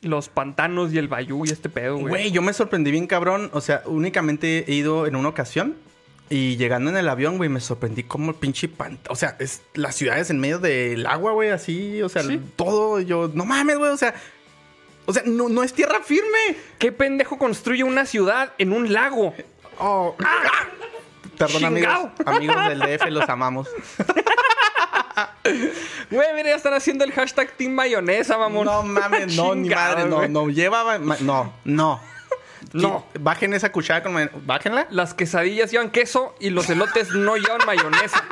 Los 0.00 0.28
pantanos 0.28 0.92
y 0.94 0.98
el 0.98 1.08
bayú 1.08 1.44
y 1.44 1.50
este 1.50 1.68
pedo, 1.68 1.96
güey. 1.96 2.08
Güey, 2.08 2.30
yo 2.30 2.40
me 2.40 2.52
sorprendí 2.52 2.90
bien 2.90 3.06
cabrón. 3.06 3.50
O 3.52 3.60
sea, 3.60 3.82
únicamente 3.84 4.64
he 4.70 4.74
ido 4.74 5.06
en 5.06 5.16
una 5.16 5.28
ocasión. 5.28 5.76
Y 6.28 6.56
llegando 6.56 6.90
en 6.90 6.96
el 6.96 7.08
avión, 7.08 7.36
güey, 7.36 7.48
me 7.48 7.60
sorprendí 7.60 8.02
como 8.02 8.30
el 8.32 8.36
pinche 8.36 8.66
pantano. 8.68 9.12
O 9.12 9.16
sea, 9.16 9.36
es 9.38 9.62
las 9.74 9.94
ciudades 9.94 10.28
en 10.30 10.40
medio 10.40 10.58
del 10.58 11.06
agua, 11.06 11.32
güey, 11.32 11.50
así. 11.50 12.02
O 12.02 12.08
sea, 12.08 12.22
Sí. 12.24 12.40
todo. 12.56 13.00
Yo, 13.00 13.30
no 13.32 13.44
mames, 13.44 13.78
güey. 13.78 13.90
O 13.92 13.96
sea, 13.96 14.14
o 15.04 15.12
sea, 15.12 15.22
no, 15.24 15.48
no 15.48 15.62
es 15.62 15.72
tierra 15.72 16.00
firme. 16.02 16.56
¿Qué 16.78 16.90
pendejo 16.90 17.38
construye 17.38 17.84
una 17.84 18.06
ciudad 18.06 18.52
en 18.58 18.72
un 18.72 18.92
lago? 18.92 19.34
Oh. 19.78 20.16
Perdón, 21.38 21.64
amigos. 21.66 21.92
¡Chingao! 21.92 22.12
Amigos 22.24 22.68
del 22.70 22.80
DF, 22.98 23.06
los 23.10 23.28
amamos. 23.28 23.68
Güey, 26.10 26.26
mira, 26.34 26.50
ya 26.50 26.56
están 26.56 26.74
haciendo 26.74 27.04
el 27.04 27.12
hashtag 27.12 27.52
Team 27.56 27.72
Mayonesa, 27.72 28.36
mamón. 28.36 28.64
No 28.66 28.82
mames, 28.82 29.36
no, 29.36 29.54
ni 29.54 29.68
madre, 29.68 30.04
no, 30.06 30.26
no. 30.28 30.48
Lleva. 30.48 30.98
No, 30.98 31.52
no. 31.64 32.00
No. 32.72 33.06
Bajen 33.20 33.54
esa 33.54 33.72
cuchara 33.72 34.02
con. 34.02 34.30
Bájenla. 34.44 34.86
Las 34.90 35.14
quesadillas 35.14 35.70
llevan 35.70 35.90
queso 35.90 36.34
y 36.40 36.50
los 36.50 36.68
elotes 36.68 37.10
no 37.10 37.36
llevan 37.36 37.60
mayonesa. 37.66 38.24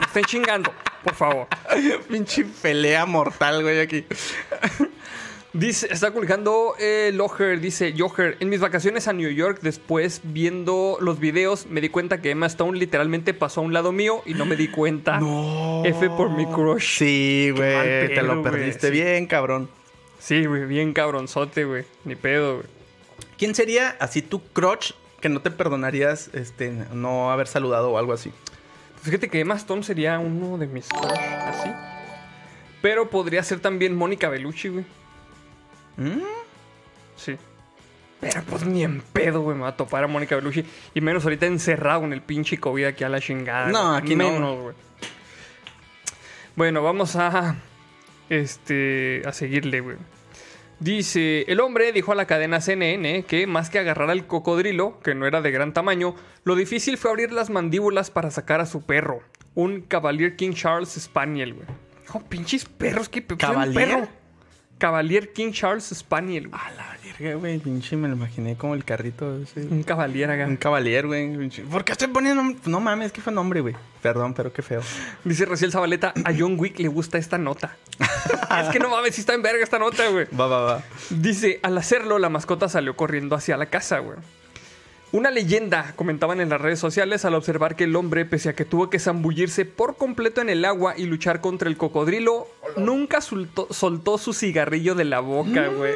Me 0.00 0.06
Están 0.06 0.24
chingando. 0.24 0.72
Por 1.02 1.14
favor. 1.14 1.46
Pinche 2.08 2.44
pelea 2.44 3.06
mortal, 3.06 3.62
güey, 3.62 3.80
aquí. 3.80 4.04
Dice, 5.54 5.88
está 5.90 6.10
publicando 6.10 6.74
eh, 6.78 7.10
Loher, 7.12 7.60
dice 7.60 7.94
Joher, 7.96 8.38
en 8.40 8.48
mis 8.48 8.60
vacaciones 8.60 9.06
a 9.06 9.12
New 9.12 9.28
York, 9.28 9.58
después 9.60 10.22
viendo 10.24 10.96
los 11.00 11.20
videos, 11.20 11.66
me 11.66 11.82
di 11.82 11.90
cuenta 11.90 12.22
que 12.22 12.30
Emma 12.30 12.46
Stone 12.46 12.78
literalmente 12.78 13.34
pasó 13.34 13.60
a 13.60 13.64
un 13.64 13.74
lado 13.74 13.92
mío 13.92 14.22
y 14.24 14.32
no 14.32 14.46
me 14.46 14.56
di 14.56 14.68
cuenta. 14.68 15.20
No. 15.20 15.82
F 15.84 16.08
por 16.10 16.30
mi 16.30 16.46
crush. 16.46 16.96
Sí, 16.96 17.48
mal 17.50 17.58
güey. 17.58 18.08
Te 18.08 18.14
pedo, 18.14 18.22
lo 18.22 18.40
güey, 18.40 18.50
perdiste 18.50 18.86
sí. 18.86 18.92
bien, 18.94 19.26
cabrón. 19.26 19.68
Sí, 20.18 20.46
güey, 20.46 20.64
bien 20.64 20.94
cabronzote, 20.94 21.64
güey. 21.64 21.84
Ni 22.04 22.14
pedo, 22.14 22.54
güey. 22.54 22.66
¿Quién 23.38 23.54
sería 23.54 23.96
así 24.00 24.22
tu 24.22 24.42
crush 24.42 24.92
que 25.20 25.28
no 25.28 25.40
te 25.40 25.50
perdonarías 25.50 26.30
este, 26.32 26.70
no 26.92 27.30
haber 27.30 27.46
saludado 27.46 27.90
o 27.92 27.98
algo 27.98 28.12
así? 28.12 28.32
Fíjate 29.02 29.28
que 29.28 29.40
Emma 29.40 29.54
Stone 29.56 29.82
sería 29.82 30.18
uno 30.18 30.58
de 30.58 30.66
mis 30.66 30.88
crush, 30.88 31.18
así. 31.18 31.70
Pero 32.80 33.08
podría 33.10 33.42
ser 33.42 33.60
también 33.60 33.96
Mónica 33.96 34.28
Bellucci, 34.28 34.68
güey. 34.68 34.84
¿Mm? 35.96 36.22
Sí. 37.16 37.36
Pero 38.20 38.42
pues 38.42 38.64
ni 38.64 38.84
en 38.84 39.00
pedo, 39.00 39.40
güey, 39.40 39.56
me 39.56 39.62
va 39.62 39.70
a 39.70 39.76
topar 39.76 40.04
a 40.04 40.06
Mónica 40.06 40.36
Bellucci. 40.36 40.64
Y 40.94 41.00
menos 41.00 41.24
ahorita 41.24 41.46
encerrado 41.46 42.04
en 42.04 42.12
el 42.12 42.22
pinche 42.22 42.58
COVID 42.58 42.84
aquí 42.84 43.04
a 43.04 43.08
la 43.08 43.20
chingada. 43.20 43.68
No, 43.68 43.94
aquí 43.94 44.14
no. 44.14 44.30
menos, 44.30 44.60
güey. 44.60 44.74
Bueno, 46.54 46.82
vamos 46.82 47.16
a. 47.16 47.56
Este. 48.28 49.22
A 49.26 49.32
seguirle, 49.32 49.80
güey. 49.80 49.96
Dice: 50.82 51.44
El 51.46 51.60
hombre 51.60 51.92
dijo 51.92 52.10
a 52.10 52.16
la 52.16 52.26
cadena 52.26 52.60
CNN 52.60 53.22
que 53.22 53.46
más 53.46 53.70
que 53.70 53.78
agarrar 53.78 54.10
al 54.10 54.26
cocodrilo, 54.26 54.98
que 54.98 55.14
no 55.14 55.26
era 55.26 55.40
de 55.40 55.52
gran 55.52 55.72
tamaño, 55.72 56.16
lo 56.42 56.56
difícil 56.56 56.98
fue 56.98 57.12
abrir 57.12 57.30
las 57.30 57.50
mandíbulas 57.50 58.10
para 58.10 58.32
sacar 58.32 58.60
a 58.60 58.66
su 58.66 58.84
perro. 58.84 59.20
Un 59.54 59.82
Cavalier 59.82 60.34
King 60.34 60.54
Charles 60.54 60.88
Spaniel, 60.88 61.54
güey. 61.54 61.68
Oh, 62.12 62.20
pinches 62.20 62.64
perros, 62.64 63.08
que 63.08 63.24
¿Cavalier? 63.24 64.08
Cavalier 64.82 65.32
King 65.32 65.52
Charles 65.52 65.84
Spaniel, 65.94 66.48
güey. 66.48 66.60
A 66.60 66.70
la 66.72 66.96
verga, 67.04 67.36
güey. 67.36 67.60
Pinche 67.60 67.96
me 67.96 68.08
lo 68.08 68.16
imaginé 68.16 68.56
como 68.56 68.74
el 68.74 68.84
carrito 68.84 69.38
ese. 69.40 69.60
Un 69.60 69.84
Cavalier 69.84 70.28
acá. 70.28 70.44
Un 70.44 70.56
caballero, 70.56 71.06
güey. 71.06 71.28
pinche- 71.36 71.62
¿Por 71.62 71.84
qué 71.84 71.92
estoy 71.92 72.08
poniendo.? 72.08 72.42
No 72.66 72.80
mames, 72.80 73.12
que 73.12 73.20
fue 73.20 73.32
nombre, 73.32 73.60
güey. 73.60 73.76
Perdón, 74.02 74.34
pero 74.34 74.52
qué 74.52 74.60
feo. 74.60 74.80
Dice 75.22 75.44
Raciel 75.44 75.70
Zabaleta, 75.70 76.12
a 76.24 76.32
John 76.36 76.56
Wick 76.58 76.80
le 76.80 76.88
gusta 76.88 77.16
esta 77.16 77.38
nota. 77.38 77.76
es 78.60 78.68
que 78.70 78.80
no 78.80 78.88
mames, 78.88 79.14
si 79.14 79.20
está 79.20 79.34
en 79.34 79.42
verga 79.42 79.62
esta 79.62 79.78
nota, 79.78 80.08
güey. 80.08 80.26
Va, 80.36 80.48
va, 80.48 80.60
va. 80.62 80.82
Dice, 81.10 81.60
al 81.62 81.78
hacerlo, 81.78 82.18
la 82.18 82.28
mascota 82.28 82.68
salió 82.68 82.96
corriendo 82.96 83.36
hacia 83.36 83.56
la 83.56 83.66
casa, 83.66 84.00
güey. 84.00 84.18
Una 85.12 85.30
leyenda, 85.30 85.92
comentaban 85.94 86.40
en 86.40 86.48
las 86.48 86.58
redes 86.58 86.78
sociales 86.78 87.26
al 87.26 87.34
observar 87.34 87.76
que 87.76 87.84
el 87.84 87.96
hombre, 87.96 88.24
pese 88.24 88.48
a 88.48 88.54
que 88.54 88.64
tuvo 88.64 88.88
que 88.88 88.98
zambullirse 88.98 89.66
por 89.66 89.98
completo 89.98 90.40
en 90.40 90.48
el 90.48 90.64
agua 90.64 90.94
y 90.96 91.04
luchar 91.04 91.42
contra 91.42 91.68
el 91.68 91.76
cocodrilo, 91.76 92.48
nunca 92.78 93.20
soltó, 93.20 94.18
su 94.18 94.32
cigarrillo 94.32 94.94
de 94.94 95.04
la 95.04 95.20
boca, 95.20 95.68
güey. 95.68 95.92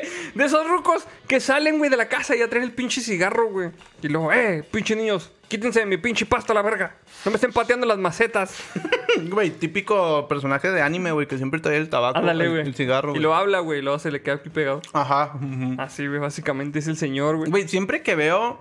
Güey, 0.00 0.32
De 0.34 0.44
esos 0.44 0.68
rucos 0.68 1.04
que 1.26 1.40
salen, 1.40 1.78
güey, 1.78 1.90
de 1.90 1.96
la 1.96 2.08
casa 2.08 2.34
y 2.34 2.38
ya 2.40 2.48
traen 2.48 2.64
el 2.64 2.72
pinche 2.72 3.00
cigarro, 3.00 3.48
güey. 3.50 3.70
Y 4.02 4.08
luego, 4.08 4.32
eh, 4.32 4.64
pinche 4.70 4.96
niños, 4.96 5.30
quítense 5.48 5.80
de 5.80 5.86
mi 5.86 5.96
pinche 5.96 6.26
pasto 6.26 6.52
a 6.52 6.54
la 6.54 6.62
verga. 6.62 6.96
No 7.24 7.30
me 7.30 7.36
estén 7.36 7.52
pateando 7.52 7.86
las 7.86 7.98
macetas. 7.98 8.56
Güey, 9.30 9.50
típico 9.50 10.26
personaje 10.26 10.72
de 10.72 10.82
anime, 10.82 11.12
güey, 11.12 11.28
que 11.28 11.36
siempre 11.36 11.60
trae 11.60 11.76
el 11.76 11.88
tabaco, 11.88 12.18
Ándale, 12.18 12.46
el, 12.46 12.66
el 12.66 12.74
cigarro. 12.74 13.14
Y 13.14 13.20
lo 13.20 13.32
habla, 13.32 13.60
güey, 13.60 13.78
y 13.78 13.82
luego 13.82 14.00
se 14.00 14.10
le 14.10 14.22
queda 14.22 14.34
aquí 14.34 14.48
pegado. 14.48 14.82
Ajá. 14.92 15.38
Así, 15.78 16.04
güey, 16.08 16.18
básicamente 16.18 16.80
es 16.80 16.88
el 16.88 16.96
señor, 16.96 17.36
güey. 17.36 17.48
Güey, 17.48 17.68
siempre 17.68 18.02
que 18.02 18.16
veo 18.16 18.60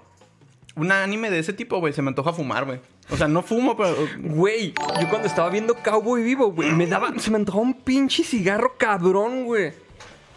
un 0.75 0.91
anime 0.91 1.31
de 1.31 1.39
ese 1.39 1.53
tipo, 1.53 1.79
güey, 1.79 1.91
se 1.91 2.03
me 2.03 2.09
antoja 2.09 2.33
fumar, 2.33 2.65
güey. 2.65 2.79
O 3.09 3.17
sea, 3.17 3.27
no 3.27 3.41
fumo, 3.41 3.75
pero. 3.75 3.95
Güey, 4.19 4.73
yo 5.01 5.09
cuando 5.09 5.27
estaba 5.27 5.49
viendo 5.49 5.73
Cowboy 5.73 6.21
Vivo, 6.23 6.51
güey, 6.51 6.71
me 6.71 6.85
daba, 6.85 7.11
se 7.17 7.31
me 7.31 7.37
antojaba 7.37 7.63
un 7.63 7.73
pinche 7.73 8.23
cigarro 8.23 8.75
cabrón, 8.77 9.45
güey. 9.45 9.73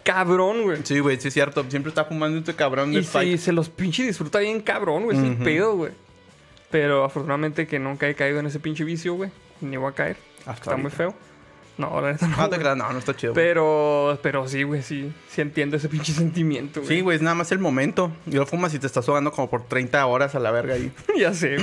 Cabrón, 0.07 0.63
güey. 0.63 0.79
Sí, 0.83 0.99
güey, 0.99 1.19
sí 1.19 1.27
es 1.27 1.33
cierto. 1.33 1.65
Siempre 1.69 1.89
está 1.89 2.05
fumando 2.05 2.39
este 2.39 2.55
cabrón 2.55 2.93
de 2.93 2.99
Y 2.99 3.03
se, 3.03 3.37
se 3.37 3.51
los 3.51 3.67
pinche 3.67 4.03
disfruta 4.03 4.39
bien 4.39 4.61
cabrón, 4.61 5.03
güey. 5.03 5.17
Es 5.17 5.23
el 5.23 5.35
pedo, 5.35 5.75
güey. 5.75 5.91
Pero 6.71 7.03
afortunadamente 7.03 7.67
que 7.67 7.77
nunca 7.77 8.07
he 8.07 8.15
caído 8.15 8.39
en 8.39 8.45
ese 8.45 8.61
pinche 8.61 8.85
vicio, 8.85 9.15
güey. 9.15 9.31
Ni 9.59 9.75
voy 9.75 9.91
a 9.91 9.95
caer. 9.95 10.15
Hasta 10.45 10.71
Está 10.71 10.77
muy 10.77 10.91
feo. 10.91 11.13
No, 11.77 11.99
la 11.99 12.13
neta 12.13 12.25
no. 12.25 12.37
No 12.37 12.49
te 12.49 12.57
creas, 12.57 12.77
no, 12.77 12.91
no 12.91 12.99
está 12.99 13.15
chido. 13.17 13.33
Pero, 13.33 14.17
pero 14.23 14.47
sí, 14.47 14.63
güey, 14.63 14.81
sí. 14.81 15.11
Sí 15.29 15.41
entiendo 15.41 15.75
ese 15.75 15.89
pinche 15.89 16.13
sentimiento, 16.13 16.81
güey. 16.81 16.95
Sí, 16.95 17.01
güey, 17.01 17.17
es 17.17 17.21
nada 17.21 17.35
más 17.35 17.51
el 17.51 17.59
momento. 17.59 18.09
Y 18.25 18.31
lo 18.31 18.45
fumas 18.45 18.73
y 18.73 18.79
te 18.79 18.87
estás 18.87 19.07
ahogando 19.09 19.33
como 19.33 19.49
por 19.49 19.65
30 19.65 20.05
horas 20.05 20.35
a 20.35 20.39
la 20.39 20.51
verga 20.51 20.75
ahí. 20.75 20.89
ya 21.19 21.33
sé. 21.33 21.57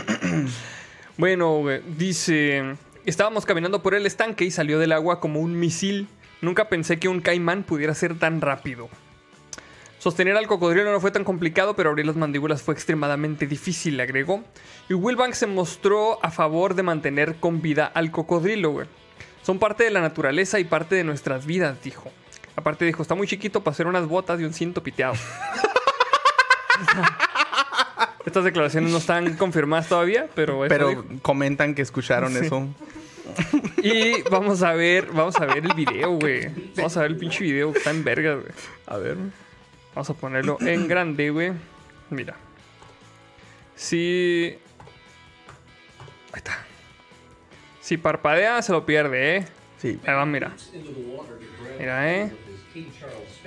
bueno, 1.17 1.59
güey, 1.61 1.81
dice... 1.97 2.77
Estábamos 3.07 3.45
caminando 3.45 3.83
por 3.83 3.95
el 3.95 4.07
estanque 4.07 4.45
y 4.45 4.51
salió 4.51 4.79
del 4.79 4.93
agua 4.93 5.21
como 5.21 5.41
un 5.41 5.59
misil. 5.59 6.09
Nunca 6.41 6.69
pensé 6.69 6.99
que 6.99 7.09
un 7.09 7.21
caimán 7.21 7.63
pudiera 7.63 7.95
ser 7.95 8.19
tan 8.19 8.41
rápido. 8.41 8.89
Sostener 9.99 10.37
al 10.37 10.47
cocodrilo 10.47 10.93
no 10.93 11.01
fue 11.01 11.11
tan 11.11 11.25
complicado, 11.25 11.75
pero 11.75 11.89
abrir 11.89 12.05
las 12.05 12.17
mandíbulas 12.17 12.63
fue 12.63 12.75
extremadamente 12.75 13.47
difícil, 13.47 13.99
agregó. 14.01 14.45
Y 14.91 14.93
Wilbank 14.93 15.33
se 15.33 15.47
mostró 15.47 16.23
a 16.23 16.31
favor 16.31 16.75
de 16.75 16.83
mantener 16.83 17.37
con 17.37 17.63
vida 17.63 17.87
al 17.87 18.11
cocodrilo, 18.11 18.71
güey. 18.71 18.87
Son 19.43 19.59
parte 19.59 19.85
de 19.85 19.91
la 19.91 20.03
naturaleza 20.03 20.61
y 20.61 20.65
parte 20.65 20.95
de 20.95 21.05
nuestras 21.05 21.47
vidas, 21.47 21.83
dijo. 21.83 22.11
Aparte 22.55 22.85
dijo, 22.85 23.01
está 23.01 23.15
muy 23.15 23.27
chiquito 23.27 23.65
para 23.65 23.73
hacer 23.73 23.87
unas 23.87 24.07
botas 24.07 24.39
y 24.41 24.45
un 24.45 24.53
cinto 24.53 24.83
piteado. 24.83 25.15
Estas 28.27 28.45
declaraciones 28.45 28.91
no 28.91 28.99
están 28.99 29.37
confirmadas 29.37 29.89
todavía, 29.89 30.29
pero... 30.35 30.65
Pero 30.69 30.89
dijo. 30.91 31.05
comentan 31.23 31.75
que 31.75 31.81
escucharon 31.83 32.37
eso. 32.37 32.69
Y 33.83 34.23
vamos 34.23 34.63
a 34.63 34.73
ver, 34.73 35.07
vamos 35.13 35.37
a 35.37 35.47
ver 35.47 35.59
el 35.59 35.75
video, 35.75 36.13
güey. 36.19 36.49
Vamos 36.77 36.97
a 36.97 37.03
ver 37.03 37.13
el 37.13 37.17
pinche 37.17 37.45
video 37.45 37.73
que 37.73 37.79
está 37.79 37.91
en 37.91 38.05
verga, 38.05 38.35
güey. 38.35 38.53
A 38.87 38.97
ver. 38.97 39.17
Vamos 39.95 40.11
a 40.11 40.15
ponerlo 40.15 40.59
en 40.61 40.89
grande, 40.89 41.31
güey. 41.31 41.53
Mira. 42.11 42.37
Si. 43.77 44.57
Ahí 46.33 46.39
está. 46.39 46.65
Si 47.81 47.97
parpadea, 47.97 48.63
se 48.63 48.73
lo 48.73 48.87
pierde, 48.87 49.37
¿eh? 49.37 49.45
Sí. 49.79 50.01
Ahí 50.07 50.15
va, 50.15 50.25
mira. 50.25 50.53
Mira, 51.79 52.15
¿eh? 52.15 52.33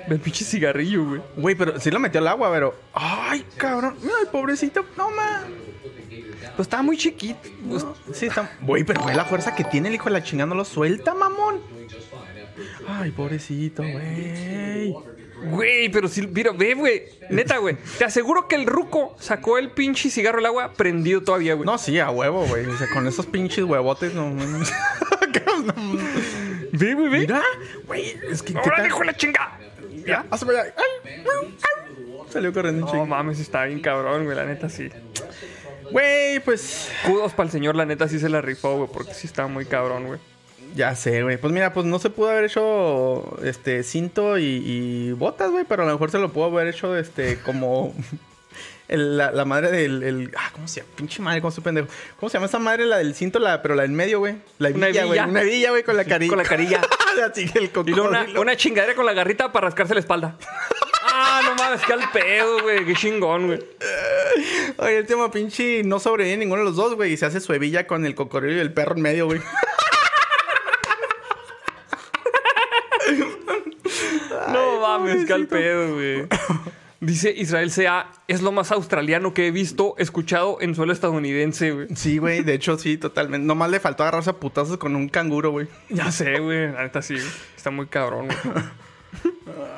El 0.08 0.20
pinche 0.20 0.46
cigarrillo, 0.46 1.06
güey. 1.06 1.22
Güey, 1.36 1.56
pero 1.56 1.80
sí 1.80 1.92
lo 1.92 2.00
metió 2.00 2.20
al 2.20 2.28
agua, 2.28 2.52
pero. 2.52 2.76
Ay, 2.94 3.46
cabrón. 3.58 3.98
Ay, 4.04 4.28
pobrecito. 4.32 4.86
No, 4.96 5.10
man. 5.12 5.46
Pues 6.56 6.66
estaba 6.68 6.84
muy 6.84 6.98
chiquito. 6.98 7.40
Pues, 7.68 7.86
Sí, 8.14 8.28
está. 8.28 8.58
Güey, 8.62 8.84
pero 8.84 9.04
ve 9.06 9.14
la 9.14 9.26
fuerza 9.26 9.56
que 9.56 9.64
tiene 9.64 9.90
el 9.90 9.96
hijo 9.96 10.06
de 10.06 10.12
la 10.12 10.24
chingada. 10.24 10.48
No 10.48 10.56
lo 10.56 10.66
suelta, 10.66 11.14
mamón. 11.14 11.62
Ay, 12.88 13.12
pobrecito, 13.12 13.84
güey. 13.84 14.96
Güey, 15.52 15.90
pero 15.90 16.08
si. 16.08 16.26
Mira, 16.26 16.52
ve, 16.52 16.74
güey. 16.74 17.04
Neta, 17.30 17.58
güey. 17.58 17.78
Te 17.98 18.06
aseguro 18.06 18.48
que 18.48 18.56
el 18.56 18.66
ruco 18.66 19.16
sacó 19.20 19.58
el 19.58 19.72
pinche 19.72 20.10
cigarro 20.10 20.40
al 20.40 20.48
agua 20.48 20.74
prendido 20.74 21.22
todavía, 21.22 21.54
güey. 21.54 21.66
No, 21.66 21.78
sí, 21.78 22.00
a 22.00 22.10
huevo, 22.10 22.46
güey. 22.48 22.66
O 22.66 22.78
sea, 22.78 22.88
con 22.92 23.06
esos 23.08 23.26
pinches 23.26 23.64
huevotes, 23.66 24.14
no. 24.14 24.30
no. 24.30 24.66
Ve, 26.72 26.94
güey, 26.94 27.10
ve. 27.10 27.20
Mira, 27.20 27.42
güey, 27.86 28.18
es 28.30 28.42
que. 28.42 28.54
¿qué 28.54 28.60
¡Ahora, 28.60 28.78
tal? 28.78 28.88
hijo 28.88 29.00
de 29.00 29.06
la 29.06 29.14
chinga! 29.18 29.60
Ya, 30.06 30.26
hazme 30.30 30.52
allá. 30.58 30.74
Ay, 30.78 31.24
ay. 31.44 31.58
Salió 32.30 32.54
corriendo 32.54 32.82
un 32.82 32.86
No 32.86 32.92
chingo. 32.92 33.06
mames, 33.06 33.40
está 33.40 33.66
bien 33.66 33.80
cabrón, 33.82 34.26
güey. 34.26 34.36
La 34.36 34.46
neta 34.46 34.70
sí. 34.70 34.90
Güey, 35.92 36.40
pues. 36.42 36.90
Kudos 37.06 37.34
para 37.34 37.48
el 37.48 37.52
señor, 37.52 37.76
la 37.76 37.86
neta 37.86 38.08
sí 38.08 38.20
se 38.20 38.30
la 38.30 38.42
rifó, 38.42 38.76
güey, 38.78 38.90
porque 38.92 39.14
sí 39.14 39.28
estaba 39.28 39.48
muy 39.48 39.66
cabrón, 39.66 40.08
güey. 40.08 40.20
Ya 40.76 40.96
sé, 40.96 41.24
güey. 41.24 41.38
Pues 41.38 41.54
mira, 41.54 41.74
pues 41.74 41.86
no 41.86 41.98
se 42.00 42.10
pudo 42.10 42.30
haber 42.30 42.44
hecho 42.46 43.38
este 43.44 43.84
cinto 43.84 44.38
y, 44.38 44.44
y 44.66 45.12
botas, 45.14 45.50
güey, 45.50 45.64
pero 45.68 45.84
a 45.84 45.86
lo 45.86 45.94
mejor 45.94 46.12
se 46.12 46.20
lo 46.20 46.32
pudo 46.32 46.46
haber 46.46 46.68
hecho 46.68 46.96
este 46.98 47.40
como 47.40 47.94
el- 48.88 49.18
la, 49.18 49.32
la 49.32 49.46
madre 49.46 49.72
del 49.72 50.04
el- 50.04 50.32
ah, 50.38 50.50
¿cómo 50.54 50.68
se 50.68 50.82
llama? 50.82 50.92
Pinche 50.96 51.22
madre, 51.22 51.42
cómo 51.42 51.52
se 51.52 51.62
pendejo. 51.62 51.88
¿Cómo 52.20 52.30
se 52.30 52.36
llama 52.38 52.48
esa 52.48 52.60
madre 52.60 52.86
la 52.86 52.98
del 52.98 53.16
cinto, 53.16 53.40
la 53.40 53.62
pero 53.62 53.76
la 53.76 53.84
en 53.84 53.96
medio, 53.96 54.20
güey? 54.20 54.36
La 54.60 54.70
Una 54.70 54.88
hebilla, 54.88 55.06
güey. 55.06 55.20
Una 55.20 55.42
hebilla, 55.42 55.70
güey, 55.72 55.84
con 55.84 55.98
la 55.98 56.06
carilla. 56.06 56.30
Con 56.30 56.38
la 56.38 56.44
carilla. 56.44 56.82
Así 57.32 57.50
que 57.50 57.60
el 57.60 57.72
Y 57.86 57.92
luego 57.92 58.10
una, 58.40 58.56
chingadera 58.56 58.94
con 58.96 59.06
la 59.06 59.14
garrita 59.14 59.52
para 59.52 59.68
rascarse 59.68 59.94
la 59.94 60.00
espalda. 60.00 60.38
ah, 61.04 61.42
no 61.44 61.56
mames, 61.56 61.82
que 61.82 61.94
al 61.94 62.12
pedo, 62.12 62.62
güey. 62.62 62.86
Qué 62.86 62.94
chingón, 62.94 63.48
güey. 63.48 63.60
Oye, 64.78 64.98
el 65.00 65.08
tema 65.08 65.32
pinche 65.32 65.84
no 65.84 66.00
sobrevive 66.00 66.38
ninguno 66.38 66.62
de 66.62 66.66
los 66.68 66.76
dos, 66.76 66.96
güey, 66.96 67.14
y 67.14 67.18
se 67.18 67.26
hace 67.26 67.40
su 67.40 67.54
hebilla 67.54 67.88
con 67.88 68.06
el 68.06 68.14
cocodrilo 68.16 68.58
y 68.58 68.60
el 68.60 68.72
perro 68.74 68.96
en 68.96 69.02
medio, 69.02 69.26
güey. 69.26 69.42
No 74.52 74.80
mames, 74.82 75.26
que 75.26 75.34
al 75.34 75.48
pedo, 75.48 75.94
güey. 75.96 76.28
Dice 77.00 77.32
Israel 77.36 77.70
Sea, 77.70 78.12
es 78.28 78.42
lo 78.42 78.52
más 78.52 78.72
australiano 78.72 79.34
que 79.34 79.48
he 79.48 79.52
visto, 79.52 79.94
escuchado 80.00 80.58
en 80.62 80.74
suelo 80.74 80.94
estadounidense, 80.94 81.72
güey. 81.72 81.88
Sí, 81.96 82.18
güey, 82.18 82.44
de 82.44 82.56
hecho 82.56 82.78
sí, 82.78 82.98
totalmente. 82.98 83.46
Nomás 83.46 83.70
le 83.70 83.80
faltó 83.80 84.04
agarrarse 84.04 84.32
a 84.32 84.34
putazos 84.34 84.78
con 84.78 84.96
un 84.96 85.08
canguro, 85.08 85.52
güey. 85.52 85.68
Ya 85.90 86.12
sé, 86.12 86.40
güey. 86.40 86.72
La 86.72 86.84
neta 86.84 87.02
sí, 87.04 87.14
güey. 87.14 87.28
Está 87.56 87.70
muy 87.70 87.86
cabrón, 87.86 88.28
güey. 88.28 88.66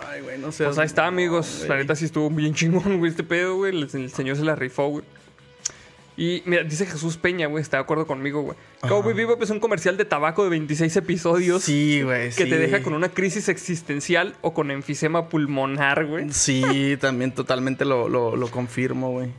Ay, 0.08 0.22
güey, 0.22 0.38
no 0.40 0.52
sé. 0.52 0.64
Pues 0.64 0.78
ahí 0.78 0.86
está, 0.86 1.08
amigos. 1.08 1.66
La 1.68 1.76
neta 1.76 1.96
sí 1.96 2.06
estuvo 2.06 2.30
bien 2.30 2.54
chingón, 2.54 3.00
güey, 3.00 3.12
este 3.12 3.24
pedo, 3.24 3.58
güey. 3.58 3.76
El, 3.76 3.90
el 3.92 4.12
señor 4.12 4.38
se 4.38 4.44
la 4.44 4.56
rifó, 4.56 4.88
güey. 4.88 5.04
Y 6.22 6.44
mira, 6.46 6.64
dice 6.66 6.86
Jesús 6.86 7.16
Peña, 7.16 7.48
güey, 7.48 7.62
está 7.62 7.78
de 7.78 7.84
acuerdo 7.84 8.06
conmigo, 8.06 8.42
güey. 8.42 8.58
Cowboy 8.82 9.14
Bebop 9.14 9.42
es 9.42 9.52
un 9.52 9.62
comercial 9.62 9.96
de 9.96 10.04
tabaco 10.04 10.44
de 10.44 10.50
26 10.50 10.98
episodios 10.98 11.64
Sí, 11.64 12.02
güey. 12.02 12.26
que 12.32 12.44
sí. 12.44 12.50
te 12.50 12.58
deja 12.58 12.84
con 12.84 12.94
una 12.94 13.08
crisis 13.08 13.48
existencial 13.48 14.36
o 14.42 14.54
con 14.54 14.70
enfisema 14.70 15.30
pulmonar, 15.30 16.06
güey. 16.06 16.30
Sí, 16.32 16.98
también 17.02 17.32
totalmente 17.32 17.86
lo, 17.86 18.10
lo, 18.10 18.36
lo 18.36 18.52
confirmo, 18.52 19.12
güey. 19.12 19.30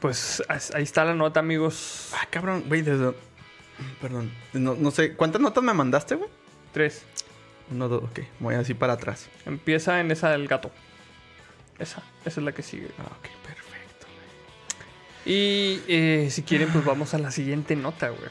Pues 0.00 0.42
ahí 0.48 0.82
está 0.82 1.04
la 1.04 1.14
nota, 1.14 1.40
amigos. 1.40 2.08
Ah, 2.14 2.26
cabrón, 2.30 2.64
güey, 2.66 2.80
desde... 2.80 3.12
Perdón. 4.00 4.30
No, 4.54 4.76
no 4.76 4.90
sé, 4.90 5.12
¿cuántas 5.12 5.42
notas 5.42 5.62
me 5.62 5.74
mandaste, 5.74 6.14
güey? 6.14 6.30
Tres. 6.72 7.02
Uno, 7.70 7.88
dos, 7.90 8.02
ok. 8.04 8.20
Voy 8.40 8.54
así 8.54 8.72
para 8.72 8.94
atrás. 8.94 9.28
Empieza 9.44 10.00
en 10.00 10.10
esa 10.10 10.30
del 10.30 10.48
gato. 10.48 10.70
Esa, 11.78 12.02
esa 12.24 12.40
es 12.40 12.44
la 12.44 12.52
que 12.52 12.62
sigue. 12.62 12.88
Ah, 12.98 13.02
ok. 13.18 13.28
Y 15.28 15.80
eh, 15.88 16.28
si 16.30 16.42
quieren, 16.42 16.70
pues 16.72 16.84
vamos 16.84 17.12
a 17.14 17.18
la 17.18 17.30
siguiente 17.30 17.76
nota, 17.76 18.08
güey. 18.08 18.30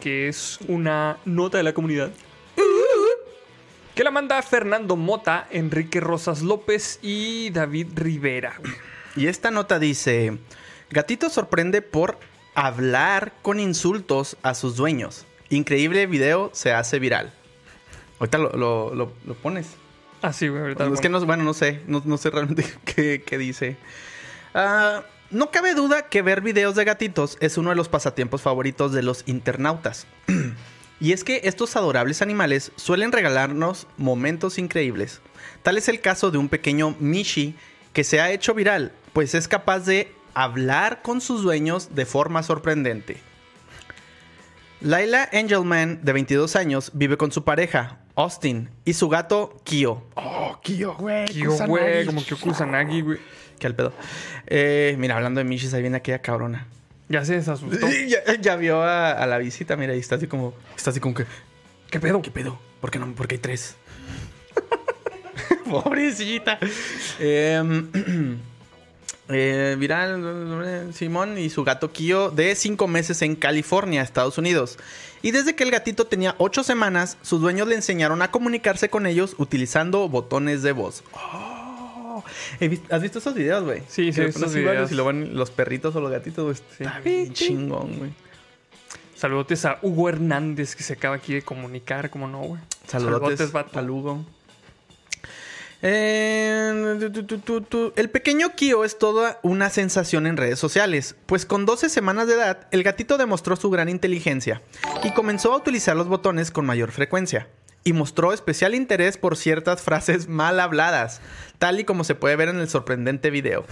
Que 0.00 0.28
es 0.28 0.58
una 0.66 1.18
nota 1.26 1.58
de 1.58 1.62
la 1.64 1.74
comunidad. 1.74 2.10
Que 3.94 4.04
la 4.04 4.10
manda 4.10 4.40
Fernando 4.42 4.96
Mota, 4.96 5.46
Enrique 5.50 6.00
Rosas 6.00 6.42
López 6.42 7.00
y 7.02 7.50
David 7.50 7.88
Rivera. 7.96 8.54
güey. 8.60 8.72
Y 9.16 9.26
esta 9.26 9.50
nota 9.50 9.78
dice: 9.78 10.38
Gatito 10.90 11.28
sorprende 11.30 11.82
por 11.82 12.18
hablar 12.54 13.32
con 13.42 13.58
insultos 13.58 14.36
a 14.42 14.54
sus 14.54 14.76
dueños. 14.76 15.26
Increíble 15.50 16.06
video 16.06 16.50
se 16.54 16.72
hace 16.72 16.98
viral. 17.00 17.32
Ahorita 18.20 18.38
lo, 18.38 18.50
lo- 18.52 18.94
lo- 18.94 19.12
lo 19.26 19.34
pones. 19.34 19.66
Ah, 20.22 20.32
sí, 20.32 20.48
güey. 20.48 20.62
ahorita 20.62 20.86
lo 20.86 20.94
es 20.94 21.00
que 21.00 21.08
no, 21.08 21.20
bueno, 21.26 21.44
no 21.44 21.54
sé, 21.54 21.80
no, 21.86 22.02
no 22.04 22.16
sé 22.18 22.30
realmente 22.30 22.64
qué, 22.84 23.22
qué 23.26 23.36
dice. 23.38 23.76
Ah, 24.54 25.02
no 25.30 25.50
cabe 25.50 25.74
duda 25.74 26.08
que 26.08 26.22
ver 26.22 26.40
videos 26.40 26.74
de 26.74 26.84
gatitos 26.84 27.36
es 27.40 27.58
uno 27.58 27.70
de 27.70 27.76
los 27.76 27.88
pasatiempos 27.88 28.42
favoritos 28.42 28.92
de 28.92 29.02
los 29.02 29.24
internautas. 29.26 30.06
y 31.00 31.12
es 31.12 31.22
que 31.22 31.42
estos 31.44 31.76
adorables 31.76 32.22
animales 32.22 32.72
suelen 32.76 33.12
regalarnos 33.12 33.86
momentos 33.96 34.58
increíbles. 34.58 35.20
Tal 35.62 35.76
es 35.76 35.88
el 35.88 36.00
caso 36.00 36.30
de 36.30 36.38
un 36.38 36.48
pequeño 36.48 36.96
Mishi 36.98 37.54
que 37.92 38.04
se 38.04 38.20
ha 38.20 38.30
hecho 38.30 38.54
viral, 38.54 38.92
pues 39.12 39.34
es 39.34 39.48
capaz 39.48 39.80
de 39.80 40.12
hablar 40.34 41.02
con 41.02 41.20
sus 41.20 41.42
dueños 41.42 41.94
de 41.94 42.06
forma 42.06 42.42
sorprendente. 42.42 43.18
Laila 44.80 45.28
Angelman, 45.32 46.04
de 46.04 46.12
22 46.12 46.54
años, 46.54 46.92
vive 46.94 47.16
con 47.16 47.32
su 47.32 47.42
pareja, 47.42 47.98
Austin, 48.14 48.70
y 48.84 48.92
su 48.92 49.08
gato, 49.08 49.60
Kyo. 49.64 50.04
Oh, 50.14 50.58
Kyo, 50.62 50.94
güey. 50.94 51.26
Kyo, 51.26 51.52
güey, 51.66 52.06
como 52.06 52.24
que 52.24 52.36
Kusanagi, 52.36 53.00
güey. 53.00 53.18
¿Qué 53.58 53.66
al 53.66 53.74
pedo? 53.74 53.92
Eh, 54.46 54.96
mira, 54.98 55.16
hablando 55.16 55.38
de 55.38 55.44
Mishis, 55.44 55.74
ahí 55.74 55.82
viene 55.82 55.98
aquella 55.98 56.20
cabrona. 56.20 56.66
Ya 57.08 57.24
se 57.24 57.34
desasustó. 57.34 57.86
ya, 58.06 58.18
ya 58.40 58.56
vio 58.56 58.82
a, 58.82 59.12
a 59.12 59.26
la 59.26 59.38
visita, 59.38 59.76
mira, 59.76 59.94
y 59.94 59.98
está 59.98 60.16
así 60.16 60.26
como. 60.26 60.54
Está 60.76 60.90
así 60.90 61.00
como 61.00 61.14
que. 61.14 61.24
¿Qué 61.90 62.00
pedo? 62.00 62.20
¿Qué 62.22 62.30
pedo? 62.30 62.58
¿Por 62.80 62.90
qué 62.90 62.98
no? 62.98 63.12
Porque 63.14 63.36
hay 63.36 63.40
tres. 63.40 63.76
Pobrecita. 65.70 66.58
Em, 67.18 67.88
eh, 69.28 69.76
viral, 69.78 70.90
Simón 70.92 71.38
y 71.38 71.50
su 71.50 71.64
gato 71.64 71.92
Kyo 71.92 72.30
de 72.30 72.54
cinco 72.54 72.88
meses 72.88 73.22
en 73.22 73.36
California, 73.36 74.02
Estados 74.02 74.38
Unidos. 74.38 74.78
Y 75.22 75.32
desde 75.32 75.56
que 75.56 75.64
el 75.64 75.70
gatito 75.70 76.06
tenía 76.06 76.34
ocho 76.38 76.62
semanas, 76.62 77.16
sus 77.22 77.40
dueños 77.40 77.66
le 77.68 77.74
enseñaron 77.74 78.22
a 78.22 78.30
comunicarse 78.30 78.88
con 78.88 79.06
ellos 79.06 79.34
utilizando 79.38 80.08
botones 80.08 80.62
de 80.62 80.72
voz. 80.72 81.02
Oh, 81.12 81.57
¿Has 82.90 83.02
visto 83.02 83.18
esos 83.18 83.34
videos, 83.34 83.64
güey? 83.64 83.82
Sí, 83.88 84.12
sí, 84.12 84.22
esos 84.22 84.52
videos. 84.54 84.90
Y 84.92 84.94
lo 84.94 85.04
van 85.04 85.34
los 85.36 85.50
perritos 85.50 85.94
o 85.96 86.00
los 86.00 86.10
gatitos, 86.10 86.44
güey. 86.44 86.56
Está 86.80 87.00
bien 87.00 87.32
chingón, 87.32 87.98
güey. 87.98 88.10
Saludotes 89.14 89.64
a 89.64 89.78
Hugo 89.82 90.08
Hernández, 90.08 90.76
que 90.76 90.84
se 90.84 90.92
acaba 90.92 91.16
aquí 91.16 91.34
de 91.34 91.42
comunicar, 91.42 92.08
como 92.08 92.28
no, 92.28 92.40
güey. 92.40 92.62
Saludotes, 92.86 93.50
vato. 93.50 93.78
al 93.78 93.90
Hugo. 93.90 94.24
Eh, 95.82 96.96
tu, 97.00 97.10
tu, 97.12 97.24
tu, 97.24 97.38
tu, 97.38 97.60
tu. 97.60 97.92
El 97.96 98.10
pequeño 98.10 98.50
Kyo 98.56 98.84
es 98.84 98.98
toda 98.98 99.38
una 99.42 99.70
sensación 99.70 100.26
en 100.26 100.36
redes 100.36 100.58
sociales, 100.58 101.14
pues 101.26 101.46
con 101.46 101.66
12 101.66 101.88
semanas 101.88 102.26
de 102.26 102.34
edad, 102.34 102.66
el 102.72 102.82
gatito 102.82 103.16
demostró 103.16 103.54
su 103.54 103.70
gran 103.70 103.88
inteligencia 103.88 104.60
y 105.04 105.12
comenzó 105.12 105.52
a 105.52 105.56
utilizar 105.56 105.96
los 105.96 106.08
botones 106.08 106.50
con 106.50 106.66
mayor 106.66 106.90
frecuencia. 106.90 107.48
Y 107.88 107.94
mostró 107.94 108.34
especial 108.34 108.74
interés 108.74 109.16
por 109.16 109.34
ciertas 109.34 109.80
frases 109.80 110.28
mal 110.28 110.60
habladas, 110.60 111.22
tal 111.58 111.80
y 111.80 111.84
como 111.84 112.04
se 112.04 112.14
puede 112.14 112.36
ver 112.36 112.50
en 112.50 112.58
el 112.58 112.68
sorprendente 112.68 113.30
video. 113.30 113.64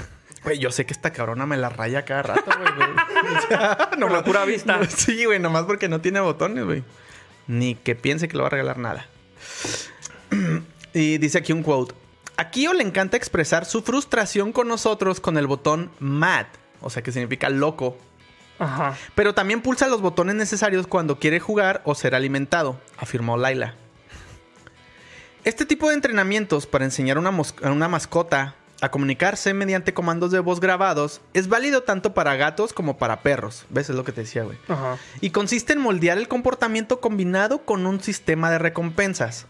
Güey, 0.42 0.58
yo 0.58 0.70
sé 0.70 0.86
que 0.86 0.94
esta 0.94 1.12
cabrona 1.12 1.44
me 1.44 1.58
la 1.58 1.68
raya 1.68 2.06
cada 2.06 2.22
rato, 2.22 2.50
güey. 2.58 2.74
güey. 2.76 2.88
O 3.36 3.46
sea, 3.46 3.76
Por 3.90 4.10
la 4.10 4.24
pura 4.24 4.46
vista. 4.46 4.80
Sí, 4.88 5.26
güey, 5.26 5.38
nomás 5.38 5.64
porque 5.64 5.90
no 5.90 6.00
tiene 6.00 6.20
botones, 6.20 6.64
güey. 6.64 6.82
Ni 7.46 7.74
que 7.74 7.94
piense 7.94 8.26
que 8.26 8.38
le 8.38 8.40
va 8.40 8.46
a 8.46 8.50
regalar 8.50 8.78
nada. 8.78 9.06
Y 10.94 11.18
dice 11.18 11.36
aquí 11.36 11.52
un 11.52 11.62
quote. 11.62 11.94
A 12.38 12.48
Kyo 12.48 12.72
le 12.72 12.84
encanta 12.84 13.18
expresar 13.18 13.66
su 13.66 13.82
frustración 13.82 14.50
con 14.50 14.66
nosotros 14.66 15.20
con 15.20 15.36
el 15.36 15.46
botón 15.46 15.90
mad, 16.00 16.46
o 16.80 16.88
sea 16.88 17.02
que 17.02 17.12
significa 17.12 17.50
loco. 17.50 17.98
Ajá. 18.58 18.96
Pero 19.14 19.34
también 19.34 19.60
pulsa 19.60 19.88
los 19.88 20.00
botones 20.00 20.36
necesarios 20.36 20.86
cuando 20.86 21.18
quiere 21.18 21.38
jugar 21.38 21.82
o 21.84 21.94
ser 21.94 22.14
alimentado, 22.14 22.80
afirmó 22.96 23.36
Laila. 23.36 23.74
Este 25.46 25.64
tipo 25.64 25.88
de 25.88 25.94
entrenamientos 25.94 26.66
para 26.66 26.84
enseñar 26.84 27.16
a 27.16 27.20
una, 27.20 27.30
mos- 27.30 27.54
a 27.62 27.70
una 27.70 27.86
mascota 27.88 28.56
a 28.80 28.90
comunicarse 28.90 29.54
mediante 29.54 29.94
comandos 29.94 30.32
de 30.32 30.40
voz 30.40 30.58
grabados 30.60 31.20
es 31.34 31.48
válido 31.48 31.84
tanto 31.84 32.14
para 32.14 32.34
gatos 32.36 32.72
como 32.72 32.98
para 32.98 33.20
perros. 33.22 33.64
¿Ves? 33.70 33.88
Es 33.88 33.94
lo 33.96 34.02
que 34.04 34.10
te 34.12 34.22
decía, 34.22 34.42
güey. 34.42 34.58
Ajá. 34.68 34.98
y 35.20 35.30
consiste 35.30 35.72
en 35.72 35.80
moldear 35.80 36.18
el 36.18 36.26
comportamiento 36.28 37.00
combinado 37.00 37.58
con 37.64 37.86
un 37.86 38.02
sistema 38.02 38.50
de 38.50 38.58
recompensas. 38.58 39.46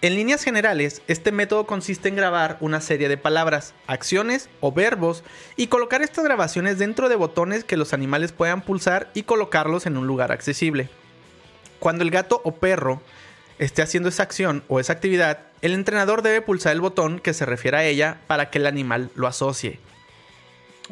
En 0.00 0.14
líneas 0.14 0.42
generales, 0.44 1.02
este 1.08 1.32
método 1.32 1.66
consiste 1.66 2.08
en 2.08 2.14
grabar 2.16 2.56
una 2.60 2.80
serie 2.80 3.08
de 3.08 3.16
palabras, 3.16 3.74
acciones 3.88 4.48
o 4.60 4.70
verbos 4.72 5.22
y 5.56 5.66
colocar 5.66 6.02
estas 6.02 6.24
grabaciones 6.24 6.78
dentro 6.78 7.08
de 7.08 7.16
botones 7.16 7.64
que 7.64 7.76
los 7.76 7.92
animales 7.92 8.30
puedan 8.32 8.62
pulsar 8.62 9.10
y 9.12 9.24
colocarlos 9.24 9.86
en 9.86 9.96
un 9.96 10.06
lugar 10.06 10.30
accesible. 10.32 10.88
Cuando 11.80 12.04
el 12.04 12.10
gato 12.12 12.40
o 12.44 12.54
perro 12.54 13.02
esté 13.64 13.82
haciendo 13.82 14.08
esa 14.08 14.22
acción 14.24 14.64
o 14.68 14.80
esa 14.80 14.92
actividad, 14.92 15.38
el 15.60 15.72
entrenador 15.74 16.22
debe 16.22 16.42
pulsar 16.42 16.72
el 16.72 16.80
botón 16.80 17.20
que 17.20 17.32
se 17.34 17.46
refiere 17.46 17.76
a 17.76 17.84
ella 17.84 18.18
para 18.26 18.50
que 18.50 18.58
el 18.58 18.66
animal 18.66 19.10
lo 19.14 19.26
asocie. 19.26 19.78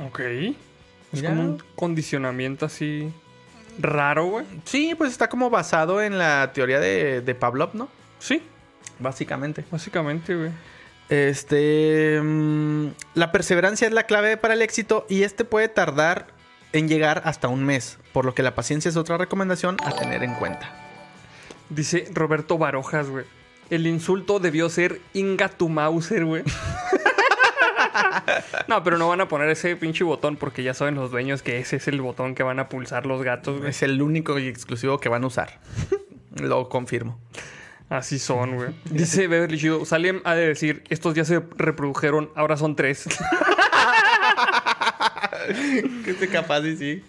Ok. 0.05 0.21
Es 0.21 0.55
Mira. 1.13 1.31
como 1.31 1.43
un 1.43 1.63
condicionamiento 1.75 2.67
así 2.67 3.13
raro, 3.79 4.27
güey. 4.27 4.47
Sí, 4.65 4.95
pues 4.97 5.11
está 5.11 5.29
como 5.29 5.51
basado 5.51 6.03
en 6.03 6.19
la 6.19 6.53
teoría 6.53 6.79
de, 6.79 7.21
de 7.21 7.35
Pavlov, 7.35 7.75
¿no? 7.75 7.89
Sí, 8.19 8.43
Básicamente. 8.99 9.65
básicamente, 9.71 10.35
güey. 10.37 10.51
Este. 11.09 12.21
mm, 12.23 12.89
la 13.15 13.33
perseverancia 13.33 13.89
es 13.89 13.93
la 13.93 14.05
clave 14.05 14.37
para 14.37 14.55
el 14.55 14.63
éxito 14.63 15.07
y 15.09 15.25
este 15.25 15.45
puede 15.45 15.69
tardar 15.69 16.29
en 16.73 16.87
llegar 16.89 17.23
hasta 17.25 17.49
un 17.49 17.65
mes, 17.65 17.99
por 18.13 18.25
lo 18.25 18.35
que 18.35 18.45
la 18.45 18.55
paciencia 18.55 18.89
es 18.89 18.97
otra 18.97 19.17
recomendación 19.19 19.77
a 19.85 19.91
tener 19.97 20.23
en 20.23 20.35
cuenta. 20.35 20.90
Dice 21.71 22.09
Roberto 22.13 22.59
Barojas, 22.59 23.09
güey. 23.09 23.25
El 23.71 23.87
insulto 23.87 24.41
debió 24.41 24.69
ser 24.69 25.01
Inga 25.15 25.49
tu 25.49 25.69
Mauser, 25.69 26.25
güey. 26.25 26.43
no, 28.69 28.83
pero 28.83 28.99
no 28.99 29.09
van 29.09 29.21
a 29.21 29.29
poner 29.29 29.49
ese 29.49 29.77
pinche 29.77 30.03
botón 30.03 30.37
porque 30.37 30.65
ya 30.65 30.75
saben 30.75 30.97
los 30.97 31.13
dueños 31.13 31.43
que 31.43 31.59
ese 31.59 31.77
es 31.77 31.89
el 31.89 32.01
botón 32.01 32.35
que 32.35 32.43
van 32.43 32.59
a 32.59 32.69
pulsar 32.69 33.07
los 33.07 33.23
gatos, 33.23 33.59
güey. 33.59 33.71
Es 33.71 33.83
el 33.83 34.03
único 34.03 34.39
y 34.39 34.49
exclusivo 34.49 34.99
que 34.99 35.09
van 35.09 35.25
a 35.25 35.29
usar. 35.29 35.61
Lo 36.41 36.69
confirmo. 36.69 37.19
Así 37.89 38.19
son, 38.19 38.57
güey. 38.57 38.75
Dice 38.85 39.29
Beverly 39.29 39.59
Chido, 39.59 39.85
Salem 39.85 40.21
ha 40.25 40.35
de 40.35 40.49
decir, 40.49 40.83
estos 40.91 41.15
ya 41.15 41.25
se 41.25 41.41
reprodujeron, 41.57 42.31
ahora 42.35 42.57
son 42.57 42.77
tres. 42.77 43.09
que 46.05 46.11
esté 46.11 46.29
capaz 46.29 46.61
y 46.63 46.77
sí. 46.77 47.05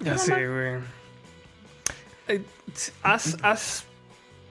ya 0.00 0.18
sé, 0.18 0.48
güey. 0.48 1.03
Eh, 2.28 2.42
¿Has, 3.02 3.36
has 3.42 3.84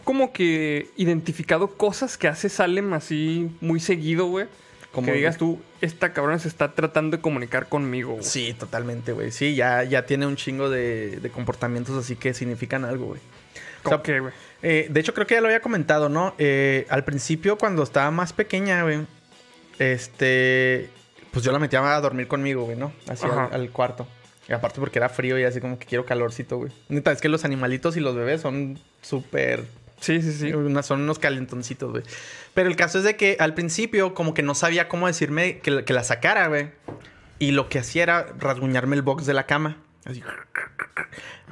como 0.03 0.34
que 0.34 0.89
identificado 0.97 1.67
cosas 1.76 2.17
que 2.17 2.28
hace 2.28 2.49
Salem 2.49 2.93
así 2.93 3.49
muy 3.61 3.80
seguido, 3.80 4.26
güey? 4.28 4.47
Como- 4.91 5.07
que 5.07 5.13
digas 5.13 5.38
tú, 5.38 5.59
esta 5.82 6.13
cabrona 6.13 6.38
se 6.38 6.47
está 6.47 6.74
tratando 6.74 7.17
de 7.17 7.21
comunicar 7.21 7.67
conmigo, 7.67 8.11
güey. 8.13 8.24
Sí, 8.24 8.53
totalmente, 8.53 9.11
güey. 9.11 9.32
Sí, 9.32 9.55
ya, 9.55 9.84
ya 9.84 10.05
tiene 10.05 10.28
un 10.28 10.36
chingo 10.36 10.69
de, 10.69 11.19
de 11.19 11.30
comportamientos 11.32 11.97
así 11.97 12.15
que 12.15 12.34
significan 12.36 12.86
algo, 12.86 13.07
güey. 13.07 13.19
O 13.19 13.84
¿Cómo 13.84 13.95
sea, 13.97 14.03
que, 14.03 14.19
güey? 14.19 14.34
Eh, 14.61 14.88
de 14.89 14.99
hecho, 14.99 15.13
creo 15.13 15.26
que 15.26 15.34
ya 15.34 15.41
lo 15.41 15.47
había 15.47 15.61
comentado, 15.61 16.09
¿no? 16.09 16.36
Eh, 16.38 16.86
al 16.89 17.03
principio, 17.03 17.57
cuando 17.57 17.82
estaba 17.82 18.11
más 18.11 18.34
pequeña, 18.34 18.84
güey, 18.84 18.99
este, 19.80 20.89
pues 21.32 21.43
yo 21.43 21.51
la 21.51 21.59
metía 21.59 21.95
a 21.95 21.99
dormir 21.99 22.28
conmigo, 22.28 22.63
güey, 22.65 22.78
¿no? 22.78 22.93
Así 23.07 23.26
al 23.26 23.69
cuarto. 23.71 24.07
Y 24.47 24.53
aparte 24.53 24.79
porque 24.79 24.99
era 24.99 25.09
frío 25.09 25.39
y 25.39 25.43
así 25.43 25.61
como 25.61 25.79
que 25.79 25.85
quiero 25.85 26.05
calorcito, 26.05 26.57
güey. 26.57 26.71
Neta, 26.89 27.11
es 27.11 27.21
que 27.21 27.29
los 27.29 27.45
animalitos 27.45 27.95
y 27.97 27.99
los 28.01 28.15
bebés 28.15 28.41
son 28.41 28.77
súper... 29.01 29.63
Sí, 30.01 30.21
sí, 30.21 30.33
sí. 30.33 30.53
una- 30.53 30.83
son 30.83 31.01
unos 31.01 31.17
calentoncitos, 31.17 31.91
güey. 31.91 32.03
Pero 32.53 32.67
el 32.69 32.75
caso 32.75 32.97
es 32.97 33.05
de 33.05 33.15
que 33.15 33.37
al 33.39 33.53
principio 33.53 34.13
como 34.13 34.33
que 34.33 34.41
no 34.41 34.53
sabía 34.53 34.89
cómo 34.89 35.07
decirme 35.07 35.59
que, 35.59 35.71
la- 35.71 35.85
que 35.85 35.93
la 35.93 36.03
sacara, 36.03 36.47
güey. 36.47 36.71
Y 37.39 37.51
lo 37.51 37.69
que 37.69 37.79
hacía 37.79 38.03
era 38.03 38.25
rasguñarme 38.37 38.97
el 38.97 39.01
box 39.01 39.25
de 39.25 39.33
la 39.33 39.45
cama. 39.45 39.77
Así. 40.03 40.21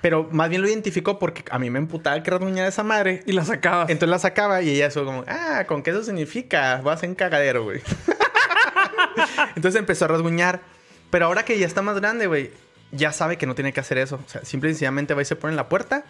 Pero 0.02 0.28
más 0.32 0.50
bien 0.50 0.62
lo 0.62 0.68
identificó 0.68 1.18
porque 1.18 1.46
a 1.50 1.60
mí 1.60 1.70
me 1.70 1.80
emputaba 1.80 2.22
que 2.22 2.30
rasguñara 2.30 2.68
esa 2.68 2.84
madre. 2.84 3.24
Y 3.26 3.32
la 3.32 3.46
sacabas. 3.46 3.90
Entonces 3.90 4.10
la 4.10 4.20
sacaba 4.20 4.62
y 4.62 4.70
ella 4.70 4.88
eso 4.88 5.06
como, 5.06 5.24
ah, 5.28 5.64
¿con 5.68 5.82
qué 5.82 5.92
eso 5.92 6.04
significa? 6.04 6.82
Vas 6.84 7.04
en 7.04 7.16
cagadero, 7.16 7.64
güey. 7.64 7.82
Entonces 9.56 9.80
empezó 9.80 10.06
a 10.06 10.08
rasguñar. 10.10 10.62
Pero 11.10 11.26
ahora 11.26 11.44
que 11.46 11.58
ya 11.60 11.66
está 11.68 11.82
más 11.82 12.00
grande, 12.00 12.28
güey, 12.28 12.52
ya 12.92 13.12
sabe 13.12 13.38
que 13.38 13.46
no 13.46 13.56
tiene 13.56 13.74
que 13.74 13.80
hacer 13.80 13.98
eso. 13.98 14.20
O 14.26 14.30
sea, 14.30 14.44
simple 14.44 14.70
y 14.70 14.74
sencillamente 14.74 15.14
va 15.14 15.22
y 15.22 15.26
se 15.26 15.36
pone 15.36 15.52
en 15.54 15.58
la 15.58 15.70
puerta, 15.70 16.04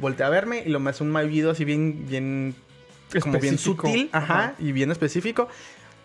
voltea 0.00 0.26
a 0.26 0.30
verme 0.30 0.62
y 0.64 0.68
lo 0.68 0.80
me 0.80 0.90
hace 0.90 1.02
un 1.02 1.10
maullido 1.10 1.50
así 1.50 1.64
bien, 1.64 2.06
bien, 2.08 2.54
como 3.20 3.38
bien 3.38 3.58
sutil, 3.58 4.08
ajá, 4.12 4.34
Ajá. 4.34 4.54
y 4.58 4.72
bien 4.72 4.90
específico. 4.90 5.48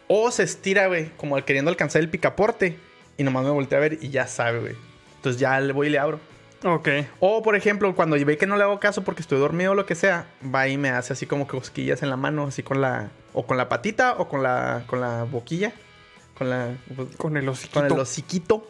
O 0.07 0.32
se 0.32 0.43
estira, 0.43 0.88
güey, 0.88 1.09
como 1.17 1.43
queriendo 1.43 1.69
alcanzar 1.69 2.01
el 2.01 2.09
picaporte 2.09 2.78
y 3.17 3.24
nomás 3.24 3.43
me 3.43 3.51
voltea 3.51 3.78
a 3.78 3.82
ver 3.82 3.99
y 4.01 4.09
ya 4.09 4.28
sabe, 4.28 4.59
güey. 4.59 4.76
Entonces 5.15 5.39
ya 5.39 5.59
le 5.59 5.71
voy 5.74 5.88
y 5.88 5.89
le 5.89 5.99
abro. 5.99 6.19
Ok. 6.65 6.89
O, 7.19 7.41
por 7.41 7.55
ejemplo, 7.55 7.93
cuando 7.95 8.17
ve 8.26 8.38
que 8.38 8.47
no 8.47 8.57
le 8.57 8.63
hago 8.63 8.80
caso 8.80 9.03
porque 9.03 9.21
estoy 9.21 9.39
dormido 9.39 9.71
o 9.71 9.76
lo 9.76 9.86
que 9.86 9.95
sea, 9.95 10.28
va 10.53 10.67
y 10.67 10.78
me 10.78 10.89
hace 10.89 11.13
así 11.13 11.26
como 11.26 11.47
que 11.47 11.57
cosquillas 11.57 12.03
en 12.03 12.09
la 12.09 12.17
mano, 12.17 12.47
así 12.47 12.63
con 12.63 12.82
la... 12.82 13.11
O 13.34 13.45
con 13.45 13.57
la 13.57 13.67
patita 13.67 14.15
o 14.17 14.30
con 14.30 14.43
la, 14.43 14.84
con 14.88 15.01
la 15.01 15.24
boquilla. 15.24 15.74
Con 16.38 16.49
la... 16.49 16.78
Con 17.17 17.38
el 17.38 17.49
hociquito. 17.49 17.80
Con 17.80 17.91
el 17.91 17.99
hociquito. 17.99 18.67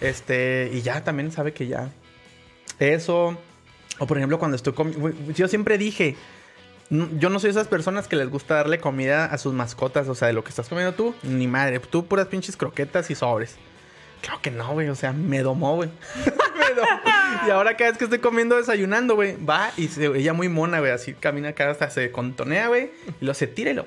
Este... 0.00 0.70
Y 0.72 0.82
ya 0.82 1.02
también 1.04 1.30
sabe 1.32 1.52
que 1.52 1.66
ya... 1.66 1.90
Eso... 2.78 3.36
O, 3.98 4.06
por 4.06 4.16
ejemplo, 4.16 4.38
cuando 4.38 4.56
estoy 4.56 4.72
comiendo... 4.72 5.10
Yo 5.32 5.48
siempre 5.48 5.78
dije... 5.78 6.16
"No- 6.90 7.08
Yo 7.18 7.30
no 7.30 7.40
soy 7.40 7.50
esas 7.50 7.66
personas 7.68 8.06
que 8.08 8.16
les 8.16 8.28
gusta 8.30 8.54
darle 8.54 8.78
comida 8.80 9.24
a 9.26 9.38
sus 9.38 9.52
mascotas. 9.54 10.08
O 10.08 10.14
sea, 10.14 10.28
de 10.28 10.34
lo 10.34 10.44
que 10.44 10.50
estás 10.50 10.68
comiendo 10.68 10.94
tú, 10.94 11.14
ni 11.22 11.46
madre. 11.46 11.80
Tú 11.80 12.06
puras 12.06 12.26
pinches 12.28 12.56
croquetas 12.56 13.10
y 13.10 13.14
sobres. 13.14 13.56
Claro 14.22 14.40
que 14.42 14.50
no, 14.50 14.72
güey. 14.72 14.88
O 14.88 14.94
sea, 14.94 15.12
me 15.12 15.40
domó, 15.42 15.74
güey. 15.76 15.90
Y 17.46 17.50
ahora 17.50 17.76
cada 17.76 17.90
vez 17.90 17.98
que 17.98 18.04
estoy 18.04 18.18
comiendo, 18.20 18.56
desayunando, 18.56 19.14
güey, 19.14 19.36
va 19.44 19.70
y 19.76 19.88
se- 19.88 20.06
ella 20.06 20.32
muy 20.32 20.48
mona, 20.48 20.80
güey. 20.80 20.92
Así 20.92 21.12
camina 21.14 21.50
acá 21.50 21.70
hasta 21.70 21.90
se 21.90 22.10
contonea, 22.10 22.68
güey. 22.68 22.90
Y 23.20 23.24
lo 23.24 23.34
se 23.34 23.46
tira 23.46 23.70
y 23.70 23.74
lo... 23.74 23.86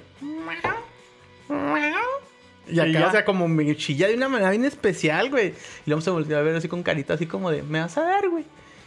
Y 2.72 2.80
acá, 2.80 2.92
ya. 2.92 3.08
o 3.08 3.12
sea, 3.12 3.26
como 3.26 3.48
me 3.48 3.76
chilla 3.76 4.08
de 4.08 4.16
una 4.16 4.30
manera 4.30 4.50
bien 4.52 4.66
especial, 4.66 5.30
güey. 5.30 5.50
Y 5.86 5.90
luego 5.90 6.02
se 6.02 6.10
volvió 6.10 6.38
a 6.38 6.42
ver 6.42 6.56
así 6.56 6.68
con 6.68 6.84
carita, 6.84 7.14
así 7.16 7.26
como 7.26 7.52
de, 7.52 7.64
¿me 7.64 7.80
vas 7.80 7.98
a 7.98 8.02
dar, 8.04 8.30
güey? 8.30 8.46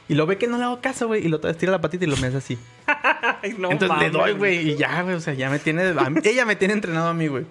Y 0.08 0.14
lo 0.14 0.26
ve 0.26 0.36
que 0.36 0.46
no 0.46 0.58
le 0.58 0.64
hago 0.64 0.80
caso, 0.80 1.06
güey. 1.06 1.24
Y 1.24 1.28
lo 1.28 1.40
tira 1.40 1.72
la 1.72 1.80
patita 1.80 2.04
y 2.04 2.08
lo 2.08 2.16
me 2.18 2.26
hace 2.26 2.36
así. 2.36 2.58
Ay, 3.42 3.54
no 3.58 3.70
Entonces 3.70 3.96
le 3.98 4.10
mames. 4.10 4.12
doy, 4.12 4.32
güey. 4.32 4.70
Y 4.70 4.76
ya, 4.76 5.00
güey. 5.02 5.14
O 5.14 5.20
sea, 5.20 5.32
ya 5.34 5.48
me 5.48 5.58
tiene. 5.58 5.94
mí- 6.10 6.20
ella 6.24 6.44
me 6.44 6.56
tiene 6.56 6.74
entrenado 6.74 7.08
a 7.08 7.14
mí, 7.14 7.26
güey. 7.26 7.46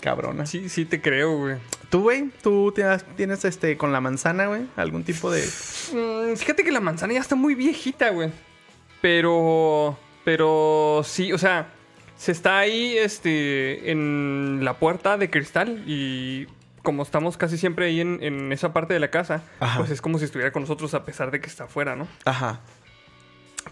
Cabrona. 0.00 0.44
Sí, 0.44 0.68
sí 0.68 0.84
te 0.86 1.00
creo, 1.00 1.38
güey. 1.38 1.56
¿Tú, 1.90 2.02
güey? 2.02 2.30
¿Tú 2.42 2.72
tienes, 2.74 3.04
tienes 3.16 3.44
este 3.44 3.76
con 3.76 3.92
la 3.92 4.00
manzana, 4.00 4.46
güey? 4.48 4.62
¿Algún 4.76 5.04
tipo 5.04 5.30
de. 5.30 5.42
Mm, 5.92 6.36
fíjate 6.36 6.64
que 6.64 6.72
la 6.72 6.80
manzana 6.80 7.12
ya 7.14 7.20
está 7.20 7.36
muy 7.36 7.54
viejita, 7.54 8.10
güey. 8.10 8.30
Pero. 9.00 9.96
Pero 10.24 11.02
sí, 11.04 11.32
o 11.32 11.38
sea. 11.38 11.68
Se 12.24 12.32
está 12.32 12.58
ahí, 12.58 12.96
este. 12.96 13.90
En 13.90 14.60
la 14.62 14.74
puerta 14.78 15.18
de 15.18 15.28
cristal. 15.28 15.82
Y 15.86 16.46
como 16.82 17.02
estamos 17.02 17.36
casi 17.36 17.58
siempre 17.58 17.86
ahí 17.86 18.00
en, 18.00 18.18
en 18.22 18.50
esa 18.50 18.72
parte 18.72 18.94
de 18.94 19.00
la 19.00 19.10
casa. 19.10 19.42
Ajá. 19.60 19.78
Pues 19.80 19.90
es 19.90 20.00
como 20.00 20.18
si 20.18 20.24
estuviera 20.24 20.50
con 20.50 20.62
nosotros 20.62 20.94
a 20.94 21.04
pesar 21.04 21.30
de 21.30 21.40
que 21.40 21.48
está 21.48 21.64
afuera, 21.64 21.96
¿no? 21.96 22.08
Ajá. 22.24 22.60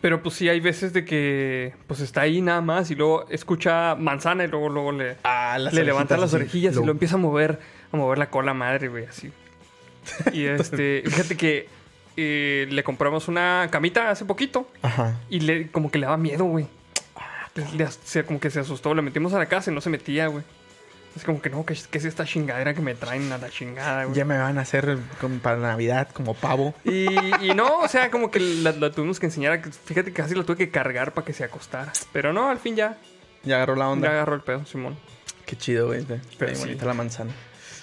Pero 0.02 0.22
pues 0.22 0.34
sí, 0.34 0.50
hay 0.50 0.60
veces 0.60 0.92
de 0.92 1.06
que. 1.06 1.72
Pues 1.86 2.00
está 2.00 2.20
ahí 2.22 2.42
nada 2.42 2.60
más. 2.60 2.90
Y 2.90 2.94
luego 2.94 3.26
escucha 3.30 3.94
manzana 3.94 4.44
y 4.44 4.48
luego, 4.48 4.68
luego 4.68 4.92
le. 4.92 5.16
Ah, 5.24 5.58
le 5.58 5.82
levanta 5.84 6.18
las 6.18 6.34
orejillas 6.34 6.74
Lo- 6.74 6.82
y 6.82 6.86
lo 6.86 6.92
empieza 6.92 7.14
a 7.14 7.18
mover, 7.18 7.58
a 7.90 7.96
mover 7.96 8.18
la 8.18 8.28
cola 8.28 8.52
madre, 8.52 8.88
güey, 8.88 9.06
así. 9.06 9.32
Y 10.34 10.44
este, 10.44 11.04
fíjate 11.06 11.36
que 11.38 11.68
eh, 12.18 12.66
le 12.70 12.84
compramos 12.84 13.28
una 13.28 13.68
camita 13.70 14.10
hace 14.10 14.24
poquito 14.26 14.68
Ajá. 14.82 15.18
y 15.30 15.40
le 15.40 15.70
como 15.70 15.90
que 15.90 15.98
le 15.98 16.04
daba 16.06 16.18
miedo, 16.18 16.44
güey. 16.44 16.66
Le- 17.54 18.24
como 18.24 18.40
que 18.40 18.50
se 18.50 18.60
asustó, 18.60 18.94
le 18.94 19.02
metimos 19.02 19.32
a 19.34 19.38
la 19.38 19.46
casa 19.46 19.70
y 19.70 19.74
no 19.74 19.80
se 19.80 19.90
metía, 19.90 20.26
güey. 20.28 20.44
Es 21.14 21.24
como 21.24 21.42
que 21.42 21.50
no, 21.50 21.66
que, 21.66 21.76
que 21.90 21.98
es 21.98 22.04
esta 22.06 22.24
chingadera 22.24 22.72
que 22.72 22.80
me 22.80 22.94
traen 22.94 23.30
a 23.32 23.36
la 23.36 23.50
chingada, 23.50 24.04
güey. 24.04 24.16
Ya 24.16 24.24
me 24.24 24.38
van 24.38 24.56
a 24.56 24.62
hacer 24.62 24.96
para 25.42 25.58
Navidad 25.58 26.08
como 26.14 26.32
pavo. 26.32 26.74
Y, 26.84 27.06
y 27.44 27.54
no, 27.54 27.80
o 27.80 27.88
sea, 27.88 28.10
como 28.10 28.30
que 28.30 28.40
la, 28.40 28.72
la 28.72 28.90
tuvimos 28.90 29.20
que 29.20 29.26
enseñar. 29.26 29.52
a 29.52 29.60
que- 29.62 29.70
Fíjate 29.70 30.10
que 30.10 30.22
casi 30.22 30.34
la 30.34 30.44
tuve 30.44 30.56
que 30.56 30.70
cargar 30.70 31.12
para 31.12 31.26
que 31.26 31.34
se 31.34 31.44
acostara. 31.44 31.92
Pero 32.12 32.32
no, 32.32 32.48
al 32.48 32.58
fin 32.58 32.76
ya, 32.76 32.96
Ya 33.44 33.56
agarró 33.56 33.76
la 33.76 33.90
onda. 33.90 34.08
ya 34.08 34.14
agarró 34.14 34.34
el 34.36 34.40
pedo, 34.40 34.64
Simón. 34.64 34.96
Qué 35.44 35.54
chido, 35.56 35.88
güey. 35.88 36.06
Pero 36.38 36.54
sí. 36.54 36.60
bonita 36.62 36.86
la 36.86 36.94
manzana. 36.94 37.32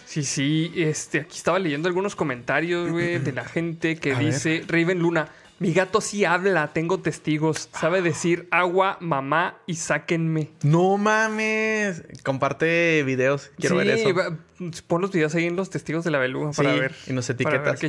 Sí, 0.05 0.23
sí, 0.23 0.73
este, 0.75 1.19
aquí 1.19 1.37
estaba 1.37 1.59
leyendo 1.59 1.87
algunos 1.87 2.15
comentarios, 2.15 2.89
güey, 2.89 3.19
de 3.19 3.31
la 3.31 3.45
gente 3.45 3.97
que 3.97 4.13
A 4.13 4.17
ver. 4.17 4.25
dice, 4.25 4.63
Raven 4.67 4.97
Luna, 4.97 5.27
mi 5.59 5.73
gato 5.73 6.01
sí 6.01 6.25
habla, 6.25 6.71
tengo 6.73 6.99
testigos, 6.99 7.69
sabe 7.73 8.01
decir 8.01 8.47
agua, 8.51 8.97
mamá 8.99 9.57
y 9.65 9.75
sáquenme. 9.75 10.49
No 10.63 10.97
mames. 10.97 12.03
Comparte 12.23 13.03
videos. 13.03 13.51
Quiero 13.57 13.79
sí, 13.79 13.85
ver 13.87 13.97
eso. 13.97 14.13
va- 14.15 14.37
pon 14.87 15.01
los 15.01 15.11
videos 15.11 15.35
ahí 15.35 15.45
en 15.45 15.55
los 15.55 15.69
testigos 15.69 16.03
de 16.03 16.11
la 16.11 16.19
beluga 16.19 16.51
para 16.51 16.73
ver. 16.73 16.95
y 17.07 17.13
nos 17.13 17.29
etiquetas 17.29 17.79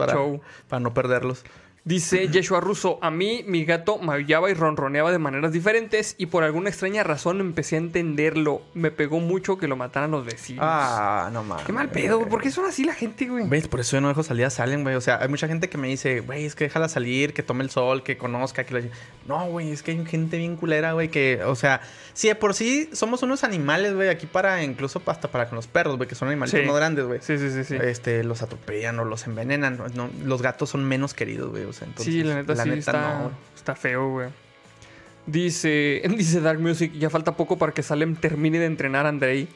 para 0.69 0.81
no 0.81 0.95
perderlos. 0.95 1.45
Dice 1.83 2.29
Yeshua 2.29 2.61
Russo, 2.61 2.99
a 3.01 3.11
mí 3.11 3.43
mi 3.47 3.65
gato 3.65 3.97
maullaba 3.97 4.51
y 4.51 4.55
ronroneaba 4.55 5.11
de 5.11 5.19
maneras 5.19 5.51
diferentes 5.53 6.15
y 6.19 6.27
por 6.27 6.45
alguna 6.45 6.69
extraña 6.69 7.03
razón 7.05 7.41
empecé 7.41 7.77
a 7.77 7.79
entenderlo. 7.79 8.61
Me 8.75 8.91
pegó 8.91 9.19
mucho 9.19 9.57
que 9.57 9.67
lo 9.67 9.77
mataran 9.77 10.11
los 10.11 10.27
vecinos. 10.27 10.63
Ah, 10.63 11.31
no 11.33 11.43
mames. 11.43 11.65
Qué 11.65 11.73
mal 11.73 11.89
pedo, 11.89 12.19
güey. 12.19 12.29
¿por 12.29 12.43
qué 12.43 12.51
son 12.51 12.67
así 12.67 12.85
la 12.85 12.93
gente, 12.93 13.27
güey? 13.27 13.49
¿Ves? 13.49 13.67
Por 13.67 13.81
eso 13.81 13.97
yo 13.97 14.03
no 14.03 14.09
dejo 14.09 14.23
salir 14.23 14.45
a 14.45 14.51
Salen, 14.51 14.83
güey. 14.83 14.95
O 14.95 15.01
sea, 15.01 15.21
hay 15.23 15.29
mucha 15.29 15.49
gente 15.49 15.71
que 15.71 15.79
me 15.79 15.89
dice, 15.89 16.21
güey, 16.21 16.45
es 16.45 16.55
que 16.55 16.65
déjala 16.65 16.89
salir, 16.91 17.33
que 17.33 17.43
tome 17.43 17.65
el 17.65 17.71
sol, 17.71 18.03
que 18.03 18.19
conozca, 18.19 18.65
que 18.65 18.75
la... 18.75 18.83
No, 19.27 19.47
güey, 19.47 19.71
es 19.71 19.83
que 19.83 19.93
hay 19.93 20.05
gente 20.05 20.37
bien 20.37 20.57
culera, 20.57 20.93
güey, 20.93 21.09
que... 21.09 21.43
O 21.47 21.55
sea, 21.55 21.81
si 22.13 22.29
de 22.29 22.35
por 22.35 22.53
sí 22.53 22.91
somos 22.93 23.23
unos 23.23 23.43
animales, 23.43 23.95
güey, 23.95 24.11
aquí 24.11 24.27
para... 24.27 24.63
Incluso 24.63 25.01
hasta 25.07 25.29
para 25.31 25.49
con 25.49 25.57
los 25.57 25.67
perros, 25.67 25.97
güey, 25.97 26.09
que 26.09 26.15
son 26.15 26.29
animalitos 26.29 26.61
Sí. 26.61 26.67
no 26.67 26.75
grandes, 26.75 27.07
güey. 27.07 27.21
Sí, 27.23 27.39
sí, 27.39 27.51
sí, 27.51 27.65
sí. 27.65 27.77
Este, 27.81 28.23
los 28.23 28.43
atropellan 28.43 28.99
o 28.99 29.05
los 29.07 29.27
envenenan. 29.27 29.81
No, 29.95 30.11
los 30.25 30.43
gatos 30.43 30.69
son 30.69 30.85
menos 30.85 31.15
queridos, 31.15 31.51
güey. 31.51 31.70
O 31.71 31.73
sea, 31.73 31.87
entonces... 31.89 32.13
sí, 32.13 32.23
la 32.23 32.35
neta 32.37 32.55
sí 32.57 32.71
está, 32.71 33.19
no, 33.23 33.31
está 33.57 33.75
feo, 33.75 34.11
güey. 34.11 34.29
Dice, 35.27 36.03
dice 36.17 36.41
Dark 36.41 36.61
Music, 36.61 36.93
ya 36.99 37.11
falta 37.11 37.37
poco 37.37 37.59
para 37.59 37.73
que 37.73 37.83
Salem 37.83 38.17
termine 38.17 38.59
de 38.59 38.67
entrenar 38.67 39.07
a 39.07 39.11
Andrei. 39.11 39.49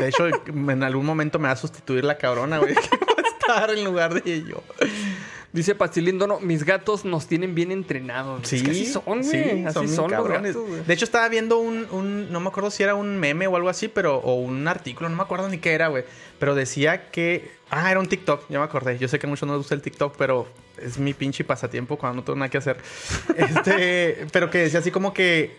De 0.00 0.08
hecho, 0.08 0.26
en 0.28 0.82
algún 0.82 1.06
momento 1.06 1.38
me 1.38 1.46
va 1.48 1.52
a 1.52 1.56
sustituir 1.56 2.04
la 2.04 2.18
cabrona, 2.18 2.58
güey. 2.58 2.74
Que 3.44 3.52
va 3.52 3.56
a 3.56 3.64
estar 3.66 3.70
en 3.78 3.84
lugar 3.84 4.22
de 4.22 4.44
yo. 4.44 4.62
Dice 5.52 5.74
Pastilindo, 5.74 6.26
no, 6.26 6.40
mis 6.40 6.64
gatos 6.64 7.04
nos 7.04 7.26
tienen 7.26 7.54
bien 7.54 7.72
entrenados. 7.72 8.40
güey". 8.40 8.54
Es 8.56 8.62
que 8.62 8.70
así 8.70 8.86
son, 8.86 9.02
güey. 9.04 9.24
sí, 9.24 9.64
así 9.66 9.88
son 9.88 10.10
los 10.10 10.12
cabrones. 10.12 10.54
gatos, 10.54 10.68
güey. 10.70 10.84
De 10.84 10.94
hecho, 10.94 11.04
estaba 11.04 11.28
viendo 11.28 11.58
un, 11.58 11.86
un- 11.90 12.32
No 12.32 12.40
me 12.40 12.48
acuerdo 12.48 12.70
si 12.70 12.82
era 12.82 12.94
un 12.94 13.18
meme 13.18 13.46
o 13.48 13.56
algo 13.56 13.68
así, 13.68 13.88
pero. 13.88 14.16
O 14.18 14.36
un 14.36 14.66
artículo, 14.66 15.10
no 15.10 15.16
me 15.16 15.22
acuerdo 15.22 15.48
ni 15.50 15.58
qué 15.58 15.72
era, 15.72 15.88
güey. 15.88 16.04
Pero 16.38 16.54
decía 16.54 17.10
que. 17.10 17.50
Ah, 17.74 17.90
era 17.90 17.98
un 17.98 18.06
TikTok, 18.06 18.50
ya 18.50 18.58
me 18.58 18.64
acordé. 18.66 18.98
Yo 18.98 19.08
sé 19.08 19.18
que 19.18 19.26
a 19.26 19.30
muchos 19.30 19.46
no 19.46 19.54
les 19.54 19.60
gusta 19.60 19.74
el 19.74 19.80
TikTok, 19.80 20.14
pero 20.18 20.46
es 20.76 20.98
mi 20.98 21.14
pinche 21.14 21.42
pasatiempo 21.42 21.96
cuando 21.96 22.16
no 22.16 22.22
tengo 22.22 22.38
nada 22.38 22.50
que 22.50 22.58
hacer. 22.58 22.76
Este. 23.36 24.26
pero 24.30 24.50
que 24.50 24.58
decía 24.58 24.80
así 24.80 24.90
como 24.90 25.14
que. 25.14 25.56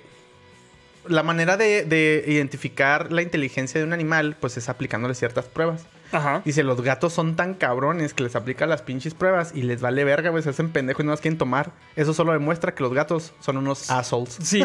La 1.07 1.22
manera 1.24 1.57
de, 1.57 1.84
de 1.84 2.24
identificar 2.28 3.11
la 3.11 3.22
inteligencia 3.24 3.82
de 3.82 3.86
un 3.86 3.91
animal, 3.91 4.38
pues 4.39 4.55
es 4.55 4.70
aplicándole 4.70 5.16
ciertas 5.16 5.45
pruebas. 5.45 5.86
Ajá. 6.14 6.41
Dice, 6.45 6.64
los 6.64 6.82
gatos 6.82 7.11
son 7.11 7.36
tan 7.36 7.55
cabrones 7.55 8.14
que 8.14 8.24
les 8.24 8.36
aplican 8.36 8.70
las 8.70 8.84
pinches 8.84 9.14
pruebas 9.14 9.51
y 9.53 9.64
les 9.64 9.82
vale 9.82 10.03
verga, 10.05 10.30
güey, 10.30 10.43
se 10.43 10.51
hacen 10.51 10.70
pendejos 10.70 11.03
y 11.03 11.07
no 11.07 11.11
las 11.11 11.20
quieren 11.20 11.38
tomar. 11.38 11.72
Eso 11.97 12.14
solo 12.14 12.32
demuestra 12.32 12.74
que 12.74 12.84
los 12.84 12.93
gatos 12.93 13.34
son 13.41 13.57
unos 13.57 13.89
assholes. 13.89 14.38
Sí, 14.41 14.64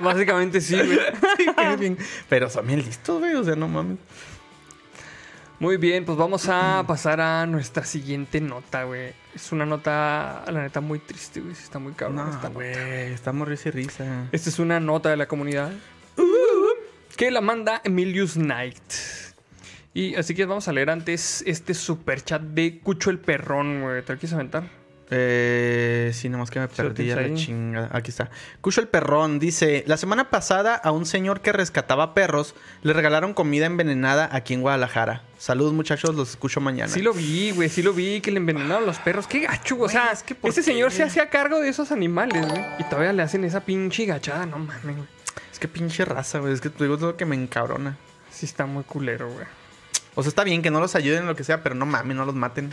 básicamente 0.00 0.60
sí, 0.60 0.74
güey. 0.74 0.98
Bien. 1.78 1.98
Pero 2.28 2.50
son 2.50 2.66
bien 2.66 2.80
listos, 2.80 3.20
güey, 3.20 3.34
o 3.34 3.44
sea, 3.44 3.54
no 3.54 3.68
mames. 3.68 3.98
Muy 5.60 5.76
bien, 5.76 6.04
pues 6.06 6.16
vamos 6.16 6.48
a 6.48 6.82
pasar 6.86 7.20
a 7.20 7.46
nuestra 7.46 7.84
siguiente 7.84 8.40
nota, 8.40 8.84
güey. 8.84 9.12
Es 9.34 9.52
una 9.52 9.66
nota, 9.66 10.42
la 10.50 10.62
neta, 10.62 10.80
muy 10.80 10.98
triste, 10.98 11.40
güey. 11.40 11.52
Está 11.52 11.78
muy 11.78 11.92
cabrón 11.92 12.18
esta 12.20 12.30
No, 12.30 12.36
nota. 12.36 12.48
güey, 12.48 13.12
estamos 13.12 13.46
risa 13.46 13.68
y 13.68 13.72
risa. 13.72 14.28
Esta 14.32 14.48
es 14.48 14.58
una 14.58 14.80
nota 14.80 15.10
de 15.10 15.16
la 15.18 15.28
comunidad 15.28 15.70
que 17.16 17.30
la 17.30 17.42
manda 17.42 17.82
Emilius 17.84 18.34
Knight. 18.34 18.78
Y 19.92 20.14
así 20.14 20.34
que 20.34 20.46
vamos 20.46 20.66
a 20.68 20.72
leer 20.72 20.88
antes 20.88 21.42
este 21.46 21.74
super 21.74 22.22
chat 22.24 22.40
de 22.40 22.78
Cucho 22.80 23.10
el 23.10 23.18
Perrón, 23.18 23.82
güey. 23.82 24.02
¿Te 24.02 24.14
lo 24.14 24.18
quieres 24.18 24.32
aventar? 24.32 24.64
Eh, 25.12 26.12
sí, 26.14 26.28
nomás 26.28 26.50
que 26.50 26.60
me 26.60 26.68
perdí 26.68 27.04
tienes 27.04 27.16
a 27.16 27.28
la 27.28 27.34
chingada. 27.34 27.88
Aquí 27.92 28.10
está. 28.10 28.30
Cucho 28.60 28.80
el 28.80 28.88
Perrón 28.88 29.40
dice: 29.40 29.82
La 29.86 29.96
semana 29.96 30.30
pasada 30.30 30.76
a 30.76 30.92
un 30.92 31.04
señor 31.04 31.40
que 31.40 31.52
rescataba 31.52 32.14
perros 32.14 32.54
le 32.82 32.92
regalaron 32.92 33.34
comida 33.34 33.66
envenenada 33.66 34.28
aquí 34.32 34.54
en 34.54 34.60
Guadalajara. 34.60 35.22
Saludos, 35.36 35.72
muchachos, 35.72 36.14
los 36.14 36.30
escucho 36.30 36.60
mañana. 36.60 36.92
Sí 36.92 37.02
lo 37.02 37.12
vi, 37.12 37.50
güey. 37.50 37.68
Sí 37.68 37.82
lo 37.82 37.92
vi 37.92 38.20
que 38.20 38.30
le 38.30 38.36
envenenaron 38.36 38.86
los 38.86 38.98
perros. 38.98 39.26
Qué 39.26 39.40
gacho, 39.40 39.76
güey. 39.76 39.88
O 39.88 39.90
sea, 39.90 40.12
es 40.12 40.22
que 40.22 40.34
¿por 40.34 40.50
ese 40.50 40.62
señor 40.62 40.92
se 40.92 41.02
hacía 41.02 41.28
cargo 41.28 41.58
de 41.58 41.68
esos 41.68 41.90
animales, 41.90 42.46
güey. 42.46 42.64
Y 42.78 42.84
todavía 42.84 43.12
le 43.12 43.22
hacen 43.22 43.42
esa 43.44 43.60
pinche 43.60 44.04
gachada. 44.04 44.46
No 44.46 44.58
mames, 44.58 44.96
güey. 44.96 45.08
Es 45.50 45.58
que 45.58 45.66
pinche 45.66 46.04
raza, 46.04 46.38
güey. 46.38 46.52
Es 46.52 46.60
que 46.60 46.70
te 46.70 46.84
digo 46.84 46.96
lo 46.96 47.16
que 47.16 47.24
me 47.24 47.34
encabrona. 47.34 47.96
Sí 48.30 48.46
está 48.46 48.66
muy 48.66 48.84
culero, 48.84 49.28
güey. 49.28 49.46
O 50.14 50.22
sea, 50.22 50.28
está 50.28 50.44
bien 50.44 50.62
que 50.62 50.70
no 50.70 50.80
los 50.80 50.94
ayuden 50.94 51.22
en 51.22 51.26
lo 51.26 51.34
que 51.34 51.44
sea, 51.44 51.62
pero 51.62 51.74
no 51.74 51.86
mames, 51.86 52.16
no 52.16 52.24
los 52.24 52.34
maten. 52.34 52.70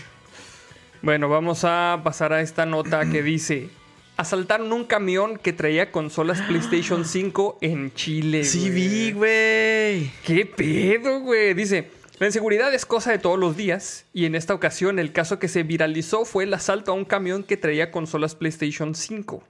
Bueno, 1.02 1.30
vamos 1.30 1.64
a 1.64 2.02
pasar 2.04 2.34
a 2.34 2.42
esta 2.42 2.66
nota 2.66 3.10
que 3.10 3.22
dice: 3.22 3.70
Asaltaron 4.18 4.74
un 4.74 4.86
camión 4.86 5.38
que 5.38 5.54
traía 5.54 5.92
consolas 5.92 6.42
PlayStation 6.42 7.06
5 7.06 7.60
en 7.62 7.94
Chile. 7.94 8.44
Sí, 8.44 8.70
vi, 8.70 9.12
güey. 9.12 10.12
¿Qué 10.24 10.46
pedo, 10.46 11.20
güey? 11.20 11.54
Dice, 11.54 11.92
la 12.20 12.26
inseguridad 12.26 12.74
es 12.74 12.88
cosa 12.88 13.12
de 13.12 13.20
todos 13.20 13.38
los 13.38 13.56
días 13.56 14.06
y 14.12 14.26
en 14.26 14.34
esta 14.34 14.56
ocasión 14.56 14.98
el 14.98 15.12
caso 15.12 15.38
que 15.38 15.48
se 15.48 15.62
viralizó 15.62 16.26
fue 16.26 16.46
el 16.46 16.54
asalto 16.56 16.92
a 16.92 16.96
un 16.96 17.06
camión 17.06 17.44
que 17.44 17.58
traía 17.58 17.92
consolas 17.92 18.34
PlayStation 18.34 18.96
5. 18.96 19.44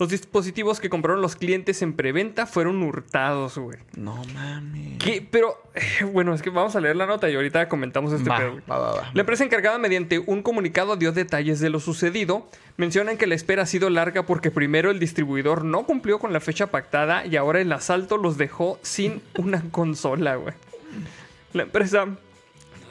Los 0.00 0.08
dispositivos 0.08 0.80
que 0.80 0.88
compraron 0.88 1.20
los 1.20 1.36
clientes 1.36 1.82
en 1.82 1.92
preventa 1.92 2.46
fueron 2.46 2.82
hurtados, 2.82 3.58
güey. 3.58 3.76
No 3.96 4.16
mames. 4.32 4.96
¿Qué? 4.98 5.26
Pero, 5.30 5.62
eh, 5.74 6.04
bueno, 6.04 6.32
es 6.32 6.40
que 6.40 6.48
vamos 6.48 6.74
a 6.74 6.80
leer 6.80 6.96
la 6.96 7.04
nota 7.04 7.28
y 7.28 7.34
ahorita 7.34 7.68
comentamos 7.68 8.10
este 8.14 8.30
Va, 8.30 8.38
pedo. 8.38 8.62
va. 8.66 9.10
La 9.12 9.20
empresa 9.20 9.44
encargada 9.44 9.76
mediante 9.76 10.18
un 10.18 10.42
comunicado 10.42 10.96
dio 10.96 11.12
detalles 11.12 11.60
de 11.60 11.68
lo 11.68 11.80
sucedido. 11.80 12.48
Mencionan 12.78 13.18
que 13.18 13.26
la 13.26 13.34
espera 13.34 13.64
ha 13.64 13.66
sido 13.66 13.90
larga 13.90 14.24
porque 14.24 14.50
primero 14.50 14.90
el 14.90 14.98
distribuidor 15.00 15.66
no 15.66 15.84
cumplió 15.84 16.18
con 16.18 16.32
la 16.32 16.40
fecha 16.40 16.68
pactada 16.68 17.26
y 17.26 17.36
ahora 17.36 17.60
el 17.60 17.70
asalto 17.70 18.16
los 18.16 18.38
dejó 18.38 18.78
sin 18.80 19.20
una 19.36 19.62
consola, 19.70 20.36
güey. 20.36 20.54
La 21.52 21.64
empresa... 21.64 22.06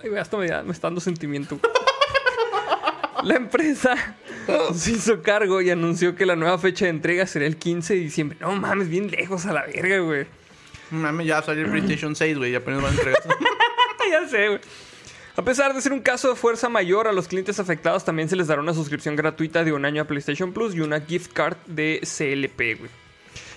Ay, 0.04 0.10
güey, 0.10 0.22
hasta 0.22 0.38
me, 0.38 0.48
me 0.62 0.72
está 0.72 0.90
dando 0.90 1.02
sentimiento. 1.02 1.60
La 3.24 3.36
empresa 3.36 4.16
se 4.74 4.92
hizo 4.92 5.22
cargo 5.22 5.62
y 5.62 5.70
anunció 5.70 6.16
que 6.16 6.26
la 6.26 6.36
nueva 6.36 6.58
fecha 6.58 6.86
de 6.86 6.92
entrega 6.92 7.26
será 7.28 7.46
el 7.46 7.58
15 7.58 7.94
de 7.94 8.00
diciembre. 8.00 8.38
No 8.42 8.56
mames, 8.56 8.90
bien 8.90 9.10
lejos 9.10 9.46
a 9.46 9.54
la 9.54 9.66
verga, 9.66 10.00
güey. 10.00 10.26
Mames, 10.92 11.28
ya 11.28 11.42
salió 11.42 11.66
el 11.66 11.72
PlayStation 11.72 12.16
6, 12.16 12.38
güey. 12.38 12.52
Ya 12.52 12.60
apenas 12.60 12.82
van 12.82 12.94
a 12.94 12.98
entregar. 12.98 13.24
ya 14.12 14.28
sé, 14.28 14.48
güey. 14.48 14.62
A 15.36 15.42
pesar 15.42 15.74
de 15.74 15.82
ser 15.82 15.94
un 15.94 16.02
caso 16.02 16.30
de 16.30 16.36
fuerza 16.36 16.68
mayor, 16.68 17.08
a 17.08 17.14
los 17.14 17.28
clientes 17.28 17.60
afectados 17.60 18.04
también 18.04 18.28
se 18.28 18.36
les 18.36 18.48
dará 18.48 18.62
una 18.62 18.74
suscripción 18.74 19.16
gratuita 19.16 19.64
de 19.64 19.72
un 19.72 19.86
año 19.86 20.02
a 20.02 20.06
PlayStation 20.06 20.52
Plus 20.52 20.76
y 20.76 20.82
una 20.82 21.00
gift 21.00 21.32
card 21.32 21.56
de 21.66 22.02
CLP, 22.02 22.80
güey. 22.80 22.92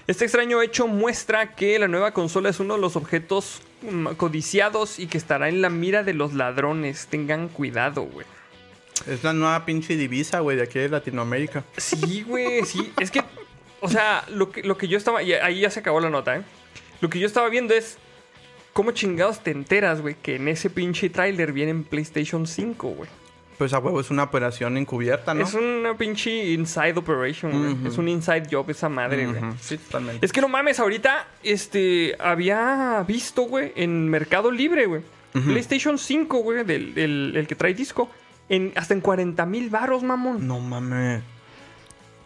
Este 0.07 0.25
extraño 0.25 0.63
hecho 0.63 0.87
muestra 0.87 1.55
que 1.55 1.79
la 1.79 1.89
nueva 1.89 2.13
consola 2.13 2.51
es 2.51 2.61
uno 2.61 2.75
de 2.75 2.81
los 2.81 2.97
objetos 2.97 3.63
mm, 3.83 4.09
codiciados 4.17 4.99
y 4.99 5.07
que 5.07 5.19
estará 5.19 5.49
en 5.49 5.61
la 5.61 5.71
mira 5.71 6.03
de 6.03 6.15
los 6.15 6.35
ladrones. 6.35 7.07
Tengan 7.09 7.49
cuidado, 7.49 8.03
güey. 8.03 8.27
Es 9.07 9.23
la 9.25 9.33
nueva 9.33 9.65
pinche 9.65 9.97
divisa, 9.97 10.41
güey, 10.41 10.57
de 10.57 10.63
aquí 10.65 10.79
de 10.79 10.89
Latinoamérica. 10.89 11.65
Sí, 11.77 12.23
güey, 12.27 12.65
sí. 12.65 12.93
Es 13.01 13.11
que, 13.11 13.23
o 13.81 13.89
sea, 13.89 14.25
lo 14.29 14.51
que, 14.51 14.63
lo 14.63 14.77
que 14.77 14.89
yo 14.89 14.99
estaba. 14.99 15.23
Y 15.23 15.33
ahí 15.33 15.61
ya 15.61 15.71
se 15.71 15.81
acabó 15.81 16.01
la 16.01 16.11
nota, 16.11 16.37
¿eh? 16.37 16.43
Lo 17.01 17.09
que 17.11 17.19
yo 17.19 17.27
estaba 17.27 17.49
viendo 17.49 17.75
es. 17.75 17.99
¿Cómo 18.73 18.93
chingados 18.93 19.41
te 19.45 19.51
enteras, 19.51 20.01
güey? 20.01 20.15
Que 20.23 20.37
en 20.37 20.49
ese 20.49 20.71
pinche 20.71 21.11
tráiler 21.11 21.53
viene 21.53 21.73
en 21.73 21.85
PlayStation 21.85 22.47
5, 22.47 22.89
güey. 22.89 23.11
Pues 23.59 23.75
a 23.75 23.79
huevo 23.79 24.01
es 24.01 24.11
una 24.11 24.23
operación 24.23 24.79
encubierta, 24.79 25.35
¿no? 25.35 25.45
Es 25.45 25.53
una 25.53 25.95
pinche 25.97 26.53
inside 26.53 26.95
operation, 26.97 27.53
güey. 27.77 27.87
Es 27.93 27.99
un 27.99 28.09
inside 28.09 28.45
job 28.51 28.71
esa 28.71 28.89
madre, 28.89 29.27
güey. 29.27 29.43
Sí, 29.61 29.77
totalmente. 29.77 30.25
Es 30.25 30.33
que 30.33 30.41
no 30.41 30.49
mames, 30.49 30.81
ahorita, 30.81 31.29
este, 31.43 32.17
había 32.19 33.05
visto, 33.07 33.43
güey, 33.43 33.73
en 33.77 34.09
Mercado 34.09 34.51
Libre, 34.51 34.87
güey. 34.87 35.03
PlayStation 35.33 35.99
5, 35.99 36.39
güey, 36.39 36.65
del, 36.65 36.95
del- 36.95 37.35
el 37.37 37.47
que 37.47 37.55
trae 37.55 37.75
disco, 37.75 38.11
en, 38.49 38.73
hasta 38.77 38.95
en 38.95 39.01
40 39.01 39.45
mil 39.47 39.71
baros, 39.71 40.03
mamón. 40.03 40.47
No 40.47 40.61
mames. 40.61 41.23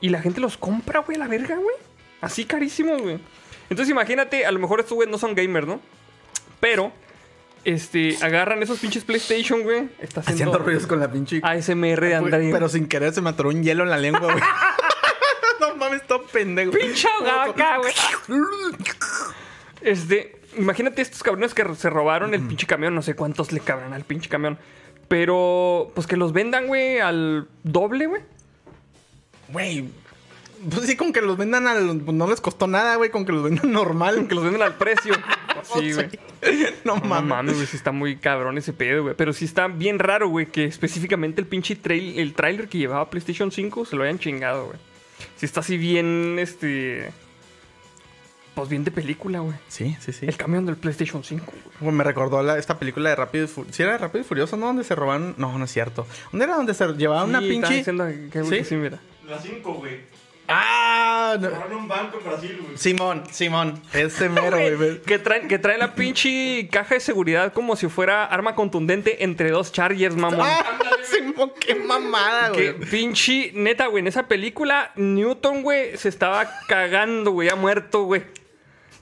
Y 0.00 0.10
la 0.10 0.20
gente 0.20 0.40
los 0.40 0.56
compra, 0.56 1.00
güey, 1.00 1.16
a 1.16 1.20
la 1.20 1.28
verga, 1.28 1.56
güey. 1.56 1.76
Así 2.20 2.44
carísimos, 2.44 3.00
güey. 3.00 3.18
Entonces 3.70 3.90
imagínate, 3.90 4.46
a 4.46 4.52
lo 4.52 4.58
mejor 4.58 4.80
estos 4.80 4.94
güey 4.94 5.08
no 5.08 5.18
son 5.18 5.34
gamers, 5.34 5.66
¿no? 5.66 5.80
Pero, 6.60 6.92
este, 7.64 8.16
agarran 8.22 8.62
esos 8.62 8.78
pinches 8.78 9.04
PlayStation, 9.04 9.62
güey. 9.62 9.88
Está 9.98 10.20
haciendo, 10.20 10.44
Haciendo 10.44 10.58
ruidos 10.58 10.86
con 10.86 11.00
la 11.00 11.10
pinche... 11.10 11.40
ASMR 11.42 12.00
de 12.00 12.14
André. 12.14 12.50
Pero 12.52 12.68
sin 12.68 12.86
querer 12.86 13.12
se 13.12 13.20
me 13.20 13.30
atoró 13.30 13.48
un 13.48 13.62
hielo 13.62 13.82
en 13.84 13.90
la 13.90 13.98
lengua, 13.98 14.32
güey. 14.32 14.36
no 15.60 15.76
mames, 15.76 16.06
todo 16.06 16.24
pendejo. 16.26 16.72
pinche 16.72 17.08
acá, 17.08 17.78
güey. 17.78 17.92
Este, 19.80 20.36
imagínate 20.56 21.02
estos 21.02 21.22
cabrones 21.22 21.54
que 21.54 21.64
se 21.74 21.90
robaron 21.90 22.34
el 22.34 22.42
pinche 22.42 22.66
camión, 22.66 22.94
no 22.94 23.02
sé 23.02 23.14
cuántos 23.14 23.52
le 23.52 23.60
cabrán 23.60 23.92
al 23.92 24.04
pinche 24.04 24.28
camión. 24.28 24.58
Pero, 25.08 25.90
pues 25.94 26.06
que 26.06 26.16
los 26.16 26.32
vendan, 26.32 26.66
güey, 26.66 26.98
al 26.98 27.46
doble, 27.62 28.06
güey. 28.06 28.22
Güey. 29.48 29.84
Pues 30.70 30.86
sí, 30.86 30.96
con 30.96 31.12
que 31.12 31.20
los 31.20 31.36
vendan 31.36 31.66
al... 31.68 32.00
pues 32.00 32.16
no 32.16 32.26
les 32.26 32.40
costó 32.40 32.66
nada, 32.66 32.96
güey. 32.96 33.10
Con 33.10 33.24
que 33.24 33.32
los 33.32 33.44
vendan 33.44 33.70
normal. 33.72 34.26
Que 34.28 34.34
los 34.34 34.44
venden 34.44 34.62
al 34.62 34.74
precio. 34.74 35.14
Sí, 35.74 35.92
güey. 35.94 36.08
No 36.84 36.94
No 36.94 37.00
mames. 37.00 37.28
mames, 37.28 37.54
güey, 37.56 37.66
sí 37.66 37.76
está 37.76 37.90
muy 37.90 38.16
cabrón 38.18 38.56
ese 38.56 38.72
pedo, 38.72 39.02
güey. 39.02 39.16
Pero 39.16 39.32
sí 39.32 39.44
está 39.46 39.66
bien 39.66 39.98
raro, 39.98 40.28
güey, 40.28 40.46
que 40.46 40.64
específicamente 40.64 41.40
el 41.40 41.48
pinche 41.48 41.74
trail, 41.74 42.20
el 42.20 42.34
trailer 42.34 42.68
que 42.68 42.78
llevaba 42.78 43.10
PlayStation 43.10 43.50
5 43.50 43.84
se 43.86 43.96
lo 43.96 44.04
hayan 44.04 44.20
chingado, 44.20 44.66
güey. 44.66 44.78
Sí 45.36 45.44
está 45.46 45.60
así 45.60 45.76
bien, 45.76 46.36
este... 46.38 47.10
Pues 48.56 48.68
bien 48.70 48.82
de 48.84 48.90
película, 48.90 49.38
güey. 49.40 49.54
Sí, 49.68 49.96
sí, 50.00 50.12
sí. 50.12 50.26
El 50.26 50.36
camión 50.36 50.66
del 50.66 50.76
PlayStation 50.76 51.22
5, 51.22 51.44
güey. 51.46 51.62
Güey, 51.78 51.92
me 51.94 52.02
recordó 52.02 52.42
la- 52.42 52.58
esta 52.58 52.76
película 52.78 53.10
de 53.10 53.16
Rápido 53.16 53.44
y 53.44 53.48
Furioso. 53.48 53.76
¿Sí 53.76 53.82
era 53.84 53.92
de 53.92 53.98
Rápido 53.98 54.22
y 54.22 54.24
Furioso, 54.24 54.56
no? 54.56 54.66
Donde 54.66 54.82
se 54.82 54.94
robaron... 54.94 55.34
No, 55.36 55.56
no 55.58 55.64
es 55.66 55.70
cierto. 55.70 56.06
¿Dónde 56.32 56.46
era 56.46 56.56
donde 56.56 56.72
se 56.74 56.86
llevaban 56.94 57.28
una 57.28 57.40
Sí, 57.40 57.48
pinche... 57.50 57.74
diciendo 57.74 58.06
que, 58.32 58.42
¿Sí? 58.44 58.50
que 58.50 58.64
sí, 58.64 58.74
mira. 58.76 58.98
La 59.28 59.38
5, 59.38 59.74
güey. 59.74 60.00
¡Ah! 60.48 61.36
no. 61.40 61.50
Robaron 61.50 61.74
un 61.80 61.88
banco 61.88 62.18
en 62.18 62.24
Brasil, 62.24 62.58
güey. 62.62 62.78
Simón, 62.78 63.24
Simón. 63.30 63.82
Ese 63.92 64.28
mero, 64.30 64.56
güey. 64.56 64.74
Güey, 64.76 65.02
que 65.02 65.18
trae, 65.18 65.46
que 65.48 65.58
trae 65.58 65.76
la 65.76 65.94
pinche 65.94 66.68
caja 66.70 66.94
de 66.94 67.00
seguridad 67.00 67.52
como 67.52 67.76
si 67.76 67.88
fuera 67.88 68.24
arma 68.24 68.54
contundente 68.54 69.24
entre 69.24 69.50
dos 69.50 69.72
Chargers, 69.72 70.16
mamón. 70.16 70.46
¡Ah! 70.48 70.64
Simón, 71.02 71.52
qué 71.60 71.74
mamada, 71.74 72.50
güey. 72.50 72.72
pinche, 72.90 73.52
neta, 73.54 73.86
güey, 73.88 74.00
en 74.00 74.06
esa 74.06 74.28
película, 74.28 74.92
Newton, 74.96 75.62
güey, 75.62 75.96
se 75.96 76.08
estaba 76.08 76.48
cagando, 76.68 77.32
güey, 77.32 77.48
ha 77.50 77.56
muerto, 77.56 78.04
güey. 78.04 78.22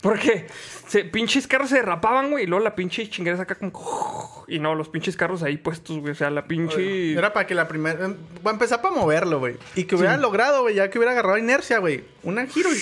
Porque 0.05 0.47
se, 0.87 1.03
pinches 1.03 1.47
carros 1.47 1.71
se 1.71 1.77
derrapaban, 1.77 2.31
güey, 2.31 2.45
y 2.45 2.47
luego 2.47 2.63
la 2.63 2.75
pinche 2.75 3.09
chinguera 3.09 3.39
saca 3.39 3.55
como. 3.55 4.45
Y 4.47 4.59
no, 4.59 4.75
los 4.75 4.91
pinches 4.91 5.17
carros 5.17 5.43
ahí 5.43 5.57
puestos, 5.57 5.99
güey. 5.99 6.13
O 6.13 6.15
sea, 6.15 6.29
la 6.29 6.47
pinche. 6.47 7.15
Era 7.15 7.33
para 7.33 7.47
que 7.47 7.55
la 7.55 7.67
primera... 7.67 8.09
Va 8.47 8.51
a 8.51 8.53
empezar 8.53 8.83
para 8.83 8.95
moverlo, 8.95 9.39
güey. 9.39 9.57
Y 9.75 9.85
que 9.85 9.97
hubiera 9.97 10.19
logrado, 10.19 10.61
güey. 10.61 10.75
Ya 10.75 10.91
que 10.91 10.99
hubiera 10.99 11.13
agarrado 11.13 11.39
inercia, 11.39 11.79
güey. 11.79 12.05
Una 12.23 12.47
giro 12.47 12.69
y... 12.71 12.79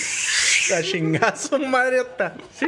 La 0.69 0.83
chingazo, 0.83 1.59
madre. 1.59 2.01
ota. 2.01 2.35
Sí. 2.53 2.67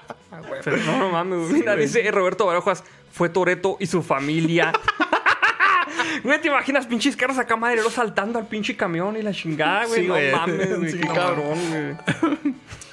Pero 0.62 0.76
no, 0.76 0.98
no 0.98 1.08
mames, 1.08 1.38
güey. 1.38 1.52
Mira, 1.54 1.72
güey. 1.72 1.86
dice 1.86 2.10
Roberto 2.10 2.44
Barojas, 2.44 2.84
fue 3.10 3.30
Toreto 3.30 3.78
y 3.80 3.86
su 3.86 4.02
familia. 4.02 4.74
Güey, 6.22 6.40
¿te 6.40 6.48
imaginas 6.48 6.86
pinches 6.86 7.14
carros 7.14 7.38
acá, 7.38 7.56
madre, 7.56 7.82
lo 7.82 7.90
saltando 7.90 8.38
al 8.38 8.46
pinche 8.46 8.76
camión 8.76 9.16
y 9.16 9.22
la 9.22 9.32
chingada, 9.32 9.86
güey? 9.86 10.02
Sí, 10.02 10.08
no 10.08 10.14
mames, 10.36 10.78
güey, 10.78 10.90
Sí, 10.90 11.00
cabrón, 11.00 11.58
güey. 11.70 12.54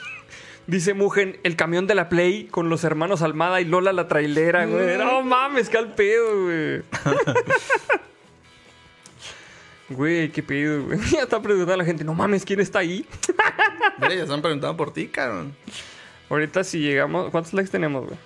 Dice 0.65 0.93
Mugen, 0.93 1.39
el 1.43 1.55
camión 1.55 1.87
de 1.87 1.95
la 1.95 2.07
Play 2.07 2.45
con 2.45 2.69
los 2.69 2.83
hermanos 2.83 3.21
Almada 3.21 3.59
y 3.59 3.65
Lola 3.65 3.91
la 3.91 4.07
trailera, 4.07 4.65
güey. 4.65 4.97
No 4.97 5.21
mames, 5.21 5.69
qué 5.69 5.77
al 5.77 5.93
pedo, 5.93 6.43
güey. 6.43 6.83
Güey, 9.89 10.29
qué 10.31 10.41
pedo, 10.41 10.85
güey. 10.85 10.99
Ya 11.11 11.23
está 11.23 11.41
preguntando 11.41 11.73
a 11.73 11.77
la 11.77 11.85
gente, 11.85 12.03
no 12.03 12.13
mames, 12.13 12.45
¿quién 12.45 12.59
está 12.59 12.79
ahí? 12.79 13.05
Mira, 13.99 14.15
ya 14.15 14.23
están 14.23 14.41
preguntando 14.41 14.75
por 14.77 14.93
ti, 14.93 15.07
cabrón. 15.07 15.55
Ahorita 16.29 16.63
si 16.63 16.79
llegamos, 16.79 17.29
¿cuántos 17.31 17.53
likes 17.53 17.71
tenemos, 17.71 18.05
güey? 18.05 18.17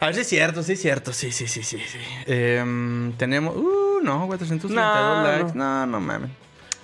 A 0.00 0.06
ver 0.06 0.14
si 0.16 0.20
es 0.22 0.28
cierto, 0.28 0.62
sí 0.62 0.72
es 0.72 0.82
cierto. 0.82 1.12
Sí, 1.12 1.30
sí, 1.32 1.46
sí, 1.46 1.62
sí, 1.62 1.78
sí. 1.78 1.98
Em, 2.26 3.12
tenemos... 3.16 3.56
Uh, 3.56 4.00
no, 4.02 4.26
432 4.26 4.70
No, 4.70 5.22
likes. 5.22 5.56
No, 5.56 5.86
no 5.86 6.00
mames. 6.00 6.30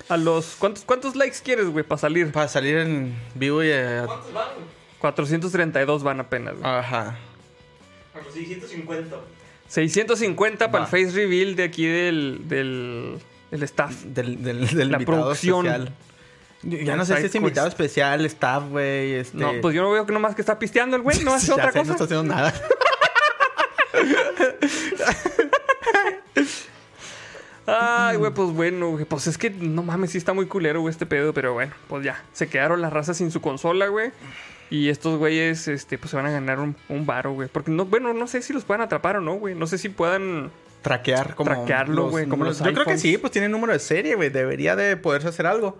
A 0.09 0.17
los, 0.17 0.57
¿cuántos, 0.59 0.85
cuántos 0.85 1.15
likes 1.17 1.39
quieres, 1.45 1.67
güey, 1.69 1.85
para 1.85 1.99
salir? 2.01 2.33
Para 2.33 2.49
salir 2.49 2.77
en 2.79 3.15
vivo 3.35 3.63
y... 3.63 3.69
eh, 3.71 4.03
¿Cuántos 4.07 4.33
van, 4.33 4.49
güey? 4.55 4.67
432 5.01 6.03
van 6.03 6.21
apenas, 6.21 6.55
güey. 6.59 6.65
Ajá. 6.71 7.17
A 8.15 8.19
los 8.25 8.35
650. 8.35 9.17
650 9.69 10.71
para 10.71 10.85
Va. 10.85 10.91
el 10.91 11.07
face 11.07 11.15
reveal 11.17 11.55
de 11.55 11.63
aquí 11.63 11.87
del, 11.87 12.41
del, 12.49 13.19
del 13.53 13.63
staff. 13.63 13.95
Del, 14.03 14.43
del, 14.43 14.67
del 14.67 14.91
La 14.91 14.97
invitado 14.99 15.21
producción. 15.23 15.67
especial. 15.67 15.95
Yo- 16.63 16.79
Ya 16.79 16.85
Del 16.85 16.97
no 16.99 17.05
sé 17.05 17.17
si 17.21 17.27
es 17.27 17.35
invitado 17.37 17.69
quest. 17.69 17.81
especial, 17.81 18.27
staff, 18.27 18.65
güey. 18.69 19.15
Este... 19.15 19.39
No, 19.39 19.53
pues 19.63 19.75
yo 19.75 19.83
no 19.83 19.91
veo 19.93 20.05
que 20.07 20.13
nomás 20.13 20.35
que 20.35 20.43
está 20.43 20.59
pisteando 20.59 20.97
el 20.97 21.03
güey, 21.03 21.21
no 21.25 21.33
hace 21.33 21.47
Ya 21.47 21.55
otra 21.55 21.73
sé, 21.73 21.79
cosa. 21.79 21.89
No 21.89 21.93
está 21.93 22.05
haciendo 22.05 22.25
nada. 22.35 22.53
Ay, 27.67 28.17
güey, 28.17 28.33
pues 28.33 28.51
bueno, 28.51 28.91
güey, 28.91 29.05
pues 29.05 29.27
es 29.27 29.39
que 29.39 29.51
no 29.51 29.83
mames, 29.83 30.11
sí 30.11 30.19
está 30.19 30.33
muy 30.33 30.47
culero, 30.47 30.81
güey, 30.81 30.91
este 30.91 31.07
pedo, 31.07 31.33
pero 31.33 31.53
bueno, 31.53 31.73
pues 31.89 32.05
ya, 32.05 32.23
se 32.33 32.49
quedaron 32.49 32.81
las 32.81 32.93
razas 32.93 33.19
sin 33.19 33.31
su 33.31 33.41
consola, 33.41 33.89
güey. 33.89 34.11
Y 34.71 34.89
estos 34.89 35.19
güeyes, 35.19 35.67
este, 35.67 35.99
pues 35.99 36.13
se 36.13 36.17
van 36.17 36.27
a 36.27 36.31
ganar 36.31 36.61
un, 36.61 36.77
un 36.89 37.05
varo, 37.05 37.33
güey. 37.33 37.49
Porque 37.49 37.73
no, 37.73 37.87
bueno, 37.87 38.15
no 38.15 38.29
sé 38.29 38.41
si 38.41 38.53
los 38.53 38.65
puedan 38.65 38.81
atrapar 38.81 39.17
o 39.17 39.21
no, 39.21 39.35
güey. 39.35 39.57
No 39.57 39.67
sé 39.67 39.79
si 39.79 39.89
puedan. 39.89 40.53
Traquear 40.81 41.35
como. 41.35 41.51
Traquearlo, 41.51 42.09
güey, 42.09 42.27
como 42.27 42.45
los 42.45 42.61
Yo 42.61 42.73
creo 42.73 42.87
que 42.87 42.97
sí, 42.97 43.19
pues 43.19 43.33
tiene 43.33 43.49
número 43.49 43.73
de 43.73 43.81
serie, 43.81 44.15
güey. 44.15 44.31
Debería 44.31 44.77
de 44.77 44.97
poderse 44.97 45.27
hacer 45.27 45.47
algo. 45.47 45.77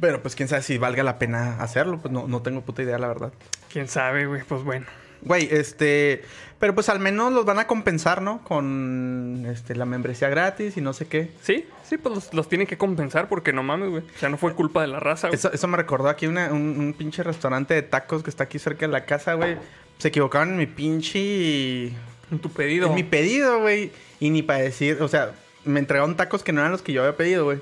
Pero 0.00 0.22
pues 0.22 0.34
quién 0.34 0.48
sabe 0.48 0.62
si 0.62 0.78
valga 0.78 1.02
la 1.02 1.18
pena 1.18 1.62
hacerlo. 1.62 1.98
Pues 2.00 2.12
no, 2.12 2.26
no 2.26 2.40
tengo 2.40 2.62
puta 2.62 2.82
idea, 2.82 2.98
la 2.98 3.08
verdad. 3.08 3.32
Quién 3.70 3.88
sabe, 3.88 4.26
güey, 4.26 4.42
pues 4.42 4.62
bueno. 4.62 4.86
Güey, 5.20 5.46
este. 5.50 6.24
Pero 6.58 6.74
pues 6.74 6.88
al 6.88 7.00
menos 7.00 7.32
los 7.32 7.44
van 7.44 7.58
a 7.58 7.66
compensar, 7.66 8.22
¿no? 8.22 8.42
Con 8.42 9.44
este, 9.46 9.74
la 9.76 9.84
membresía 9.84 10.28
gratis 10.30 10.76
y 10.78 10.80
no 10.80 10.94
sé 10.94 11.06
qué. 11.06 11.30
Sí, 11.42 11.66
sí, 11.86 11.98
pues 11.98 12.14
los, 12.14 12.32
los 12.34 12.48
tienen 12.48 12.66
que 12.66 12.78
compensar 12.78 13.28
porque 13.28 13.52
no 13.52 13.62
mames, 13.62 13.90
güey. 13.90 14.02
O 14.02 14.18
sea, 14.18 14.30
no 14.30 14.38
fue 14.38 14.54
culpa 14.54 14.80
de 14.80 14.86
la 14.86 14.98
raza, 14.98 15.28
güey. 15.28 15.36
Eso, 15.38 15.52
eso 15.52 15.68
me 15.68 15.76
recordó 15.76 16.08
aquí 16.08 16.26
una- 16.26 16.50
un, 16.52 16.78
un 16.80 16.94
pinche 16.94 17.22
restaurante 17.22 17.74
de 17.74 17.82
tacos 17.82 18.22
que 18.22 18.30
está 18.30 18.44
aquí 18.44 18.58
cerca 18.58 18.86
de 18.86 18.92
la 18.92 19.04
casa, 19.04 19.34
güey. 19.34 19.58
Se 19.98 20.08
equivocaron 20.08 20.50
en 20.50 20.56
mi 20.56 20.66
pinche. 20.66 21.86
En 22.30 22.38
tu 22.40 22.50
pedido. 22.50 22.88
En 22.88 22.94
mi 22.94 23.02
pedido, 23.04 23.60
güey. 23.60 23.92
Y 24.18 24.30
ni 24.30 24.42
para 24.42 24.60
decir, 24.60 24.98
o 25.02 25.08
sea, 25.08 25.32
me 25.64 25.78
entregaron 25.80 26.16
tacos 26.16 26.42
que 26.42 26.52
no 26.52 26.60
eran 26.60 26.72
los 26.72 26.80
que 26.82 26.92
yo 26.92 27.02
había 27.02 27.16
pedido, 27.16 27.44
güey. 27.44 27.58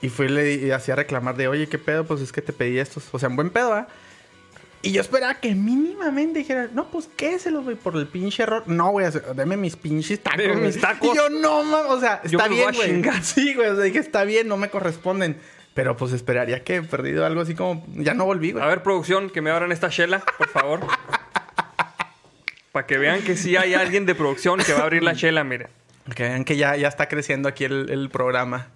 Y 0.00 0.08
fui 0.08 0.26
y 0.26 0.28
le 0.30 0.72
hacía 0.74 0.96
reclamar 0.96 1.36
de, 1.36 1.48
oye, 1.48 1.68
¿qué 1.68 1.78
pedo? 1.78 2.04
Pues 2.04 2.20
es 2.22 2.32
que 2.32 2.40
te 2.42 2.52
pedí 2.52 2.78
estos. 2.78 3.08
O 3.12 3.18
sea, 3.18 3.28
en 3.28 3.36
buen 3.36 3.50
pedo, 3.50 3.74
¿ah? 3.74 3.88
Y 4.84 4.90
yo 4.90 5.00
esperaba 5.00 5.34
que 5.34 5.54
mínimamente 5.54 6.40
dijera, 6.40 6.68
no, 6.72 6.90
pues 6.90 7.08
quéselos, 7.16 7.62
güey, 7.62 7.76
por 7.76 7.96
el 7.96 8.08
pinche 8.08 8.42
error. 8.42 8.64
No, 8.66 8.90
güey, 8.90 9.06
deme 9.36 9.56
mis 9.56 9.76
pinches 9.76 10.20
tacos. 10.20 10.38
Deme 10.38 10.56
mis 10.56 10.80
tacos. 10.80 11.08
Y 11.12 11.16
yo, 11.16 11.30
no, 11.30 11.62
mames, 11.62 11.92
o 11.92 12.00
sea, 12.00 12.20
Yo 12.24 12.38
está 12.38 12.48
bien, 12.48 12.74
güey. 12.74 13.02
Sí, 13.22 13.54
güey, 13.54 13.68
o 13.68 13.76
sea, 13.76 13.84
dije, 13.84 14.00
está 14.00 14.24
bien, 14.24 14.48
no 14.48 14.56
me 14.56 14.70
corresponden. 14.70 15.38
Pero 15.74 15.96
pues 15.96 16.12
esperaría 16.12 16.64
que 16.64 16.76
he 16.76 16.82
perdido 16.82 17.24
algo 17.24 17.40
así 17.40 17.54
como, 17.54 17.86
ya 17.94 18.12
no 18.12 18.24
volví, 18.24 18.50
güey. 18.50 18.62
A 18.62 18.66
ver, 18.66 18.82
producción, 18.82 19.30
que 19.30 19.40
me 19.40 19.50
abran 19.50 19.70
esta 19.70 19.88
chela, 19.88 20.22
por 20.36 20.48
favor. 20.48 20.80
Para 22.72 22.86
que 22.86 22.98
vean 22.98 23.22
que 23.22 23.36
sí 23.36 23.56
hay 23.56 23.74
alguien 23.74 24.04
de 24.04 24.14
producción 24.14 24.58
que 24.58 24.72
va 24.72 24.80
a 24.80 24.82
abrir 24.82 25.02
la 25.04 25.14
chela, 25.14 25.44
mire. 25.44 25.68
Que 26.16 26.24
vean 26.24 26.44
que 26.44 26.56
ya, 26.56 26.76
ya 26.76 26.88
está 26.88 27.08
creciendo 27.08 27.48
aquí 27.48 27.64
el, 27.64 27.88
el 27.88 28.10
programa. 28.10 28.68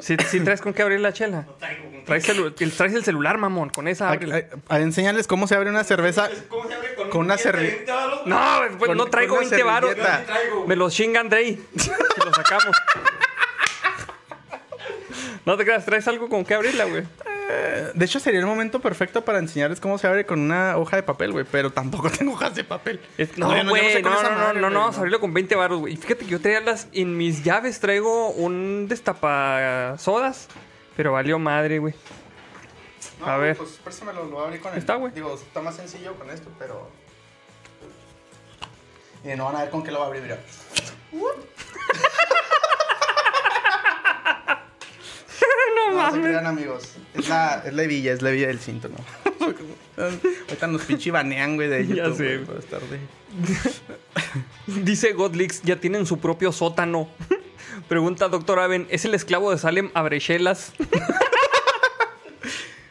Si 0.00 0.16
traes 0.16 0.60
con 0.62 0.72
qué 0.72 0.82
abrir 0.82 1.00
la 1.00 1.12
chela. 1.12 1.42
No 1.46 1.52
traigo. 1.54 1.88
güey. 1.90 2.04
Traes, 2.04 2.26
celu- 2.28 2.54
el- 2.58 2.72
traes 2.72 2.94
el 2.94 3.04
celular, 3.04 3.36
mamón. 3.38 3.68
Con 3.70 3.88
esa 3.88 4.08
A, 4.08 4.12
ábrela. 4.12 4.42
a- 4.68 4.74
a 4.76 4.80
enseñarles 4.80 5.26
cómo 5.26 5.46
se 5.46 5.54
abre 5.54 5.68
una 5.70 5.84
cerveza. 5.84 6.30
¿Cómo 6.48 6.66
se 6.68 6.74
abre 6.74 6.94
con, 6.94 7.10
Con 7.10 7.20
un 7.20 7.26
una 7.26 7.36
billete 7.36 7.52
de 7.52 7.58
servi- 7.58 7.72
20 7.76 7.92
varos? 7.92 8.26
No, 8.26 8.76
pues 8.78 8.88
Con- 8.88 8.96
no 8.96 9.06
traigo 9.06 9.34
con 9.36 9.44
una 9.46 9.50
20 9.56 9.62
varos. 9.64 9.96
Me 10.66 10.76
los 10.76 10.94
chinga 10.94 11.20
Andrei. 11.20 11.60
Si 11.76 11.90
lo 12.24 12.32
sacamos. 12.34 12.76
No 15.44 15.56
te 15.56 15.64
creas, 15.64 15.84
traes 15.84 16.06
algo 16.08 16.28
con 16.28 16.44
qué 16.44 16.54
abrirla, 16.54 16.84
güey. 16.84 17.02
De 17.94 18.04
hecho, 18.04 18.18
sería 18.20 18.40
el 18.40 18.46
momento 18.46 18.80
perfecto 18.80 19.24
para 19.24 19.38
enseñarles 19.38 19.80
cómo 19.80 19.98
se 19.98 20.06
abre 20.06 20.24
con 20.26 20.40
una 20.40 20.76
hoja 20.76 20.96
de 20.96 21.02
papel, 21.02 21.32
güey. 21.32 21.44
Pero 21.50 21.70
tampoco 21.72 22.10
tengo 22.18 22.32
hojas 22.32 22.54
de 22.54 22.64
papel. 22.64 23.00
Es- 23.18 23.36
No, 23.38 23.46
güey, 23.46 23.62
no, 23.64 24.02
con 24.02 24.12
no, 24.12 24.22
no, 24.22 24.30
madre, 24.30 24.60
no, 24.60 24.70
no, 24.70 24.78
vamos 24.80 24.96
a 24.96 24.98
abrirlo 24.98 25.20
con 25.20 25.32
20 25.34 25.54
baros, 25.56 25.80
güey. 25.80 25.94
Y 25.94 25.96
fíjate 25.96 26.24
que 26.24 26.30
yo 26.30 26.40
traía 26.40 26.60
las... 26.60 26.88
En 26.92 27.16
mis 27.16 27.44
llaves 27.44 27.80
traigo 27.80 28.30
un 28.30 28.86
destapasodas, 28.88 30.48
pero 30.96 31.12
valió 31.12 31.38
madre, 31.38 31.78
güey. 31.78 31.94
No, 33.20 33.26
A 33.26 33.36
ver. 33.36 33.56
Pues 33.56 33.70
préstamelo, 33.84 34.24
lo 34.24 34.30
voy 34.30 34.42
a 34.42 34.46
abrir 34.46 34.60
con 34.60 34.72
el... 34.72 34.78
Está, 34.78 34.96
güey. 34.96 35.12
Digo, 35.12 35.34
está 35.34 35.60
más 35.60 35.76
sencillo 35.76 36.14
con 36.14 36.30
esto, 36.30 36.50
pero... 36.58 36.90
Y 39.24 39.28
no 39.36 39.44
van 39.44 39.56
a 39.56 39.60
ver 39.62 39.70
con 39.70 39.84
qué 39.84 39.90
lo 39.92 39.98
va 40.00 40.06
a 40.06 40.08
abrir, 40.08 40.22
mira. 40.22 40.38
no, 45.92 46.12
se 46.14 46.20
crean, 46.20 46.46
amigos. 46.46 46.94
Es 47.14 47.28
la, 47.28 47.62
es 47.66 47.72
la 47.74 47.82
hebilla, 47.82 48.12
es 48.12 48.22
la 48.22 48.30
hebilla 48.30 48.46
del 48.48 48.58
cinto, 48.60 48.88
¿no? 48.88 48.96
Ahorita 50.48 50.66
nos 50.68 50.82
pinche 50.82 51.10
banean, 51.10 51.56
güey, 51.56 51.68
de 51.68 51.86
Ya 51.86 51.94
YouTube. 52.04 52.16
sé. 52.16 52.24
güey, 52.36 52.44
por 52.46 52.56
estar 52.58 52.80
de- 52.82 53.00
Dice 54.82 55.12
Godlix, 55.12 55.62
ya 55.62 55.76
tienen 55.76 56.06
su 56.06 56.18
propio 56.18 56.52
sótano. 56.52 57.08
Pregunta 57.88 58.28
Doctor 58.28 58.58
Aven, 58.60 58.86
¿es 58.90 59.04
el 59.04 59.14
esclavo 59.14 59.50
de 59.50 59.58
Salem 59.58 59.90
Abrechelas? 59.94 60.72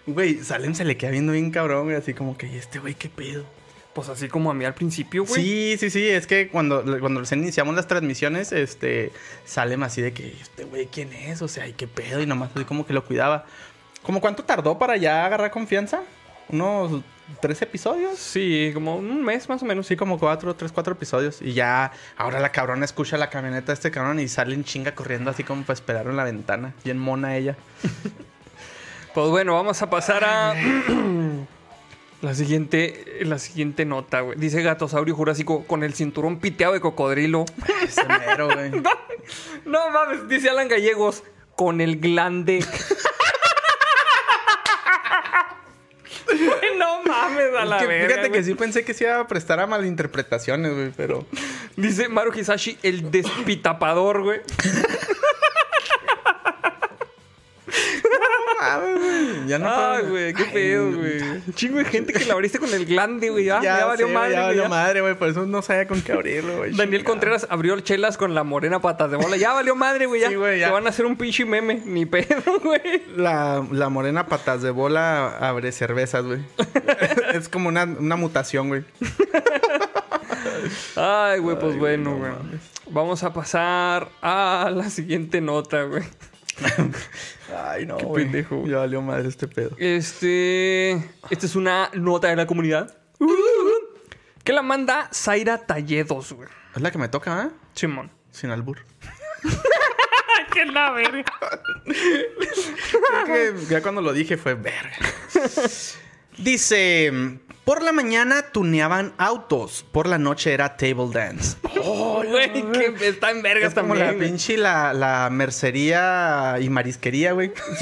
Güey, 0.08 0.44
Salem 0.44 0.74
se 0.76 0.84
le 0.84 0.98
queda 0.98 1.12
viendo 1.12 1.32
bien 1.34 1.52
cabrón, 1.52 1.86
güey. 1.86 1.96
Así 1.96 2.14
como 2.14 2.38
que, 2.38 2.48
¿y 2.48 2.56
este 2.58 2.80
güey 2.80 2.96
qué 2.96 3.10
pedo? 3.10 3.46
Pues 3.94 4.08
así 4.08 4.30
como 4.30 4.50
a 4.52 4.54
mí 4.54 4.64
al 4.64 4.74
principio, 4.74 5.26
güey. 5.26 5.44
Sí, 5.44 5.76
sí, 5.78 5.89
sí. 5.89 6.08
Es 6.08 6.26
que 6.26 6.48
cuando, 6.48 6.84
cuando 7.00 7.20
recién 7.20 7.42
iniciamos 7.42 7.76
las 7.76 7.88
transmisiones, 7.88 8.54
este, 8.54 9.12
Salem 9.44 9.84
así 9.84 10.02
de 10.02 10.14
que, 10.14 10.34
este 10.42 10.64
güey, 10.64 10.88
¿quién 10.88 11.12
es? 11.12 11.42
O 11.42 11.48
sea, 11.48 11.68
¿y 11.68 11.74
qué 11.74 11.88
pedo? 11.88 12.22
Y 12.22 12.26
nomás 12.26 12.52
así 12.56 12.64
como 12.64 12.86
que 12.86 12.94
lo 12.94 13.04
cuidaba. 13.04 13.46
¿Cómo 14.04 14.22
cuánto 14.22 14.44
tardó 14.44 14.80
para 14.80 14.96
ya 14.96 15.26
agarrar 15.26 15.52
confianza? 15.52 16.02
¿Unos 16.48 17.04
tres 17.42 17.62
episodios? 17.62 18.18
Sí, 18.18 18.72
como 18.74 18.96
un 18.96 19.24
mes 19.24 19.50
más 19.50 19.62
o 19.62 19.66
menos. 19.66 19.88
Sí, 19.88 19.96
como 19.96 20.18
cuatro, 20.18 20.56
tres, 20.56 20.72
cuatro 20.72 20.94
episodios. 20.94 21.42
Y 21.42 21.54
ya, 21.54 21.92
ahora 22.18 22.39
la 22.39 22.52
cabrona 22.52 22.86
escucha 22.86 23.18
la 23.18 23.30
camioneta 23.30 23.68
de 23.68 23.74
este 23.74 23.92
cabrón 23.92 24.20
y 24.20 24.28
sale 24.30 24.56
en 24.56 24.64
chinga 24.64 24.96
corriendo 24.96 25.32
así 25.32 25.44
como 25.44 25.64
para 25.64 25.74
esperar 25.74 26.08
en 26.08 26.16
la 26.16 26.24
ventana. 26.24 26.74
Bien 26.84 26.98
mona 26.98 27.36
ella. 27.36 27.58
Pues 29.14 29.28
bueno, 29.28 29.56
vamos 29.56 29.82
a 29.82 29.89
pasar 29.89 30.24
a 30.24 30.54
la 32.22 32.34
siguiente, 32.36 33.19
la 33.22 33.39
siguiente 33.39 33.86
nota, 33.86 34.22
güey. 34.22 34.38
Dice 34.38 34.61
Gatosaurio 34.61 35.15
Jurásico 35.15 35.65
con 35.65 35.84
el 35.84 35.93
cinturón 35.93 36.39
piteado 36.39 36.74
de 36.74 36.80
cocodrilo. 36.80 37.45
Ese 37.84 38.03
mero, 38.05 38.47
güey. 38.53 38.72
No 39.65 39.89
mames, 39.91 40.28
dice 40.28 40.49
Alan 40.49 40.67
Gallegos 40.67 41.24
con 41.55 41.80
el 41.80 41.99
glande. 41.99 42.65
Güey, 46.26 46.78
no 46.78 47.03
mames, 47.03 47.53
a 47.57 47.65
la 47.65 47.78
Es 47.78 47.82
que 47.84 47.88
verga, 47.88 48.07
fíjate 48.07 48.28
güey. 48.30 48.39
que 48.41 48.45
sí 48.45 48.53
pensé 48.55 48.84
que 48.84 48.93
se 48.93 49.03
iba 49.05 49.19
a 49.19 49.28
prestar 49.28 49.59
a 49.59 49.67
malinterpretaciones, 49.67 50.74
güey, 50.74 50.91
pero... 50.97 51.26
Dice 51.78 52.09
Maru 52.09 52.34
Hisashi, 52.38 52.78
el 52.84 53.11
despitapador, 53.11 54.24
güey. 54.24 54.41
Ya 59.47 59.59
no 59.59 59.69
Ay, 59.69 60.03
güey, 60.07 60.34
qué 60.34 60.45
pedo, 60.45 60.91
güey. 60.91 61.22
Chingo 61.53 61.78
de 61.80 61.86
gente 61.86 62.13
que 62.13 62.26
la 62.26 62.34
abriste 62.34 62.59
con 62.59 62.74
el 62.74 62.86
glande, 62.86 63.30
güey. 63.30 63.45
Ya, 63.45 63.61
Ya, 63.61 63.80
ya 63.80 63.86
valió 63.86 64.07
sé, 64.07 64.13
madre, 64.13 64.34
ya 64.34 64.41
valió 64.43 64.69
madre, 64.69 65.01
güey. 65.01 65.15
Por 65.15 65.30
eso 65.30 65.45
no 65.45 65.61
sabía 65.61 65.88
con 65.88 66.01
qué 66.01 66.13
abrirlo, 66.13 66.57
güey. 66.57 66.76
Daniel. 66.76 67.03
Contreras 67.03 67.47
abrió 67.49 67.80
chelas 67.80 68.17
con 68.17 68.36
la 68.36 68.43
morena 68.43 68.80
patas 68.82 69.11
de 69.11 69.17
bola. 69.17 69.38
Ya 69.38 69.53
valió 69.53 69.76
madre, 69.76 70.05
güey. 70.05 70.22
Ya. 70.22 70.30
Sí, 70.30 70.36
güey, 70.36 70.59
ya. 70.59 70.67
Te 70.67 70.74
van 70.74 70.86
a 70.86 70.89
hacer 70.89 71.05
un 71.05 71.15
pinche 71.15 71.45
meme. 71.45 71.82
Ni 71.86 72.05
pedo, 72.05 72.59
güey. 72.63 73.03
La, 73.15 73.65
la 73.72 73.89
morena 73.89 74.28
patas 74.28 74.61
de 74.61 74.72
bola 74.72 75.38
abre 75.39 75.72
cervezas, 75.72 76.24
güey. 76.26 76.41
es 77.34 77.49
como 77.49 77.69
una, 77.69 77.84
una 77.84 78.15
mutación, 78.15 78.67
güey. 78.69 78.84
Ay, 80.95 81.39
güey, 81.39 81.57
pues 81.59 81.74
Ay, 81.74 81.80
bueno, 81.80 82.11
no 82.11 82.17
güey. 82.17 82.32
Vamos 82.89 83.24
a 83.24 83.34
pasar 83.34 84.09
a 84.22 84.72
la 84.74 84.89
siguiente 84.89 85.41
nota, 85.41 85.84
güey. 85.84 86.03
Ay, 87.66 87.86
no, 87.86 87.97
Qué 87.97 88.05
güey. 88.05 88.24
pendejo. 88.24 88.66
Ya 88.66 88.78
valió 88.78 89.01
madre 89.01 89.28
este 89.30 89.47
pedo. 89.47 89.76
Este. 89.78 90.91
Esta 91.30 91.45
es 91.45 91.55
una 91.55 91.89
nota 91.93 92.28
de 92.30 92.36
la 92.36 92.45
comunidad. 92.45 92.95
Que 94.43 94.53
la 94.53 94.62
manda 94.62 95.09
Zaira 95.14 95.57
Talledos, 95.59 96.34
güey. 96.34 96.49
Es 96.76 96.82
la 96.82 96.91
que 96.91 96.97
me 96.97 97.07
toca, 97.09 97.43
¿eh? 97.43 97.49
Simón. 97.74 98.12
Sin 98.32 98.49
albur. 98.49 98.80
¡Qué 100.53 100.66
la 100.66 100.91
verga! 100.91 101.24
Creo 101.86 103.26
que 103.26 103.53
ya 103.70 103.82
cuando 103.82 104.01
lo 104.01 104.12
dije 104.14 104.38
fue 104.38 104.53
verga. 104.55 104.97
Dice... 106.38 107.39
Por 107.66 107.84
la 107.84 107.91
mañana 107.91 108.41
tuneaban 108.51 109.14
autos. 109.18 109.86
Por 109.91 110.07
la 110.07 110.18
noche 110.18 110.51
era 110.53 110.78
table 110.78 111.09
dance. 111.14 111.57
Güey, 111.82 112.72
que 112.72 113.07
está 113.07 113.32
en 113.32 113.41
vergas 113.41 113.70
Es 113.70 113.74
como 113.74 113.89
también. 113.95 114.07
la 114.07 114.14
güey. 114.14 114.28
pinche 114.30 114.55
la, 114.57 114.93
la 114.93 115.30
mercería 115.32 116.57
y 116.62 116.70
marisquería, 116.70 117.34
güey. 117.34 117.51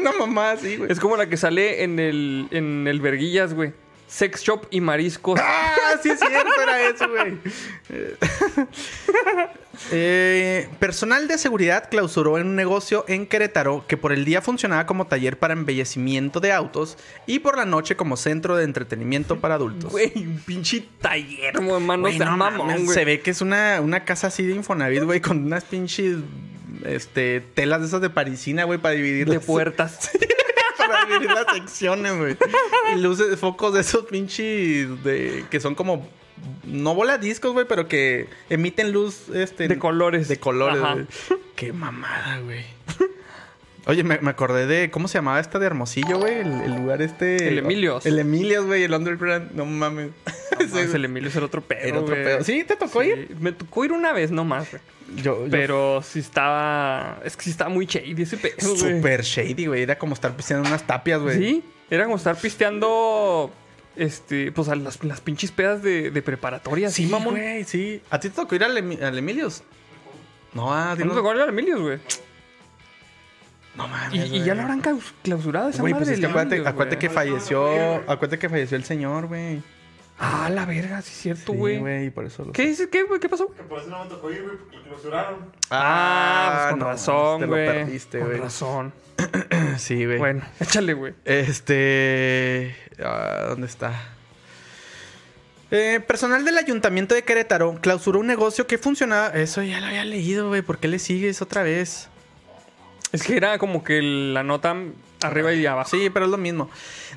Una 0.00 0.12
mamá 0.18 0.52
así, 0.52 0.76
güey. 0.78 0.90
Es 0.90 0.98
como 0.98 1.16
la 1.16 1.28
que 1.28 1.36
sale 1.36 1.84
en 1.84 1.98
el, 1.98 2.48
en 2.50 2.88
el 2.88 3.00
Verguillas, 3.00 3.52
güey. 3.54 3.72
Sex 4.14 4.44
shop 4.44 4.68
y 4.70 4.80
mariscos. 4.80 5.40
Ah, 5.86 5.98
sí 6.02 6.10
es 6.10 6.20
cierto, 6.20 6.62
era 6.62 6.88
eso, 6.88 7.08
güey. 7.08 7.36
Eh, 9.90 10.68
personal 10.78 11.26
de 11.26 11.36
seguridad 11.36 11.90
clausuró 11.90 12.38
en 12.38 12.46
un 12.46 12.54
negocio 12.54 13.04
en 13.08 13.26
Querétaro 13.26 13.84
que 13.88 13.96
por 13.96 14.12
el 14.12 14.24
día 14.24 14.40
funcionaba 14.40 14.86
como 14.86 15.08
taller 15.08 15.36
para 15.36 15.52
embellecimiento 15.52 16.38
de 16.38 16.52
autos 16.52 16.96
y 17.26 17.40
por 17.40 17.56
la 17.56 17.64
noche 17.64 17.96
como 17.96 18.16
centro 18.16 18.56
de 18.56 18.62
entretenimiento 18.62 19.40
para 19.40 19.56
adultos. 19.56 19.90
Güey, 19.90 20.12
un 20.14 20.40
pinche 20.46 20.86
taller, 21.00 21.56
hermano. 21.56 22.02
Güey, 22.02 22.20
no 22.20 22.36
mamón, 22.36 22.68
mames, 22.68 22.84
güey. 22.84 22.94
Se 22.94 23.04
ve 23.04 23.20
que 23.20 23.32
es 23.32 23.40
una, 23.40 23.80
una 23.80 24.04
casa 24.04 24.28
así 24.28 24.44
de 24.44 24.54
Infonavit, 24.54 25.02
güey, 25.02 25.20
con 25.20 25.44
unas 25.44 25.64
pinches 25.64 26.18
este, 26.86 27.40
telas 27.40 27.80
de 27.80 27.88
esas 27.88 28.00
de 28.00 28.10
parisina, 28.10 28.64
güey, 28.64 28.78
para 28.78 28.94
dividir 28.94 29.28
De 29.28 29.40
puertas. 29.40 30.08
las 30.88 31.54
secciones, 31.54 32.16
güey. 32.16 32.36
Y 32.94 33.00
luces, 33.00 33.38
focos 33.38 33.74
de 33.74 33.80
esos 33.80 34.04
pinches 34.06 35.02
de 35.04 35.44
que 35.50 35.60
son 35.60 35.74
como 35.74 36.06
no 36.64 36.94
bola 36.94 37.18
discos, 37.18 37.52
güey, 37.52 37.66
pero 37.66 37.88
que 37.88 38.28
emiten 38.50 38.92
luz 38.92 39.28
este 39.32 39.68
De 39.68 39.78
colores. 39.78 40.28
de 40.28 40.38
colores, 40.38 40.80
güey. 40.80 41.06
Qué 41.56 41.72
mamada, 41.72 42.40
güey. 42.40 42.64
Oye, 43.86 44.02
me, 44.02 44.18
me 44.18 44.30
acordé 44.30 44.66
de 44.66 44.90
cómo 44.90 45.08
se 45.08 45.18
llamaba 45.18 45.38
esta 45.40 45.58
de 45.58 45.66
Hermosillo, 45.66 46.18
güey, 46.18 46.38
el, 46.38 46.52
el 46.62 46.74
lugar 46.74 47.02
este 47.02 47.48
El 47.48 47.58
Emilios. 47.58 48.06
El 48.06 48.18
Emilios, 48.18 48.64
güey, 48.64 48.82
el 48.82 48.94
Underground, 48.94 49.52
no 49.52 49.66
mames. 49.66 50.10
No, 50.60 50.74
mames, 50.74 50.94
el 50.94 51.04
Emilio 51.04 51.28
es 51.28 51.36
el 51.36 51.44
otro 51.44 51.60
pedo, 51.62 51.80
Era 51.82 51.98
otro 52.00 52.14
pedo. 52.14 52.44
¿Sí? 52.44 52.64
¿Te 52.64 52.76
tocó 52.76 53.02
Sí, 53.02 53.08
ir? 53.08 53.36
Me 53.40 53.52
tocó 53.52 53.84
ir 53.84 53.92
una 53.92 54.12
vez 54.12 54.30
nomás, 54.30 54.70
güey. 54.70 54.82
Yo, 55.22 55.44
yo 55.44 55.50
Pero 55.50 56.02
sí 56.02 56.18
estaba... 56.20 57.20
Es 57.24 57.36
que 57.36 57.44
sí 57.44 57.50
estaba 57.50 57.70
muy 57.70 57.86
shady 57.86 58.20
ese 58.22 58.36
pedo. 58.38 58.74
Super 58.76 59.22
shady, 59.22 59.66
güey. 59.66 59.82
Era 59.82 59.98
como 59.98 60.14
estar 60.14 60.34
pisando 60.34 60.68
unas 60.68 60.86
tapias, 60.86 61.20
güey. 61.20 61.38
Sí, 61.38 61.64
era 61.90 62.04
como 62.04 62.16
estar 62.16 62.36
pisteando 62.36 63.52
este, 63.96 64.50
pues 64.52 64.68
a 64.68 64.74
las, 64.74 65.04
las 65.04 65.20
pinches 65.20 65.50
pedas 65.52 65.82
de, 65.82 66.10
de 66.10 66.22
preparatoria, 66.22 66.90
sí, 66.90 67.06
mamón. 67.06 67.34
güey, 67.34 67.64
sí. 67.64 68.00
¿A 68.10 68.18
ti 68.18 68.28
te 68.30 68.34
tocó 68.36 68.54
ir 68.54 68.64
al, 68.64 68.76
al 68.76 69.18
Emilios? 69.18 69.62
No, 70.54 70.72
ah, 70.72 70.94
¿No 70.96 71.04
dinos- 71.04 71.14
te 71.14 71.20
acuerdas 71.20 71.46
de 71.46 71.52
Emilios, 71.52 71.80
güey? 71.80 71.98
No 73.76 73.88
mames. 73.88 74.30
y 74.30 74.42
ya 74.44 74.54
lo 74.54 74.62
habrán 74.62 74.80
claus- 74.80 75.12
clausurado 75.22 75.68
esa 75.68 75.80
Güey, 75.80 75.92
madre. 75.94 76.04
pues 76.06 76.14
es 76.14 76.20
que 76.20 76.32
de 76.56 76.68
acuérdate, 76.68 76.98
que 76.98 77.10
falleció. 77.10 77.96
Acuérdate 78.08 78.38
que 78.38 78.48
falleció 78.48 78.76
el 78.76 78.84
señor, 78.84 79.26
güey. 79.26 79.60
Ah, 80.26 80.48
la 80.50 80.64
verga, 80.64 81.02
sí 81.02 81.10
es 81.12 81.18
cierto, 81.18 81.52
Sí, 81.52 81.58
güey. 81.58 82.10
por 82.10 82.24
eso 82.24 82.44
lo 82.44 82.52
¿Qué 82.52 82.66
dices? 82.66 82.88
¿Qué, 82.90 83.02
güey? 83.02 83.20
¿Qué 83.20 83.28
pasó? 83.28 83.52
Que 83.54 83.62
por 83.62 83.78
eso 83.80 83.88
no 83.90 84.04
me 84.04 84.10
tocó 84.10 84.30
ir, 84.30 84.42
güey, 84.42 84.56
porque 84.56 84.76
lo 84.78 84.82
clausuraron. 84.84 85.52
Ah, 85.70 86.56
pues 86.60 86.70
con 86.70 86.78
no, 86.78 86.84
razón, 86.86 87.40
Te 87.40 87.46
güey. 87.46 87.66
lo 87.66 87.72
perdiste, 87.72 88.18
Con 88.20 88.28
güey. 88.28 88.40
razón. 88.40 88.92
Sí, 89.78 90.04
güey. 90.06 90.18
Bueno, 90.18 90.42
échale, 90.60 90.94
güey. 90.94 91.14
Este. 91.24 92.76
ah, 93.04 93.46
¿Dónde 93.48 93.66
está? 93.66 93.92
Eh, 95.70 96.00
personal 96.06 96.44
del 96.44 96.56
ayuntamiento 96.58 97.14
de 97.14 97.22
Querétaro 97.24 97.78
clausuró 97.80 98.20
un 98.20 98.26
negocio 98.28 98.66
que 98.66 98.78
funcionaba. 98.78 99.28
Eso 99.28 99.62
ya 99.62 99.80
lo 99.80 99.86
había 99.86 100.04
leído, 100.04 100.48
güey. 100.48 100.62
¿Por 100.62 100.78
qué 100.78 100.88
le 100.88 100.98
sigues 100.98 101.42
otra 101.42 101.62
vez? 101.62 102.08
Es 103.12 103.22
que 103.24 103.36
era 103.36 103.58
como 103.58 103.82
que 103.82 104.00
la 104.02 104.42
nota 104.44 104.76
arriba 105.26 105.52
y 105.52 105.66
abajo. 105.66 105.90
Sí, 105.90 106.10
pero 106.10 106.26
es 106.26 106.30
lo 106.30 106.38
mismo. 106.38 106.70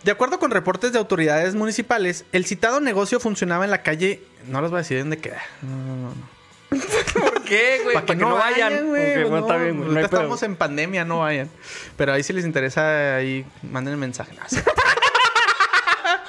De 0.03 0.11
acuerdo 0.11 0.39
con 0.39 0.51
reportes 0.51 0.91
de 0.91 0.99
autoridades 0.99 1.55
municipales, 1.55 2.25
el 2.31 2.45
citado 2.45 2.79
negocio 2.79 3.19
funcionaba 3.19 3.65
en 3.65 3.71
la 3.71 3.83
calle. 3.83 4.21
No 4.47 4.61
les 4.61 4.69
voy 4.69 4.77
a 4.77 4.81
decir 4.81 4.99
dónde 4.99 5.17
queda. 5.17 5.41
No, 5.61 5.75
no, 5.75 5.95
no. 5.95 6.09
no. 6.09 6.37
¿Por 7.13 7.43
qué, 7.43 7.79
güey? 7.83 7.93
Para 7.93 8.05
que, 8.05 8.15
no 8.15 8.35
vayan. 8.35 8.87
Pues 8.89 9.29
no, 9.29 9.37
está 9.39 9.57
bien, 9.57 9.77
güey. 9.77 9.89
no 9.89 9.99
estamos 9.99 10.43
en 10.43 10.55
pandemia, 10.55 11.05
no 11.05 11.19
vayan. 11.19 11.49
Pero 11.95 12.13
ahí 12.13 12.23
si 12.23 12.33
les 12.33 12.45
interesa, 12.45 13.15
ahí 13.15 13.45
manden 13.63 13.93
el 13.93 13.99
mensaje. 13.99 14.33
No, 14.33 14.41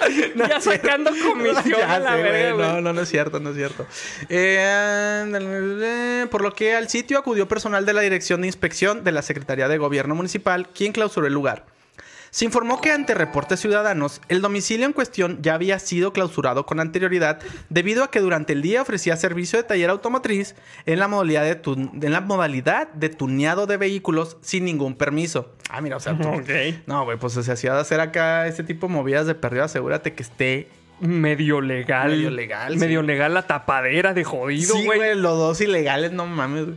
sí. 0.09 0.33
ya 0.37 0.61
sacando 0.61 1.11
comisión 1.11 1.65
Ya 1.79 1.95
a 1.95 1.99
la 1.99 2.17
sé, 2.17 2.23
verga, 2.23 2.53
güey. 2.53 2.53
güey. 2.55 2.69
No, 2.69 2.81
no, 2.81 2.93
no 2.93 3.01
es 3.03 3.09
cierto, 3.09 3.41
no 3.41 3.51
es 3.51 3.57
cierto. 3.57 3.87
Eh, 4.29 6.27
por 6.31 6.43
lo 6.43 6.53
que 6.53 6.75
al 6.75 6.89
sitio 6.89 7.19
acudió 7.19 7.49
personal 7.49 7.85
de 7.87 7.93
la 7.93 8.01
Dirección 8.01 8.41
de 8.41 8.47
Inspección 8.49 9.05
de 9.05 9.13
la 9.13 9.23
Secretaría 9.23 9.69
de 9.69 9.79
Gobierno 9.79 10.15
Municipal, 10.15 10.69
quien 10.71 10.93
clausuró 10.93 11.27
el 11.27 11.33
lugar. 11.35 11.67
Se 12.31 12.45
informó 12.45 12.81
que 12.81 12.93
ante 12.93 13.15
reportes 13.15 13.61
ciudadanos, 13.61 14.21
el 14.29 14.41
domicilio 14.43 14.87
en 14.87 14.93
cuestión 14.93 15.39
ya 15.43 15.55
había 15.55 15.79
sido 15.79 16.13
clausurado 16.13 16.67
con 16.67 16.81
anterioridad 16.81 17.41
debido 17.69 18.05
a 18.05 18.11
que 18.11 18.21
durante 18.21 18.53
el 18.53 18.63
día 18.63 18.83
ofrecía 18.83 19.17
servicio 19.17 19.59
de 19.59 19.65
taller 19.65 19.91
automotriz 19.91 20.55
en 20.87 20.99
la 20.99 21.09
modalidad 21.09 21.43
de, 21.45 21.61
en 22.07 22.13
la 22.13 22.21
modalidad 22.21 22.89
de 22.93 23.09
tuneado 23.09 23.67
de 23.67 23.77
vehículos 23.77 24.37
sin 24.41 24.65
ningún 24.65 24.95
permiso. 24.95 25.53
Ah, 25.71 25.81
mira, 25.81 25.97
o 25.97 26.01
sea, 26.01 26.17
tú- 26.19 26.29
no, 26.87 27.05
güey, 27.05 27.19
pues 27.19 27.33
se 27.35 27.53
hacía 27.53 27.75
de 27.75 27.81
hacer 27.81 28.01
acá 28.01 28.47
este 28.47 28.63
tipo 28.65 28.87
de 28.89 28.93
movidas 28.95 29.27
de 29.27 29.35
perdido, 29.35 29.65
asegúrate 29.65 30.13
que 30.15 30.23
esté 30.23 30.69
Medio 31.01 31.61
legal. 31.61 32.11
Medio 32.11 32.29
legal, 32.31 32.77
Medio 32.77 33.03
sí. 33.03 33.07
legal 33.07 33.33
la 33.33 33.47
tapadera 33.47 34.15
de 34.15 34.25
jodido, 34.25 34.75
Sí, 34.75 34.85
güey. 34.85 34.99
güey, 34.99 35.15
los 35.15 35.39
dos 35.39 35.61
ilegales, 35.61 36.11
no 36.11 36.27
mames. 36.27 36.65
güey. 36.65 36.77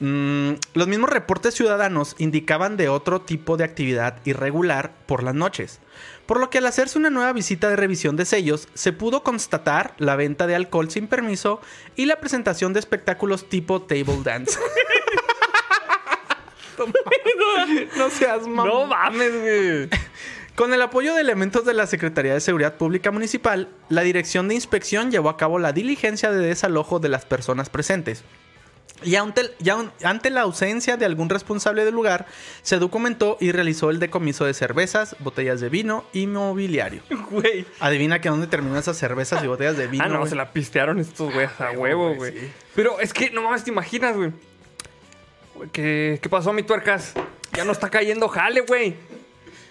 Mm, 0.00 0.52
los 0.72 0.88
mismos 0.88 1.10
reportes 1.10 1.54
ciudadanos 1.54 2.16
indicaban 2.18 2.78
de 2.78 2.88
otro 2.88 3.20
tipo 3.20 3.58
de 3.58 3.64
actividad 3.64 4.16
irregular 4.24 4.94
por 5.06 5.22
las 5.22 5.34
noches. 5.34 5.80
Por 6.24 6.40
lo 6.40 6.48
que 6.48 6.58
al 6.58 6.66
hacerse 6.66 6.98
una 6.98 7.10
nueva 7.10 7.34
visita 7.34 7.68
de 7.68 7.76
revisión 7.76 8.16
de 8.16 8.24
sellos, 8.24 8.68
se 8.72 8.94
pudo 8.94 9.22
constatar 9.22 9.94
la 9.98 10.16
venta 10.16 10.46
de 10.46 10.54
alcohol 10.54 10.90
sin 10.90 11.06
permiso 11.06 11.60
y 11.96 12.06
la 12.06 12.18
presentación 12.18 12.72
de 12.72 12.80
espectáculos 12.80 13.48
tipo 13.48 13.82
table 13.82 14.22
dance. 14.24 14.58
no 17.98 18.08
seas 18.10 18.46
mamón. 18.46 18.68
no 18.68 18.86
mames, 18.86 19.40
güey. 19.40 19.90
Con 20.54 20.72
el 20.72 20.80
apoyo 20.82 21.14
de 21.14 21.20
elementos 21.20 21.64
de 21.64 21.74
la 21.74 21.86
Secretaría 21.86 22.34
de 22.34 22.40
Seguridad 22.40 22.76
Pública 22.76 23.10
Municipal, 23.10 23.68
la 23.88 24.02
Dirección 24.02 24.48
de 24.48 24.54
Inspección 24.54 25.10
llevó 25.10 25.28
a 25.28 25.36
cabo 25.36 25.58
la 25.58 25.72
diligencia 25.72 26.30
de 26.30 26.46
desalojo 26.46 27.00
de 27.00 27.08
las 27.08 27.24
personas 27.26 27.68
presentes. 27.68 28.24
Y 29.02 29.16
ante, 29.16 29.50
y 29.58 29.68
aun- 29.70 29.90
ante 30.04 30.30
la 30.30 30.42
ausencia 30.42 30.96
de 30.96 31.06
algún 31.06 31.28
responsable 31.28 31.84
del 31.84 31.94
lugar, 31.94 32.26
se 32.62 32.78
documentó 32.78 33.36
y 33.40 33.52
realizó 33.52 33.90
el 33.90 33.98
decomiso 33.98 34.44
de 34.44 34.54
cervezas, 34.54 35.16
botellas 35.20 35.60
de 35.60 35.68
vino 35.68 36.04
y 36.12 36.26
mobiliario. 36.26 37.02
Güey. 37.30 37.64
Adivina 37.80 38.20
que 38.20 38.28
dónde 38.28 38.46
terminan 38.46 38.78
esas 38.78 38.96
cervezas 38.96 39.42
y 39.44 39.46
botellas 39.46 39.76
de 39.76 39.86
vino. 39.86 40.04
Ah, 40.04 40.08
no, 40.08 40.18
güey? 40.18 40.28
se 40.30 40.36
la 40.36 40.52
pistearon 40.52 40.98
estos 40.98 41.32
güeyes 41.32 41.60
a 41.60 41.70
huevo, 41.72 42.14
güey, 42.14 42.32
sí. 42.38 42.50
Pero 42.74 43.00
es 43.00 43.12
que 43.12 43.30
no 43.30 43.42
mames, 43.42 43.64
te 43.64 43.70
imaginas, 43.70 44.16
güey. 44.16 44.32
Güey, 45.54 45.68
¿Qué, 45.70 46.18
¿Qué 46.22 46.28
pasó, 46.28 46.52
mi 46.52 46.62
tuercas? 46.62 47.14
Ya 47.52 47.64
no 47.64 47.72
está 47.72 47.90
cayendo 47.90 48.28
jale, 48.28 48.60
güey. 48.62 48.94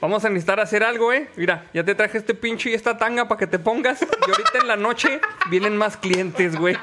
Vamos 0.01 0.23
a 0.23 0.29
necesitar 0.29 0.59
hacer 0.61 0.83
algo, 0.83 1.11
eh. 1.11 1.27
Mira, 1.35 1.65
ya 1.73 1.83
te 1.83 1.93
traje 1.93 2.17
este 2.17 2.33
pinche 2.33 2.69
y 2.69 2.73
esta 2.73 2.97
tanga 2.97 3.27
para 3.27 3.37
que 3.39 3.47
te 3.47 3.59
pongas. 3.59 4.01
Y 4.01 4.05
ahorita 4.31 4.59
en 4.61 4.67
la 4.67 4.77
noche 4.77 5.19
vienen 5.49 5.75
más 5.75 5.97
clientes, 5.97 6.55
güey. 6.55 6.77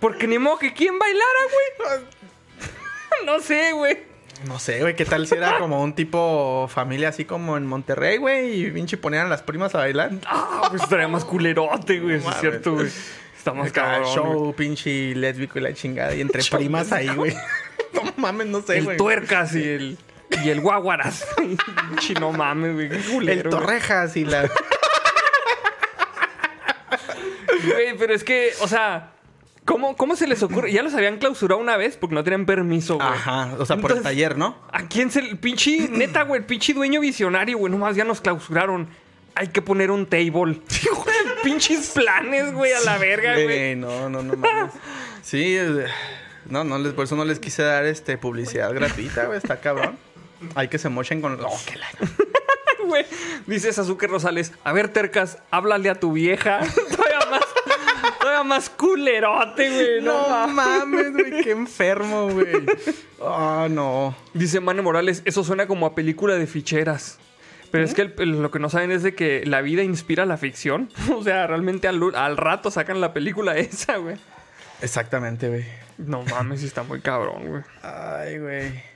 Porque 0.00 0.26
ni 0.26 0.38
modo 0.38 0.58
que 0.58 0.72
quién 0.72 0.98
bailara, 0.98 1.40
güey. 1.52 2.00
No 3.26 3.38
sé, 3.40 3.72
güey. 3.72 3.98
No 4.46 4.58
sé, 4.58 4.80
güey, 4.80 4.96
¿qué 4.96 5.04
tal 5.04 5.26
si 5.26 5.34
era 5.34 5.58
como 5.58 5.82
un 5.82 5.94
tipo 5.94 6.66
familia 6.72 7.10
así 7.10 7.26
como 7.26 7.58
en 7.58 7.66
Monterrey, 7.66 8.16
güey? 8.16 8.64
Y 8.64 8.70
pinche 8.70 8.96
ponían 8.96 9.26
a 9.26 9.28
las 9.28 9.42
primas 9.42 9.74
a 9.74 9.78
bailar. 9.78 10.12
Ah, 10.24 10.68
pues 10.70 10.82
estaría 10.82 11.06
más 11.08 11.26
culerote, 11.26 12.00
güey. 12.00 12.20
Sí, 12.20 12.26
es 12.26 12.40
cierto, 12.40 12.74
güey. 12.74 12.88
Está 13.36 13.52
más 13.52 13.70
cabrón. 13.72 14.04
show, 14.14 14.54
pinche 14.54 15.14
lésbico 15.14 15.58
y 15.58 15.62
la 15.62 15.74
chingada. 15.74 16.14
Y 16.14 16.22
entre 16.22 16.42
primas 16.44 16.92
ahí, 16.92 17.08
güey. 17.08 17.34
no 17.92 18.02
mames, 18.16 18.46
no 18.46 18.62
sé, 18.62 18.78
El 18.78 18.96
tuercas 18.96 19.54
y 19.54 19.62
el. 19.62 19.98
Y 20.42 20.48
el 20.48 20.60
guaguaras. 20.60 21.26
Pinche, 21.36 22.14
no 22.14 22.32
mames, 22.32 22.72
güey. 22.74 23.28
El 23.28 23.42
torrejas 23.42 24.16
y 24.16 24.24
la. 24.24 24.48
Güey, 27.62 27.96
pero 27.98 28.14
es 28.14 28.24
que, 28.24 28.52
o 28.60 28.68
sea, 28.68 29.12
¿cómo, 29.70 29.96
¿cómo 29.96 30.16
se 30.16 30.26
les 30.26 30.42
ocurre? 30.42 30.72
Ya 30.72 30.82
los 30.82 30.94
habían 30.94 31.18
clausurado 31.18 31.60
una 31.60 31.76
vez 31.76 31.96
porque 31.96 32.14
no 32.14 32.24
tenían 32.24 32.44
permiso, 32.44 32.96
güey. 32.96 33.06
Ajá, 33.08 33.54
o 33.58 33.64
sea, 33.64 33.76
por 33.76 33.92
el 33.92 34.02
taller, 34.02 34.36
¿no? 34.36 34.56
¿A 34.72 34.88
quién 34.88 35.10
se 35.10 35.20
el 35.20 35.38
pinche, 35.38 35.88
neta, 35.88 36.22
güey, 36.22 36.40
el 36.40 36.46
pinche 36.46 36.74
dueño 36.74 37.00
visionario, 37.00 37.58
güey? 37.58 37.70
Nomás 37.70 37.94
ya 37.94 38.04
nos 38.04 38.20
clausuraron. 38.20 38.88
Hay 39.36 39.48
que 39.48 39.62
poner 39.62 39.92
un 39.92 40.06
table. 40.06 40.60
Pinches 41.44 41.90
planes, 41.90 42.52
güey, 42.52 42.72
a 42.72 42.80
la 42.80 42.98
verga, 42.98 43.34
güey. 43.40 43.76
No, 43.76 44.10
no, 44.10 44.22
no 44.22 44.36
mames. 44.36 44.72
Sí, 45.22 45.56
no, 46.46 46.64
no 46.64 46.78
les, 46.78 46.92
por 46.92 47.04
eso 47.04 47.14
no 47.14 47.24
les 47.24 47.38
quise 47.38 47.62
dar 47.62 47.86
este 47.86 48.18
publicidad 48.18 48.74
gratuita, 48.74 49.26
güey. 49.26 49.38
Está 49.38 49.60
cabrón. 49.60 49.96
Hay 50.56 50.68
que 50.68 50.78
se 50.78 50.88
mochen 50.88 51.20
con. 51.22 51.38
Oh, 51.40 51.60
que 51.64 51.76
la- 51.78 51.86
Güey, 52.86 53.06
dice 53.46 53.72
Sasuke 53.72 54.08
Rosales, 54.08 54.52
a 54.64 54.72
ver, 54.72 54.88
tercas, 54.88 55.38
háblale 55.50 55.90
a 55.90 55.94
tu 55.94 56.12
vieja. 56.12 56.60
todavía 56.96 57.30
más, 57.30 57.44
todavía 58.20 58.44
más 58.44 58.70
culerote, 58.70 59.70
güey. 59.70 60.02
No, 60.02 60.46
No 60.46 60.48
mames. 60.48 61.12
güey, 61.12 61.42
qué 61.42 61.50
enfermo, 61.50 62.28
güey. 62.30 62.52
Oh, 63.18 63.66
no. 63.70 64.14
Dice 64.34 64.60
Mane 64.60 64.82
Morales, 64.82 65.22
eso 65.24 65.42
suena 65.44 65.66
como 65.66 65.86
a 65.86 65.94
película 65.94 66.34
de 66.34 66.46
ficheras. 66.46 67.18
Pero 67.70 67.84
es 67.84 67.94
que 67.94 68.02
el- 68.02 68.14
el- 68.18 68.42
lo 68.42 68.50
que 68.50 68.58
no 68.58 68.68
saben 68.68 68.90
es 68.90 69.02
de 69.02 69.14
que 69.14 69.44
la 69.46 69.60
vida 69.60 69.82
inspira 69.82 70.26
la 70.26 70.36
ficción. 70.36 70.88
O 71.14 71.22
sea, 71.22 71.46
realmente 71.46 71.88
al, 71.88 72.00
al 72.14 72.36
rato 72.36 72.70
sacan 72.70 73.00
la 73.00 73.12
película 73.12 73.56
esa, 73.58 73.96
güey. 73.96 74.16
Exactamente, 74.82 75.48
güey. 75.48 75.64
No 75.98 76.22
mames, 76.22 76.62
está 76.62 76.82
muy 76.82 77.00
cabrón, 77.00 77.46
güey. 77.48 77.62
Ay, 77.82 78.38
güey. 78.38 78.90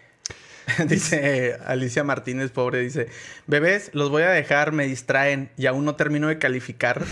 Dice 0.88 1.58
Alicia 1.66 2.04
Martínez, 2.04 2.50
pobre, 2.50 2.78
dice, 2.78 3.08
bebés, 3.46 3.90
los 3.92 4.08
voy 4.08 4.22
a 4.22 4.30
dejar, 4.30 4.72
me 4.72 4.86
distraen 4.86 5.50
y 5.58 5.66
aún 5.66 5.84
no 5.84 5.94
termino 5.94 6.28
de 6.28 6.38
calificar. 6.38 7.02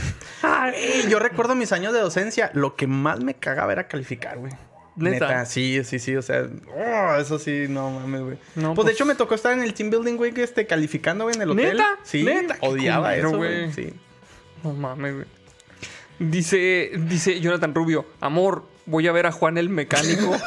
Ay, 0.62 1.06
yo 1.09 1.18
recuerdo 1.18 1.55
mis 1.55 1.72
años 1.72 1.93
de 1.93 2.01
docencia, 2.01 2.51
lo 2.55 2.76
que 2.76 2.86
más 2.86 3.20
me 3.20 3.34
cagaba 3.34 3.72
era 3.72 3.89
calificar, 3.89 4.39
güey. 4.39 4.52
¿Neta? 4.94 5.47
sí, 5.47 5.82
sí, 5.84 5.98
sí, 5.98 6.16
o 6.16 6.22
sea, 6.22 6.47
oh, 6.76 7.14
eso 7.18 7.39
sí, 7.39 7.64
no 7.68 7.90
mames, 7.90 8.20
güey. 8.20 8.36
No, 8.56 8.74
pues, 8.74 8.84
de 8.84 8.90
pues- 8.90 8.94
hecho 8.94 9.06
me 9.06 9.14
tocó 9.14 9.34
estar 9.34 9.52
en 9.52 9.62
el 9.62 9.72
team 9.72 9.90
building, 9.90 10.16
güey, 10.16 10.32
que 10.32 10.43
este, 10.43 10.66
calificando, 10.66 11.24
güey, 11.24 11.34
en 11.36 11.43
el 11.43 11.51
hotel. 11.51 11.76
¿Neta? 11.78 11.98
Sí, 12.02 12.24
¿Neta? 12.24 12.59
Odiaba 12.60 13.09
culero, 13.09 13.28
eso, 13.28 13.36
güey. 13.39 13.60
güey. 13.60 13.72
Sí. 13.72 13.94
No 14.62 14.72
mames, 14.74 15.14
güey. 15.14 15.26
Dice, 16.18 16.93
dice 17.09 17.40
Jonathan 17.40 17.74
Rubio, 17.74 18.06
amor, 18.20 18.66
voy 18.86 19.09
a 19.09 19.12
ver 19.12 19.26
a 19.26 19.32
Juan 19.32 19.56
el 19.56 19.68
mecánico. 19.70 20.36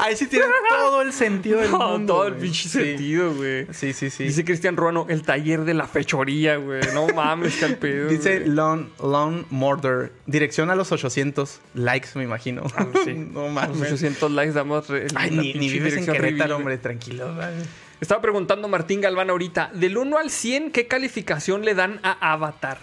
Ahí 0.00 0.16
sí 0.16 0.26
tiene 0.26 0.46
todo 0.68 1.02
el 1.02 1.12
sentido 1.12 1.60
del 1.60 1.70
No, 1.78 1.90
mundo. 1.92 2.14
todo 2.14 2.26
el 2.28 2.34
pinche 2.34 2.68
Sí. 2.68 2.78
sentido, 2.80 3.34
güey. 3.34 3.66
Sí, 3.72 3.92
sí, 3.92 4.10
sí. 4.10 4.24
Dice 4.24 4.44
Cristian 4.44 4.76
Ruano, 4.76 5.06
el 5.08 5.22
taller 5.22 5.64
de 5.64 5.74
la 5.74 5.86
fechoría, 5.86 6.56
güey. 6.56 6.80
No 6.94 7.06
mames, 7.08 7.56
que 7.56 7.64
al 7.64 7.76
pedo. 7.78 8.08
Dice. 8.08 8.46
Lone, 8.46 8.88
Lone 9.02 9.44
Murder. 9.50 10.12
Dirección 10.26 10.70
a 10.70 10.74
los 10.74 10.92
800 10.92 11.60
likes, 11.74 12.08
me 12.14 12.24
imagino. 12.24 12.62
Ah, 12.76 12.86
sí. 13.04 13.14
no 13.32 13.40
A 13.40 13.44
los 13.44 13.52
mames. 13.52 13.82
800 13.92 14.30
likes 14.32 14.52
damos 14.52 14.88
Ay, 14.90 15.30
la 15.30 15.42
ni, 15.42 15.54
ni 15.54 15.68
vives 15.68 15.96
en 15.96 16.06
Querétaro, 16.06 16.56
hombre. 16.56 16.78
Tranquilo. 16.78 17.34
vale. 17.34 17.56
Estaba 18.00 18.20
preguntando 18.20 18.68
Martín 18.68 19.00
Galván 19.00 19.28
ahorita, 19.30 19.70
del 19.74 19.98
1 19.98 20.18
al 20.18 20.30
100, 20.30 20.70
¿qué 20.70 20.86
calificación 20.86 21.64
le 21.64 21.74
dan 21.74 21.98
a 22.04 22.32
Avatar? 22.32 22.78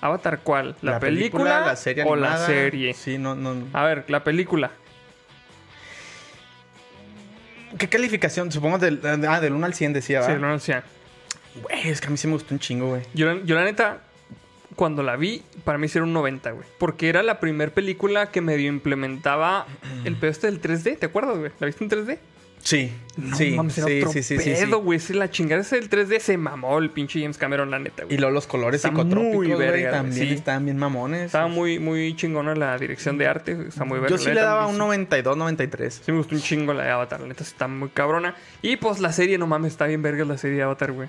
¿Avatar 0.00 0.40
cuál? 0.42 0.74
¿La, 0.82 0.98
película, 1.00 1.60
la 1.60 1.76
serie 1.76 2.02
o 2.04 2.14
animada. 2.14 2.38
la 2.40 2.46
serie? 2.46 2.94
Sí, 2.94 3.16
no, 3.18 3.34
no. 3.34 3.54
A 3.72 3.84
ver, 3.84 4.04
la 4.08 4.24
película. 4.24 4.70
¿Qué 7.76 7.88
calificación? 7.88 8.50
Supongo 8.52 8.78
del, 8.78 9.00
ah, 9.04 9.40
del 9.40 9.52
1 9.52 9.66
al 9.66 9.74
100 9.74 9.92
decía, 9.92 10.22
Sí, 10.22 10.28
¿va? 10.28 10.32
del 10.34 10.44
1 10.44 10.52
al 10.54 10.60
100. 10.60 10.82
Güey, 11.62 11.88
es 11.88 12.00
que 12.00 12.06
a 12.06 12.10
mí 12.10 12.16
sí 12.16 12.26
me 12.26 12.34
gustó 12.34 12.54
un 12.54 12.60
chingo, 12.60 12.88
güey. 12.88 13.02
Yo, 13.14 13.26
la- 13.32 13.42
yo 13.44 13.54
la 13.56 13.64
neta, 13.64 13.98
cuando 14.76 15.02
la 15.02 15.16
vi, 15.16 15.42
para 15.64 15.76
mí 15.78 15.88
sí 15.88 15.98
era 15.98 16.04
un 16.04 16.12
90, 16.12 16.52
güey. 16.52 16.66
Porque 16.78 17.08
era 17.08 17.22
la 17.22 17.40
primera 17.40 17.72
película 17.72 18.30
que 18.30 18.40
medio 18.40 18.68
implementaba 18.68 19.66
el 20.04 20.14
pedo 20.16 20.30
este 20.30 20.46
del 20.46 20.60
3D, 20.60 20.96
¿te 20.98 21.06
acuerdas, 21.06 21.36
güey? 21.38 21.50
¿La 21.58 21.66
viste 21.66 21.82
en 21.84 21.90
3D? 21.90 22.18
Sí, 22.62 22.92
No 23.16 23.36
sí, 23.36 23.52
mames, 23.52 23.78
era 23.78 23.86
sí, 23.86 23.98
otro 24.00 24.12
sí, 24.12 24.22
sí, 24.22 24.36
pedo, 24.36 24.80
güey. 24.82 24.98
Sí, 24.98 25.14
la 25.14 25.30
chingada 25.30 25.62
esa 25.62 25.76
del 25.76 25.88
3D 25.88 26.18
se 26.20 26.36
mamó 26.36 26.78
el 26.78 26.90
pinche 26.90 27.20
James 27.20 27.38
Cameron, 27.38 27.70
la 27.70 27.78
neta, 27.78 28.04
güey. 28.04 28.14
Y 28.14 28.18
luego 28.18 28.34
los 28.34 28.46
colores 28.46 28.78
Está 28.84 28.90
muy 28.90 29.02
psicotrópicos, 29.04 29.36
güey, 29.46 29.58
verga, 29.58 29.78
güey, 29.78 29.90
también 29.90 30.28
sí. 30.28 30.34
estaban 30.34 30.64
bien 30.64 30.76
mamones. 30.76 31.26
Estaba 31.26 31.48
muy, 31.48 31.78
muy 31.78 32.14
chingona 32.16 32.54
la 32.54 32.76
dirección 32.78 33.16
de 33.16 33.26
arte. 33.26 33.56
Está 33.68 33.84
muy 33.84 33.98
verga. 34.00 34.16
Yo 34.16 34.22
sí 34.22 34.30
le 34.30 34.40
daba 34.40 34.66
un 34.66 34.74
sí- 34.74 34.78
92, 34.78 35.36
93. 35.36 36.02
Sí 36.04 36.12
me 36.12 36.18
gustó 36.18 36.34
un 36.34 36.42
chingo 36.42 36.74
la 36.74 36.84
de 36.84 36.90
Avatar, 36.90 37.20
la 37.20 37.26
neta 37.28 37.42
está 37.42 37.68
muy 37.68 37.88
cabrona. 37.88 38.34
Y 38.60 38.76
pues 38.76 38.98
la 39.00 39.12
serie, 39.12 39.38
no 39.38 39.46
mames, 39.46 39.72
está 39.72 39.86
bien 39.86 40.02
verga 40.02 40.24
la 40.24 40.36
serie 40.36 40.58
de 40.58 40.62
Avatar, 40.64 40.92
güey. 40.92 41.08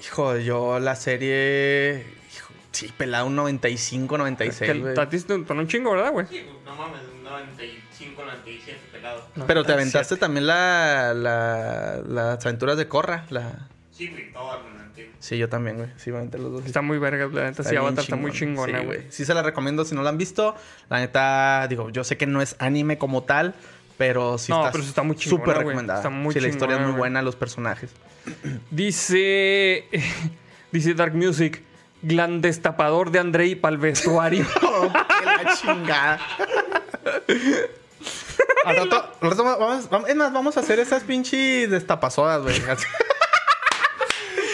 Hijo, 0.00 0.36
yo 0.38 0.78
la 0.78 0.94
serie... 0.96 2.04
hijo, 2.34 2.52
sí, 2.72 2.90
pelada 2.96 3.24
un 3.24 3.36
95, 3.36 4.14
Que 4.14 4.18
96, 4.18 4.70
el 4.70 4.80
güey. 4.80 4.94
Tatis 4.94 5.26
te 5.26 5.34
un 5.34 5.68
chingo, 5.68 5.90
¿verdad, 5.92 6.12
güey? 6.12 6.26
Sí, 6.30 6.40
pues, 6.48 6.64
no 6.64 6.74
mames, 6.76 7.00
95, 7.22 8.22
97 8.24 8.80
pelado. 9.00 9.22
Pero 9.46 9.64
te 9.64 9.72
aventaste 9.72 10.16
también 10.16 10.46
la, 10.46 11.12
la, 11.14 12.00
las 12.06 12.44
aventuras 12.46 12.76
de 12.76 12.88
Corra. 12.88 13.24
La... 13.30 13.68
Sí, 13.90 14.08
güey, 14.08 14.32
todo 14.32 14.50
argumentativo. 14.52 15.08
Sí, 15.18 15.38
yo 15.38 15.48
también, 15.48 15.76
güey. 15.76 15.88
Sí, 15.96 16.10
me 16.10 16.18
aventé 16.18 16.38
los 16.38 16.52
dos. 16.52 16.66
Está 16.66 16.82
muy 16.82 16.98
verga, 16.98 17.28
la 17.32 17.44
neta, 17.50 17.62
sí, 17.62 17.70
bien 17.70 17.82
Avatar 17.82 18.04
está 18.04 18.16
muy 18.16 18.32
chingona, 18.32 18.80
Sí, 18.80 18.86
güey. 18.86 19.00
Sí, 19.10 19.24
se 19.24 19.34
la 19.34 19.42
recomiendo 19.42 19.84
si 19.84 19.94
no 19.94 20.02
la 20.02 20.10
han 20.10 20.18
visto. 20.18 20.54
La 20.88 20.98
neta, 20.98 21.66
digo, 21.68 21.90
yo 21.90 22.04
sé 22.04 22.16
que 22.16 22.26
no 22.26 22.40
es 22.42 22.56
anime 22.58 22.98
como 22.98 23.22
tal, 23.24 23.54
pero 23.98 24.38
sí 24.38 24.50
No, 24.52 24.60
está, 24.60 24.72
pero 24.72 24.84
sí 24.84 24.88
está 24.90 25.02
muy 25.02 25.16
chingona, 25.16 25.40
súper 25.42 25.54
güey. 25.56 25.66
recomendada. 25.68 25.98
Está 26.00 26.10
muy 26.10 26.32
sí, 26.32 26.40
la 26.40 26.48
historia 26.48 26.74
es 26.74 26.78
chingona, 26.78 26.92
muy 26.92 26.98
buena, 26.98 27.22
los 27.22 27.36
personajes. 27.36 27.90
Dice. 28.70 29.84
Dice 30.72 30.94
Dark 30.94 31.14
Music. 31.14 31.62
Glan 32.02 32.40
destapador 32.40 33.10
de 33.10 33.18
Andrei 33.18 33.54
para 33.56 33.74
el 33.74 33.80
vestuario. 33.80 34.46
Oh, 34.62 34.90
qué 34.90 35.26
la 35.26 35.54
chingada. 35.54 36.18
Al 38.64 38.76
rato, 38.76 39.12
al 39.20 39.30
rato 39.30 39.44
vamos, 39.44 39.88
vamos- 39.90 40.08
es 40.08 40.16
más, 40.16 40.32
vamos 40.32 40.56
a 40.56 40.60
hacer 40.60 40.78
esas 40.80 41.02
pinches 41.02 41.70
destapazodas, 41.70 42.42
güey. 42.42 42.56
Así. 42.68 42.86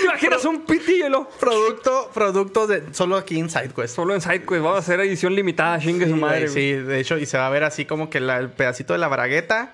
¿Te 0.00 0.04
imaginas 0.04 0.44
un 0.44 0.64
pitillo? 0.64 1.28
producto, 1.40 2.10
producto 2.14 2.66
de 2.66 2.82
solo 2.94 3.16
aquí 3.16 3.38
en 3.38 3.50
SideQuest. 3.50 3.94
Solo 3.94 4.14
en 4.14 4.20
SideQuest. 4.20 4.62
Vamos 4.62 4.76
a 4.76 4.80
hacer 4.80 5.00
edición 5.00 5.34
limitada, 5.34 5.78
chingue 5.80 6.06
su 6.06 6.14
Sí, 6.14 6.20
madre, 6.20 6.48
güey, 6.48 6.52
güey. 6.52 6.64
sí, 6.64 6.72
de 6.86 7.00
hecho, 7.00 7.18
y 7.18 7.26
se 7.26 7.36
va 7.38 7.46
a 7.46 7.50
ver 7.50 7.64
así 7.64 7.84
como 7.84 8.08
que 8.10 8.20
la- 8.20 8.38
el 8.38 8.50
pedacito 8.50 8.92
de 8.92 8.98
la 9.00 9.08
bragueta, 9.08 9.72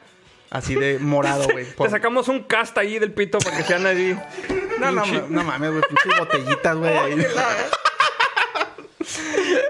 así 0.51 0.75
de 0.75 0.99
morado, 0.99 1.45
güey. 1.51 1.65
Te 1.67 1.73
Por- 1.73 1.91
sacamos 1.91 2.29
un 2.29 2.43
cast 2.45 2.77
ahí 2.79 2.99
del 2.99 3.13
pito 3.13 3.39
para 3.39 3.57
que 3.57 3.63
sean 3.65 3.87
así. 3.87 4.17
No, 4.81 4.91
no, 4.93 5.05
pinche- 5.05 5.29
no 5.29 5.45
mames, 5.45 5.71
güey, 5.71 5.83
pinches 5.89 6.19
botellitas, 6.19 6.77
güey. 6.77 6.93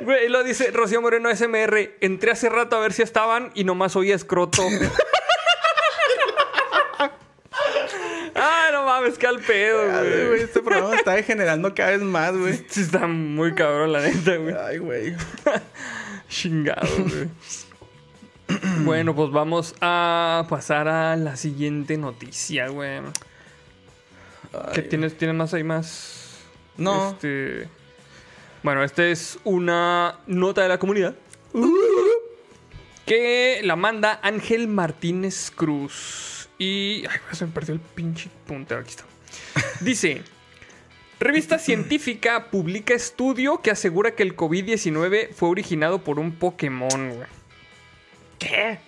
Güey, 0.03 0.29
lo 0.29 0.43
dice 0.45 0.71
Rocío 0.71 1.01
Moreno 1.01 1.35
SMR. 1.35 1.97
Entré 2.01 2.31
hace 2.33 2.49
rato 2.49 2.77
a 2.77 2.81
ver 2.81 2.93
si 2.93 3.03
estaban 3.03 3.51
y 3.55 3.65
nomás 3.65 3.97
oí 3.97 4.13
escroto. 4.13 4.63
Ay, 8.35 8.73
no 8.73 8.85
mames, 8.85 9.19
qué 9.19 9.27
al 9.27 9.41
pedo, 9.41 9.83
Ay, 9.83 10.09
güey. 10.09 10.27
güey, 10.29 10.43
Este 10.43 10.61
programa 10.63 10.97
está 10.97 11.13
degenerando 11.13 11.75
cada 11.75 11.91
vez 11.91 12.01
más, 12.01 12.37
güey. 12.37 12.65
Sí 12.69 12.81
Está 12.81 13.07
muy 13.07 13.55
cabrón, 13.55 13.93
la 13.93 14.01
neta, 14.01 14.37
güey. 14.37 14.55
Ay, 14.59 14.79
güey. 14.79 15.15
Chingado, 16.29 16.89
güey. 16.99 17.29
bueno, 18.85 19.15
pues 19.15 19.31
vamos 19.31 19.75
a 19.81 20.47
pasar 20.49 20.89
a 20.89 21.15
la 21.17 21.37
siguiente 21.37 21.97
noticia, 21.99 22.69
güey. 22.69 23.01
¿Qué 24.75 24.81
Ay, 24.81 24.89
tienes? 24.89 25.17
¿Tienes 25.17 25.37
más 25.37 25.53
ahí 25.55 25.65
más? 25.65 26.39
No. 26.77 27.11
Este... 27.11 27.69
Bueno, 28.63 28.85
esta 28.85 29.05
es 29.07 29.39
una 29.45 30.19
nota 30.27 30.63
de 30.63 30.69
la 30.69 30.79
comunidad. 30.79 31.15
Que 33.07 33.61
la 33.65 33.75
manda 33.75 34.21
Ángel 34.23 34.69
Martínez 34.69 35.51
Cruz. 35.51 36.49
Y. 36.59 37.05
Ay, 37.09 37.19
se 37.33 37.47
me 37.47 37.53
perdió 37.53 37.75
el 37.75 37.81
pinche 37.81 38.31
puntero. 38.47 38.81
Aquí 38.81 38.91
está. 38.91 39.05
Dice. 39.81 40.23
Revista 41.19 41.59
científica 41.59 42.51
publica 42.51 42.95
estudio 42.95 43.61
que 43.63 43.71
asegura 43.71 44.17
que 44.17 44.25
el 44.25 44.37
COVID-19 44.37 45.33
fue 45.33 45.51
originado 45.51 46.03
por 46.03 46.19
un 46.19 46.33
Pokémon, 46.33 47.15
güey. 47.15 47.29
¿Qué? 48.41 48.79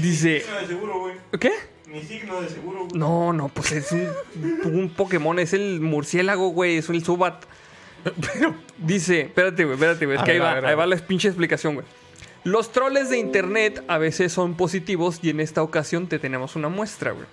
Dice. 0.00 0.40
Signo 0.40 0.58
de 0.58 0.66
seguro, 0.66 1.00
güey. 1.00 1.14
¿Qué? 1.38 1.52
Mi 1.86 2.02
signo 2.02 2.40
de 2.40 2.48
seguro, 2.48 2.86
güey. 2.86 2.98
No, 2.98 3.34
no, 3.34 3.48
pues 3.48 3.72
es 3.72 3.92
un, 3.92 4.08
un 4.64 4.88
Pokémon, 4.88 5.38
es 5.38 5.52
el 5.52 5.80
murciélago, 5.80 6.48
güey, 6.48 6.78
es 6.78 6.88
el 6.88 7.04
Subat. 7.04 7.44
Pero 8.32 8.54
dice, 8.78 9.22
espérate, 9.22 9.64
güey, 9.64 9.74
espérate, 9.74 10.06
güey, 10.06 10.16
es 10.16 10.22
A 10.22 10.24
que 10.24 10.32
ahí 10.32 10.38
ver, 10.38 10.46
va, 10.46 10.54
ver, 10.54 10.66
ahí 10.66 10.74
va 10.74 10.86
la 10.86 10.96
pinche 10.96 11.28
explicación, 11.28 11.74
güey. 11.74 11.86
Los 12.44 12.70
troles 12.70 13.10
de 13.10 13.18
internet 13.18 13.82
a 13.88 13.98
veces 13.98 14.32
son 14.32 14.54
positivos 14.54 15.18
y 15.22 15.30
en 15.30 15.40
esta 15.40 15.62
ocasión 15.62 16.06
te 16.06 16.18
tenemos 16.18 16.54
una 16.54 16.68
muestra, 16.68 17.10
güey. 17.10 17.26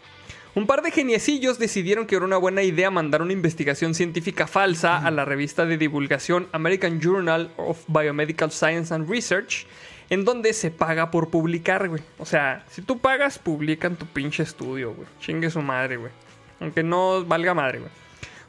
Un 0.56 0.68
par 0.68 0.84
de 0.84 0.92
geniecillos 0.92 1.58
decidieron 1.58 2.06
que 2.06 2.16
era 2.16 2.26
una 2.26 2.38
buena 2.38 2.62
idea 2.62 2.92
mandar 2.92 3.24
una 3.24 3.34
investigación 3.34 3.96
científica 3.96 4.46
falsa 4.46 4.98
a 4.98 5.10
la 5.10 5.26
revista 5.26 5.66
de 5.66 5.78
divulgación 5.78 6.48
American 6.52 7.02
Journal 7.02 7.52
of 7.58 7.84
Biomedical 7.88 8.52
Science 8.52 8.94
and 8.94 9.10
Research, 9.10 9.66
en 10.12 10.26
donde 10.26 10.54
se 10.54 10.70
paga 10.70 11.10
por 11.10 11.30
publicar, 11.30 11.90
güey. 11.90 12.04
O 12.20 12.26
sea, 12.26 12.66
si 12.70 12.84
tú 12.84 13.00
pagas, 13.00 13.40
publican 13.40 13.96
tu 13.96 14.06
pinche 14.06 14.44
estudio, 14.44 14.94
güey. 14.94 15.08
Chingue 15.20 15.50
su 15.50 15.62
madre, 15.62 15.98
güey. 15.98 16.12
Aunque 16.60 16.84
no 16.84 17.26
valga 17.26 17.56
madre, 17.56 17.80
güey. 17.80 17.92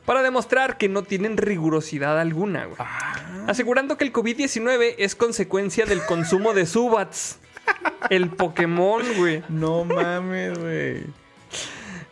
Para 0.05 0.23
demostrar 0.23 0.77
que 0.77 0.89
no 0.89 1.03
tienen 1.03 1.37
rigurosidad 1.37 2.19
alguna, 2.21 2.67
güey. 2.67 2.77
Asegurando 3.47 3.97
que 3.97 4.05
el 4.05 4.13
COVID-19 4.13 4.97
es 4.99 5.15
consecuencia 5.15 5.87
del 5.87 6.05
consumo 6.05 6.53
de 6.53 6.67
Subats. 6.67 7.39
El 8.11 8.29
Pokémon, 8.29 9.03
güey. 9.17 9.43
No 9.49 9.85
mames, 9.85 10.59
güey. 10.59 11.05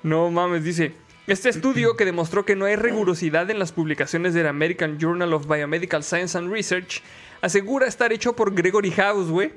No 0.03 0.31
mames, 0.31 0.65
dice. 0.65 0.95
Este 1.27 1.51
estudio 1.51 1.97
que 1.97 2.05
demostró 2.05 2.45
que 2.45 2.57
no 2.57 2.65
hay 2.65 2.77
rigurosidad 2.77 3.49
en 3.51 3.59
las 3.59 3.73
publicaciones 3.73 4.35
del 4.35 4.47
American 4.47 4.99
Journal 4.99 5.33
of 5.35 5.47
Biomedical 5.47 6.03
Science 6.03 6.37
and 6.37 6.51
Research 6.51 7.03
asegura 7.43 7.87
estar 7.87 8.13
hecho 8.13 8.35
por 8.35 8.55
Gregory 8.55 8.91
House, 8.91 9.29
güey. 9.29 9.53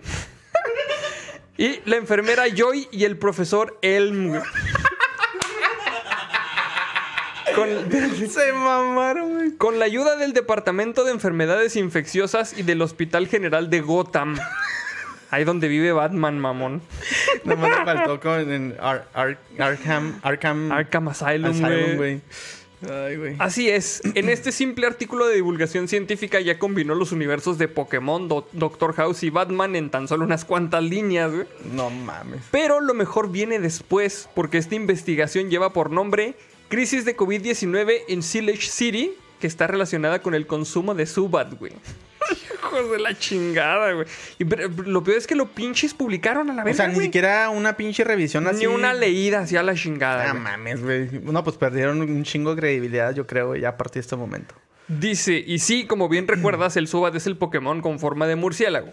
Y 1.58 1.80
la 1.86 1.96
enfermera 1.96 2.44
Joy 2.54 2.88
y 2.92 3.06
el 3.06 3.18
profesor 3.18 3.80
Elm, 3.82 4.30
güey. 4.30 4.42
Con, 7.56 7.68
Se 8.30 8.54
mamaron, 8.54 9.34
güey. 9.36 9.52
con 9.58 9.80
la 9.80 9.86
ayuda 9.86 10.16
del 10.18 10.34
Departamento 10.34 11.04
de 11.04 11.12
Enfermedades 11.12 11.76
Infecciosas 11.76 12.58
y 12.58 12.64
del 12.64 12.82
Hospital 12.82 13.28
General 13.28 13.70
de 13.70 13.82
Gotham. 13.82 14.38
Ahí 15.32 15.44
donde 15.44 15.68
vive 15.68 15.92
Batman, 15.92 16.40
mamón. 16.40 16.82
Nomás 17.44 17.70
me 17.80 17.86
faltó 17.86 18.20
con 18.20 18.52
en 18.52 18.76
Ar- 18.80 19.08
Ar- 19.14 19.38
Arkham, 19.60 20.20
Arkham, 20.22 20.72
Arkham 20.72 21.08
Asylum, 21.10 21.60
güey. 21.60 21.96
güey. 21.98 22.22
Ay, 22.90 23.16
güey. 23.18 23.36
Así 23.40 23.70
es, 23.70 24.02
en 24.14 24.30
este 24.30 24.52
simple 24.52 24.86
artículo 24.86 25.26
de 25.26 25.36
divulgación 25.36 25.88
científica 25.88 26.40
ya 26.42 26.60
combinó 26.60 26.94
los 26.94 27.12
universos 27.12 27.58
de 27.58 27.68
Pokémon, 27.68 28.28
Do- 28.28 28.48
Doctor 28.52 28.94
House 28.94 29.24
y 29.24 29.30
Batman 29.32 29.76
en 29.76 29.90
tan 29.90 30.08
solo 30.08 30.24
unas 30.26 30.46
cuantas 30.46 30.84
líneas, 30.84 31.32
güey. 31.34 31.48
No 31.74 31.90
mames. 31.90 32.42
Pero 32.52 32.80
lo 32.82 32.94
mejor 32.94 33.32
viene 33.32 33.60
después, 33.60 34.30
porque 34.36 34.58
esta 34.60 34.76
investigación 34.76 35.50
lleva 35.50 35.74
por 35.74 35.90
nombre 35.90 36.36
Crisis 36.70 37.06
de 37.06 37.16
COVID-19 37.16 38.02
en 38.08 38.24
Sillage 38.24 38.68
City, 38.70 39.14
que 39.40 39.48
está 39.48 39.68
relacionada 39.68 40.22
con 40.22 40.34
el 40.36 40.48
consumo 40.48 40.96
de 40.96 41.06
Subat, 41.06 41.54
güey. 41.60 41.74
Hijos 42.56 42.92
de 42.92 43.00
la 43.00 43.16
chingada, 43.18 43.94
güey. 43.94 44.08
Y 44.40 44.46
pero- 44.46 44.68
lo 44.68 45.04
peor 45.04 45.18
es 45.18 45.28
que 45.28 45.36
lo 45.36 45.48
pinches 45.52 45.94
publicaron 45.94 46.50
a 46.50 46.54
la 46.54 46.64
O 46.64 46.66
vez. 46.66 46.78
sea, 46.78 46.88
ni 46.88 47.00
siquiera 47.00 47.50
una 47.50 47.78
pinche 47.78 48.04
revisión 48.04 48.48
así. 48.48 48.60
Ni 48.62 48.66
una 48.68 48.94
leída 48.94 49.42
hacia 49.42 49.62
la 49.62 49.76
chingada. 49.76 50.26
Ah, 50.26 50.32
güey. 50.32 50.42
mames, 50.44 50.82
güey. 50.84 51.10
No, 51.22 51.44
pues 51.44 51.58
perdieron 51.58 52.02
un 52.02 52.24
chingo 52.24 52.56
de 52.56 52.62
credibilidad, 52.62 53.14
yo 53.14 53.28
creo, 53.28 53.56
ya 53.56 53.70
a 53.70 53.78
partir 53.78 53.96
de 53.96 54.06
este 54.06 54.16
momento. 54.16 54.56
Dice, 54.88 55.44
y 55.46 55.60
sí, 55.60 55.86
como 55.86 56.10
bien 56.10 56.28
recuerdas, 56.28 56.78
el 56.78 56.88
Subat 56.88 57.16
es 57.16 57.26
el 57.28 57.38
Pokémon 57.38 57.82
con 57.82 58.00
forma 58.00 58.28
de 58.28 58.36
murciélago. 58.36 58.92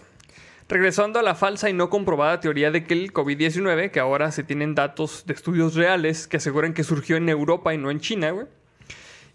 Regresando 0.73 1.19
a 1.19 1.21
la 1.21 1.35
falsa 1.35 1.69
y 1.69 1.73
no 1.73 1.91
comprobada 1.91 2.39
teoría 2.39 2.71
de 2.71 2.83
que 2.83 2.95
el 2.95 3.13
COVID-19, 3.13 3.91
que 3.91 3.99
ahora 3.99 4.31
se 4.31 4.41
tienen 4.41 4.73
datos 4.73 5.23
de 5.27 5.35
estudios 5.35 5.75
reales 5.75 6.27
que 6.27 6.37
aseguran 6.37 6.73
que 6.73 6.83
surgió 6.83 7.15
en 7.15 7.29
Europa 7.29 7.75
y 7.75 7.77
no 7.77 7.91
en 7.91 7.99
China, 7.99 8.31
güey. 8.31 8.47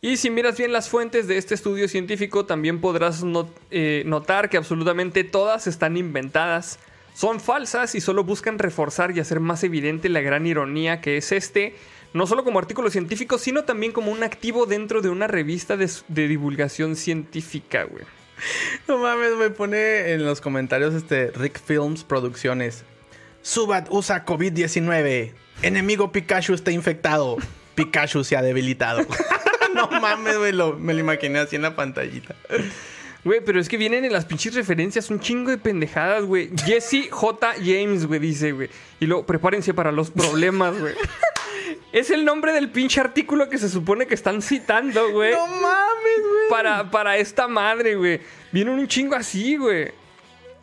Y 0.01 0.17
si 0.17 0.31
miras 0.31 0.59
bien 0.59 0.73
las 0.73 0.89
fuentes 0.89 1.29
de 1.29 1.39
este 1.39 1.55
estudio 1.55 1.87
científico, 1.87 2.45
también 2.45 2.81
podrás 2.81 3.23
eh, 3.71 4.03
notar 4.05 4.51
que 4.51 4.57
absolutamente 4.57 5.23
todas 5.23 5.69
están 5.69 5.97
inventadas. 5.97 6.81
Son 7.15 7.39
falsas 7.39 7.95
y 7.95 8.01
solo 8.01 8.25
buscan 8.25 8.59
reforzar 8.59 9.17
y 9.17 9.21
hacer 9.21 9.39
más 9.39 9.63
evidente 9.63 10.09
la 10.09 10.23
gran 10.23 10.45
ironía 10.45 11.01
que 11.01 11.19
es 11.19 11.31
este, 11.31 11.77
no 12.15 12.27
solo 12.27 12.43
como 12.43 12.59
artículo 12.59 12.91
científico, 12.91 13.39
sino 13.39 13.63
también 13.63 13.93
como 13.93 14.11
un 14.11 14.25
activo 14.25 14.67
dentro 14.67 15.03
de 15.03 15.11
una 15.11 15.29
revista 15.29 15.77
de, 15.77 15.89
de 16.09 16.27
divulgación 16.27 16.97
científica, 16.97 17.85
güey. 17.85 18.18
No 18.87 18.99
mames, 18.99 19.37
me 19.37 19.51
pone 19.51 20.13
en 20.13 20.25
los 20.25 20.41
comentarios 20.41 20.95
este 20.95 21.31
Rick 21.33 21.61
Films 21.61 22.05
Producciones. 22.05 22.85
Subat 23.43 23.89
usa 23.91 24.25
COVID-19. 24.25 25.33
Enemigo 25.63 26.13
Pikachu 26.13 26.55
está 26.55 26.71
infectado. 26.71 27.37
Pikachu 27.75 28.25
se 28.25 28.37
ha 28.37 28.43
debilitado. 28.43 29.07
no 29.75 29.89
mames, 30.01 30.39
güey. 30.39 30.53
me 30.79 30.95
lo 30.95 31.01
imaginé 31.01 31.39
así 31.41 31.57
en 31.57 31.63
la 31.63 31.77
pantallita. 31.77 32.35
Güey, 33.25 33.41
pero 33.45 33.61
es 33.61 33.69
que 33.69 33.77
vienen 33.77 34.05
en 34.05 34.13
las 34.13 34.25
pinches 34.25 34.55
referencias 34.55 35.11
un 35.11 35.21
chingo 35.21 35.51
de 35.51 35.59
pendejadas, 35.59 36.25
güey. 36.25 36.51
Jesse 36.65 37.11
J. 37.11 37.55
James, 37.63 38.07
güey, 38.07 38.21
dice, 38.21 38.53
güey. 38.53 38.71
Y 39.01 39.07
luego, 39.07 39.27
prepárense 39.27 39.75
para 39.75 39.93
los 39.93 40.11
problemas, 40.11 40.79
güey. 40.79 40.95
Es 41.93 42.11
el 42.11 42.25
nombre 42.25 42.53
del 42.53 42.71
pinche 42.71 43.01
artículo 43.01 43.49
que 43.49 43.59
se 43.59 43.69
supone 43.69 44.07
que 44.07 44.15
están 44.15 44.43
citando, 44.43 45.11
güey. 45.11 45.33
No 45.33 45.47
mames, 45.47 46.21
güey. 46.21 46.49
para, 46.51 46.91
para 46.91 47.17
esta 47.17 47.49
madre, 47.49 47.95
güey. 47.95 48.21
Viene 48.53 48.71
un 48.71 48.87
chingo 48.87 49.17
así, 49.17 49.57
güey. 49.57 49.93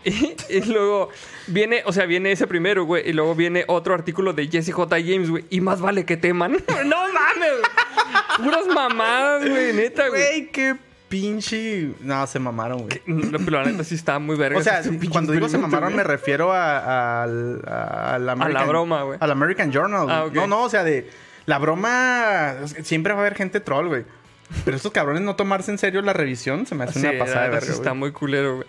Y, 0.07 0.35
y 0.49 0.61
luego 0.65 1.09
viene, 1.47 1.81
o 1.87 1.91
sea, 1.91 2.05
viene 2.05 2.31
ese 2.31 2.45
primero, 2.45 2.85
güey. 2.85 3.09
Y 3.09 3.13
luego 3.13 3.33
viene 3.33 3.65
otro 3.67 3.95
artículo 3.95 4.33
de 4.33 4.47
Jesse 4.47 4.71
J. 4.71 4.97
James, 4.99 5.31
güey. 5.31 5.45
Y 5.49 5.61
más 5.61 5.81
vale 5.81 6.05
que 6.05 6.15
teman. 6.15 6.51
no 6.85 7.11
mames, 7.11 7.51
güey. 7.59 8.43
Puras 8.43 8.67
mamadas, 8.67 9.49
güey, 9.49 9.73
neta, 9.73 10.07
güey. 10.09 10.21
Güey, 10.21 10.51
qué 10.51 10.75
pinche. 11.19 11.91
No, 12.01 12.27
se 12.27 12.39
mamaron, 12.39 12.79
güey. 12.83 13.01
No, 13.05 13.37
pero 13.39 13.61
la 13.61 13.65
neta 13.71 13.83
sí 13.83 13.95
está 13.95 14.19
muy 14.19 14.35
verga. 14.35 14.59
O 14.59 14.61
sea, 14.63 14.81
cuando 15.09 15.31
digo 15.33 15.47
se 15.49 15.57
mamaron 15.57 15.95
me 15.95 16.03
refiero 16.03 16.51
a, 16.51 16.77
a- 16.79 17.23
al- 17.23 17.61
a- 17.67 18.15
al 18.15 18.29
American, 18.29 18.67
broma, 18.67 19.03
güey. 19.03 19.17
Al 19.21 19.31
American 19.31 19.71
Journal. 19.71 20.07
Ah, 20.09 20.25
ok. 20.25 20.33
No, 20.33 20.47
no, 20.47 20.63
o 20.63 20.69
sea, 20.69 20.83
de 20.83 21.09
la 21.45 21.57
broma 21.57 22.55
siempre 22.83 23.13
va 23.13 23.19
a 23.19 23.21
haber 23.21 23.35
gente 23.35 23.59
troll, 23.59 23.87
güey. 23.87 24.05
Pero 24.63 24.77
estos 24.77 24.91
cabrones 24.91 25.23
no 25.23 25.35
tomarse 25.35 25.71
en 25.71 25.77
serio 25.77 26.01
la 26.01 26.13
revisión 26.13 26.65
se 26.67 26.75
me 26.75 26.83
hace 26.83 26.99
Sí, 26.99 27.05
una 27.07 27.17
pasada 27.17 27.43
la 27.45 27.49
verga, 27.49 27.65
sí 27.65 27.71
está 27.71 27.89
güey. 27.91 27.99
muy 27.99 28.11
culero, 28.11 28.57
güey. 28.57 28.67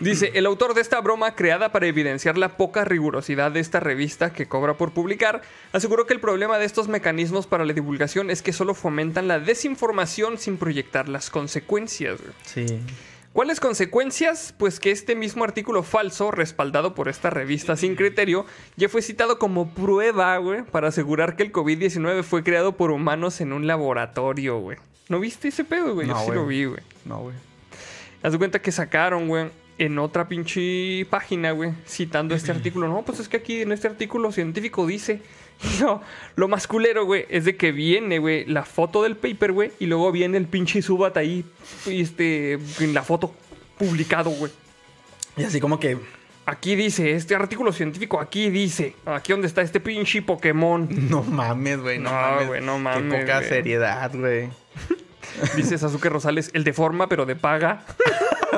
Dice, 0.00 0.32
el 0.34 0.46
autor 0.46 0.74
de 0.74 0.80
esta 0.80 1.00
broma 1.00 1.34
creada 1.34 1.70
para 1.70 1.86
evidenciar 1.86 2.38
la 2.38 2.56
poca 2.56 2.84
rigurosidad 2.84 3.52
de 3.52 3.60
esta 3.60 3.78
revista 3.80 4.32
que 4.32 4.46
cobra 4.46 4.74
por 4.74 4.92
publicar, 4.92 5.42
aseguró 5.72 6.06
que 6.06 6.14
el 6.14 6.20
problema 6.20 6.58
de 6.58 6.64
estos 6.64 6.88
mecanismos 6.88 7.46
para 7.46 7.64
la 7.64 7.72
divulgación 7.72 8.30
es 8.30 8.42
que 8.42 8.52
solo 8.52 8.74
fomentan 8.74 9.28
la 9.28 9.38
desinformación 9.38 10.38
sin 10.38 10.56
proyectar 10.56 11.08
las 11.08 11.30
consecuencias. 11.30 12.20
güey. 12.20 12.32
Sí. 12.44 12.80
¿Cuáles 13.32 13.60
consecuencias? 13.60 14.54
Pues 14.58 14.78
que 14.78 14.90
este 14.90 15.16
mismo 15.16 15.42
artículo 15.42 15.82
falso, 15.82 16.30
respaldado 16.30 16.94
por 16.94 17.08
esta 17.08 17.30
revista 17.30 17.76
sin 17.76 17.94
criterio, 17.96 18.44
ya 18.76 18.90
fue 18.90 19.00
citado 19.00 19.38
como 19.38 19.70
prueba, 19.70 20.36
güey, 20.36 20.62
para 20.64 20.88
asegurar 20.88 21.34
que 21.34 21.42
el 21.42 21.52
COVID-19 21.52 22.24
fue 22.24 22.42
creado 22.42 22.76
por 22.76 22.90
humanos 22.90 23.40
en 23.40 23.54
un 23.54 23.66
laboratorio, 23.66 24.58
güey. 24.58 24.76
¿No 25.08 25.18
viste 25.18 25.48
ese 25.48 25.64
pedo, 25.64 25.94
güey? 25.94 26.08
Yo 26.08 26.18
sí 26.26 26.30
lo 26.30 26.46
vi, 26.46 26.66
güey. 26.66 26.80
No, 27.06 27.20
güey. 27.20 27.34
Haz 28.22 28.32
de 28.32 28.38
cuenta 28.38 28.60
que 28.60 28.70
sacaron, 28.70 29.28
güey, 29.28 29.50
en 29.84 29.98
otra 29.98 30.28
pinche 30.28 31.06
página, 31.10 31.50
güey, 31.52 31.72
citando 31.86 32.34
este 32.34 32.50
artículo. 32.52 32.88
No, 32.88 33.02
pues 33.02 33.20
es 33.20 33.28
que 33.28 33.38
aquí 33.38 33.62
en 33.62 33.72
este 33.72 33.88
artículo 33.88 34.32
científico 34.32 34.86
dice. 34.86 35.20
No, 35.80 36.02
lo 36.34 36.48
más 36.48 36.66
culero, 36.66 37.04
güey, 37.04 37.24
es 37.28 37.44
de 37.44 37.54
que 37.56 37.70
viene, 37.70 38.18
güey, 38.18 38.44
la 38.46 38.64
foto 38.64 39.04
del 39.04 39.16
paper, 39.16 39.52
güey, 39.52 39.70
y 39.78 39.86
luego 39.86 40.10
viene 40.10 40.36
el 40.36 40.46
pinche 40.46 40.82
subat 40.82 41.16
ahí, 41.16 41.44
y 41.86 42.00
este, 42.00 42.54
en 42.80 42.94
la 42.94 43.02
foto 43.04 43.32
publicado, 43.78 44.30
güey. 44.30 44.50
Y 45.36 45.44
así 45.44 45.60
como 45.60 45.78
que. 45.78 45.98
Aquí 46.46 46.74
dice, 46.74 47.12
este 47.12 47.36
artículo 47.36 47.70
científico 47.70 48.18
aquí 48.20 48.50
dice, 48.50 48.96
aquí 49.06 49.30
donde 49.30 49.46
está 49.46 49.62
este 49.62 49.78
pinche 49.78 50.20
Pokémon. 50.22 50.88
No 51.08 51.22
mames, 51.22 51.78
güey. 51.78 52.00
No, 52.00 52.10
No, 52.10 52.16
mames. 52.16 52.62
no 52.64 52.72
Qué 52.74 52.80
mames, 52.80 53.20
poca 53.20 53.36
güey. 53.38 53.48
seriedad, 53.48 54.10
güey. 54.12 54.48
Dice 55.56 55.78
Sasuke 55.78 56.06
Rosales, 56.10 56.50
el 56.54 56.64
de 56.64 56.72
forma, 56.72 57.08
pero 57.08 57.24
de 57.24 57.36
paga. 57.36 57.84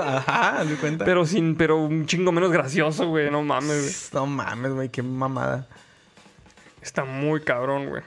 Ajá, 0.05 0.65
¿me 0.65 0.75
cuenta? 0.77 1.05
Pero 1.05 1.25
sin, 1.27 1.57
pero 1.57 1.77
un 1.79 2.07
chingo 2.07 2.33
menos 2.33 2.51
gracioso, 2.53 3.09
güey. 3.09 3.31
No 3.31 3.43
mames, 3.43 4.11
güey. 4.13 4.23
No 4.23 4.27
mames, 4.27 4.73
güey, 4.73 4.89
qué 4.89 5.03
mamada. 5.03 5.67
Está 6.83 7.05
muy 7.05 7.41
cabrón, 7.43 7.89
güey. 7.89 8.03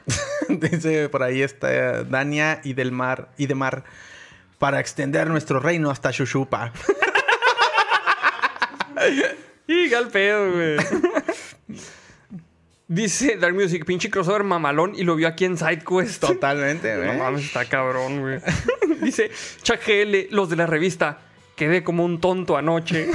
Dice 0.49 1.09
por 1.09 1.23
ahí 1.23 1.41
está 1.41 2.03
Dania 2.03 2.61
y 2.63 2.73
del 2.73 2.91
mar 2.91 3.29
y 3.37 3.47
de 3.47 3.55
mar 3.55 3.83
para 4.59 4.79
extender 4.79 5.27
nuestro 5.27 5.59
reino 5.59 5.89
hasta 5.89 6.11
Shushupa. 6.11 6.71
Y 9.67 9.93
al 9.93 10.07
pedo, 10.09 10.51
güey. 10.51 10.77
Dice 12.87 13.35
Dark 13.35 13.53
Music, 13.53 13.83
pinche 13.85 14.09
crossover 14.09 14.43
mamalón 14.43 14.93
y 14.95 15.03
lo 15.03 15.15
vio 15.15 15.27
aquí 15.27 15.43
en 15.45 15.57
SideQuest. 15.57 16.21
Totalmente, 16.21 16.95
No 16.95 17.03
güey. 17.05 17.17
mames, 17.17 17.45
está 17.45 17.65
cabrón, 17.65 18.21
güey. 18.21 18.39
Dice 19.01 19.29
Chuck 19.61 19.79
GL, 19.85 20.27
los 20.33 20.49
de 20.49 20.55
la 20.55 20.65
revista. 20.67 21.19
Quedé 21.57 21.83
como 21.83 22.05
un 22.05 22.21
tonto 22.21 22.55
anoche. 22.55 23.09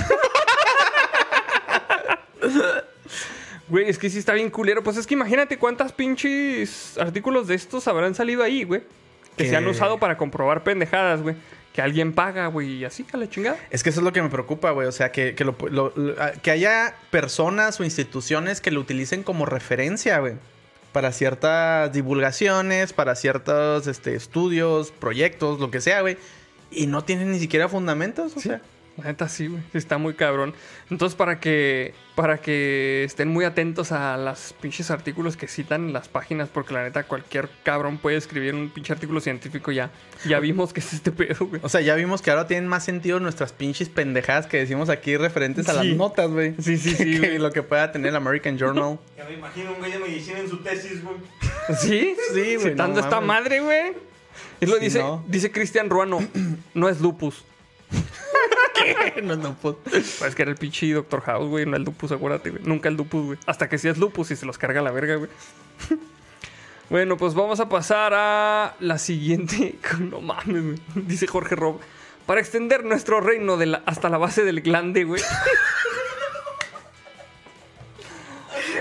Güey, 3.69 3.89
es 3.89 3.97
que 3.98 4.10
sí 4.10 4.19
está 4.19 4.35
bien 4.35 4.51
culero. 4.51 4.82
Pues 4.82 4.97
es 4.98 5.06
que 5.06 5.14
imagínate 5.14 5.56
cuántas 5.59 5.93
pinches 5.93 6.98
artículos 6.98 7.47
de 7.48 7.55
estos 7.55 7.89
habrán 7.89 8.14
salido 8.14 8.43
ahí, 8.43 8.64
güey. 8.64 8.82
Que 9.36 9.44
Que- 9.44 9.48
se 9.51 9.56
han 9.56 9.66
usado 9.66 9.98
para 9.98 10.19
comprobar 10.19 10.62
pendejadas, 10.62 11.23
güey. 11.23 11.36
Que 11.73 11.81
alguien 11.81 12.12
paga, 12.12 12.48
güey, 12.48 12.69
y 12.73 12.85
así 12.85 13.06
a 13.14 13.16
la 13.16 13.31
chingada. 13.31 13.56
Es 13.70 13.82
que 13.82 13.89
eso 13.89 14.01
es 14.01 14.05
lo 14.05 14.12
que 14.12 14.20
me 14.20 14.28
preocupa, 14.28 14.73
güey. 14.73 14.86
O 14.86 14.93
sea, 14.93 15.10
que, 15.10 15.35
que, 15.35 15.44
lo- 15.44 15.56
lo- 15.70 15.93
lo- 15.97 16.14
que 16.43 16.51
haya 16.51 16.94
personas 17.10 17.81
o 17.81 17.85
instituciones 17.85 18.60
que 18.60 18.70
lo 18.70 18.81
utilicen 18.81 19.23
como 19.23 19.47
referencia, 19.47 20.19
güey. 20.19 20.35
Para 20.93 21.12
ciertas 21.12 21.90
divulgaciones, 21.94 22.93
para 22.93 23.14
ciertos 23.14 23.86
este, 23.86 24.14
estudios, 24.14 24.90
proyectos, 24.90 25.60
lo 25.60 25.70
que 25.70 25.81
sea, 25.81 26.02
güey. 26.02 26.19
Y 26.73 26.86
no 26.86 27.05
tienen 27.05 27.31
ni 27.32 27.39
siquiera 27.39 27.69
fundamentos, 27.69 28.36
o 28.36 28.40
sea. 28.40 28.61
La 28.99 29.05
neta 29.05 29.27
sí, 29.27 29.47
güey. 29.47 29.62
Está 29.73 29.97
muy 29.97 30.12
cabrón. 30.12 30.53
Entonces, 30.90 31.16
para 31.16 31.40
que, 31.40 31.94
para 32.15 32.43
que 32.43 33.05
estén 33.05 33.28
muy 33.28 33.47
atentos 33.47 33.90
a 33.90 34.19
las 34.19 34.53
pinches 34.61 34.90
artículos 34.90 35.39
que 35.39 35.49
citan 35.49 35.86
en 35.86 35.93
las 35.94 36.09
páginas, 36.09 36.51
porque 36.53 36.74
la 36.74 36.82
neta 36.82 37.05
cualquier 37.05 37.49
cabrón 37.62 37.97
puede 37.97 38.19
escribir 38.19 38.55
un 38.55 38.69
pinche 38.69 38.93
artículo 38.93 39.20
científico 39.23 39.73
ya. 39.73 39.90
Ya 40.27 40.40
vimos 40.40 40.74
que 40.74 40.81
es 40.81 40.93
este 40.93 41.11
pedo, 41.11 41.47
güey. 41.47 41.62
O 41.65 41.70
sea, 41.70 41.81
ya 41.81 41.94
vimos 41.94 42.20
que 42.20 42.31
ahora 42.31 42.47
tienen 42.47 42.69
más 42.69 42.85
sentido 42.85 43.19
nuestras 43.19 43.55
pinches 43.55 43.89
pendejadas 43.89 44.47
que 44.47 44.59
decimos 44.59 44.90
aquí 44.90 45.16
referentes 45.16 45.70
a 45.70 45.73
las 45.73 45.86
notas, 45.86 46.31
güey. 46.31 46.55
Sí, 46.61 46.77
sí, 46.77 46.90
sí, 46.94 46.97
que 47.19 47.19
güey. 47.19 47.39
lo 47.39 47.51
que 47.51 47.62
pueda 47.62 47.93
tener 47.93 48.11
el 48.11 48.16
American 48.16 48.59
Journal. 48.59 48.99
Ya 49.16 49.24
me 49.24 49.35
imagino 49.35 49.73
un 49.73 49.78
güey 49.78 49.93
de 49.93 49.99
medicina 50.01 50.40
en 50.40 50.49
su 50.51 50.59
tesis, 50.59 51.03
güey. 51.03 51.16
¿Sí? 51.78 52.15
Sí, 52.35 52.57
güey, 52.57 52.73
Citando 52.73 53.01
no 53.01 53.07
esta 53.07 53.20
madre, 53.20 53.61
güey. 53.61 54.11
Y 54.62 54.66
lo 54.66 54.78
dice, 54.78 55.01
no. 55.01 55.24
dice 55.28 55.51
Cristian 55.51 55.90
Ruano, 55.90 56.20
no 56.74 56.89
es 56.89 57.01
lupus. 57.01 57.44
no, 59.22 59.36
no, 59.36 59.55
pues. 59.60 59.76
Pues 60.18 60.34
que 60.34 60.43
era 60.43 60.51
el 60.51 60.56
pinche 60.56 60.90
Doctor 60.93 61.20
House, 61.22 61.48
güey, 61.48 61.66
no 61.66 61.76
el 61.76 61.82
lupus, 61.82 62.12
acuérdate, 62.12 62.51
güey. 62.51 62.62
Nunca 62.64 62.89
el 62.89 62.94
lupus, 62.97 63.24
güey. 63.26 63.39
Hasta 63.47 63.68
que 63.68 63.78
sí 63.78 63.89
es 63.89 63.98
lupus 63.98 64.30
y 64.30 64.36
se 64.36 64.47
los 64.47 64.59
carga 64.59 64.80
la 64.82 64.90
verga, 64.90 65.16
güey. 65.16 65.30
bueno, 66.90 67.16
pues 67.16 67.34
vamos 67.34 67.60
a 67.60 67.68
pasar 67.68 68.12
a 68.14 68.74
la 68.80 68.98
siguiente. 68.98 69.76
No 70.01 70.20
mames, 70.20 70.62
güey. 70.64 70.78
Dice 71.06 71.26
Jorge 71.26 71.55
Rob. 71.56 71.80
Para 72.26 72.40
extender 72.40 72.84
nuestro 72.84 73.20
reino 73.20 73.56
de 73.56 73.66
la- 73.66 73.82
hasta 73.84 74.09
la 74.09 74.18
base 74.18 74.44
del 74.44 74.60
glande, 74.60 75.05
güey. 75.05 75.20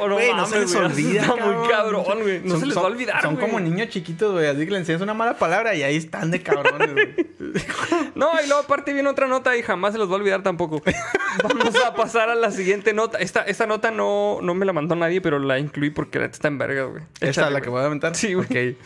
Oh, 0.01 0.07
no 0.07 0.15
Güey, 0.15 0.33
no 0.33 0.45
se 0.45 0.59
les 0.59 0.75
olvida, 0.75 1.21
Está 1.21 1.35
muy 1.35 1.69
cabrón. 1.69 2.03
güey. 2.21 2.39
No 2.43 2.51
Son- 2.51 2.59
se 2.59 2.65
les 2.65 2.73
son- 2.73 2.83
va 2.83 2.87
a 2.87 2.91
olvidar, 2.91 3.21
Son 3.21 3.35
como 3.37 3.59
niños 3.59 3.89
chiquitos, 3.89 4.31
güey. 4.33 4.47
Así 4.47 4.65
que 4.65 4.71
le 4.71 4.77
enseñas 4.79 5.01
una 5.01 5.13
mala 5.13 5.37
palabra 5.37 5.75
y 5.75 5.83
ahí 5.83 5.95
están 5.95 6.31
de 6.31 6.41
cabrones, 6.41 6.91
güey. 6.93 7.15
No, 8.15 8.29
y 8.43 8.47
luego 8.47 8.61
aparte 8.63 8.93
viene 8.93 9.09
otra 9.09 9.27
nota 9.27 9.55
y 9.57 9.63
jamás 9.63 9.93
se 9.93 9.97
los 9.99 10.09
va 10.09 10.13
a 10.13 10.17
olvidar 10.17 10.43
tampoco. 10.43 10.81
Vamos 11.43 11.75
a 11.83 11.93
pasar 11.95 12.29
a 12.29 12.35
la 12.35 12.51
siguiente 12.51 12.93
nota. 12.93 13.17
Esta, 13.17 13.41
esta 13.41 13.65
nota 13.65 13.89
no, 13.91 14.39
no 14.41 14.53
me 14.53 14.65
la 14.65 14.73
mandó 14.73 14.95
nadie, 14.95 15.21
pero 15.21 15.39
la 15.39 15.57
incluí 15.59 15.89
porque 15.89 16.23
está 16.23 16.47
en 16.47 16.57
verga, 16.57 16.83
güey. 16.83 17.03
¿Esta 17.19 17.49
la 17.49 17.61
que 17.61 17.69
voy 17.69 17.81
a 17.81 17.85
aventar? 17.85 18.15
Sí, 18.15 18.33
güey. 18.33 18.45
Ok. 18.45 18.77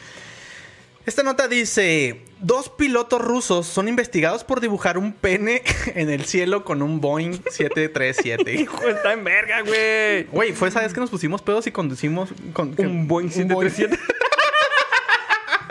Esta 1.06 1.22
nota 1.23 1.48
dice: 1.48 2.22
Dos 2.40 2.69
pilotos 2.69 3.22
rusos 3.22 3.68
son 3.68 3.88
investigados 3.88 4.44
por 4.44 4.60
dibujar 4.60 4.98
un 4.98 5.14
pene 5.14 5.61
en 5.95 6.10
el 6.10 6.26
cielo 6.26 6.64
con 6.65 6.82
un 6.82 6.99
Boeing 7.02 7.34
737. 7.49 8.53
Hijo, 8.61 8.88
está 8.88 9.14
en 9.14 9.23
verga, 9.23 9.61
güey. 9.61 10.23
Güey, 10.26 10.53
fue 10.53 10.69
esa 10.69 10.82
vez 10.82 10.94
que 10.94 10.99
nos 10.99 11.10
pusimos 11.10 11.41
pedos 11.41 11.68
y 11.68 11.72
conducimos 11.72 12.30
con, 12.53 12.73
Un 12.77 13.07
Boeing 13.07 13.30
737. 13.30 13.99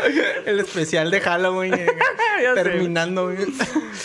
el 0.46 0.60
especial 0.60 1.10
de 1.10 1.20
Halloween. 1.20 1.74
eh, 1.74 1.86
Ya 2.42 2.54
sé. 2.54 2.62
terminando, 2.62 3.24
güey. 3.32 3.38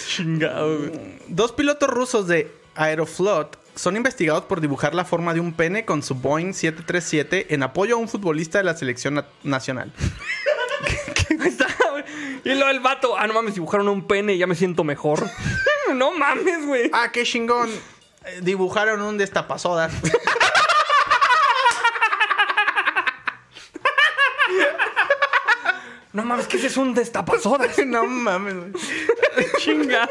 Chingado, 0.07 0.77
güey. 0.79 0.91
Dos 1.27 1.51
pilotos 1.51 1.89
rusos 1.89 2.27
de 2.27 2.51
Aeroflot 2.75 3.57
son 3.75 3.95
investigados 3.97 4.43
por 4.45 4.61
dibujar 4.61 4.95
la 4.95 5.05
forma 5.05 5.33
de 5.33 5.39
un 5.39 5.53
pene 5.53 5.85
con 5.85 6.01
su 6.03 6.15
Boeing 6.15 6.53
737 6.53 7.53
en 7.53 7.63
apoyo 7.63 7.95
a 7.95 7.97
un 7.97 8.07
futbolista 8.09 8.57
de 8.57 8.63
la 8.63 8.75
selección 8.75 9.13
na- 9.15 9.25
nacional. 9.43 9.93
Y 12.43 12.49
luego 12.55 12.69
el 12.69 12.79
vato. 12.79 13.17
Ah, 13.17 13.27
no 13.27 13.33
mames, 13.33 13.53
dibujaron 13.55 13.87
un 13.89 14.07
pene 14.07 14.33
y 14.33 14.37
ya 14.37 14.47
me 14.47 14.55
siento 14.55 14.83
mejor. 14.83 15.23
no 15.95 16.11
mames, 16.11 16.65
güey. 16.65 16.89
Ah, 16.93 17.11
qué 17.11 17.23
chingón. 17.23 17.69
Eh, 18.25 18.39
Dibujaron 18.41 19.01
un 19.01 19.17
destapasodas. 19.17 19.91
No 26.11 26.23
mames, 26.23 26.47
que 26.47 26.57
ese 26.57 26.67
es 26.67 26.77
un 26.77 26.93
destapazoras. 26.95 27.77
no 27.85 28.03
mames, 28.05 28.55
güey. 28.55 28.71
Chingado. 29.57 30.09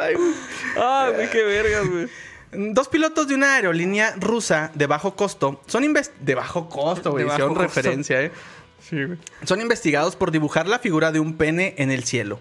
Ay, 0.00 0.14
güey. 0.14 0.32
Ah, 0.76 1.10
güey, 1.14 1.28
qué 1.30 1.42
vergas, 1.42 1.86
güey. 1.88 2.08
Dos 2.52 2.88
pilotos 2.88 3.28
de 3.28 3.34
una 3.34 3.54
aerolínea 3.56 4.14
rusa 4.18 4.72
de 4.74 4.86
bajo 4.86 5.14
costo 5.14 5.60
son 5.66 5.84
inves- 5.84 6.10
de 6.18 6.34
bajo 6.34 6.68
costo, 6.68 7.12
güey. 7.12 7.24
De 7.24 7.30
Hicieron 7.30 7.54
bajo 7.54 7.64
costo. 7.66 7.80
referencia, 7.80 8.22
¿eh? 8.22 8.32
Sí, 8.90 9.04
güey. 9.04 9.18
Son 9.44 9.60
investigados 9.60 10.16
por 10.16 10.32
dibujar 10.32 10.68
la 10.68 10.80
figura 10.80 11.12
de 11.12 11.20
un 11.20 11.36
pene 11.36 11.74
en 11.78 11.90
el 11.90 12.04
cielo. 12.04 12.40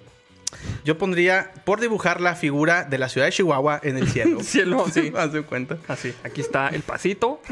Yo 0.83 0.97
pondría 0.97 1.51
por 1.63 1.79
dibujar 1.79 2.21
la 2.21 2.35
figura 2.35 2.83
de 2.83 2.97
la 2.97 3.07
ciudad 3.07 3.27
de 3.27 3.33
Chihuahua 3.33 3.79
en 3.83 3.97
el 3.97 4.09
cielo. 4.09 4.39
Cielo, 4.43 4.85
sí. 4.93 5.13
Haz 5.15 5.31
de 5.33 5.43
cuenta. 5.43 5.77
Así, 5.87 6.13
aquí 6.23 6.41
está 6.41 6.69
el 6.69 6.81
pasito. 6.81 7.41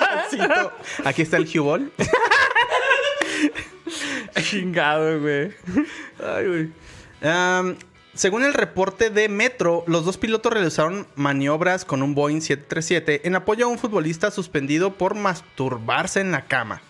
Pasito. 0.00 0.72
Aquí 1.04 1.22
está 1.22 1.36
el 1.36 1.46
Hubol. 1.46 1.92
Chingado, 4.42 5.20
güey. 5.20 5.52
Ay, 6.18 6.46
güey. 6.48 7.76
Según 8.14 8.44
el 8.44 8.54
reporte 8.54 9.10
de 9.10 9.28
Metro, 9.28 9.84
los 9.86 10.04
dos 10.04 10.16
pilotos 10.16 10.52
realizaron 10.52 11.06
maniobras 11.16 11.84
con 11.84 12.02
un 12.02 12.14
Boeing 12.14 12.40
737 12.40 13.28
en 13.28 13.36
apoyo 13.36 13.66
a 13.66 13.68
un 13.68 13.78
futbolista 13.78 14.30
suspendido 14.30 14.94
por 14.94 15.14
masturbarse 15.14 16.20
en 16.20 16.32
la 16.32 16.46
cama. 16.46 16.80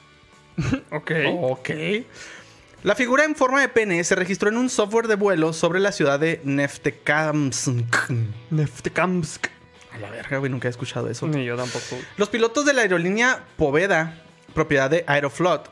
Ok. 0.90 1.10
Ok. 1.40 1.70
La 2.82 2.94
figura 2.94 3.24
en 3.24 3.34
forma 3.34 3.60
de 3.60 3.68
pene 3.68 4.02
se 4.04 4.14
registró 4.14 4.48
en 4.48 4.56
un 4.56 4.70
software 4.70 5.08
de 5.08 5.16
vuelo 5.16 5.52
sobre 5.52 5.80
la 5.80 5.90
ciudad 5.92 6.20
de 6.20 6.40
Neftekamsk. 6.44 8.10
Neftekamsk. 8.50 9.46
A 9.92 9.98
la 9.98 10.10
verga, 10.10 10.38
güey, 10.38 10.50
nunca 10.50 10.68
he 10.68 10.70
escuchado 10.70 11.08
eso. 11.10 11.26
Ni 11.26 11.44
yo 11.44 11.56
tampoco. 11.56 11.96
Los 12.16 12.28
pilotos 12.28 12.64
de 12.66 12.74
la 12.74 12.82
aerolínea 12.82 13.44
Poveda, 13.56 14.22
propiedad 14.54 14.88
de 14.90 15.04
Aeroflot, 15.06 15.70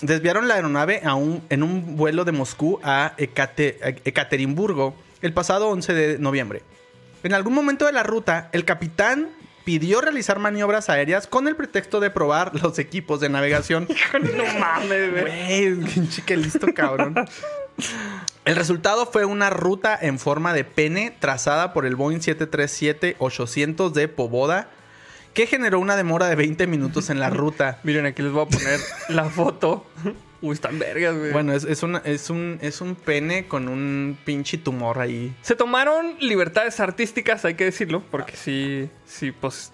desviaron 0.00 0.48
la 0.48 0.54
aeronave 0.54 1.02
a 1.04 1.14
un- 1.14 1.42
en 1.50 1.62
un 1.62 1.96
vuelo 1.96 2.24
de 2.24 2.32
Moscú 2.32 2.80
a 2.82 3.12
Ekaterimburgo 3.18 4.94
el 5.22 5.32
pasado 5.32 5.68
11 5.68 5.94
de 5.94 6.18
noviembre. 6.18 6.62
En 7.22 7.32
algún 7.34 7.54
momento 7.54 7.86
de 7.86 7.92
la 7.92 8.02
ruta, 8.02 8.48
el 8.52 8.64
capitán 8.64 9.28
pidió 9.66 10.00
realizar 10.00 10.38
maniobras 10.38 10.88
aéreas 10.88 11.26
con 11.26 11.48
el 11.48 11.56
pretexto 11.56 11.98
de 11.98 12.08
probar 12.08 12.52
los 12.62 12.78
equipos 12.78 13.18
de 13.18 13.28
navegación. 13.28 13.88
No 14.36 14.44
mames, 14.60 15.10
güey. 15.10 15.74
Güey, 15.74 16.36
listo, 16.36 16.68
cabrón. 16.72 17.16
El 18.44 18.54
resultado 18.54 19.06
fue 19.06 19.24
una 19.24 19.50
ruta 19.50 19.98
en 20.00 20.20
forma 20.20 20.54
de 20.54 20.62
pene 20.62 21.14
trazada 21.18 21.72
por 21.72 21.84
el 21.84 21.96
Boeing 21.96 22.20
737-800 22.20 23.90
de 23.90 24.06
Poboda, 24.06 24.70
que 25.34 25.48
generó 25.48 25.80
una 25.80 25.96
demora 25.96 26.28
de 26.28 26.36
20 26.36 26.68
minutos 26.68 27.10
en 27.10 27.18
la 27.18 27.28
ruta. 27.28 27.80
Miren, 27.82 28.06
aquí 28.06 28.22
les 28.22 28.30
voy 28.30 28.46
a 28.46 28.48
poner 28.48 28.80
la 29.08 29.24
foto. 29.24 29.84
Uy, 30.46 30.54
están 30.54 30.78
vergas, 30.78 31.16
güey. 31.16 31.32
Bueno, 31.32 31.52
es, 31.52 31.64
es, 31.64 31.82
una- 31.82 32.02
es 32.04 32.30
un, 32.30 32.58
es 32.62 32.80
un 32.80 32.94
pene 32.94 33.48
con 33.48 33.68
un 33.68 34.16
pinche 34.24 34.58
tumor 34.58 34.98
ahí. 35.00 35.34
Se 35.42 35.56
tomaron 35.56 36.16
libertades 36.20 36.78
artísticas, 36.80 37.44
hay 37.44 37.54
que 37.54 37.64
decirlo, 37.64 38.02
porque 38.10 38.36
sí, 38.36 38.88
sí, 39.04 39.32
pues. 39.32 39.72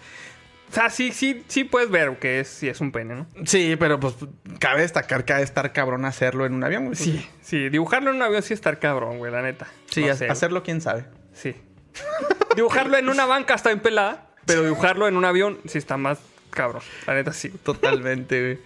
O 0.71 0.75
sea, 0.75 0.89
sí, 0.89 1.13
sí, 1.13 1.45
sí 1.49 1.65
puedes 1.65 1.91
ver 1.91 2.19
que 2.19 2.41
es, 2.41 2.49
sí 2.49 2.67
es 2.69 2.81
un 2.81 2.93
pene, 2.93 3.15
¿no? 3.15 3.27
Sí, 3.45 3.77
pero 3.79 4.01
pues 4.01 4.15
cabe 4.59 4.81
destacar 4.81 5.27
que 5.27 5.35
ha 5.35 5.37
de 5.37 5.43
estar 5.45 5.71
cabrón 5.75 6.07
hacerlo 6.07 6.47
en 6.47 6.55
un 6.55 6.65
avión. 6.65 6.85
güey. 6.87 6.97
Sí, 6.97 7.29
sí, 7.43 7.69
dibujarlo 7.69 8.09
en 8.11 8.17
un 8.17 8.23
avión 8.23 8.43
sí 8.43 8.55
estar 8.55 8.79
cabrón, 8.79 9.19
güey, 9.19 9.31
la 9.31 9.43
neta. 9.43 9.67
Sí, 9.91 10.05
No 10.07 10.15
sé, 10.17 10.31
hacerlo 10.31 10.63
quién 10.63 10.81
sabe. 10.81 11.05
Sí. 11.35 11.55
dibujarlo 12.57 12.97
en 12.97 13.09
una 13.11 13.27
banca 13.27 13.55
está 13.55 13.69
bien 13.69 13.81
pelada, 13.81 14.31
pero 14.47 14.63
dibujarlo 14.63 15.09
en 15.09 15.17
un 15.19 15.25
avión 15.27 15.59
sí 15.67 15.77
está 15.77 15.99
más 15.99 16.19
cabrón. 16.53 16.83
La 17.07 17.15
neta 17.15 17.33
sí. 17.33 17.49
Totalmente, 17.49 18.41
güey. 18.41 18.59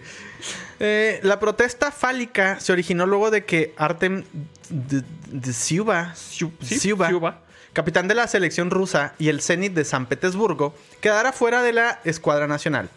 Eh, 0.79 1.19
la 1.23 1.39
protesta 1.39 1.91
fálica 1.91 2.59
se 2.59 2.71
originó 2.71 3.05
luego 3.05 3.31
de 3.31 3.45
que 3.45 3.73
Artem 3.77 4.23
D- 4.69 5.03
D- 5.31 5.51
Tsiuba, 5.51 6.13
Sí, 6.15 6.45
Tsiuba, 6.61 7.07
Tsiuba. 7.07 7.39
capitán 7.73 8.07
de 8.07 8.13
la 8.15 8.27
selección 8.27 8.69
rusa 8.69 9.13
y 9.17 9.29
el 9.29 9.41
Zenit 9.41 9.73
de 9.73 9.85
San 9.85 10.05
Petersburgo, 10.05 10.75
quedara 11.01 11.31
fuera 11.31 11.63
de 11.63 11.73
la 11.73 11.99
escuadra 12.03 12.45
nacional. 12.47 12.89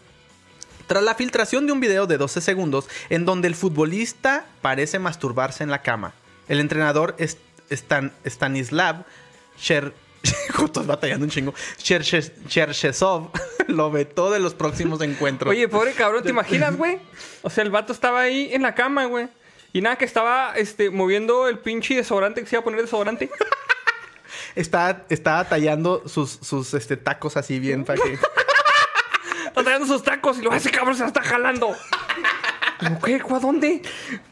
Tras 0.87 1.03
la 1.03 1.15
filtración 1.15 1.65
de 1.65 1.71
un 1.71 1.79
video 1.79 2.05
de 2.05 2.17
12 2.17 2.41
segundos 2.41 2.87
en 3.09 3.25
donde 3.25 3.47
el 3.47 3.55
futbolista 3.55 4.45
parece 4.61 4.99
masturbarse 4.99 5.63
en 5.63 5.71
la 5.71 5.81
cama, 5.81 6.13
el 6.49 6.59
entrenador 6.59 7.15
Stan- 7.69 8.11
Stanislav 8.25 9.05
Cher... 9.57 9.93
Justo 10.53 10.83
batallando 10.83 11.25
un 11.25 11.31
chingo. 11.31 11.53
Cherche- 11.77 12.31
Cherchesov 12.47 13.31
lo 13.67 13.91
vetó 13.91 14.31
de 14.31 14.39
los 14.39 14.53
próximos 14.53 15.01
encuentros. 15.01 15.49
Oye, 15.51 15.67
pobre 15.67 15.93
cabrón, 15.93 16.23
¿te 16.23 16.29
imaginas, 16.31 16.75
güey? 16.75 16.99
O 17.41 17.49
sea, 17.49 17.63
el 17.63 17.71
vato 17.71 17.93
estaba 17.93 18.21
ahí 18.21 18.49
en 18.53 18.61
la 18.61 18.75
cama, 18.75 19.05
güey. 19.05 19.27
Y 19.73 19.81
nada, 19.81 19.95
que 19.95 20.05
estaba 20.05 20.53
este, 20.57 20.89
moviendo 20.89 21.47
el 21.47 21.59
pinche 21.59 21.95
desodorante, 21.95 22.41
que 22.41 22.47
se 22.47 22.55
iba 22.55 22.61
a 22.61 22.63
poner 22.63 22.81
desodorante. 22.81 23.29
Está, 24.55 25.05
está 25.09 25.47
tallando 25.47 26.03
sus, 26.07 26.29
sus 26.41 26.73
este, 26.73 26.97
tacos 26.97 27.37
así 27.37 27.57
bien 27.59 27.85
para 27.85 28.01
que... 28.01 28.13
Está 29.47 29.63
trayendo 29.63 29.87
sus 29.87 30.03
tacos 30.03 30.39
y 30.39 30.41
lo 30.41 30.53
ese 30.53 30.71
cabrón 30.71 30.95
se 30.95 31.01
la 31.01 31.07
está 31.07 31.21
jalando. 31.23 31.75
¿Qué? 33.05 33.21
¿A 33.29 33.39
dónde? 33.39 33.81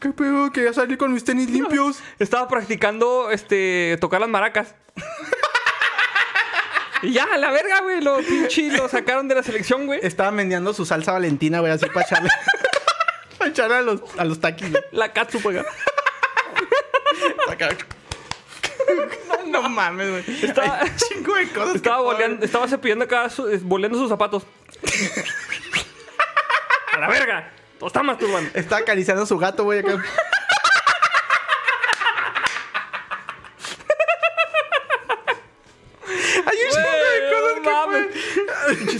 ¿Qué 0.00 0.10
pedo? 0.10 0.50
Quería 0.52 0.72
salir 0.72 0.98
con 0.98 1.12
mis 1.12 1.24
tenis 1.24 1.48
limpios. 1.50 2.00
Estaba 2.18 2.48
practicando 2.48 3.30
este 3.30 3.96
tocar 4.00 4.20
las 4.20 4.28
maracas. 4.28 4.74
Y 7.02 7.12
ya, 7.12 7.24
a 7.32 7.38
la 7.38 7.50
verga, 7.50 7.80
güey. 7.80 8.00
Lo 8.00 8.18
pinche 8.18 8.70
lo 8.72 8.88
sacaron 8.88 9.28
de 9.28 9.34
la 9.34 9.42
selección, 9.42 9.86
güey. 9.86 10.00
Estaba 10.02 10.30
mendiando 10.30 10.72
su 10.74 10.84
salsa 10.86 11.12
valentina, 11.12 11.60
güey, 11.60 11.72
así 11.72 11.86
para 11.86 12.06
echarle... 12.06 12.30
para 13.38 13.50
echarle 13.50 13.76
a 13.76 13.82
los, 13.82 14.00
a 14.18 14.24
los 14.24 14.40
taquis. 14.40 14.70
güey. 14.70 14.82
La 14.92 15.12
katsu, 15.12 15.40
pues. 15.40 15.62
Acá. 17.48 17.68
no 19.46 19.62
mames, 19.68 20.10
güey. 20.10 20.44
Estaba- 20.44 20.80
Hay 20.80 20.88
un 20.90 20.96
chingo 20.96 21.34
de 21.34 21.48
cosas. 21.48 21.76
Estaba 21.76 22.00
boleando, 22.02 22.44
estaba 22.44 22.68
cepillando 22.68 23.04
acá, 23.04 23.28
su- 23.30 23.48
es- 23.48 23.62
boleando 23.62 23.98
sus 23.98 24.08
zapatos. 24.08 24.44
a 26.92 26.98
la 26.98 27.08
verga. 27.08 27.52
Lo 27.80 27.86
está 27.86 28.02
masturbando. 28.02 28.50
Está 28.54 28.78
acariciando 28.78 29.22
a 29.22 29.26
su 29.26 29.38
gato, 29.38 29.64
güey. 29.64 29.80
acá. 29.80 30.02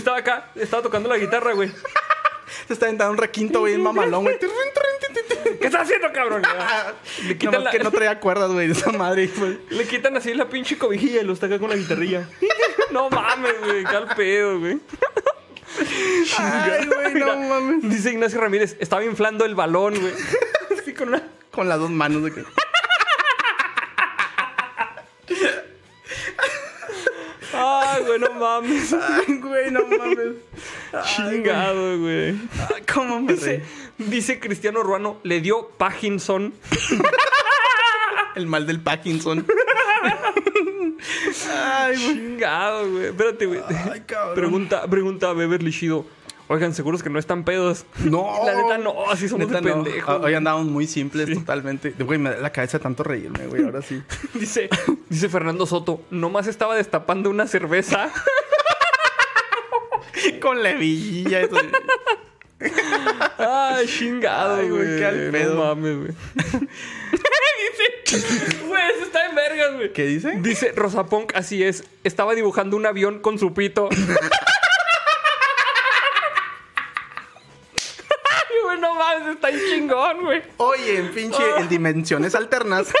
Estaba 0.01 0.17
acá, 0.17 0.49
estaba 0.55 0.81
tocando 0.81 1.07
la 1.09 1.17
guitarra, 1.19 1.53
güey. 1.53 1.71
Se 2.67 2.73
está 2.73 2.87
aventando 2.87 3.11
un 3.11 3.19
requinto, 3.19 3.59
güey, 3.59 3.75
en 3.75 3.83
mamalón, 3.83 4.23
güey. 4.23 4.39
¿Qué 5.59 5.67
estás 5.67 5.83
haciendo, 5.83 6.11
cabrón? 6.11 6.41
Le 7.27 7.37
quitan, 7.37 7.63
la- 7.63 7.69
que 7.69 7.77
no 7.79 7.91
traía 7.91 8.19
cuerdas, 8.19 8.49
güey, 8.51 8.65
de 8.65 8.73
esa 8.73 8.91
madre, 8.91 9.29
güey. 9.37 9.59
le 9.69 9.85
quitan 9.87 10.17
así 10.17 10.33
la 10.33 10.49
pinche 10.49 10.75
cobijilla 10.79 11.21
y 11.21 11.23
lo 11.23 11.33
está 11.33 11.45
acá 11.45 11.59
con 11.59 11.69
la 11.69 11.75
guitarrilla. 11.75 12.27
no 12.89 13.11
mames, 13.11 13.53
güey. 13.59 13.83
Qué 13.85 13.95
al 13.95 14.15
pedo, 14.15 14.59
güey. 14.59 14.79
Ay, 16.39 16.87
güey, 16.87 17.13
no 17.13 17.37
mames. 17.37 17.89
Dice 17.89 18.09
Ignacio 18.11 18.41
Ramírez, 18.41 18.75
estaba 18.79 19.03
inflando 19.03 19.45
el 19.45 19.53
balón, 19.53 19.99
güey. 19.99 20.13
Así 20.79 20.93
con 20.95 21.09
una... 21.09 21.21
Con 21.51 21.69
las 21.69 21.77
dos 21.77 21.91
manos. 21.91 22.23
De 22.23 22.31
que... 22.33 22.43
Ay, 27.95 28.03
güey, 28.05 28.19
no 28.19 28.33
mames. 28.33 28.93
Ay, 28.93 29.37
güey, 29.39 29.71
no 29.71 29.85
mames. 29.85 30.35
Chingado, 31.15 31.99
güey. 31.99 32.29
Ay, 32.29 32.83
¿Cómo 32.93 33.21
me 33.21 33.33
Dice, 33.33 33.63
reí? 33.97 34.09
dice 34.09 34.39
Cristiano 34.39 34.83
Ruano, 34.83 35.19
le 35.23 35.41
dio 35.41 35.69
Parkinson. 35.77 36.53
El 38.35 38.47
mal 38.47 38.65
del 38.65 38.79
Parkinson. 38.79 39.45
Ay, 41.53 41.95
güey. 41.95 42.15
Chingado, 42.15 42.89
güey. 42.91 43.05
Espérate, 43.07 43.45
güey. 43.45 43.61
Ay, 43.91 44.01
cabrón. 44.05 44.35
Pregunta, 44.35 44.87
pregunta 44.87 45.29
a 45.29 45.33
Beverly 45.33 45.71
Shido. 45.71 46.05
Oigan, 46.51 46.75
¿seguros 46.75 47.01
que 47.01 47.09
no 47.09 47.17
están 47.17 47.45
pedos? 47.45 47.85
No. 48.03 48.29
La 48.45 48.53
neta 48.53 48.77
no, 48.77 49.09
así 49.09 49.29
somos 49.29 49.47
Neta, 49.47 49.61
de 49.61 49.69
no. 49.69 49.83
pendejos. 49.83 50.09
Ah, 50.09 50.19
Hoy 50.21 50.33
andamos 50.33 50.65
muy 50.65 50.85
simples, 50.85 51.33
totalmente. 51.33 51.91
Güey, 51.97 52.19
me 52.19 52.29
da 52.29 52.37
la 52.39 52.51
cabeza 52.51 52.77
tanto 52.77 53.03
reírme, 53.03 53.47
güey. 53.47 53.63
Ahora 53.63 53.81
sí. 53.81 54.03
Dice, 54.33 54.67
dice 55.07 55.29
Fernando 55.29 55.65
Soto, 55.65 56.01
nomás 56.09 56.47
estaba 56.47 56.75
destapando 56.75 57.29
una 57.29 57.47
cerveza. 57.47 58.11
Con 60.41 60.61
la 60.61 60.71
hebilla. 60.71 61.39
Eso. 61.39 61.55
Ay, 63.37 63.87
chingado, 63.87 64.55
Ay, 64.57 64.69
güey, 64.69 64.83
güey. 64.87 64.97
qué 64.99 65.05
al 65.05 65.29
pedo. 65.31 65.55
No 65.55 65.63
mames, 65.75 65.97
güey. 65.99 66.11
dice, 68.11 68.57
güey, 68.67 68.83
eso 68.93 69.03
está 69.05 69.25
en 69.29 69.35
vergas, 69.35 69.75
güey. 69.75 69.93
¿Qué 69.93 70.05
dice? 70.05 70.33
Dice 70.41 70.73
Rosa 70.75 71.05
Punk, 71.05 71.31
así 71.33 71.63
es. 71.63 71.85
Estaba 72.03 72.35
dibujando 72.35 72.75
un 72.75 72.85
avión 72.85 73.19
con 73.19 73.39
su 73.39 73.53
pito. 73.53 73.87
Mames, 79.21 79.35
está 79.35 79.47
ahí 79.47 79.59
chingón, 79.69 80.21
güey. 80.21 80.41
Oye, 80.57 80.97
en 80.97 81.11
pinche, 81.11 81.43
en 81.57 81.69
dimensiones 81.69 82.35
alternas. 82.35 82.91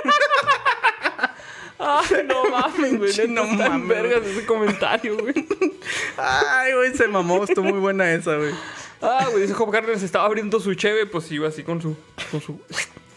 Ay, 1.79 2.25
no 2.27 2.49
mames, 2.49 2.97
güey. 2.97 3.27
No 3.29 3.43
en 3.43 3.57
mames, 3.57 3.87
vergas 3.87 4.25
ese 4.25 4.45
comentario, 4.45 5.17
güey. 5.17 5.33
Ay, 6.17 6.73
güey, 6.73 6.95
se 6.95 7.07
mamó. 7.07 7.43
Estuvo 7.43 7.65
muy 7.65 7.79
buena 7.79 8.11
esa, 8.11 8.35
güey. 8.35 8.53
Ah, 9.01 9.27
güey, 9.31 9.41
dice 9.41 9.55
Job 9.55 9.71
Carnes 9.71 10.03
estaba 10.03 10.25
abriendo 10.25 10.59
su 10.59 10.75
cheve, 10.75 11.07
pues 11.07 11.31
iba 11.31 11.47
así 11.47 11.63
con 11.63 11.81
su. 11.81 11.97
con 12.29 12.39
su. 12.39 12.61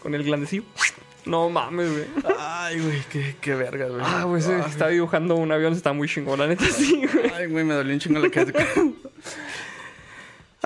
con 0.01 0.15
el 0.15 0.23
glandecillo. 0.23 0.63
No 1.25 1.49
mames, 1.49 1.91
güey. 1.91 2.05
Ay, 2.39 2.79
güey, 2.79 3.03
qué, 3.11 3.35
qué 3.41 3.55
verga, 3.55 3.87
güey. 3.87 4.01
Ah, 4.03 4.23
güey, 4.23 4.41
se 4.41 4.59
está 4.59 4.87
dibujando 4.87 5.35
un 5.35 5.51
avión, 5.51 5.73
está 5.73 5.93
muy 5.93 6.07
chingón, 6.07 6.39
la 6.39 6.47
neta, 6.47 6.65
sí, 6.65 7.03
güey. 7.11 7.31
Ay, 7.33 7.47
güey, 7.47 7.63
me 7.63 7.73
dolió 7.73 7.93
un 7.93 7.99
chingo 7.99 8.19
la 8.19 8.29
cabeza. 8.29 8.59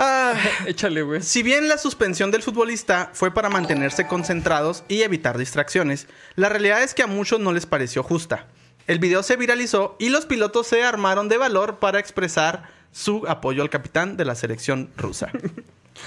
Ah, 0.01 0.33
Échale, 0.65 1.01
güey. 1.01 1.21
Si 1.21 1.43
bien 1.43 1.67
la 1.67 1.77
suspensión 1.77 2.31
del 2.31 2.41
futbolista 2.41 3.09
fue 3.13 3.33
para 3.33 3.49
mantenerse 3.49 4.07
concentrados 4.07 4.85
y 4.87 5.01
evitar 5.01 5.37
distracciones, 5.37 6.07
la 6.35 6.47
realidad 6.47 6.81
es 6.81 6.93
que 6.93 7.03
a 7.03 7.07
muchos 7.07 7.41
no 7.41 7.51
les 7.51 7.65
pareció 7.65 8.01
justa. 8.01 8.47
El 8.87 8.99
video 8.99 9.23
se 9.23 9.35
viralizó 9.35 9.97
y 9.99 10.07
los 10.09 10.25
pilotos 10.25 10.67
se 10.67 10.83
armaron 10.83 11.27
de 11.27 11.37
valor 11.37 11.79
para 11.79 11.99
expresar 11.99 12.63
su 12.93 13.25
apoyo 13.27 13.61
al 13.61 13.69
capitán 13.69 14.15
de 14.15 14.23
la 14.23 14.35
selección 14.35 14.89
rusa. 14.95 15.29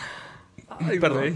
Ay, 0.81 0.99
Perdón. 0.99 1.19
güey. 1.19 1.35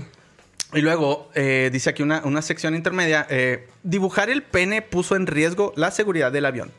Y 0.73 0.81
luego 0.81 1.31
eh, 1.35 1.69
dice 1.71 1.91
aquí 1.91 2.03
una, 2.03 2.23
una 2.25 2.41
sección 2.41 2.75
intermedia, 2.75 3.27
eh, 3.29 3.69
dibujar 3.83 4.31
el 4.31 4.43
pene 4.43 4.81
puso 4.81 5.15
en 5.15 5.27
riesgo 5.27 5.75
la 5.77 5.91
seguridad 5.91 6.33
del 6.33 6.47
avión. 6.47 6.73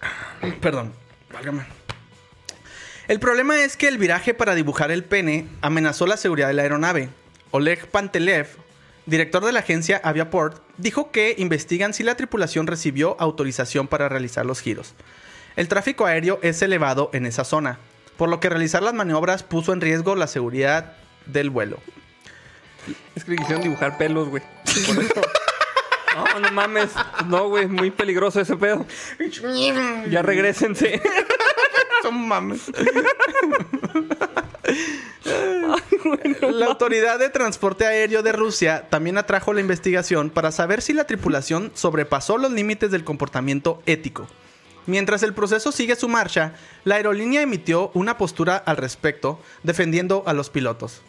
Perdón, 0.60 0.92
válgame. 1.32 1.64
El 3.10 3.18
problema 3.18 3.64
es 3.64 3.76
que 3.76 3.88
el 3.88 3.98
viraje 3.98 4.34
para 4.34 4.54
dibujar 4.54 4.92
el 4.92 5.02
pene 5.02 5.48
amenazó 5.62 6.06
la 6.06 6.16
seguridad 6.16 6.46
de 6.46 6.54
la 6.54 6.62
aeronave. 6.62 7.08
Oleg 7.50 7.88
Pantelev, 7.88 8.46
director 9.04 9.44
de 9.44 9.50
la 9.50 9.58
agencia 9.58 10.00
Aviaport, 10.04 10.62
dijo 10.76 11.10
que 11.10 11.34
investigan 11.36 11.92
si 11.92 12.04
la 12.04 12.14
tripulación 12.14 12.68
recibió 12.68 13.16
autorización 13.18 13.88
para 13.88 14.08
realizar 14.08 14.46
los 14.46 14.60
giros. 14.60 14.94
El 15.56 15.66
tráfico 15.66 16.06
aéreo 16.06 16.38
es 16.42 16.62
elevado 16.62 17.10
en 17.12 17.26
esa 17.26 17.42
zona, 17.42 17.80
por 18.16 18.28
lo 18.28 18.38
que 18.38 18.48
realizar 18.48 18.80
las 18.80 18.94
maniobras 18.94 19.42
puso 19.42 19.72
en 19.72 19.80
riesgo 19.80 20.14
la 20.14 20.28
seguridad 20.28 20.92
del 21.26 21.50
vuelo. 21.50 21.80
Es 23.16 23.24
que 23.24 23.34
quisieron 23.34 23.64
dibujar 23.64 23.98
pelos, 23.98 24.28
güey. 24.28 24.44
Por 24.86 25.04
eso. 25.04 25.20
No, 26.14 26.38
no 26.38 26.52
mames. 26.52 26.90
No, 27.26 27.48
güey, 27.48 27.66
muy 27.66 27.90
peligroso 27.90 28.40
ese 28.40 28.56
pedo. 28.56 28.86
Ya 30.10 30.22
regrésense. 30.22 31.02
Son 32.10 32.26
mames. 32.26 32.60
la 36.50 36.66
Autoridad 36.66 37.18
de 37.18 37.28
Transporte 37.28 37.86
Aéreo 37.86 38.22
de 38.22 38.32
Rusia 38.32 38.88
también 38.90 39.16
atrajo 39.16 39.52
la 39.52 39.60
investigación 39.60 40.30
para 40.30 40.50
saber 40.50 40.82
si 40.82 40.92
la 40.92 41.04
tripulación 41.04 41.70
sobrepasó 41.74 42.36
los 42.36 42.50
límites 42.50 42.90
del 42.90 43.04
comportamiento 43.04 43.80
ético. 43.86 44.26
Mientras 44.86 45.22
el 45.22 45.34
proceso 45.34 45.70
sigue 45.70 45.94
su 45.94 46.08
marcha, 46.08 46.54
la 46.84 46.96
aerolínea 46.96 47.42
emitió 47.42 47.92
una 47.94 48.18
postura 48.18 48.56
al 48.56 48.76
respecto, 48.76 49.40
defendiendo 49.62 50.24
a 50.26 50.32
los 50.32 50.50
pilotos. 50.50 51.02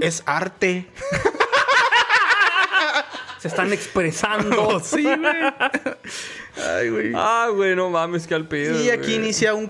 Es 0.00 0.22
arte. 0.24 0.86
Se 3.38 3.48
están 3.48 3.72
expresando. 3.72 4.80
sí, 4.84 5.02
güey. 5.02 5.54
Ay, 6.64 6.90
güey. 6.90 7.12
Ah, 7.14 7.48
güey, 7.52 7.74
no 7.76 7.88
mames, 7.90 8.26
que 8.26 8.34
al 8.34 8.46
pedo. 8.48 8.80
Y 8.82 8.90
aquí 8.90 9.14
inicia 9.14 9.54
un 9.54 9.66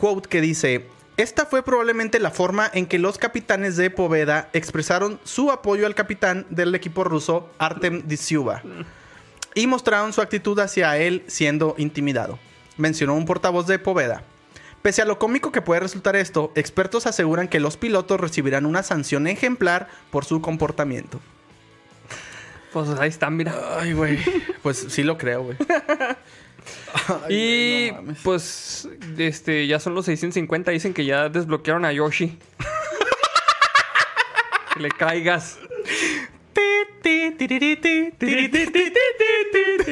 quote, 0.00 0.28
que 0.28 0.40
dice: 0.40 0.86
Esta 1.16 1.46
fue 1.46 1.62
probablemente 1.62 2.18
la 2.18 2.32
forma 2.32 2.68
en 2.72 2.86
que 2.86 2.98
los 2.98 3.18
capitanes 3.18 3.76
de 3.76 3.90
Poveda 3.90 4.48
expresaron 4.52 5.20
su 5.22 5.52
apoyo 5.52 5.86
al 5.86 5.94
capitán 5.94 6.46
del 6.50 6.74
equipo 6.74 7.04
ruso, 7.04 7.48
Artem 7.58 8.02
Disyuba, 8.06 8.62
y 9.54 9.68
mostraron 9.68 10.12
su 10.12 10.22
actitud 10.22 10.58
hacia 10.58 10.96
él 10.96 11.22
siendo 11.28 11.76
intimidado. 11.78 12.38
Mencionó 12.76 13.14
un 13.14 13.26
portavoz 13.26 13.68
de 13.68 13.78
Poveda. 13.78 14.24
Pese 14.82 15.02
a 15.02 15.04
lo 15.04 15.18
cómico 15.18 15.52
que 15.52 15.60
puede 15.60 15.80
resultar 15.80 16.16
esto, 16.16 16.52
expertos 16.54 17.06
aseguran 17.06 17.48
que 17.48 17.60
los 17.60 17.76
pilotos 17.76 18.18
recibirán 18.18 18.64
una 18.64 18.82
sanción 18.82 19.26
ejemplar 19.26 19.88
por 20.10 20.24
su 20.24 20.40
comportamiento. 20.40 21.20
Pues 22.72 22.88
ahí 22.98 23.08
están, 23.08 23.36
mira. 23.36 23.54
Ay, 23.78 23.92
güey. 23.92 24.18
Pues 24.62 24.86
sí 24.88 25.02
lo 25.02 25.18
creo, 25.18 25.42
güey. 25.42 25.56
y 27.28 27.90
no 27.92 28.14
pues, 28.22 28.88
este, 29.18 29.66
ya 29.66 29.78
son 29.80 29.94
los 29.94 30.06
650. 30.06 30.70
Dicen 30.70 30.94
que 30.94 31.04
ya 31.04 31.28
desbloquearon 31.28 31.84
a 31.84 31.92
Yoshi. 31.92 32.38
que 34.74 34.80
le 34.80 34.90
caigas. 34.90 35.58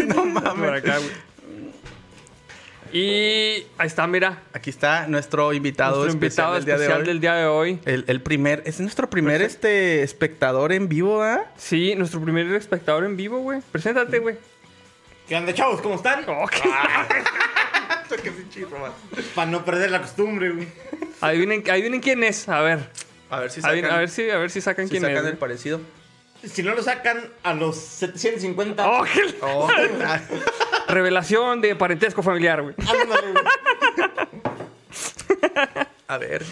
No 0.06 0.24
mames. 0.24 0.70
Acá. 0.70 0.98
Y 2.92 3.66
ahí 3.76 3.86
está, 3.86 4.06
mira. 4.06 4.42
Aquí 4.52 4.70
está 4.70 5.06
nuestro 5.08 5.52
invitado 5.52 6.04
Nuestro 6.04 6.14
especial 6.26 6.46
invitado 6.46 6.54
del 6.54 6.64
día 6.64 6.76
de 6.76 6.84
especial 6.84 7.00
hoy. 7.00 7.06
del 7.06 7.20
día 7.20 7.34
de 7.34 7.46
hoy. 7.46 7.78
El, 7.84 8.04
el 8.08 8.22
primer, 8.22 8.62
es 8.64 8.80
nuestro 8.80 9.10
primer 9.10 9.42
este 9.42 10.02
espectador 10.02 10.72
en 10.72 10.88
vivo, 10.88 11.22
¿ah? 11.22 11.44
Sí, 11.56 11.94
nuestro 11.96 12.20
primer 12.22 12.46
espectador 12.54 13.04
en 13.04 13.16
vivo, 13.16 13.40
güey. 13.40 13.60
Preséntate, 13.72 14.18
güey. 14.20 14.36
¿Qué 15.28 15.36
onda, 15.36 15.52
chavos? 15.54 15.80
¿Cómo 15.80 15.94
están? 15.96 16.24
Ok. 16.28 16.52
Para 19.34 19.50
no 19.50 19.64
perder 19.64 19.90
la 19.90 20.00
costumbre, 20.00 20.50
güey. 20.50 20.68
adivinen, 21.20 21.62
adivinen 21.70 22.00
quién 22.00 22.24
es. 22.24 22.48
A 22.48 22.60
ver. 22.62 22.88
A 23.30 23.40
ver 23.40 23.50
si 23.50 23.60
Adivinen- 23.60 23.82
sacan, 23.82 23.96
a 23.96 23.98
ver 24.00 24.08
si, 24.08 24.30
a 24.30 24.38
ver 24.38 24.50
si 24.50 24.60
sacan 24.62 24.86
si 24.86 24.90
quién 24.92 25.02
sacan 25.02 25.16
es. 25.18 25.22
el 25.24 25.30
güey. 25.32 25.38
parecido. 25.40 25.80
Si 26.42 26.62
no 26.62 26.74
lo 26.74 26.82
sacan 26.82 27.22
a 27.42 27.52
los 27.52 27.76
750, 27.76 28.88
Oh, 28.88 29.04
qué- 29.04 29.34
Oh, 29.42 29.68
Revelación 30.88 31.60
de 31.60 31.76
parentesco 31.76 32.22
familiar, 32.22 32.62
güey. 32.62 32.74
ándale, 32.78 33.32
güey. 33.32 33.44
a 36.08 36.16
ver, 36.18 36.44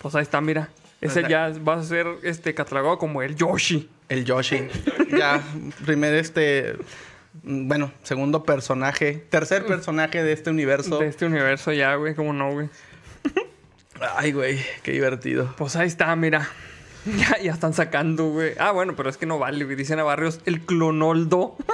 Pues 0.00 0.14
ahí 0.14 0.22
está, 0.22 0.40
mira. 0.40 0.68
Ese 1.00 1.24
ya 1.28 1.50
va 1.66 1.74
a 1.76 1.82
ser 1.82 2.06
este 2.22 2.54
catalogado 2.54 2.98
como 2.98 3.22
el 3.22 3.34
Yoshi. 3.34 3.88
el 4.08 4.24
Yoshi. 4.24 4.68
ya, 5.18 5.42
primer 5.84 6.14
este, 6.14 6.76
bueno, 7.42 7.92
segundo 8.02 8.44
personaje, 8.44 9.24
tercer 9.30 9.66
personaje 9.66 10.22
de 10.22 10.32
este 10.32 10.50
universo. 10.50 10.98
De 10.98 11.06
este 11.06 11.26
universo 11.26 11.72
ya, 11.72 11.94
güey. 11.94 12.14
¿Cómo 12.14 12.32
no, 12.32 12.52
güey? 12.52 12.68
Ay, 14.16 14.32
güey, 14.32 14.58
qué 14.82 14.92
divertido. 14.92 15.54
Pues 15.58 15.76
ahí 15.76 15.88
está, 15.88 16.14
mira. 16.16 16.48
Ya, 17.06 17.38
ya 17.42 17.52
están 17.52 17.72
sacando, 17.72 18.28
güey. 18.28 18.52
Ah, 18.58 18.72
bueno, 18.72 18.94
pero 18.94 19.08
es 19.08 19.16
que 19.16 19.24
no 19.24 19.38
vale, 19.38 19.64
güey. 19.64 19.74
Dicen 19.74 19.98
a 19.98 20.02
Barrios 20.02 20.40
el 20.44 20.60
clonoldo. 20.60 21.56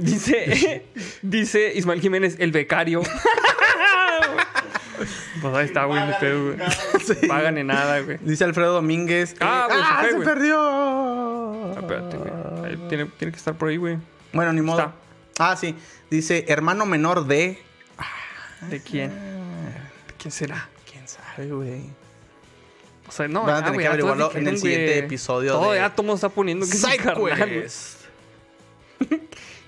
Dice, 0.00 0.84
dice 1.22 1.72
Ismael 1.74 2.00
Jiménez, 2.00 2.36
el 2.40 2.50
becario. 2.50 3.02
pues 5.40 5.54
ahí 5.54 5.66
está, 5.66 5.84
güey, 5.84 6.02
mi 6.04 6.12
pedo, 6.18 6.54
güey. 6.54 6.58
Pagan 7.28 7.54
ni 7.54 7.62
nada, 7.62 8.00
güey. 8.00 8.18
Dice 8.22 8.42
Alfredo 8.44 8.72
Domínguez 8.72 9.34
que 9.34 9.44
Ah, 9.44 9.66
güey, 9.68 9.78
se 9.78 9.84
¡Ah, 9.86 10.06
se 10.10 10.24
perdió. 10.24 11.15
Espérate, 11.70 12.16
güey. 12.16 12.30
Ahí 12.64 12.76
Tiene, 12.88 13.06
tiene 13.06 13.32
que 13.32 13.38
estar 13.38 13.54
por 13.54 13.68
ahí, 13.68 13.76
güey. 13.76 13.98
Bueno, 14.32 14.52
ni 14.52 14.60
modo. 14.60 14.78
Está. 14.78 14.92
Ah, 15.38 15.56
sí. 15.56 15.74
Dice 16.10 16.44
hermano 16.48 16.86
menor 16.86 17.26
de. 17.26 17.58
¿De 18.70 18.80
quién? 18.80 19.10
¿De 19.10 20.14
quién 20.18 20.32
será? 20.32 20.68
¿Quién 20.90 21.06
sabe, 21.06 21.50
güey? 21.50 21.82
O 23.08 23.12
sea, 23.12 23.28
no, 23.28 23.44
Van 23.44 23.56
a 23.56 23.58
tener 23.58 23.74
güey, 23.74 23.84
que 23.84 23.88
averiguarlo 23.88 24.32
en 24.34 24.48
el 24.48 24.58
siguiente 24.58 24.98
episodio 24.98 25.52
Todo 25.52 25.72
de 25.72 25.78
ya 25.78 25.94
todo 25.94 26.14
está 26.14 26.28
poniendo 26.28 26.66
que 26.66 27.64
es. 27.64 27.98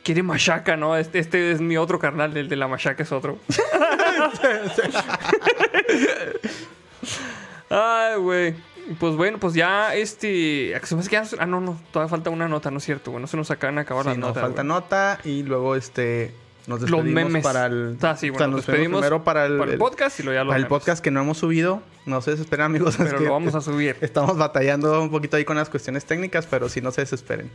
Quiere 0.02 0.22
machaca, 0.22 0.76
¿no? 0.76 0.96
Este, 0.96 1.18
este 1.18 1.52
es 1.52 1.60
mi 1.60 1.76
otro 1.76 1.98
carnal, 1.98 2.34
el 2.36 2.48
de 2.48 2.56
la 2.56 2.66
machaca 2.66 3.02
es 3.02 3.12
otro. 3.12 3.38
Ay, 7.70 8.16
güey. 8.16 8.54
Pues 8.98 9.16
bueno, 9.16 9.38
pues 9.38 9.54
ya 9.54 9.94
este. 9.94 10.72
nos- 10.92 11.34
Ah, 11.38 11.46
no, 11.46 11.60
no. 11.60 11.78
Todavía 11.92 12.08
falta 12.10 12.30
una 12.30 12.48
nota, 12.48 12.70
¿no 12.70 12.78
es 12.78 12.84
cierto? 12.84 13.10
Bueno, 13.10 13.26
se 13.26 13.36
nos 13.36 13.50
acaban 13.50 13.74
de 13.76 13.82
acabar 13.82 14.04
Sí, 14.04 14.08
las 14.10 14.18
nos 14.18 14.28
notas. 14.28 14.42
falta 14.42 14.62
güey. 14.62 14.68
nota 14.68 15.18
y 15.24 15.42
luego 15.42 15.76
este 15.76 16.32
nos 16.66 16.80
Los 16.82 16.90
despedimos 16.90 17.24
memes. 17.24 17.42
para 17.42 17.66
el 17.66 17.96
Ah, 18.02 18.16
sí, 18.16 18.28
o 18.28 18.32
bueno, 18.32 18.38
sea, 18.38 18.46
nos 18.48 18.56
nos 18.58 18.66
despedimos 18.66 19.00
primero 19.00 19.24
para 19.24 19.46
el, 19.46 19.56
para 19.58 19.68
el 19.70 19.72
el- 19.74 19.78
podcast 19.78 20.20
y 20.20 20.22
luego 20.22 20.38
ya 20.38 20.44
los 20.44 20.50
para 20.52 20.60
el 20.60 20.66
podcast 20.66 21.02
que 21.04 21.10
no 21.10 21.20
hemos 21.20 21.38
subido. 21.38 21.82
No 22.06 22.20
se 22.22 22.30
desesperen, 22.32 22.64
amigos. 22.66 22.94
es 22.98 23.06
Pero 23.06 23.18
que 23.18 23.24
lo 23.24 23.32
vamos 23.32 23.54
a 23.54 23.60
subir. 23.60 23.96
Estamos 24.02 24.36
batallando 24.38 25.02
un 25.02 25.10
poquito 25.10 25.36
ahí 25.36 25.44
con 25.44 25.56
las 25.56 25.68
cuestiones 25.68 26.04
técnicas, 26.06 26.46
pero 26.46 26.68
sí 26.68 26.80
no 26.80 26.90
se 26.90 27.02
desesperen. 27.02 27.50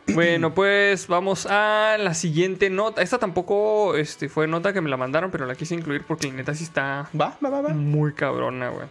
Bueno, 0.07 0.53
pues 0.53 1.07
vamos 1.07 1.45
a 1.49 1.95
la 1.99 2.13
siguiente 2.13 2.69
nota. 2.69 3.01
Esta 3.01 3.19
tampoco 3.19 3.95
este, 3.95 4.27
fue 4.29 4.47
nota 4.47 4.73
que 4.73 4.81
me 4.81 4.89
la 4.89 4.97
mandaron, 4.97 5.31
pero 5.31 5.45
la 5.45 5.55
quise 5.55 5.75
incluir 5.75 6.03
porque 6.07 6.27
la 6.27 6.33
neta 6.33 6.53
sí 6.53 6.63
está 6.65 7.09
Va, 7.19 7.37
va, 7.43 7.49
va, 7.61 7.69
muy 7.69 8.13
cabrona, 8.13 8.69
güey. 8.69 8.87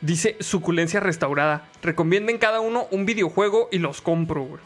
Dice 0.00 0.36
suculencia 0.40 1.00
restaurada. 1.00 1.68
Recomienden 1.82 2.38
cada 2.38 2.60
uno 2.60 2.86
un 2.90 3.06
videojuego 3.06 3.68
y 3.70 3.78
los 3.78 4.00
compro, 4.00 4.42
güey. 4.42 4.60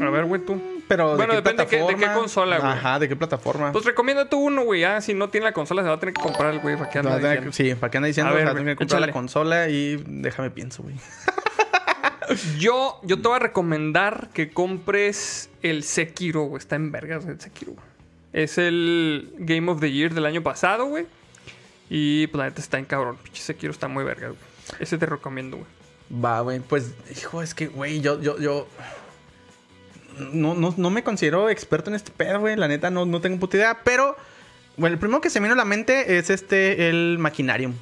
A 0.00 0.08
ver, 0.10 0.24
güey, 0.24 0.40
tú. 0.42 0.60
Pero 0.88 1.16
Bueno, 1.16 1.34
¿de 1.34 1.42
qué 1.42 1.50
depende 1.50 1.64
de 1.64 1.68
qué- 1.68 1.76
de 1.76 1.86
qué 1.86 1.92
plataforma? 1.94 2.14
consola, 2.20 2.58
güey. 2.58 2.72
Ajá, 2.72 2.98
¿de 2.98 3.08
qué 3.08 3.16
plataforma? 3.16 3.72
Pues 3.72 3.84
recomienda 3.84 4.28
tú 4.28 4.38
uno, 4.38 4.62
güey. 4.64 4.80
Ya, 4.80 5.00
si 5.02 5.12
no 5.14 5.28
tiene 5.28 5.44
la 5.46 5.52
consola, 5.52 5.82
se 5.82 5.88
va 5.88 5.94
a 5.94 6.00
tener 6.00 6.14
que 6.14 6.22
comprar 6.22 6.52
el 6.54 6.60
güey. 6.60 6.76
¿Para 6.76 6.88
qué 6.90 6.98
anda 6.98 7.18
diciendo? 7.18 7.52
sí, 7.52 7.74
¿para 7.74 7.90
qué 7.90 7.98
anda 7.98 8.06
diciendo? 8.08 8.32
A 8.32 8.34
ver, 8.34 8.44
O 8.44 8.46
sea, 8.48 8.54
tengo 8.56 8.66
que 8.70 8.76
comprar 8.76 9.00
la 9.02 9.12
consola 9.12 9.68
y 9.68 10.02
déjame 10.06 10.50
pienso, 10.50 10.82
güey. 10.82 10.96
Yo, 12.58 13.00
yo 13.02 13.20
te 13.20 13.28
voy 13.28 13.36
a 13.36 13.40
recomendar 13.40 14.30
que 14.32 14.50
compres 14.50 15.50
el 15.62 15.82
Sekiro, 15.82 16.44
güey. 16.44 16.58
Está 16.58 16.76
en 16.76 16.92
vergas 16.92 17.26
el 17.26 17.40
Sekiro. 17.40 17.72
güey. 17.72 17.84
Es 18.32 18.58
el 18.58 19.32
Game 19.38 19.70
of 19.70 19.80
the 19.80 19.90
Year 19.90 20.14
del 20.14 20.26
año 20.26 20.42
pasado, 20.42 20.86
güey. 20.86 21.06
Y 21.88 22.28
pues 22.28 22.38
la 22.38 22.44
neta 22.44 22.60
está 22.60 22.78
en 22.78 22.84
cabrón. 22.84 23.16
Pinche 23.22 23.42
Sekiro 23.42 23.72
está 23.72 23.88
muy 23.88 24.04
vergas, 24.04 24.30
güey. 24.30 24.80
Ese 24.80 24.98
te 24.98 25.06
recomiendo, 25.06 25.56
güey. 25.56 26.24
Va, 26.24 26.40
güey. 26.40 26.60
Pues, 26.60 26.92
hijo, 27.16 27.42
es 27.42 27.54
que, 27.54 27.66
güey, 27.66 28.00
yo, 28.00 28.20
yo, 28.20 28.38
yo. 28.38 28.68
no, 30.32 30.54
no, 30.54 30.74
no 30.76 30.90
me 30.90 31.02
considero 31.02 31.50
experto 31.50 31.90
en 31.90 31.96
este 31.96 32.12
pedo, 32.12 32.40
güey. 32.40 32.56
La 32.56 32.68
neta, 32.68 32.90
no, 32.90 33.06
no 33.06 33.20
tengo 33.20 33.38
puta 33.40 33.56
idea. 33.56 33.80
Pero, 33.84 34.16
bueno, 34.76 34.94
el 34.94 35.00
primero 35.00 35.20
que 35.20 35.30
se 35.30 35.40
me 35.40 35.46
vino 35.46 35.54
a 35.54 35.56
la 35.56 35.64
mente 35.64 36.18
es 36.18 36.30
este, 36.30 36.88
el 36.88 37.16
Machinarium. 37.18 37.74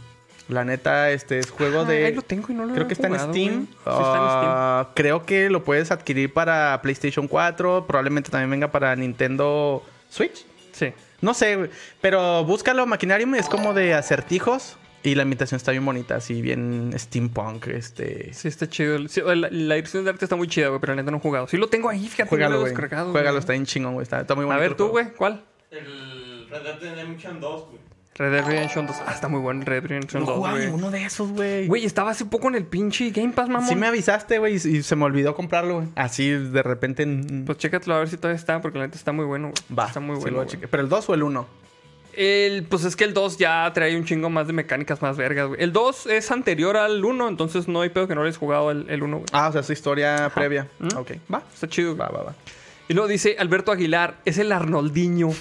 La 0.48 0.64
neta, 0.64 1.10
este 1.10 1.38
es 1.38 1.50
juego 1.50 1.80
Ah, 1.80 1.84
de. 1.84 2.06
ahí 2.06 2.14
lo 2.14 2.22
tengo 2.22 2.46
y 2.50 2.54
no 2.54 2.64
lo 2.64 2.72
Creo 2.72 2.84
he 2.84 2.88
que 2.88 2.94
está 2.94 3.08
jugado, 3.08 3.26
en 3.26 3.32
Steam. 3.32 3.66
Sí, 3.66 3.72
está 3.84 3.90
en 3.92 3.98
Steam. 3.98 4.44
Ah, 4.46 4.88
Creo 4.94 5.26
que 5.26 5.50
lo 5.50 5.62
puedes 5.62 5.90
adquirir 5.90 6.32
para 6.32 6.80
PlayStation 6.82 7.28
4. 7.28 7.84
Probablemente 7.86 8.30
también 8.30 8.50
venga 8.50 8.70
para 8.70 8.96
Nintendo 8.96 9.82
Switch. 10.08 10.46
Sí. 10.72 10.92
No 11.20 11.34
sé, 11.34 11.56
güey. 11.56 11.70
Pero 12.00 12.44
búscalo, 12.44 12.86
Machinarium 12.86 13.34
es 13.34 13.48
como 13.48 13.74
de 13.74 13.92
acertijos. 13.94 14.76
Y 15.02 15.14
la 15.14 15.22
imitación 15.22 15.56
está 15.56 15.70
bien 15.70 15.84
bonita, 15.84 16.16
así 16.16 16.42
bien 16.42 16.92
steampunk, 16.98 17.68
este... 17.68 18.32
Sí, 18.34 18.48
está 18.48 18.68
chido. 18.68 19.06
Sí, 19.06 19.20
la, 19.24 19.34
la 19.48 19.74
dirección 19.76 20.02
de 20.04 20.10
arte 20.10 20.24
está 20.24 20.34
muy 20.34 20.48
chida, 20.48 20.68
güey, 20.68 20.80
pero 20.80 20.92
la 20.94 21.02
neta 21.02 21.12
no 21.12 21.18
he 21.18 21.20
jugado. 21.20 21.46
Sí 21.46 21.56
lo 21.56 21.68
tengo 21.68 21.88
ahí, 21.88 22.08
fíjate. 22.08 22.28
Juégalo, 22.28 22.58
güey. 22.60 22.70
descargado, 22.72 23.12
Juégalo, 23.12 23.38
está 23.38 23.52
bien 23.52 23.64
chingón, 23.64 23.94
güey. 23.94 24.02
Está, 24.02 24.22
está 24.22 24.34
muy 24.34 24.42
A 24.42 24.46
bonito. 24.46 24.60
ver 24.60 24.70
el 24.72 24.76
tú, 24.76 24.88
güey, 24.88 25.12
¿cuál? 25.14 25.44
El 25.70 26.48
Red 26.50 26.62
Dead 26.62 26.80
Redemption 26.80 27.38
2, 27.40 27.66
güey. 27.68 27.78
Red 28.18 28.32
Dead 28.32 28.44
Redemption 28.46 28.86
2. 28.86 28.96
Ah, 29.06 29.12
está 29.14 29.28
muy 29.28 29.40
bueno 29.40 29.60
el 29.60 29.66
Red 29.66 29.82
Dead 29.82 29.88
Redemption 29.90 30.22
No 30.22 30.26
2, 30.26 30.36
jugaba 30.36 30.54
güey. 30.56 30.66
ninguno 30.66 30.90
de 30.90 31.04
esos, 31.04 31.30
güey. 31.30 31.66
Güey, 31.66 31.84
estaba 31.84 32.10
hace 32.10 32.24
poco 32.24 32.48
en 32.48 32.56
el 32.56 32.64
pinche 32.64 33.10
Game 33.10 33.32
Pass, 33.32 33.48
mamón. 33.48 33.68
Sí 33.68 33.76
me 33.76 33.86
avisaste, 33.86 34.38
güey, 34.38 34.54
y, 34.56 34.82
se 34.82 34.96
me 34.96 35.04
olvidó 35.04 35.34
comprarlo, 35.34 35.76
güey. 35.76 35.88
Así, 35.94 36.28
de 36.30 36.62
repente... 36.62 37.04
en- 37.04 37.44
Pues 37.46 37.58
chécatelo 37.58 37.94
a 37.94 37.98
ver 38.00 38.08
si 38.08 38.16
todavía 38.16 38.36
está, 38.38 38.60
porque 38.60 38.78
la 38.78 38.86
neta 38.86 38.98
está 38.98 39.12
muy 39.12 39.24
bueno, 39.24 39.48
güey. 39.50 39.78
Va, 39.78 39.86
Está 39.86 40.00
muy 40.00 40.16
sí 40.16 40.22
bueno. 40.22 40.42
lo. 40.44 40.68
¿Pero 40.68 40.82
el 40.82 40.88
2 40.88 41.08
o 41.08 41.14
el 41.14 41.22
1? 41.22 41.46
El, 42.14 42.64
pues 42.64 42.82
es 42.84 42.96
que 42.96 43.04
el 43.04 43.14
2 43.14 43.38
ya 43.38 43.70
trae 43.72 43.96
un 43.96 44.04
chingo 44.04 44.28
más 44.28 44.48
de 44.48 44.52
mecánicas 44.52 45.00
más 45.00 45.16
vergas, 45.16 45.46
güey. 45.46 45.62
El 45.62 45.72
2 45.72 46.06
es 46.08 46.32
anterior 46.32 46.76
al 46.76 47.04
1, 47.04 47.28
entonces 47.28 47.68
no 47.68 47.82
hay 47.82 47.90
pedo 47.90 48.08
que 48.08 48.16
no 48.16 48.22
hayas 48.22 48.36
jugado 48.38 48.72
el, 48.72 48.90
el 48.90 49.04
1, 49.04 49.16
güey. 49.18 49.26
Ah, 49.32 49.46
o 49.48 49.52
sea, 49.52 49.62
su 49.62 49.72
historia 49.72 50.28
previa. 50.34 50.66
¿Mm? 50.80 50.96
Ok, 50.96 51.12
va. 51.32 51.42
Está 51.54 51.68
chido, 51.68 51.94
güey. 51.94 52.00
Va, 52.00 52.08
va, 52.18 52.24
va. 52.24 52.34
Y 52.88 52.94
luego 52.94 53.06
dice 53.06 53.36
Alberto 53.38 53.70
Aguilar, 53.70 54.16
es 54.24 54.38
el 54.38 54.50
Arnoldiño. 54.50 55.28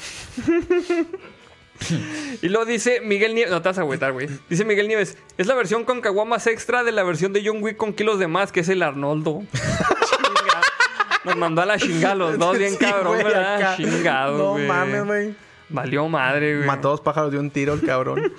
y 2.42 2.50
luego 2.50 2.66
dice 2.66 3.02
Miguel 3.02 3.36
Nieves, 3.36 3.52
no 3.52 3.62
te 3.62 3.70
vas 3.70 3.78
a 3.78 3.82
agüitar, 3.82 4.12
güey. 4.14 4.30
Dice 4.50 4.66
Miguel 4.66 4.88
Nieves, 4.88 5.18
es 5.38 5.48
la 5.48 5.56
versión 5.56 5.84
con 5.86 6.02
caguamas 6.02 6.48
extra 6.48 6.84
de 6.84 6.92
la 6.92 7.04
versión 7.04 7.34
de 7.34 7.44
John 7.46 7.62
Wick 7.62 7.78
con 7.78 7.94
kilos 7.94 8.20
de 8.20 8.28
más, 8.28 8.52
que 8.52 8.62
es 8.62 8.70
el 8.70 8.84
Arnoldo. 8.84 9.44
Nos 11.24 11.36
mandó 11.36 11.62
a 11.62 11.66
la 11.66 11.78
chingada 11.78 12.16
los 12.16 12.38
dos, 12.38 12.58
bien 12.58 12.72
Sí, 12.72 12.78
cabrón, 12.78 13.20
acá. 13.20 13.76
Chingado, 13.76 14.58
No 14.58 14.66
mames, 14.66 15.06
güey. 15.06 15.36
Valió 15.70 16.08
madre, 16.08 16.56
güey. 16.56 16.68
Mató 16.68 16.90
dos 16.90 17.02
pájaros 17.02 17.32
de 17.32 17.40
un 17.40 17.52
tiro, 17.52 17.74
el 17.74 17.82
cabrón. 17.82 18.32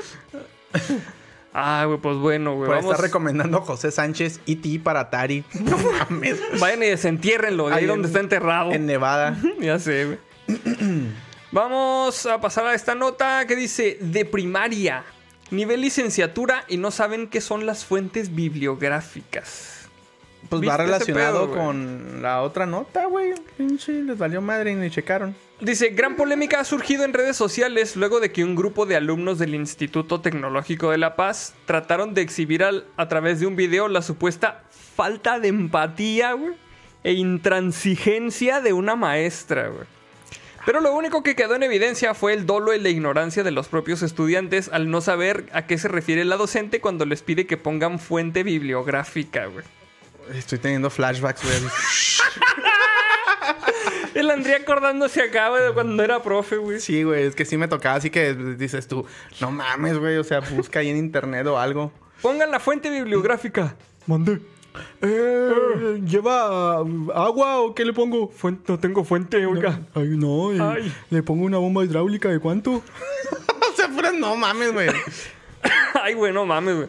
Ah, 1.61 1.85
güey, 1.87 1.99
pues 1.99 2.17
bueno, 2.19 2.55
güey. 2.55 2.71
Vamos. 2.71 2.85
estar 2.85 3.01
recomendando 3.01 3.59
a 3.59 3.61
José 3.63 3.91
Sánchez 3.91 4.39
E.T. 4.47 4.81
para 4.81 5.01
Atari. 5.01 5.43
No 5.55 5.77
mames. 5.77 6.39
Vayan 6.61 6.83
y 6.85 6.87
desentiérrenlo, 6.87 7.67
ahí 7.69 7.79
Ahí 7.79 7.87
donde 7.87 8.07
está 8.07 8.21
enterrado. 8.21 8.71
En 8.71 8.87
Nevada. 8.87 9.37
ya 9.59 9.79
sé, 9.81 10.05
güey. 10.05 10.19
Vamos 11.51 12.27
a 12.27 12.41
pasar 12.41 12.67
a 12.67 12.75
esta 12.75 12.95
nota 12.95 13.47
que 13.47 13.57
dice 13.57 13.97
de 14.01 14.25
primaria, 14.25 15.05
nivel 15.51 15.81
licenciatura 15.81 16.65
y 16.69 16.77
no 16.77 16.91
saben 16.91 17.27
qué 17.29 17.41
son 17.41 17.65
las 17.65 17.85
fuentes 17.85 18.35
bibliográficas. 18.35 19.75
Pues 20.49 20.61
¿Viste 20.61 20.71
va 20.71 20.77
relacionado 20.85 21.47
pedo, 21.51 21.57
con 21.57 22.23
la 22.23 22.43
otra 22.43 22.65
nota, 22.67 23.07
güey. 23.07 23.35
Pinche, 23.57 24.03
les 24.03 24.17
valió 24.17 24.41
madre 24.41 24.73
y 24.73 24.75
ni 24.75 24.91
checaron. 24.91 25.35
Dice, 25.61 25.89
gran 25.89 26.15
polémica 26.17 26.61
ha 26.61 26.65
surgido 26.65 27.05
en 27.05 27.13
redes 27.13 27.37
sociales 27.37 27.97
luego 27.97 28.21
de 28.21 28.31
que 28.31 28.45
un 28.45 28.55
grupo 28.55 28.87
de 28.87 28.95
alumnos 28.97 29.39
del 29.39 29.55
Instituto 29.55 30.21
Tecnológico 30.21 30.91
de 30.91 30.99
La 30.99 31.17
Paz 31.17 31.55
trataron 31.67 32.15
de 32.15 32.21
exhibir 32.23 32.63
al- 32.63 32.87
a 32.97 33.09
través 33.09 33.41
de 33.41 33.47
un 33.47 33.57
video 33.57 33.89
la 33.89 34.01
supuesta 34.03 34.63
falta 34.95 35.41
de 35.41 35.49
empatía, 35.49 36.33
güey, 36.35 36.53
e 37.03 37.13
intransigencia 37.15 38.61
de 38.61 38.73
una 38.73 38.95
maestra, 38.97 39.69
güey. 39.69 39.87
Pero 40.67 40.81
lo 40.81 40.93
único 40.93 41.23
que 41.23 41.35
quedó 41.35 41.55
en 41.55 41.63
evidencia 41.63 42.15
fue 42.15 42.35
el 42.35 42.47
dolo 42.47 42.75
y 42.75 42.81
la 42.81 42.89
ignorancia 42.89 43.43
de 43.43 43.51
los 43.51 43.69
propios 43.69 44.03
estudiantes 44.03 44.69
al 44.73 44.91
no 44.91 45.01
saber 45.01 45.47
a 45.53 45.67
qué 45.67 45.79
se 45.79 45.89
refiere 45.89 46.25
la 46.25 46.37
docente 46.37 46.81
cuando 46.81 47.07
les 47.07 47.23
pide 47.23 47.47
que 47.47 47.57
pongan 47.57 47.99
fuente 47.99 48.43
bibliográfica, 48.43 49.47
güey. 49.47 49.65
Estoy 50.35 50.59
teniendo 50.59 50.91
flashbacks, 50.91 51.43
güey. 51.43 51.57
El 54.15 54.31
Andrea 54.31 54.59
acordándose 54.59 55.23
acá, 55.23 55.49
güey, 55.49 55.63
de 55.63 55.73
cuando 55.73 56.03
era 56.03 56.23
profe, 56.23 56.57
güey. 56.57 56.81
Sí, 56.81 57.03
güey, 57.03 57.25
es 57.25 57.35
que 57.35 57.45
sí 57.45 57.57
me 57.57 57.69
tocaba 57.69 57.97
así 57.97 58.11
que 58.11 58.35
dices 58.35 58.89
tú, 58.89 59.07
no 59.41 59.51
mames, 59.51 59.99
güey, 59.99 60.17
o 60.17 60.25
sea, 60.25 60.41
busca 60.41 60.81
ahí 60.81 60.89
en 60.89 60.97
internet 60.97 61.47
o 61.47 61.59
algo. 61.59 61.93
Pongan 62.21 62.51
la 62.51 62.59
fuente 62.59 62.91
bibliográfica. 62.91 63.77
Mande. 64.07 64.41
Eh, 65.03 66.01
¿Lleva 66.07 66.79
agua 66.79 67.61
o 67.61 67.75
qué 67.75 67.85
le 67.85 67.93
pongo? 67.93 68.29
Fuente, 68.29 68.65
no 68.69 68.79
tengo 68.79 69.05
fuente, 69.05 69.45
oiga. 69.47 69.81
Ay, 69.95 70.09
no. 70.17 70.53
eh, 70.53 70.59
Ay. 70.61 70.93
Le 71.11 71.23
pongo 71.23 71.45
una 71.45 71.59
bomba 71.59 71.85
hidráulica 71.85 72.29
de 72.29 72.39
cuánto? 72.41 72.73
o 72.73 73.77
sea, 73.77 73.89
puras 73.89 74.15
no 74.15 74.37
mames, 74.37 74.73
güey. 74.73 74.89
Ay, 76.03 76.15
güey, 76.15 76.33
no 76.33 76.47
mames, 76.47 76.77
güey. 76.77 76.89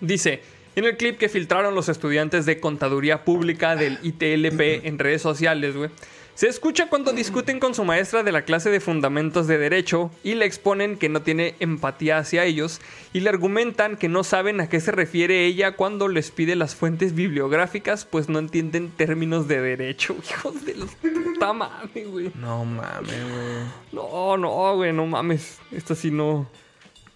Dice, 0.00 0.42
en 0.76 0.84
el 0.84 0.96
clip 0.96 1.18
que 1.18 1.28
filtraron 1.28 1.74
los 1.74 1.88
estudiantes 1.88 2.46
de 2.46 2.60
Contaduría 2.60 3.24
Pública 3.24 3.76
del 3.76 3.98
ITLP 4.02 4.86
en 4.86 4.98
redes 4.98 5.20
sociales, 5.22 5.76
güey, 5.76 5.90
se 6.40 6.48
escucha 6.48 6.88
cuando 6.88 7.12
discuten 7.12 7.60
con 7.60 7.74
su 7.74 7.84
maestra 7.84 8.22
de 8.22 8.32
la 8.32 8.46
clase 8.46 8.70
de 8.70 8.80
Fundamentos 8.80 9.46
de 9.46 9.58
Derecho 9.58 10.10
y 10.24 10.36
le 10.36 10.46
exponen 10.46 10.96
que 10.96 11.10
no 11.10 11.20
tiene 11.20 11.54
empatía 11.60 12.16
hacia 12.16 12.46
ellos 12.46 12.80
y 13.12 13.20
le 13.20 13.28
argumentan 13.28 13.98
que 13.98 14.08
no 14.08 14.24
saben 14.24 14.58
a 14.62 14.66
qué 14.70 14.80
se 14.80 14.90
refiere 14.90 15.44
ella 15.44 15.76
cuando 15.76 16.08
les 16.08 16.30
pide 16.30 16.56
las 16.56 16.74
fuentes 16.74 17.14
bibliográficas, 17.14 18.06
pues 18.06 18.30
no 18.30 18.38
entienden 18.38 18.88
términos 18.88 19.48
de 19.48 19.60
derecho. 19.60 20.16
Hijos 20.30 20.64
de 20.64 20.76
los 20.76 20.92
puta 20.92 21.52
madre, 21.52 22.06
güey. 22.06 22.32
No 22.34 22.64
mames, 22.64 23.22
güey. 23.22 23.66
No, 23.92 24.38
no, 24.38 24.76
güey, 24.76 24.94
no 24.94 25.04
mames. 25.04 25.58
Esto 25.70 25.94
sí 25.94 26.10
no. 26.10 26.48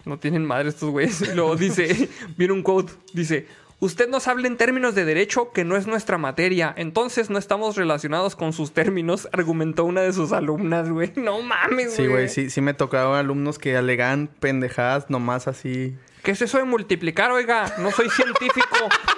No 0.05 0.19
tienen 0.19 0.45
madre 0.45 0.69
estos 0.69 0.91
güeyes. 0.91 1.21
Y 1.21 1.33
luego 1.33 1.55
dice, 1.55 2.09
viene 2.37 2.53
un 2.53 2.61
quote, 2.61 2.93
dice, 3.11 3.47
usted 3.79 4.09
nos 4.09 4.27
habla 4.27 4.47
en 4.47 4.57
términos 4.57 4.95
de 4.95 5.05
derecho 5.05 5.51
que 5.51 5.63
no 5.63 5.75
es 5.75 5.87
nuestra 5.87 6.17
materia, 6.17 6.73
entonces 6.77 7.29
no 7.29 7.37
estamos 7.37 7.75
relacionados 7.75 8.35
con 8.35 8.53
sus 8.53 8.73
términos, 8.73 9.27
argumentó 9.31 9.85
una 9.85 10.01
de 10.01 10.13
sus 10.13 10.31
alumnas, 10.31 10.89
güey. 10.89 11.13
No 11.15 11.41
mames, 11.41 11.95
güey. 11.95 11.95
Sí, 11.95 12.07
güey, 12.07 12.29
sí, 12.29 12.49
sí 12.49 12.61
me 12.61 12.73
tocaron 12.73 13.15
alumnos 13.15 13.59
que 13.59 13.75
alegan 13.75 14.29
pendejadas 14.39 15.09
nomás 15.09 15.47
así. 15.47 15.95
¿Qué 16.25 16.31
es 16.31 16.41
eso 16.41 16.57
de 16.57 16.63
multiplicar, 16.65 17.31
oiga? 17.31 17.73
No 17.77 17.91
soy 17.91 18.09
científico. 18.09 18.75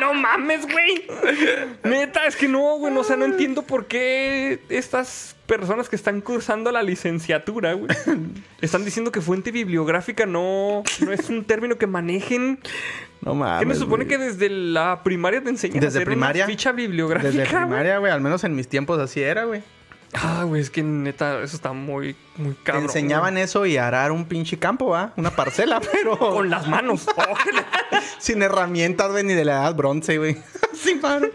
No 0.00 0.12
mames, 0.14 0.66
güey. 0.70 1.06
Neta, 1.84 2.26
es 2.26 2.36
que 2.36 2.48
no, 2.48 2.76
güey. 2.76 2.92
no, 2.92 3.00
O 3.00 3.04
sea, 3.04 3.16
no 3.16 3.24
entiendo 3.24 3.62
por 3.62 3.86
qué 3.86 4.60
estas 4.68 5.36
personas 5.46 5.88
que 5.88 5.96
están 5.96 6.20
cursando 6.20 6.70
la 6.70 6.82
licenciatura, 6.82 7.72
güey, 7.72 7.88
están 8.60 8.84
diciendo 8.84 9.10
que 9.10 9.20
fuente 9.20 9.52
bibliográfica 9.52 10.26
no, 10.26 10.82
no 11.00 11.12
es 11.12 11.28
un 11.30 11.44
término 11.44 11.76
que 11.76 11.86
manejen. 11.86 12.58
No 13.22 13.34
mames. 13.34 13.60
¿Qué 13.60 13.66
me 13.66 13.74
supone 13.74 14.06
que 14.06 14.18
desde 14.18 14.48
la 14.50 15.02
primaria 15.02 15.42
te 15.42 15.50
enseñan 15.50 15.78
a 15.78 15.80
Desde 15.80 15.98
hacer 16.00 16.06
primaria. 16.06 16.44
una 16.44 16.52
ficha 16.52 16.72
bibliográfica? 16.72 17.32
Desde 17.32 17.46
primaria, 17.46 17.98
güey, 17.98 18.12
al 18.12 18.20
menos 18.20 18.44
en 18.44 18.54
mis 18.54 18.68
tiempos 18.68 18.98
así 18.98 19.22
era, 19.22 19.44
güey. 19.44 19.62
Ah, 20.12 20.44
güey, 20.44 20.62
es 20.62 20.70
que 20.70 20.82
neta, 20.82 21.42
eso 21.42 21.56
está 21.56 21.72
muy, 21.72 22.16
muy 22.36 22.54
Te 22.54 22.62
cabrón. 22.62 22.84
enseñaban 22.84 23.36
eso 23.36 23.66
y 23.66 23.76
arar 23.76 24.12
un 24.12 24.24
pinche 24.26 24.58
campo, 24.58 24.86
¿va? 24.90 25.12
Una 25.16 25.30
parcela, 25.30 25.80
pero. 25.92 26.16
Con 26.18 26.48
las 26.48 26.66
manos. 26.68 27.06
Sin 28.18 28.42
herramientas, 28.42 29.10
güey, 29.10 29.24
ni 29.24 29.34
de 29.34 29.44
la 29.44 29.52
edad 29.62 29.74
bronce, 29.74 30.16
güey. 30.18 30.36
Sin 30.74 31.00
paro. 31.00 31.28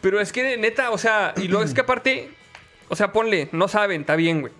Pero 0.00 0.20
es 0.20 0.32
que 0.32 0.56
neta, 0.56 0.90
o 0.90 0.98
sea, 0.98 1.34
y 1.36 1.48
luego 1.48 1.64
es 1.64 1.74
que 1.74 1.80
aparte, 1.80 2.30
o 2.88 2.96
sea, 2.96 3.12
ponle, 3.12 3.48
no 3.52 3.68
saben, 3.68 4.02
está 4.02 4.16
bien, 4.16 4.40
güey. 4.40 4.52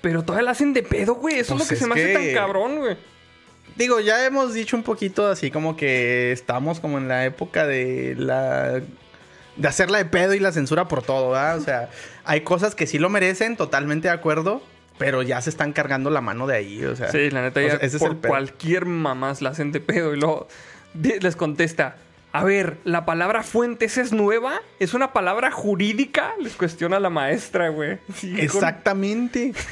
Pero 0.00 0.22
todavía 0.22 0.44
la 0.46 0.50
hacen 0.52 0.72
de 0.72 0.82
pedo, 0.82 1.14
güey. 1.16 1.38
Eso 1.40 1.54
Pues 1.56 1.62
es 1.62 1.66
lo 1.66 1.68
que 1.68 1.74
es 1.74 1.80
se 1.80 1.86
me 1.86 1.94
hace 1.94 2.06
que- 2.28 2.34
tan 2.34 2.46
cabrón, 2.46 2.78
güey. 2.78 2.96
Digo, 3.76 4.00
ya 4.00 4.24
hemos 4.24 4.54
dicho 4.54 4.74
un 4.76 4.82
poquito 4.82 5.26
así 5.26 5.50
como 5.50 5.76
que 5.76 6.32
estamos 6.32 6.80
como 6.80 6.96
en 6.96 7.08
la 7.08 7.26
época 7.26 7.66
de 7.66 8.14
la... 8.16 8.80
De 9.56 9.68
hacerla 9.68 9.98
de 9.98 10.04
pedo 10.04 10.34
y 10.34 10.38
la 10.38 10.52
censura 10.52 10.86
por 10.88 11.02
todo, 11.02 11.30
¿verdad? 11.30 11.58
O 11.58 11.60
sea, 11.60 11.90
hay 12.24 12.42
cosas 12.42 12.74
que 12.74 12.86
sí 12.86 12.98
lo 12.98 13.08
merecen, 13.08 13.56
totalmente 13.56 14.08
de 14.08 14.14
acuerdo, 14.14 14.62
pero 14.98 15.22
ya 15.22 15.40
se 15.40 15.50
están 15.50 15.72
cargando 15.72 16.10
la 16.10 16.20
mano 16.20 16.46
de 16.46 16.56
ahí, 16.56 16.84
o 16.84 16.94
sea... 16.96 17.10
Sí, 17.10 17.30
la 17.30 17.42
neta, 17.42 17.60
o 17.60 17.62
ya 17.62 17.70
sea, 17.70 17.78
ese 17.86 17.96
es 17.96 18.02
por 18.02 18.12
el 18.12 18.18
cualquier 18.18 18.84
mamás 18.86 19.40
la 19.42 19.50
hacen 19.50 19.72
de 19.72 19.80
pedo. 19.80 20.14
Y 20.14 20.20
luego 20.20 20.48
les 20.94 21.36
contesta, 21.36 21.96
a 22.32 22.44
ver, 22.44 22.76
¿la 22.84 23.06
palabra 23.06 23.42
fuentes 23.42 23.96
es 23.96 24.12
nueva? 24.12 24.60
¿Es 24.78 24.92
una 24.92 25.12
palabra 25.14 25.50
jurídica? 25.50 26.34
Les 26.38 26.54
cuestiona 26.54 27.00
la 27.00 27.08
maestra, 27.08 27.70
güey. 27.70 27.98
Con- 28.20 28.38
Exactamente. 28.38 29.52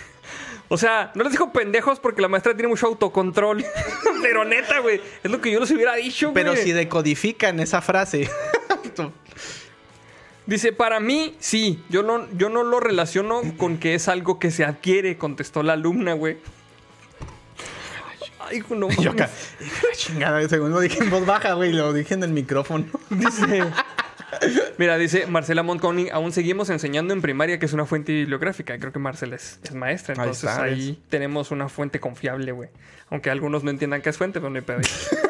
O 0.69 0.79
sea, 0.79 1.13
no 1.15 1.23
les 1.23 1.33
dijo 1.33 1.53
pendejos 1.53 2.01
porque 2.01 2.23
la 2.23 2.29
maestra 2.29 2.55
tiene 2.55 2.69
mucho 2.69 2.87
autocontrol. 2.87 3.65
Pero 4.23 4.47
neta, 4.47 4.79
güey, 4.79 5.01
es 5.23 5.31
lo 5.31 5.41
que 5.41 5.53
yo 5.53 5.61
les 5.61 5.71
hubiera 5.71 5.95
dicho, 5.95 6.31
güey. 6.31 6.43
Pero 6.43 6.57
si 6.57 6.73
decodifican 6.73 7.61
esa 7.61 7.83
frase. 7.83 8.31
Dice, 10.47 10.73
para 10.73 11.01
mí, 11.01 11.35
sí. 11.39 11.83
Yo 11.89 12.03
no, 12.03 12.27
yo 12.37 12.49
no 12.51 12.63
lo 12.65 12.81
relaciono 12.81 13.41
con 13.57 13.79
que 13.79 13.95
es 13.95 14.09
algo 14.09 14.39
que 14.39 14.51
se 14.51 14.65
adquiere, 14.65 15.17
contestó 15.17 15.63
la 15.63 15.73
alumna, 15.75 16.13
güey. 16.13 16.37
Ay, 18.41 18.63
no 18.71 18.91
Yo 19.01 19.13
acá, 19.13 19.31
mames. 19.31 19.55
"Hijo 19.67 19.87
de 19.87 19.97
chingada, 19.97 20.49
según 20.49 20.71
lo 20.71 20.81
dije 20.81 21.03
en 21.03 21.11
voz 21.11 21.25
baja, 21.25 21.55
güey, 21.55 21.73
lo 21.73 21.93
dije 21.93 22.15
en 22.15 22.23
el 22.25 22.31
micrófono. 22.31 22.85
Dice, 23.11 23.65
Mira, 24.79 24.99
dice 24.99 25.27
Marcela 25.29 25.63
Montconi, 25.63 26.09
aún 26.11 26.33
seguimos 26.33 26.69
enseñando 26.69 27.15
en 27.15 27.23
primaria 27.23 27.59
que 27.61 27.67
es 27.67 27.73
una 27.73 27.87
fuente 27.87 28.13
bibliográfica. 28.13 28.77
Creo 28.81 28.93
que 28.93 28.99
Marcela 28.99 29.37
es, 29.37 29.61
es 29.63 29.73
maestra, 29.75 30.15
Ahí 30.15 30.19
entonces 30.21 30.51
está, 30.51 30.63
ahí, 30.65 31.01
tenemos 31.09 31.53
una 31.53 31.69
fuente 31.69 32.01
confiable, 32.01 32.51
güey. 32.51 32.69
Aunque 33.11 33.31
algunos 33.31 33.63
no 33.63 33.71
entiendan 33.71 34.03
qué 34.03 34.11
es 34.11 34.19
fuente, 34.19 34.41
pero 34.41 34.51
no 34.51 34.57
hay 34.57 34.63
pedo. 34.63 34.81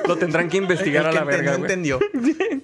Lo 0.08 0.16
tendrán 0.16 0.48
que 0.48 0.56
investigar 0.64 1.02
El 1.02 1.08
a 1.08 1.10
que 1.10 1.16
la 1.18 1.24
verga, 1.24 1.54
entendió, 1.54 1.98
güey. 1.98 2.10
entendió. 2.14 2.62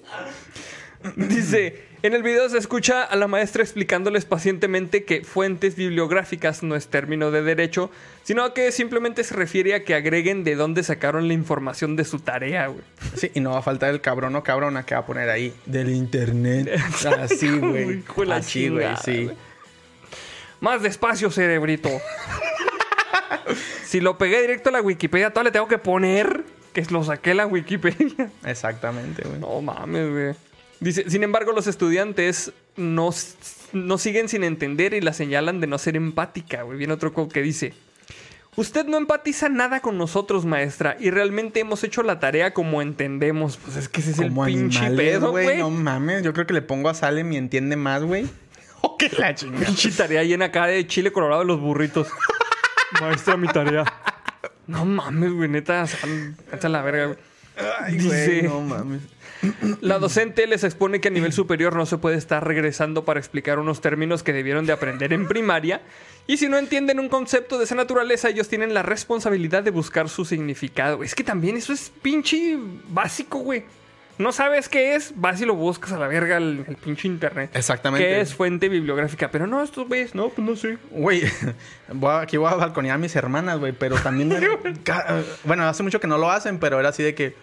Dice, 1.15 1.83
en 2.03 2.13
el 2.13 2.23
video 2.23 2.49
se 2.49 2.57
escucha 2.57 3.03
a 3.03 3.15
la 3.15 3.27
maestra 3.27 3.63
explicándoles 3.63 4.25
pacientemente 4.25 5.03
que 5.03 5.23
fuentes 5.23 5.75
bibliográficas 5.75 6.63
no 6.63 6.75
es 6.75 6.87
término 6.87 7.31
de 7.31 7.41
derecho, 7.43 7.91
sino 8.23 8.53
que 8.53 8.71
simplemente 8.71 9.23
se 9.23 9.35
refiere 9.35 9.75
a 9.75 9.83
que 9.83 9.93
agreguen 9.93 10.43
de 10.43 10.55
dónde 10.55 10.83
sacaron 10.83 11.27
la 11.27 11.33
información 11.33 11.95
de 11.95 12.05
su 12.05 12.19
tarea, 12.19 12.67
güey. 12.67 12.83
Sí, 13.15 13.31
y 13.33 13.39
no 13.39 13.51
va 13.51 13.59
a 13.59 13.61
faltar 13.61 13.91
el 13.91 14.01
cabrón 14.01 14.35
o 14.35 14.43
cabrona 14.43 14.83
que 14.83 14.95
va 14.95 15.01
a 15.01 15.05
poner 15.05 15.29
ahí 15.29 15.53
del 15.65 15.89
internet. 15.89 16.69
Así, 17.19 17.49
güey. 17.59 18.03
Así, 18.31 18.69
güey, 18.69 18.85
chingada, 18.85 18.97
sí. 18.97 19.25
güey. 19.25 19.37
Más 20.59 20.81
despacio, 20.81 21.31
cerebrito. 21.31 21.89
si 23.85 23.99
lo 23.99 24.17
pegué 24.17 24.41
directo 24.41 24.69
a 24.69 24.73
la 24.73 24.81
Wikipedia, 24.81 25.31
todavía 25.31 25.49
le 25.49 25.53
tengo 25.53 25.67
que 25.67 25.77
poner 25.77 26.43
que 26.73 26.85
lo 26.89 27.03
saqué 27.03 27.31
a 27.31 27.35
la 27.35 27.45
Wikipedia. 27.47 28.31
Exactamente, 28.45 29.23
güey. 29.27 29.39
No 29.39 29.61
mames, 29.61 30.09
güey. 30.09 30.50
Dice, 30.81 31.09
sin 31.09 31.23
embargo, 31.23 31.51
los 31.53 31.67
estudiantes 31.67 32.51
no, 32.75 33.11
no 33.71 33.97
siguen 33.97 34.27
sin 34.27 34.43
entender 34.43 34.93
y 34.93 34.99
la 35.01 35.13
señalan 35.13 35.61
de 35.61 35.67
no 35.67 35.77
ser 35.77 35.95
empática, 35.95 36.63
güey. 36.63 36.77
Viene 36.77 36.93
otro 36.93 37.13
quote 37.13 37.33
que 37.33 37.41
dice, 37.43 37.73
usted 38.55 38.85
no 38.87 38.97
empatiza 38.97 39.47
nada 39.47 39.79
con 39.81 39.97
nosotros, 39.99 40.43
maestra, 40.45 40.97
y 40.99 41.11
realmente 41.11 41.59
hemos 41.59 41.83
hecho 41.83 42.01
la 42.01 42.19
tarea 42.19 42.53
como 42.53 42.81
entendemos. 42.81 43.57
Pues 43.57 43.77
es 43.77 43.89
que 43.89 44.01
ese 44.01 44.11
es 44.11 44.17
Como 44.17 44.45
el 44.45 44.53
pinche 44.53 44.79
animales, 44.79 44.97
pedo, 45.17 45.31
güey. 45.31 45.59
No 45.59 45.69
mames, 45.69 46.23
yo 46.23 46.33
creo 46.33 46.47
que 46.47 46.53
le 46.53 46.63
pongo 46.63 46.89
a 46.89 46.95
Salem 46.95 47.31
y 47.31 47.37
entiende 47.37 47.75
más, 47.75 48.03
güey. 48.03 48.27
O 48.83 48.97
que 48.97 49.09
la 49.09 49.35
chingada. 49.35 49.67
Pinche 49.67 49.91
tarea 49.91 50.23
llena 50.23 50.45
acá 50.45 50.65
de 50.65 50.87
chile 50.87 51.11
colorado 51.11 51.41
de 51.41 51.45
los 51.47 51.59
burritos. 51.59 52.07
maestra, 52.99 53.37
mi 53.37 53.47
tarea. 53.47 53.83
No 54.65 54.85
mames, 54.85 55.31
güey, 55.33 55.47
neta, 55.47 55.85
sal- 55.85 56.35
la 56.63 56.81
verga, 56.81 57.05
güey. 57.05 57.17
Ay, 57.83 57.97
Dice- 57.99 58.07
güey, 58.07 58.41
no 58.41 58.61
mames. 58.61 59.01
La 59.81 59.97
docente 59.99 60.45
les 60.47 60.63
expone 60.63 61.01
que 61.01 61.07
a 61.07 61.11
nivel 61.11 61.33
superior 61.33 61.75
no 61.75 61.85
se 61.85 61.97
puede 61.97 62.17
estar 62.17 62.45
regresando 62.45 63.05
para 63.05 63.19
explicar 63.19 63.59
unos 63.59 63.81
términos 63.81 64.23
que 64.23 64.33
debieron 64.33 64.65
de 64.65 64.73
aprender 64.73 65.13
en 65.13 65.27
primaria. 65.27 65.81
Y 66.27 66.37
si 66.37 66.47
no 66.47 66.57
entienden 66.57 66.99
un 66.99 67.09
concepto 67.09 67.57
de 67.57 67.63
esa 67.63 67.75
naturaleza, 67.75 68.29
ellos 68.29 68.47
tienen 68.47 68.73
la 68.73 68.83
responsabilidad 68.83 69.63
de 69.63 69.71
buscar 69.71 70.09
su 70.09 70.25
significado. 70.25 71.03
Es 71.03 71.15
que 71.15 71.23
también 71.23 71.57
eso 71.57 71.73
es 71.73 71.91
pinche 72.01 72.57
básico, 72.89 73.39
güey. 73.39 73.63
No 74.17 74.31
sabes 74.31 74.69
qué 74.69 74.93
es, 74.93 75.13
vas 75.15 75.41
y 75.41 75.45
lo 75.45 75.55
buscas 75.55 75.93
a 75.93 75.97
la 75.97 76.07
verga 76.07 76.37
el, 76.37 76.63
el 76.67 76.75
pinche 76.75 77.07
internet. 77.07 77.49
Exactamente. 77.55 78.05
¿Qué 78.05 78.21
es 78.21 78.35
fuente 78.35 78.69
bibliográfica? 78.69 79.31
Pero 79.31 79.47
no, 79.47 79.63
estos 79.63 79.87
güeyes, 79.87 80.13
no, 80.13 80.29
pues 80.29 80.47
no 80.47 80.55
sé. 80.55 80.77
Güey, 80.91 81.23
aquí 82.21 82.37
voy 82.37 82.51
a 82.51 82.55
balconear 82.55 82.95
a 82.95 82.99
mis 82.99 83.15
hermanas, 83.15 83.57
güey, 83.59 83.71
pero 83.71 83.95
también... 83.95 84.29
ca- 84.83 85.21
bueno, 85.43 85.63
hace 85.67 85.81
mucho 85.81 85.99
que 85.99 86.07
no 86.07 86.19
lo 86.19 86.29
hacen, 86.29 86.59
pero 86.59 86.79
era 86.79 86.89
así 86.89 87.01
de 87.01 87.15
que... 87.15 87.35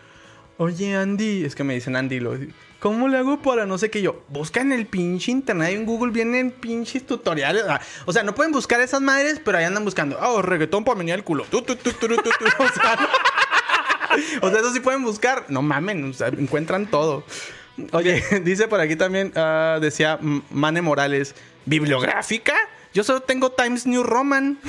Oye, 0.61 0.97
Andy, 0.97 1.45
es 1.45 1.55
que 1.55 1.63
me 1.63 1.75
dicen 1.75 1.95
Andy, 1.95 2.19
lo, 2.19 2.37
¿cómo 2.81 3.07
le 3.07 3.17
hago 3.17 3.41
para 3.41 3.65
no 3.65 3.79
sé 3.79 3.91
qué? 3.91 4.03
Yo, 4.03 4.25
busca 4.29 4.61
en 4.61 4.73
el 4.73 4.87
pinche 4.87 5.31
internet, 5.31 5.71
en 5.71 5.87
Google 5.87 6.11
vienen 6.11 6.51
pinches 6.51 7.07
tutoriales. 7.07 7.63
ah, 7.69 7.81
O 8.07 8.13
sea, 8.13 8.25
no 8.25 8.35
pueden 8.35 8.51
buscar 8.51 8.81
esas 8.81 9.01
madres, 9.01 9.41
pero 9.45 9.59
ahí 9.59 9.65
andan 9.65 9.85
buscando. 9.85 10.19
Oh, 10.21 10.43
reggaetón 10.43 10.83
para 10.83 10.99
menear 10.99 11.21
el 11.21 11.25
culo. 11.25 11.45
O 11.53 11.59
sea, 11.61 12.99
o 14.43 14.51
sea, 14.51 14.59
eso 14.59 14.73
sí 14.73 14.81
pueden 14.81 15.05
buscar. 15.05 15.45
No 15.49 15.63
mamen, 15.63 16.13
encuentran 16.39 16.87
todo. 16.87 17.25
Oye, 17.93 18.25
dice 18.43 18.67
por 18.67 18.81
aquí 18.81 18.97
también, 18.97 19.33
ah, 19.37 19.79
decía 19.81 20.19
Mane 20.51 20.83
Morales, 20.83 21.37
¿bibliográfica? 21.67 22.55
Yo 22.93 23.05
solo 23.05 23.21
tengo 23.21 23.53
Times 23.53 23.87
New 23.87 24.03
Roman. 24.03 24.59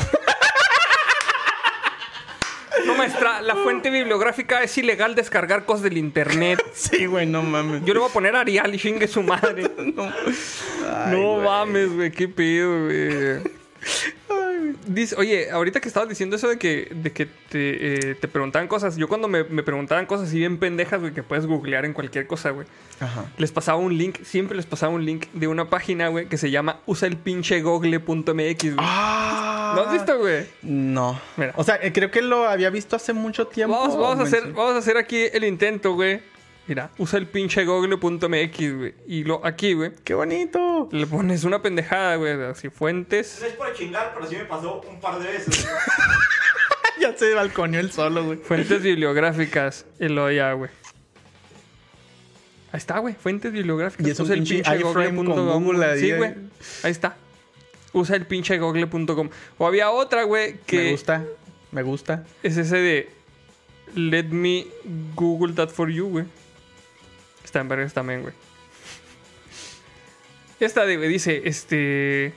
No, 2.90 2.98
maestra, 2.98 3.42
la 3.42 3.56
fuente 3.56 3.90
bibliográfica 3.90 4.64
es 4.64 4.78
ilegal 4.78 5.16
descargar 5.16 5.66
cosas 5.66 5.84
del 5.84 5.98
internet. 5.98 6.64
Sí, 6.74 7.06
güey, 7.06 7.26
no 7.26 7.44
mames. 7.44 7.84
Yo 7.86 7.94
le 7.94 8.00
voy 8.00 8.10
a 8.10 8.14
poner 8.14 8.36
Arial 8.36 8.74
y 8.74 8.78
chingue 8.78 9.08
su 9.08 9.22
madre. 9.22 9.70
no 11.12 11.38
mames, 11.38 11.94
güey, 11.94 12.12
qué 12.12 12.28
pedo, 12.28 12.86
güey. 12.86 13.42
Dice, 14.88 15.16
oye, 15.18 15.52
ahorita 15.52 15.80
que 15.80 15.88
estabas 15.88 16.10
diciendo 16.10 16.36
eso 16.36 16.48
de 16.48 16.58
que, 16.58 16.90
de 16.94 17.12
que 17.12 17.26
te, 17.26 18.12
eh, 18.12 18.16
te 18.16 18.28
preguntaban 18.28 18.68
cosas, 18.68 18.96
yo 18.98 19.08
cuando 19.08 19.28
me, 19.28 19.44
me 19.44 19.64
preguntaban 19.64 20.06
cosas 20.06 20.28
así 20.28 20.40
bien 20.40 20.58
pendejas, 20.58 21.00
güey, 21.00 21.14
que 21.14 21.24
puedes 21.24 21.46
googlear 21.46 21.86
en 21.86 21.94
cualquier 21.94 22.28
cosa, 22.28 22.52
güey, 22.52 22.68
Ajá. 23.00 23.26
les 23.38 23.52
pasaba 23.52 23.78
un 23.78 23.98
link, 23.98 24.18
siempre 24.24 24.56
les 24.56 24.66
pasaba 24.66 24.94
un 24.94 25.06
link 25.06 25.28
de 25.34 25.48
una 25.48 25.70
página, 25.70 26.08
güey, 26.10 26.28
que 26.28 26.38
se 26.38 26.52
llama 26.52 26.80
usaelpinchegogle.mx, 26.86 28.64
güey. 28.76 28.76
Ah. 28.78 29.74
¿No 29.76 29.84
has 29.84 29.94
visto, 29.94 30.18
güey? 30.18 30.46
No. 30.62 31.20
Mira. 31.38 31.54
O 31.56 31.64
sea, 31.64 31.80
eh, 31.82 31.92
creo 31.94 32.12
que 32.12 32.22
lo 32.22 32.48
había 32.48 32.70
visto 32.70 32.96
hace 32.96 33.14
mucho 33.14 33.48
tiempo. 33.48 33.78
Vamos, 33.78 33.98
vamos, 33.98 34.20
a 34.20 34.24
hacer, 34.24 34.52
vamos 34.54 34.76
a 34.76 34.78
hacer 34.80 34.98
aquí 34.98 35.26
el 35.32 35.44
intento, 35.44 35.94
güey. 35.94 36.22
Mira, 36.70 36.92
usa 37.00 37.18
el 37.18 37.26
pinche 37.26 37.66
google.mx, 37.66 38.78
güey. 38.78 38.94
Y 39.08 39.24
lo, 39.24 39.44
aquí, 39.44 39.74
güey, 39.74 39.92
¡Qué 40.04 40.14
bonito! 40.14 40.88
le 40.92 41.08
pones 41.08 41.44
una 41.44 41.64
pendejada, 41.64 42.16
güey, 42.18 42.40
así 42.44 42.70
fuentes. 42.70 43.40
No 43.42 43.48
es 43.48 43.54
por 43.54 43.74
chingar, 43.74 44.12
pero 44.14 44.30
sí 44.30 44.36
me 44.36 44.46
pasó 44.46 44.80
un 44.88 45.00
par 45.00 45.18
de 45.18 45.32
veces. 45.32 45.68
ya 47.02 47.18
se 47.18 47.34
balconeó 47.34 47.80
el 47.80 47.92
solo, 47.92 48.24
güey. 48.24 48.38
Fuentes 48.38 48.84
bibliográficas. 48.84 49.88
Y 50.00 50.10
lo 50.10 50.30
ya, 50.32 50.54
güey. 50.54 50.70
Ahí 52.72 52.78
está, 52.78 53.00
güey. 53.00 53.16
Fuentes 53.16 53.52
bibliográficas. 53.52 54.06
Y 54.06 54.12
es 54.12 54.20
Usa 54.20 54.36
el 54.36 54.44
pinche 54.44 54.78
google.com, 54.78 55.76
Sí, 55.98 56.12
güey. 56.12 56.36
Ahí 56.84 56.92
está. 56.92 57.18
Usa 57.94 58.16
el 58.16 58.28
pinche 58.28 58.60
google.com. 58.60 59.30
O 59.58 59.66
había 59.66 59.90
otra, 59.90 60.22
güey, 60.22 60.54
Me 60.54 60.60
que 60.68 60.92
gusta. 60.92 61.26
Me 61.72 61.82
gusta. 61.82 62.26
es 62.44 62.58
ese 62.58 62.78
de 62.78 63.10
let 63.96 64.26
me 64.26 64.68
google 65.16 65.54
that 65.54 65.70
for 65.72 65.90
you, 65.90 66.08
güey. 66.10 66.26
Está 67.50 67.62
en 67.62 67.68
vergas 67.68 67.96
también, 67.96 68.22
güey. 68.22 68.36
Esta 70.60 70.86
de, 70.86 71.00
dice, 71.00 71.42
este... 71.46 72.32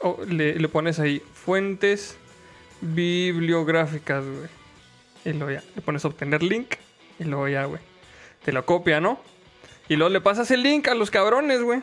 oh, 0.00 0.18
le, 0.28 0.56
le 0.56 0.68
pones 0.68 1.00
ahí, 1.00 1.22
fuentes 1.32 2.18
bibliográficas, 2.82 4.22
güey. 4.22 4.48
Y 5.24 5.32
luego 5.32 5.50
ya, 5.50 5.64
le 5.74 5.80
pones 5.80 6.04
obtener 6.04 6.42
link. 6.42 6.74
Y 7.18 7.24
luego 7.24 7.48
ya, 7.48 7.64
güey. 7.64 7.80
Te 8.44 8.52
lo 8.52 8.66
copia, 8.66 9.00
¿no? 9.00 9.18
Y 9.88 9.96
luego 9.96 10.12
le 10.12 10.20
pasas 10.20 10.50
el 10.50 10.62
link 10.62 10.88
a 10.88 10.94
los 10.94 11.10
cabrones, 11.10 11.62
güey. 11.62 11.80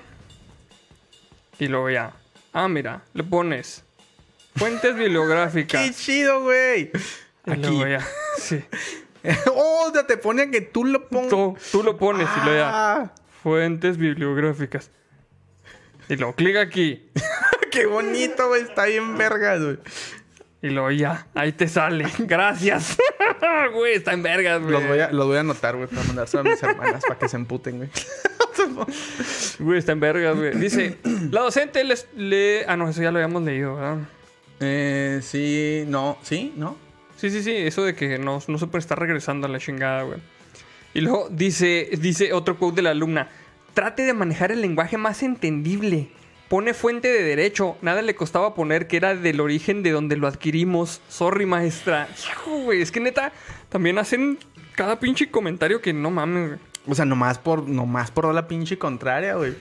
Y 1.58 1.68
luego 1.68 1.90
ya. 1.90 2.14
Ah, 2.52 2.68
mira, 2.68 3.02
le 3.16 3.24
pones 3.24 3.84
fuentes 4.56 4.96
bibliográficas. 4.96 5.82
¡Qué 5.82 5.96
chido, 5.96 6.44
güey! 6.44 6.92
Y 7.48 7.52
Aquí. 7.52 7.62
luego 7.62 7.88
ya. 7.88 8.08
Sí. 8.38 8.64
oh, 9.56 9.92
ya 9.94 10.06
te 10.06 10.18
pone 10.18 10.52
que 10.52 10.62
tú 10.62 10.86
lo 10.86 11.08
pongas. 11.08 11.30
Tú, 11.30 11.58
tú 11.72 11.84
lo 11.84 11.98
pones 11.98 12.28
y 12.42 12.46
luego 12.46 12.60
ya. 12.60 12.72
Ah, 12.74 13.14
Fuentes 13.42 13.98
bibliográficas. 13.98 14.92
Y 16.10 16.16
luego 16.16 16.36
clic 16.36 16.58
aquí. 16.58 17.10
¡Qué 17.72 17.86
bonito, 17.86 18.48
güey! 18.48 18.64
Está 18.64 18.86
bien 18.86 19.18
vergas, 19.18 19.62
güey. 19.62 19.80
Y 20.62 20.70
luego 20.70 20.92
ya. 20.92 21.28
Ahí 21.34 21.52
te 21.52 21.68
sale. 21.68 22.06
Gracias. 22.20 22.98
Güey, 23.74 23.96
está 23.96 24.14
en 24.14 24.24
vergas, 24.24 24.62
güey. 24.62 24.72
Los 24.72 24.88
voy, 24.88 25.00
a, 25.00 25.12
los 25.12 25.28
voy 25.28 25.38
a 25.38 25.40
anotar, 25.42 25.76
güey, 25.76 25.88
para 25.88 26.04
mandárselo 26.04 26.42
a 26.42 26.44
mis 26.44 26.64
hermanas 26.64 27.04
para 27.06 27.20
que 27.20 27.28
se 27.28 27.36
emputen, 27.36 27.78
güey. 27.78 27.90
Güey, 29.60 29.80
está 29.80 29.92
en 29.92 30.00
vergas, 30.00 30.38
güey. 30.38 30.58
Dice, 30.58 30.98
la 31.32 31.42
docente 31.42 31.84
les 31.84 32.08
le... 32.16 32.66
Ah, 32.68 32.78
no, 32.78 32.88
eso 32.88 33.02
ya 33.02 33.12
lo 33.12 33.18
habíamos 33.18 33.44
leído, 33.44 33.76
¿verdad? 33.76 33.98
Eh, 34.60 35.20
sí, 35.22 35.84
no, 35.88 36.18
sí, 36.22 36.54
no. 36.56 36.78
Sí, 37.24 37.30
sí, 37.30 37.42
sí. 37.42 37.56
Eso 37.56 37.86
de 37.86 37.96
que 37.96 38.20
no, 38.20 38.42
no 38.46 38.58
se 38.58 38.68
puede 38.68 38.82
estar 38.82 39.00
regresando 39.00 39.48
a 39.48 39.50
la 39.50 39.58
chingada, 39.58 40.04
güey. 40.04 40.20
Y 40.94 41.00
luego 41.00 41.30
dice, 41.32 41.88
dice 42.02 42.34
otro 42.34 42.58
quote 42.58 42.76
de 42.76 42.82
la 42.82 42.90
alumna. 42.90 43.30
Trate 43.74 44.04
de 44.04 44.12
manejar 44.12 44.52
el 44.52 44.60
lenguaje 44.60 44.98
más 44.98 45.24
entendible. 45.24 46.10
Pone 46.50 46.74
fuente 46.74 47.08
de 47.08 47.24
derecho. 47.24 47.78
Nada 47.82 48.02
le 48.02 48.14
costaba 48.14 48.54
poner 48.54 48.88
que 48.88 48.98
era 48.98 49.16
del 49.16 49.40
origen 49.40 49.84
de 49.84 49.92
donde 49.92 50.18
lo 50.18 50.28
adquirimos. 50.28 51.00
Sorry, 51.08 51.46
maestra. 51.46 52.10
Hijo, 52.30 52.58
güey. 52.58 52.82
Es 52.82 52.92
que 52.92 53.00
neta, 53.00 53.32
también 53.70 54.00
hacen 54.00 54.38
cada 54.76 55.00
pinche 55.00 55.32
comentario 55.32 55.82
que 55.82 55.94
no 55.94 56.12
mames, 56.12 56.48
güey. 56.50 56.60
O 56.88 56.94
sea, 56.94 57.06
nomás 57.06 57.38
por, 57.38 57.70
nomás 57.70 58.12
por 58.12 58.36
la 58.36 58.50
pinche 58.50 58.78
contraria, 58.78 59.36
güey. 59.36 59.56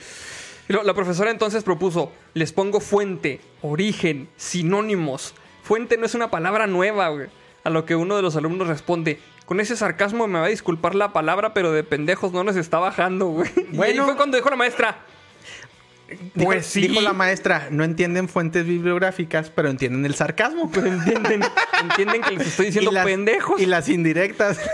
La 0.66 0.94
profesora 0.94 1.30
entonces 1.30 1.62
propuso, 1.62 2.10
les 2.34 2.52
pongo 2.52 2.80
fuente, 2.80 3.38
origen, 3.60 4.28
sinónimos. 4.36 5.36
Fuente 5.62 5.96
no 5.96 6.06
es 6.06 6.16
una 6.16 6.28
palabra 6.28 6.66
nueva, 6.66 7.08
güey. 7.10 7.28
A 7.64 7.70
lo 7.70 7.84
que 7.84 7.94
uno 7.96 8.16
de 8.16 8.22
los 8.22 8.34
alumnos 8.36 8.66
responde, 8.68 9.20
con 9.46 9.60
ese 9.60 9.76
sarcasmo 9.76 10.26
me 10.26 10.38
va 10.40 10.46
a 10.46 10.48
disculpar 10.48 10.94
la 10.94 11.12
palabra, 11.12 11.54
pero 11.54 11.72
de 11.72 11.84
pendejos 11.84 12.32
no 12.32 12.42
les 12.44 12.56
está 12.56 12.78
bajando, 12.78 13.26
güey. 13.28 13.50
y 13.72 13.80
ahí 13.82 13.96
fue 13.98 14.16
cuando 14.16 14.36
dijo 14.36 14.50
la 14.50 14.56
maestra, 14.56 14.98
Dijo- 16.34 16.44
pues 16.46 16.66
sí. 16.66 16.88
Dijo 16.88 17.00
la 17.00 17.12
maestra, 17.12 17.68
no 17.70 17.84
entienden 17.84 18.28
fuentes 18.28 18.66
bibliográficas, 18.66 19.48
pero 19.50 19.70
entienden 19.70 20.04
el 20.04 20.14
sarcasmo. 20.14 20.70
pero 20.72 20.86
entienden, 20.88 21.42
entienden 21.82 22.20
que 22.22 22.32
les 22.32 22.48
estoy 22.48 22.66
diciendo 22.66 22.90
Y 22.92 22.94
las- 22.94 23.04
pendejos. 23.06 23.60
Y 23.60 23.66
las 23.66 23.88
indirectas. 23.88 24.58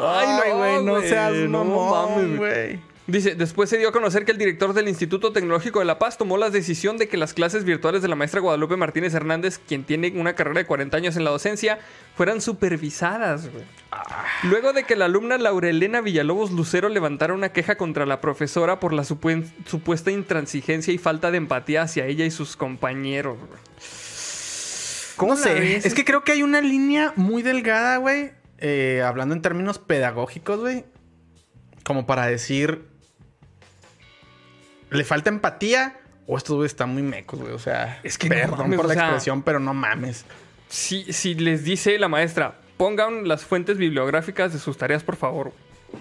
Ay, 0.00 0.50
no 0.50 0.56
güey, 0.58 0.84
no, 0.84 1.00
seas 1.00 1.32
no 1.48 1.64
mamón, 1.64 2.10
mames, 2.14 2.36
güey. 2.36 2.80
Dice, 3.08 3.34
después 3.34 3.70
se 3.70 3.78
dio 3.78 3.88
a 3.88 3.92
conocer 3.92 4.26
que 4.26 4.32
el 4.32 4.38
director 4.38 4.74
del 4.74 4.86
Instituto 4.86 5.32
Tecnológico 5.32 5.78
de 5.78 5.86
La 5.86 5.98
Paz 5.98 6.18
tomó 6.18 6.36
la 6.36 6.50
decisión 6.50 6.98
de 6.98 7.08
que 7.08 7.16
las 7.16 7.32
clases 7.32 7.64
virtuales 7.64 8.02
de 8.02 8.08
la 8.08 8.16
maestra 8.16 8.42
Guadalupe 8.42 8.76
Martínez 8.76 9.14
Hernández, 9.14 9.58
quien 9.66 9.84
tiene 9.84 10.12
una 10.14 10.34
carrera 10.34 10.60
de 10.60 10.66
40 10.66 10.94
años 10.94 11.16
en 11.16 11.24
la 11.24 11.30
docencia, 11.30 11.78
fueran 12.14 12.42
supervisadas. 12.42 13.50
güey. 13.50 13.64
Luego 14.42 14.74
de 14.74 14.84
que 14.84 14.94
la 14.94 15.06
alumna 15.06 15.38
Laurelena 15.38 16.02
Villalobos 16.02 16.50
Lucero 16.50 16.90
levantara 16.90 17.32
una 17.32 17.48
queja 17.48 17.76
contra 17.76 18.04
la 18.04 18.20
profesora 18.20 18.78
por 18.78 18.92
la 18.92 19.04
supuesta 19.04 20.10
intransigencia 20.10 20.92
y 20.92 20.98
falta 20.98 21.30
de 21.30 21.38
empatía 21.38 21.80
hacia 21.80 22.04
ella 22.04 22.26
y 22.26 22.30
sus 22.30 22.56
compañeros. 22.56 23.38
güey. 23.38 23.58
¿Cómo 25.16 25.32
No 25.32 25.40
sé, 25.40 25.76
es 25.76 25.94
que 25.94 26.04
creo 26.04 26.24
que 26.24 26.32
hay 26.32 26.42
una 26.42 26.60
línea 26.60 27.14
muy 27.16 27.40
delgada, 27.42 27.96
güey. 27.96 28.32
eh, 28.58 29.02
hablando 29.02 29.34
en 29.34 29.40
términos 29.40 29.78
pedagógicos, 29.78 30.60
güey. 30.60 30.84
Como 31.84 32.04
para 32.04 32.26
decir. 32.26 32.87
Le 34.90 35.04
falta 35.04 35.30
empatía. 35.30 35.98
O 36.26 36.36
estos 36.36 36.56
güey 36.56 36.66
están 36.66 36.90
muy 36.90 37.02
mecos, 37.02 37.40
güey. 37.40 37.52
O 37.52 37.58
sea, 37.58 38.00
Es 38.02 38.18
que 38.18 38.28
no 38.28 38.34
perdón 38.34 38.58
mames, 38.58 38.76
por 38.76 38.84
o 38.84 38.88
la 38.88 38.94
sea- 38.94 39.04
expresión, 39.04 39.42
pero 39.42 39.60
no 39.60 39.72
mames. 39.74 40.24
Si, 40.68 41.10
si 41.12 41.34
les 41.34 41.64
dice 41.64 41.98
la 41.98 42.08
maestra, 42.08 42.58
pongan 42.76 43.26
las 43.26 43.44
fuentes 43.44 43.78
bibliográficas 43.78 44.52
de 44.52 44.58
sus 44.58 44.76
tareas, 44.76 45.02
por 45.02 45.16
favor. 45.16 45.52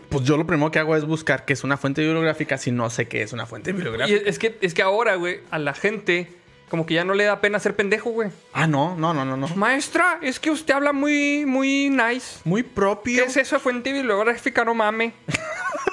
Pues 0.10 0.26
yo 0.26 0.36
lo 0.36 0.46
primero 0.46 0.70
que 0.70 0.80
hago 0.80 0.98
es 0.98 1.06
buscar 1.06 1.46
qué 1.46 1.54
es 1.54 1.64
una 1.64 1.78
fuente 1.78 2.02
bibliográfica 2.02 2.58
si 2.58 2.72
no 2.72 2.90
sé 2.90 3.08
qué 3.08 3.22
es 3.24 3.32
una 3.32 3.46
fuente 3.46 3.72
bibliográfica. 3.72 4.20
es, 4.20 4.28
es 4.28 4.38
que, 4.38 4.58
es 4.60 4.74
que 4.74 4.82
ahora, 4.82 5.16
güey, 5.16 5.40
a 5.50 5.60
la 5.60 5.74
gente 5.74 6.28
como 6.68 6.86
que 6.86 6.96
ya 6.96 7.06
no 7.06 7.14
le 7.14 7.24
da 7.24 7.40
pena 7.40 7.60
ser 7.62 7.78
pendejo, 7.78 8.10
güey. 8.10 8.30
Ah, 8.52 8.68
no, 8.68 8.98
no, 8.98 9.14
no, 9.14 9.24
no, 9.24 9.38
no. 9.38 9.48
Maestra, 9.56 10.20
es 10.22 10.42
que 10.42 10.52
usted 10.52 10.74
habla 10.74 10.92
muy, 10.92 11.46
muy 11.46 11.90
nice. 11.90 12.40
Muy 12.44 12.64
propio. 12.64 13.24
¿Qué 13.24 13.30
es 13.30 13.38
eso 13.38 13.56
de 13.56 13.62
fuente 13.62 13.94
bibliográfica? 13.94 14.66
No 14.66 14.74
mame. 14.76 15.14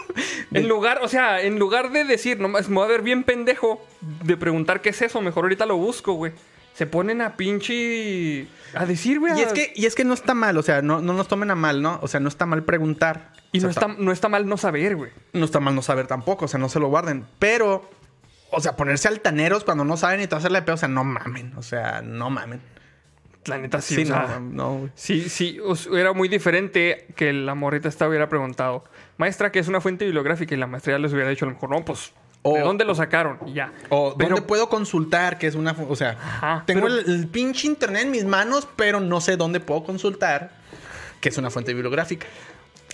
en 0.52 0.68
lugar, 0.68 1.00
o 1.02 1.08
sea, 1.08 1.42
en 1.42 1.58
lugar 1.58 1.90
de 1.92 2.04
decir, 2.04 2.40
nomás 2.40 2.68
me 2.68 2.76
voy 2.76 2.84
a 2.84 2.88
ver 2.88 3.02
bien 3.02 3.22
pendejo, 3.24 3.84
de 4.22 4.36
preguntar 4.36 4.80
qué 4.80 4.90
es 4.90 5.02
eso, 5.02 5.20
mejor 5.20 5.44
ahorita 5.44 5.66
lo 5.66 5.76
busco, 5.76 6.12
güey. 6.14 6.32
Se 6.74 6.86
ponen 6.86 7.20
a 7.20 7.36
pinche... 7.36 8.46
A 8.74 8.84
decir, 8.84 9.20
güey. 9.20 9.38
Y 9.38 9.42
a- 9.42 9.46
es 9.46 9.52
que, 9.52 9.72
y 9.76 9.86
es 9.86 9.94
que 9.94 10.04
no 10.04 10.12
está 10.14 10.34
mal, 10.34 10.56
o 10.58 10.62
sea, 10.62 10.82
no, 10.82 11.00
no 11.00 11.12
nos 11.12 11.28
tomen 11.28 11.50
a 11.50 11.54
mal, 11.54 11.80
¿no? 11.82 11.98
O 12.02 12.08
sea, 12.08 12.18
no 12.20 12.28
está 12.28 12.46
mal 12.46 12.64
preguntar. 12.64 13.32
Y 13.52 13.58
O 13.58 13.60
sea, 13.60 13.66
no 13.68 13.70
está, 13.70 14.02
no 14.02 14.12
está 14.12 14.28
mal 14.28 14.48
no 14.48 14.56
saber, 14.56 14.96
güey. 14.96 15.10
No 15.32 15.44
está 15.44 15.60
mal 15.60 15.74
no 15.76 15.82
saber 15.82 16.08
tampoco, 16.08 16.46
o 16.46 16.48
sea, 16.48 16.58
no 16.58 16.68
se 16.68 16.80
lo 16.80 16.88
guarden. 16.88 17.24
Pero, 17.38 17.88
o 18.50 18.60
sea, 18.60 18.74
ponerse 18.74 19.06
altaneros 19.06 19.62
cuando 19.62 19.84
no 19.84 19.96
saben 19.96 20.20
y 20.20 20.26
todo 20.26 20.38
hacerle 20.38 20.62
pedo, 20.62 20.74
o 20.74 20.78
sea, 20.78 20.88
no 20.88 21.04
mamen. 21.04 21.52
O 21.56 21.62
sea, 21.62 22.02
no 22.02 22.30
mamen. 22.30 22.60
La 23.46 23.58
neta 23.58 23.80
sí, 23.80 23.94
Sí, 23.96 24.02
o 24.02 24.06
sea, 24.06 24.38
no, 24.40 24.80
no. 24.80 24.90
Sí, 24.94 25.28
sí, 25.28 25.58
era 25.92 26.12
muy 26.12 26.28
diferente 26.28 27.06
que 27.16 27.32
la 27.32 27.54
morrita 27.54 27.88
esta 27.88 28.08
hubiera 28.08 28.28
preguntado, 28.28 28.84
maestra, 29.18 29.52
¿qué 29.52 29.58
es 29.58 29.68
una 29.68 29.80
fuente 29.80 30.04
bibliográfica? 30.06 30.54
Y 30.54 30.58
la 30.58 30.66
maestra 30.66 30.94
ya 30.94 30.98
les 30.98 31.12
hubiera 31.12 31.28
dicho 31.28 31.44
a 31.44 31.48
lo 31.48 31.54
mejor, 31.54 31.70
no, 31.70 31.84
pues, 31.84 32.12
¿de 32.42 32.60
dónde 32.60 32.84
lo 32.84 32.94
sacaron? 32.94 33.38
Y 33.46 33.52
ya. 33.54 33.72
O 33.90 34.14
Pero- 34.16 34.30
dónde 34.36 34.42
puedo 34.46 34.68
consultar, 34.68 35.38
que 35.38 35.46
es 35.46 35.54
una. 35.54 35.72
O 35.88 35.96
sea, 35.96 36.10
Ajá, 36.12 36.62
tengo 36.66 36.86
pero- 36.86 36.98
el, 37.00 37.04
el 37.20 37.26
pinche 37.28 37.66
internet 37.66 38.02
en 38.04 38.10
mis 38.10 38.24
manos, 38.24 38.66
pero 38.76 39.00
no 39.00 39.20
sé 39.20 39.36
dónde 39.36 39.60
puedo 39.60 39.84
consultar, 39.84 40.50
que 41.20 41.28
es 41.28 41.36
una 41.38 41.50
fuente 41.50 41.72
bibliográfica. 41.74 42.26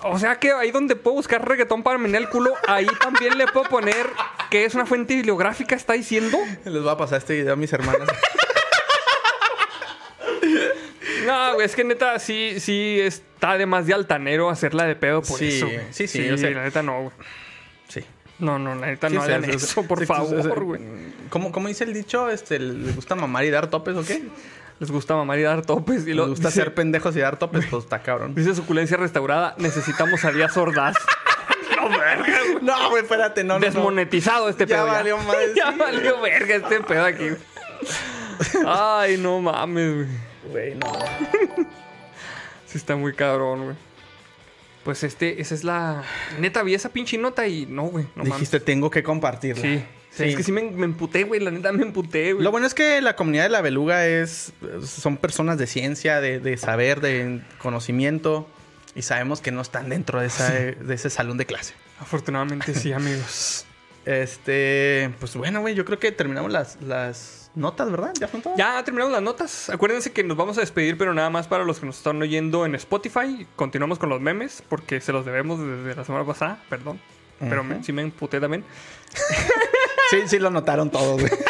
O 0.03 0.19
sea 0.19 0.37
que 0.39 0.51
ahí 0.53 0.71
donde 0.71 0.97
puedo 0.97 1.17
buscar 1.17 1.47
reggaetón 1.47 1.83
para 1.83 1.99
menear 1.99 2.23
el 2.23 2.29
culo, 2.31 2.55
ahí 2.67 2.87
también 3.03 3.37
le 3.37 3.47
puedo 3.49 3.69
poner 3.69 4.07
que 4.51 4.65
es 4.65 4.75
una 4.75 4.87
fuente 4.87 5.15
bibliográfica, 5.15 5.75
¿está 5.77 5.93
diciendo? 5.93 6.39
Les 6.65 6.83
voy 6.83 6.89
a 6.91 6.97
pasar 6.97 7.19
este 7.19 7.35
video 7.35 7.53
a 7.53 7.57
mis 7.57 7.73
hermanas. 7.73 8.09
No, 11.31 11.55
güey, 11.55 11.67
es 11.67 11.75
que 11.77 11.85
neta, 11.85 12.19
sí, 12.19 12.59
sí 12.61 12.99
está 13.01 13.57
de 13.57 13.67
más 13.67 13.87
de 13.87 13.95
altanero 13.95 14.51
hacerla 14.51 14.85
de 14.85 14.97
pedo 14.97 15.23
por 15.23 15.39
Sí, 15.39 15.49
eso. 15.49 15.67
güey. 15.67 15.81
sí, 15.91 16.07
sí, 16.07 16.27
yo 16.27 16.37
sé. 16.37 16.51
la 16.53 16.63
neta 16.65 16.83
no, 16.83 17.03
güey. 17.03 17.13
sí. 17.89 18.05
No, 18.39 18.59
no, 18.59 18.75
la 18.75 18.87
neta 18.89 19.09
Sí, 19.09 19.15
no 19.15 19.21
o 19.23 19.27
sea, 19.27 19.37
hagan 19.37 19.51
sí, 19.51 19.57
eso, 19.57 19.83
sí, 19.83 19.87
por 19.89 19.99
sí, 20.01 20.07
favor, 20.07 20.43
sí, 20.43 20.49
sí. 20.49 20.61
güey. 20.61 20.81
¿Cómo, 21.29 21.53
¿Cómo 21.53 21.69
dice 21.69 21.85
el 21.85 21.93
dicho? 21.93 22.31
Este, 22.31 22.59
¿Le 22.59 22.93
gusta 22.93 23.15
mamar 23.15 23.45
y 23.45 23.51
dar 23.51 23.69
topes 23.69 23.97
o 23.97 24.05
qué? 24.05 24.23
Les 24.79 24.91
gusta 24.91 25.15
mamar 25.15 25.39
y 25.39 25.43
dar 25.43 25.61
topes. 25.67 26.05
Y 26.05 26.11
¿Le 26.11 26.15
lo, 26.15 26.29
gusta 26.29 26.49
dice- 26.49 26.61
ser 26.63 26.75
pendejos 26.75 27.15
y 27.17 27.21
dar 27.21 27.39
topes? 27.39 27.67
Pues 27.71 27.85
está 27.85 28.01
cabrón. 28.03 28.35
Dice 28.35 28.55
suculencia 28.55 28.97
restaurada, 28.97 29.55
necesitamos 29.59 30.25
a 30.25 30.33
Díaz 30.33 30.57
Ordaz. 30.57 30.97
no, 31.77 31.89
verga, 31.91 32.25
güey. 32.53 32.63
No, 32.63 32.89
güey, 32.91 33.03
espérate, 33.03 33.45
no, 33.45 33.55
no, 33.55 33.61
no. 33.61 33.67
Desmonetizado 33.67 34.49
este 34.49 34.65
Ya 34.67 34.77
pedo. 34.77 34.87
valió 34.87 35.19
madre, 35.19 35.53
ya 35.57 35.71
sí. 35.73 35.79
valió 35.79 36.21
verga 36.23 36.55
este 36.57 36.81
pedo 36.81 37.05
aquí. 37.05 37.29
güey. 37.29 38.65
Ay, 38.67 39.19
no 39.19 39.39
mames, 39.41 39.95
güey. 39.95 40.30
Güey, 40.51 40.75
no. 40.75 40.93
Sí 42.67 42.79
está 42.79 42.95
muy 42.95 43.13
cabrón, 43.15 43.65
güey. 43.65 43.77
Pues 44.85 45.03
este, 45.03 45.41
esa 45.43 45.55
es 45.57 45.65
la... 45.65 46.05
Neta, 46.39 46.63
vi 46.63 46.75
esa 46.75 46.89
pinche 46.91 47.19
nota 47.19 47.47
y 47.49 47.67
no, 47.67 47.85
güey. 47.85 48.07
No 48.15 48.23
Dijiste, 48.25 48.61
tengo 48.61 48.91
que 48.91 49.03
compartirla. 49.03 49.61
Sí. 49.63 49.85
Sí. 50.13 50.25
Es 50.25 50.37
que 50.37 50.43
sí 50.43 50.53
me, 50.53 50.63
me 50.71 50.85
emputé, 50.87 51.25
güey. 51.25 51.41
La 51.41 51.51
neta 51.51 51.73
me 51.73 51.83
emputé, 51.83 52.33
güey. 52.33 52.45
Lo 52.45 52.51
bueno 52.51 52.67
es 52.67 52.75
que 52.75 53.01
la 53.01 53.17
comunidad 53.17 53.43
de 53.45 53.49
la 53.51 53.61
beluga 53.61 54.07
es 54.07 54.53
son 54.87 55.17
personas 55.17 55.59
de 55.59 55.67
ciencia, 55.67 56.21
de, 56.21 56.39
de 56.41 56.57
saber, 56.57 57.01
de 57.01 57.41
conocimiento 57.59 58.49
y 58.95 59.03
sabemos 59.03 59.41
que 59.41 59.51
no 59.53 59.61
están 59.63 59.89
dentro 59.89 60.21
de, 60.21 60.27
esa- 60.29 60.53
de 60.53 60.95
ese 60.95 61.11
salón 61.11 61.37
de 61.39 61.47
clase. 61.47 61.75
Afortunadamente 62.01 62.75
sí, 62.75 62.93
amigos. 62.93 63.67
Este, 64.05 65.11
pues 65.21 65.37
bueno, 65.37 65.61
güey, 65.61 65.75
yo 65.75 65.85
creo 65.85 65.99
que 65.99 66.11
terminamos 66.13 66.51
las, 66.53 66.81
las 66.83 67.40
notas, 67.55 67.91
¿verdad? 67.91 68.13
Ya 68.19 68.29
son 68.29 68.43
todas. 68.43 68.59
Ya 68.59 68.83
terminamos 68.85 69.13
las 69.13 69.23
notas. 69.23 69.71
Acuérdense 69.71 70.13
que 70.13 70.23
nos 70.25 70.37
vamos 70.37 70.57
a 70.59 70.61
despedir, 70.61 70.97
pero 70.99 71.13
nada 71.15 71.31
más 71.31 71.47
para 71.49 71.65
los 71.65 71.81
que 71.81 71.87
nos 71.87 71.97
están 71.99 72.21
oyendo 72.23 72.65
en 72.67 72.75
Spotify. 72.75 73.47
Continuamos 73.57 73.99
con 73.99 74.09
los 74.09 74.21
memes, 74.21 74.63
porque 74.69 75.01
se 75.01 75.13
los 75.13 75.25
debemos 75.25 75.59
desde 75.61 75.95
la 75.95 76.05
semana 76.05 76.25
pasada, 76.25 76.63
perdón. 76.69 77.01
Pero 77.39 77.65
me- 77.65 77.83
sí 77.83 77.93
me 77.93 78.03
emputé 78.03 78.41
también. 78.41 78.65
Sí, 80.11 80.23
sí 80.27 80.39
lo 80.41 80.51
notaron 80.51 80.91
todos, 80.91 81.21
güey. 81.21 81.31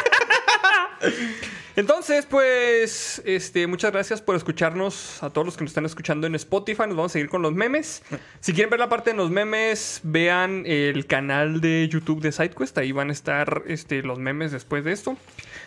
Entonces, 1.76 2.26
pues, 2.26 3.22
este, 3.24 3.66
muchas 3.66 3.92
gracias 3.92 4.20
por 4.20 4.36
escucharnos 4.36 5.22
a 5.22 5.30
todos 5.30 5.46
los 5.46 5.56
que 5.56 5.64
nos 5.64 5.70
están 5.70 5.86
escuchando 5.86 6.26
en 6.26 6.34
Spotify. 6.34 6.82
Nos 6.86 6.96
vamos 6.96 7.12
a 7.12 7.14
seguir 7.14 7.28
con 7.28 7.42
los 7.42 7.52
memes. 7.52 8.02
Si 8.40 8.52
quieren 8.52 8.70
ver 8.70 8.80
la 8.80 8.88
parte 8.88 9.10
de 9.10 9.16
los 9.16 9.30
memes, 9.30 10.00
vean 10.02 10.64
el 10.66 11.06
canal 11.06 11.60
de 11.60 11.88
YouTube 11.88 12.20
de 12.20 12.32
SideQuest. 12.32 12.76
Ahí 12.78 12.92
van 12.92 13.10
a 13.10 13.12
estar 13.12 13.62
este, 13.66 14.02
los 14.02 14.18
memes 14.18 14.52
después 14.52 14.84
de 14.84 14.92
esto. 14.92 15.16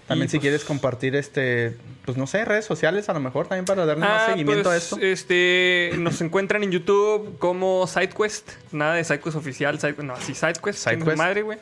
También 0.07 0.27
Y, 0.27 0.29
si 0.29 0.37
pues, 0.37 0.41
quieres 0.41 0.63
compartir 0.65 1.15
este, 1.15 1.77
pues 2.03 2.17
no 2.17 2.27
sé, 2.27 2.43
redes 2.43 2.65
sociales 2.65 3.07
a 3.07 3.13
lo 3.13 3.21
mejor 3.21 3.47
también 3.47 3.63
para 3.65 3.85
darle 3.85 4.01
más 4.05 4.23
Ah, 4.23 4.31
seguimiento 4.31 4.63
pues, 4.63 4.73
a 4.73 4.77
esto. 4.77 4.97
Este, 5.01 5.91
nos 5.97 6.19
encuentran 6.19 6.63
en 6.63 6.71
YouTube 6.71 7.37
como 7.39 7.87
SideQuest. 7.87 8.51
Nada 8.73 8.95
de 8.95 9.03
SideQuest 9.05 9.37
oficial. 9.37 9.79
Side- 9.79 9.95
no, 10.03 10.15
sí, 10.17 10.33
SideQuest. 10.35 10.79
SideQuest. 10.79 10.79
SideQuest. 10.89 11.17
Madre, 11.17 11.41
güey. 11.43 11.57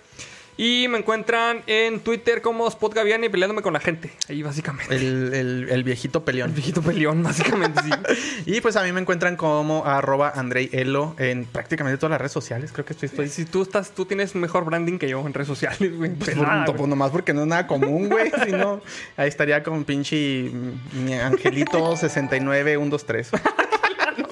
Y 0.64 0.88
me 0.90 1.00
encuentran 1.00 1.64
en 1.66 2.02
Twitter 2.02 2.44
como 2.44 2.68
Spot 2.68 2.94
Gaviani 2.94 3.30
peleándome 3.30 3.64
con 3.64 3.74
la 3.74 3.80
gente. 3.80 4.12
Ahí, 4.30 4.44
básicamente. 4.44 4.96
El, 4.96 5.34
el- 5.34 5.70
el 5.72 5.84
viejito 5.84 6.20
El 6.20 6.24
peleón. 6.24 6.54
viejito 6.54 6.84
peleón, 6.84 7.24
básicamente, 7.24 7.82
sí. 7.82 7.90
Y 8.46 8.62
pues 8.62 8.76
a 8.76 8.84
mí 8.84 8.92
me 8.92 9.02
encuentran 9.02 9.38
como 9.38 9.86
arroba 9.88 10.32
Andrei 10.36 10.70
Elo 10.72 11.16
en 11.18 11.46
prácticamente 11.46 11.98
todas 11.98 12.12
las 12.12 12.20
redes 12.22 12.32
sociales. 12.32 12.72
Creo 12.72 12.86
que 12.86 12.94
estoy, 12.94 13.08
estoy 13.08 13.30
Si 13.30 13.46
tú 13.46 13.64
estás, 13.64 13.90
tú 13.90 14.06
tienes 14.06 14.36
mejor 14.36 14.64
branding 14.66 15.00
que 15.00 15.10
yo 15.10 15.26
en 15.26 15.34
redes 15.34 15.48
sociales, 15.48 15.98
güey. 15.98 16.12
Pues, 16.14 16.30
Pelada, 16.30 16.66
por- 16.66 16.76
pues, 16.76 16.78
güey. 16.78 16.90
nomás 16.92 17.10
porque 17.10 17.34
no 17.34 17.42
es 17.42 17.48
nada 17.48 17.66
común, 17.66 18.08
güey. 18.10 18.32
si 18.46 18.52
no, 18.52 18.82
ahí 19.18 19.30
estaría 19.30 19.64
con 19.64 19.84
pinche 19.84 20.52
mi 20.94 21.14
angelito 21.16 21.96
69 21.98 22.78
1 22.78 22.90
2 22.92 23.06
3. 23.08 23.32
no 23.34 23.40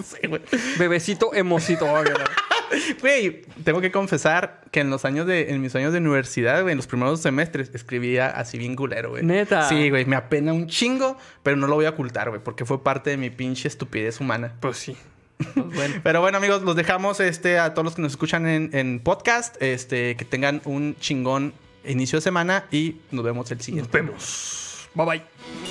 sé, 0.10 0.28
güey. 0.28 0.42
Bebecito 0.78 1.34
emocito. 1.34 1.86
güey. 1.86 2.04
Güey, 3.02 3.42
tengo 3.64 3.82
que 3.82 3.92
confesar 3.92 4.62
que 4.72 4.82
en 4.82 4.92
los 4.92 5.04
años 5.04 5.26
de 5.26 5.50
en 5.50 5.60
mis 5.60 5.74
años 5.76 5.92
de 5.92 5.98
universidad, 5.98 6.62
güey, 6.62 6.74
en 6.74 6.78
los 6.78 6.86
primeros 6.86 7.20
semestres 7.20 7.72
escribía 7.74 8.28
así 8.28 8.60
bien 8.60 8.76
culero, 8.76 9.10
güey. 9.10 9.24
¿Neta? 9.24 9.68
Sí, 9.68 9.90
güey, 9.90 10.06
me 10.06 10.16
apena 10.16 10.54
un 10.54 10.68
chingo, 10.68 11.18
pero 11.42 11.58
no 11.58 11.66
lo 11.66 11.74
voy 11.76 11.86
a 11.86 11.90
ocultar, 11.90 12.30
güey, 12.30 12.44
porque 12.44 12.66
fue 12.66 12.84
parte 12.84 13.10
de 13.10 13.18
mi 13.18 13.32
pinche 13.32 13.68
estupidez 13.68 14.20
humana. 14.20 14.54
Pues 14.60 14.78
sí. 14.78 14.96
Pues 15.38 15.56
bueno. 15.74 15.96
Pero 16.04 16.22
bueno, 16.22 16.38
amigos, 16.38 16.62
los 16.62 16.76
dejamos 16.76 17.20
este, 17.20 17.58
a 17.58 17.74
todos 17.74 17.86
los 17.86 17.96
que 17.96 18.04
nos 18.04 18.12
escuchan 18.12 18.46
en, 18.48 18.70
en 18.74 19.00
podcast. 19.00 19.56
Este, 19.62 20.16
que 20.16 20.26
tengan 20.26 20.62
un 20.66 20.96
chingón 21.00 21.54
inicio 21.86 22.18
de 22.18 22.22
semana 22.22 22.66
y 22.72 22.98
nos 23.12 23.24
vemos 23.26 23.50
el 23.52 23.62
siguiente. 23.62 23.98
Nos 23.98 24.08
vemos. 24.08 24.90
Bye 24.94 25.06
bye. 25.06 25.69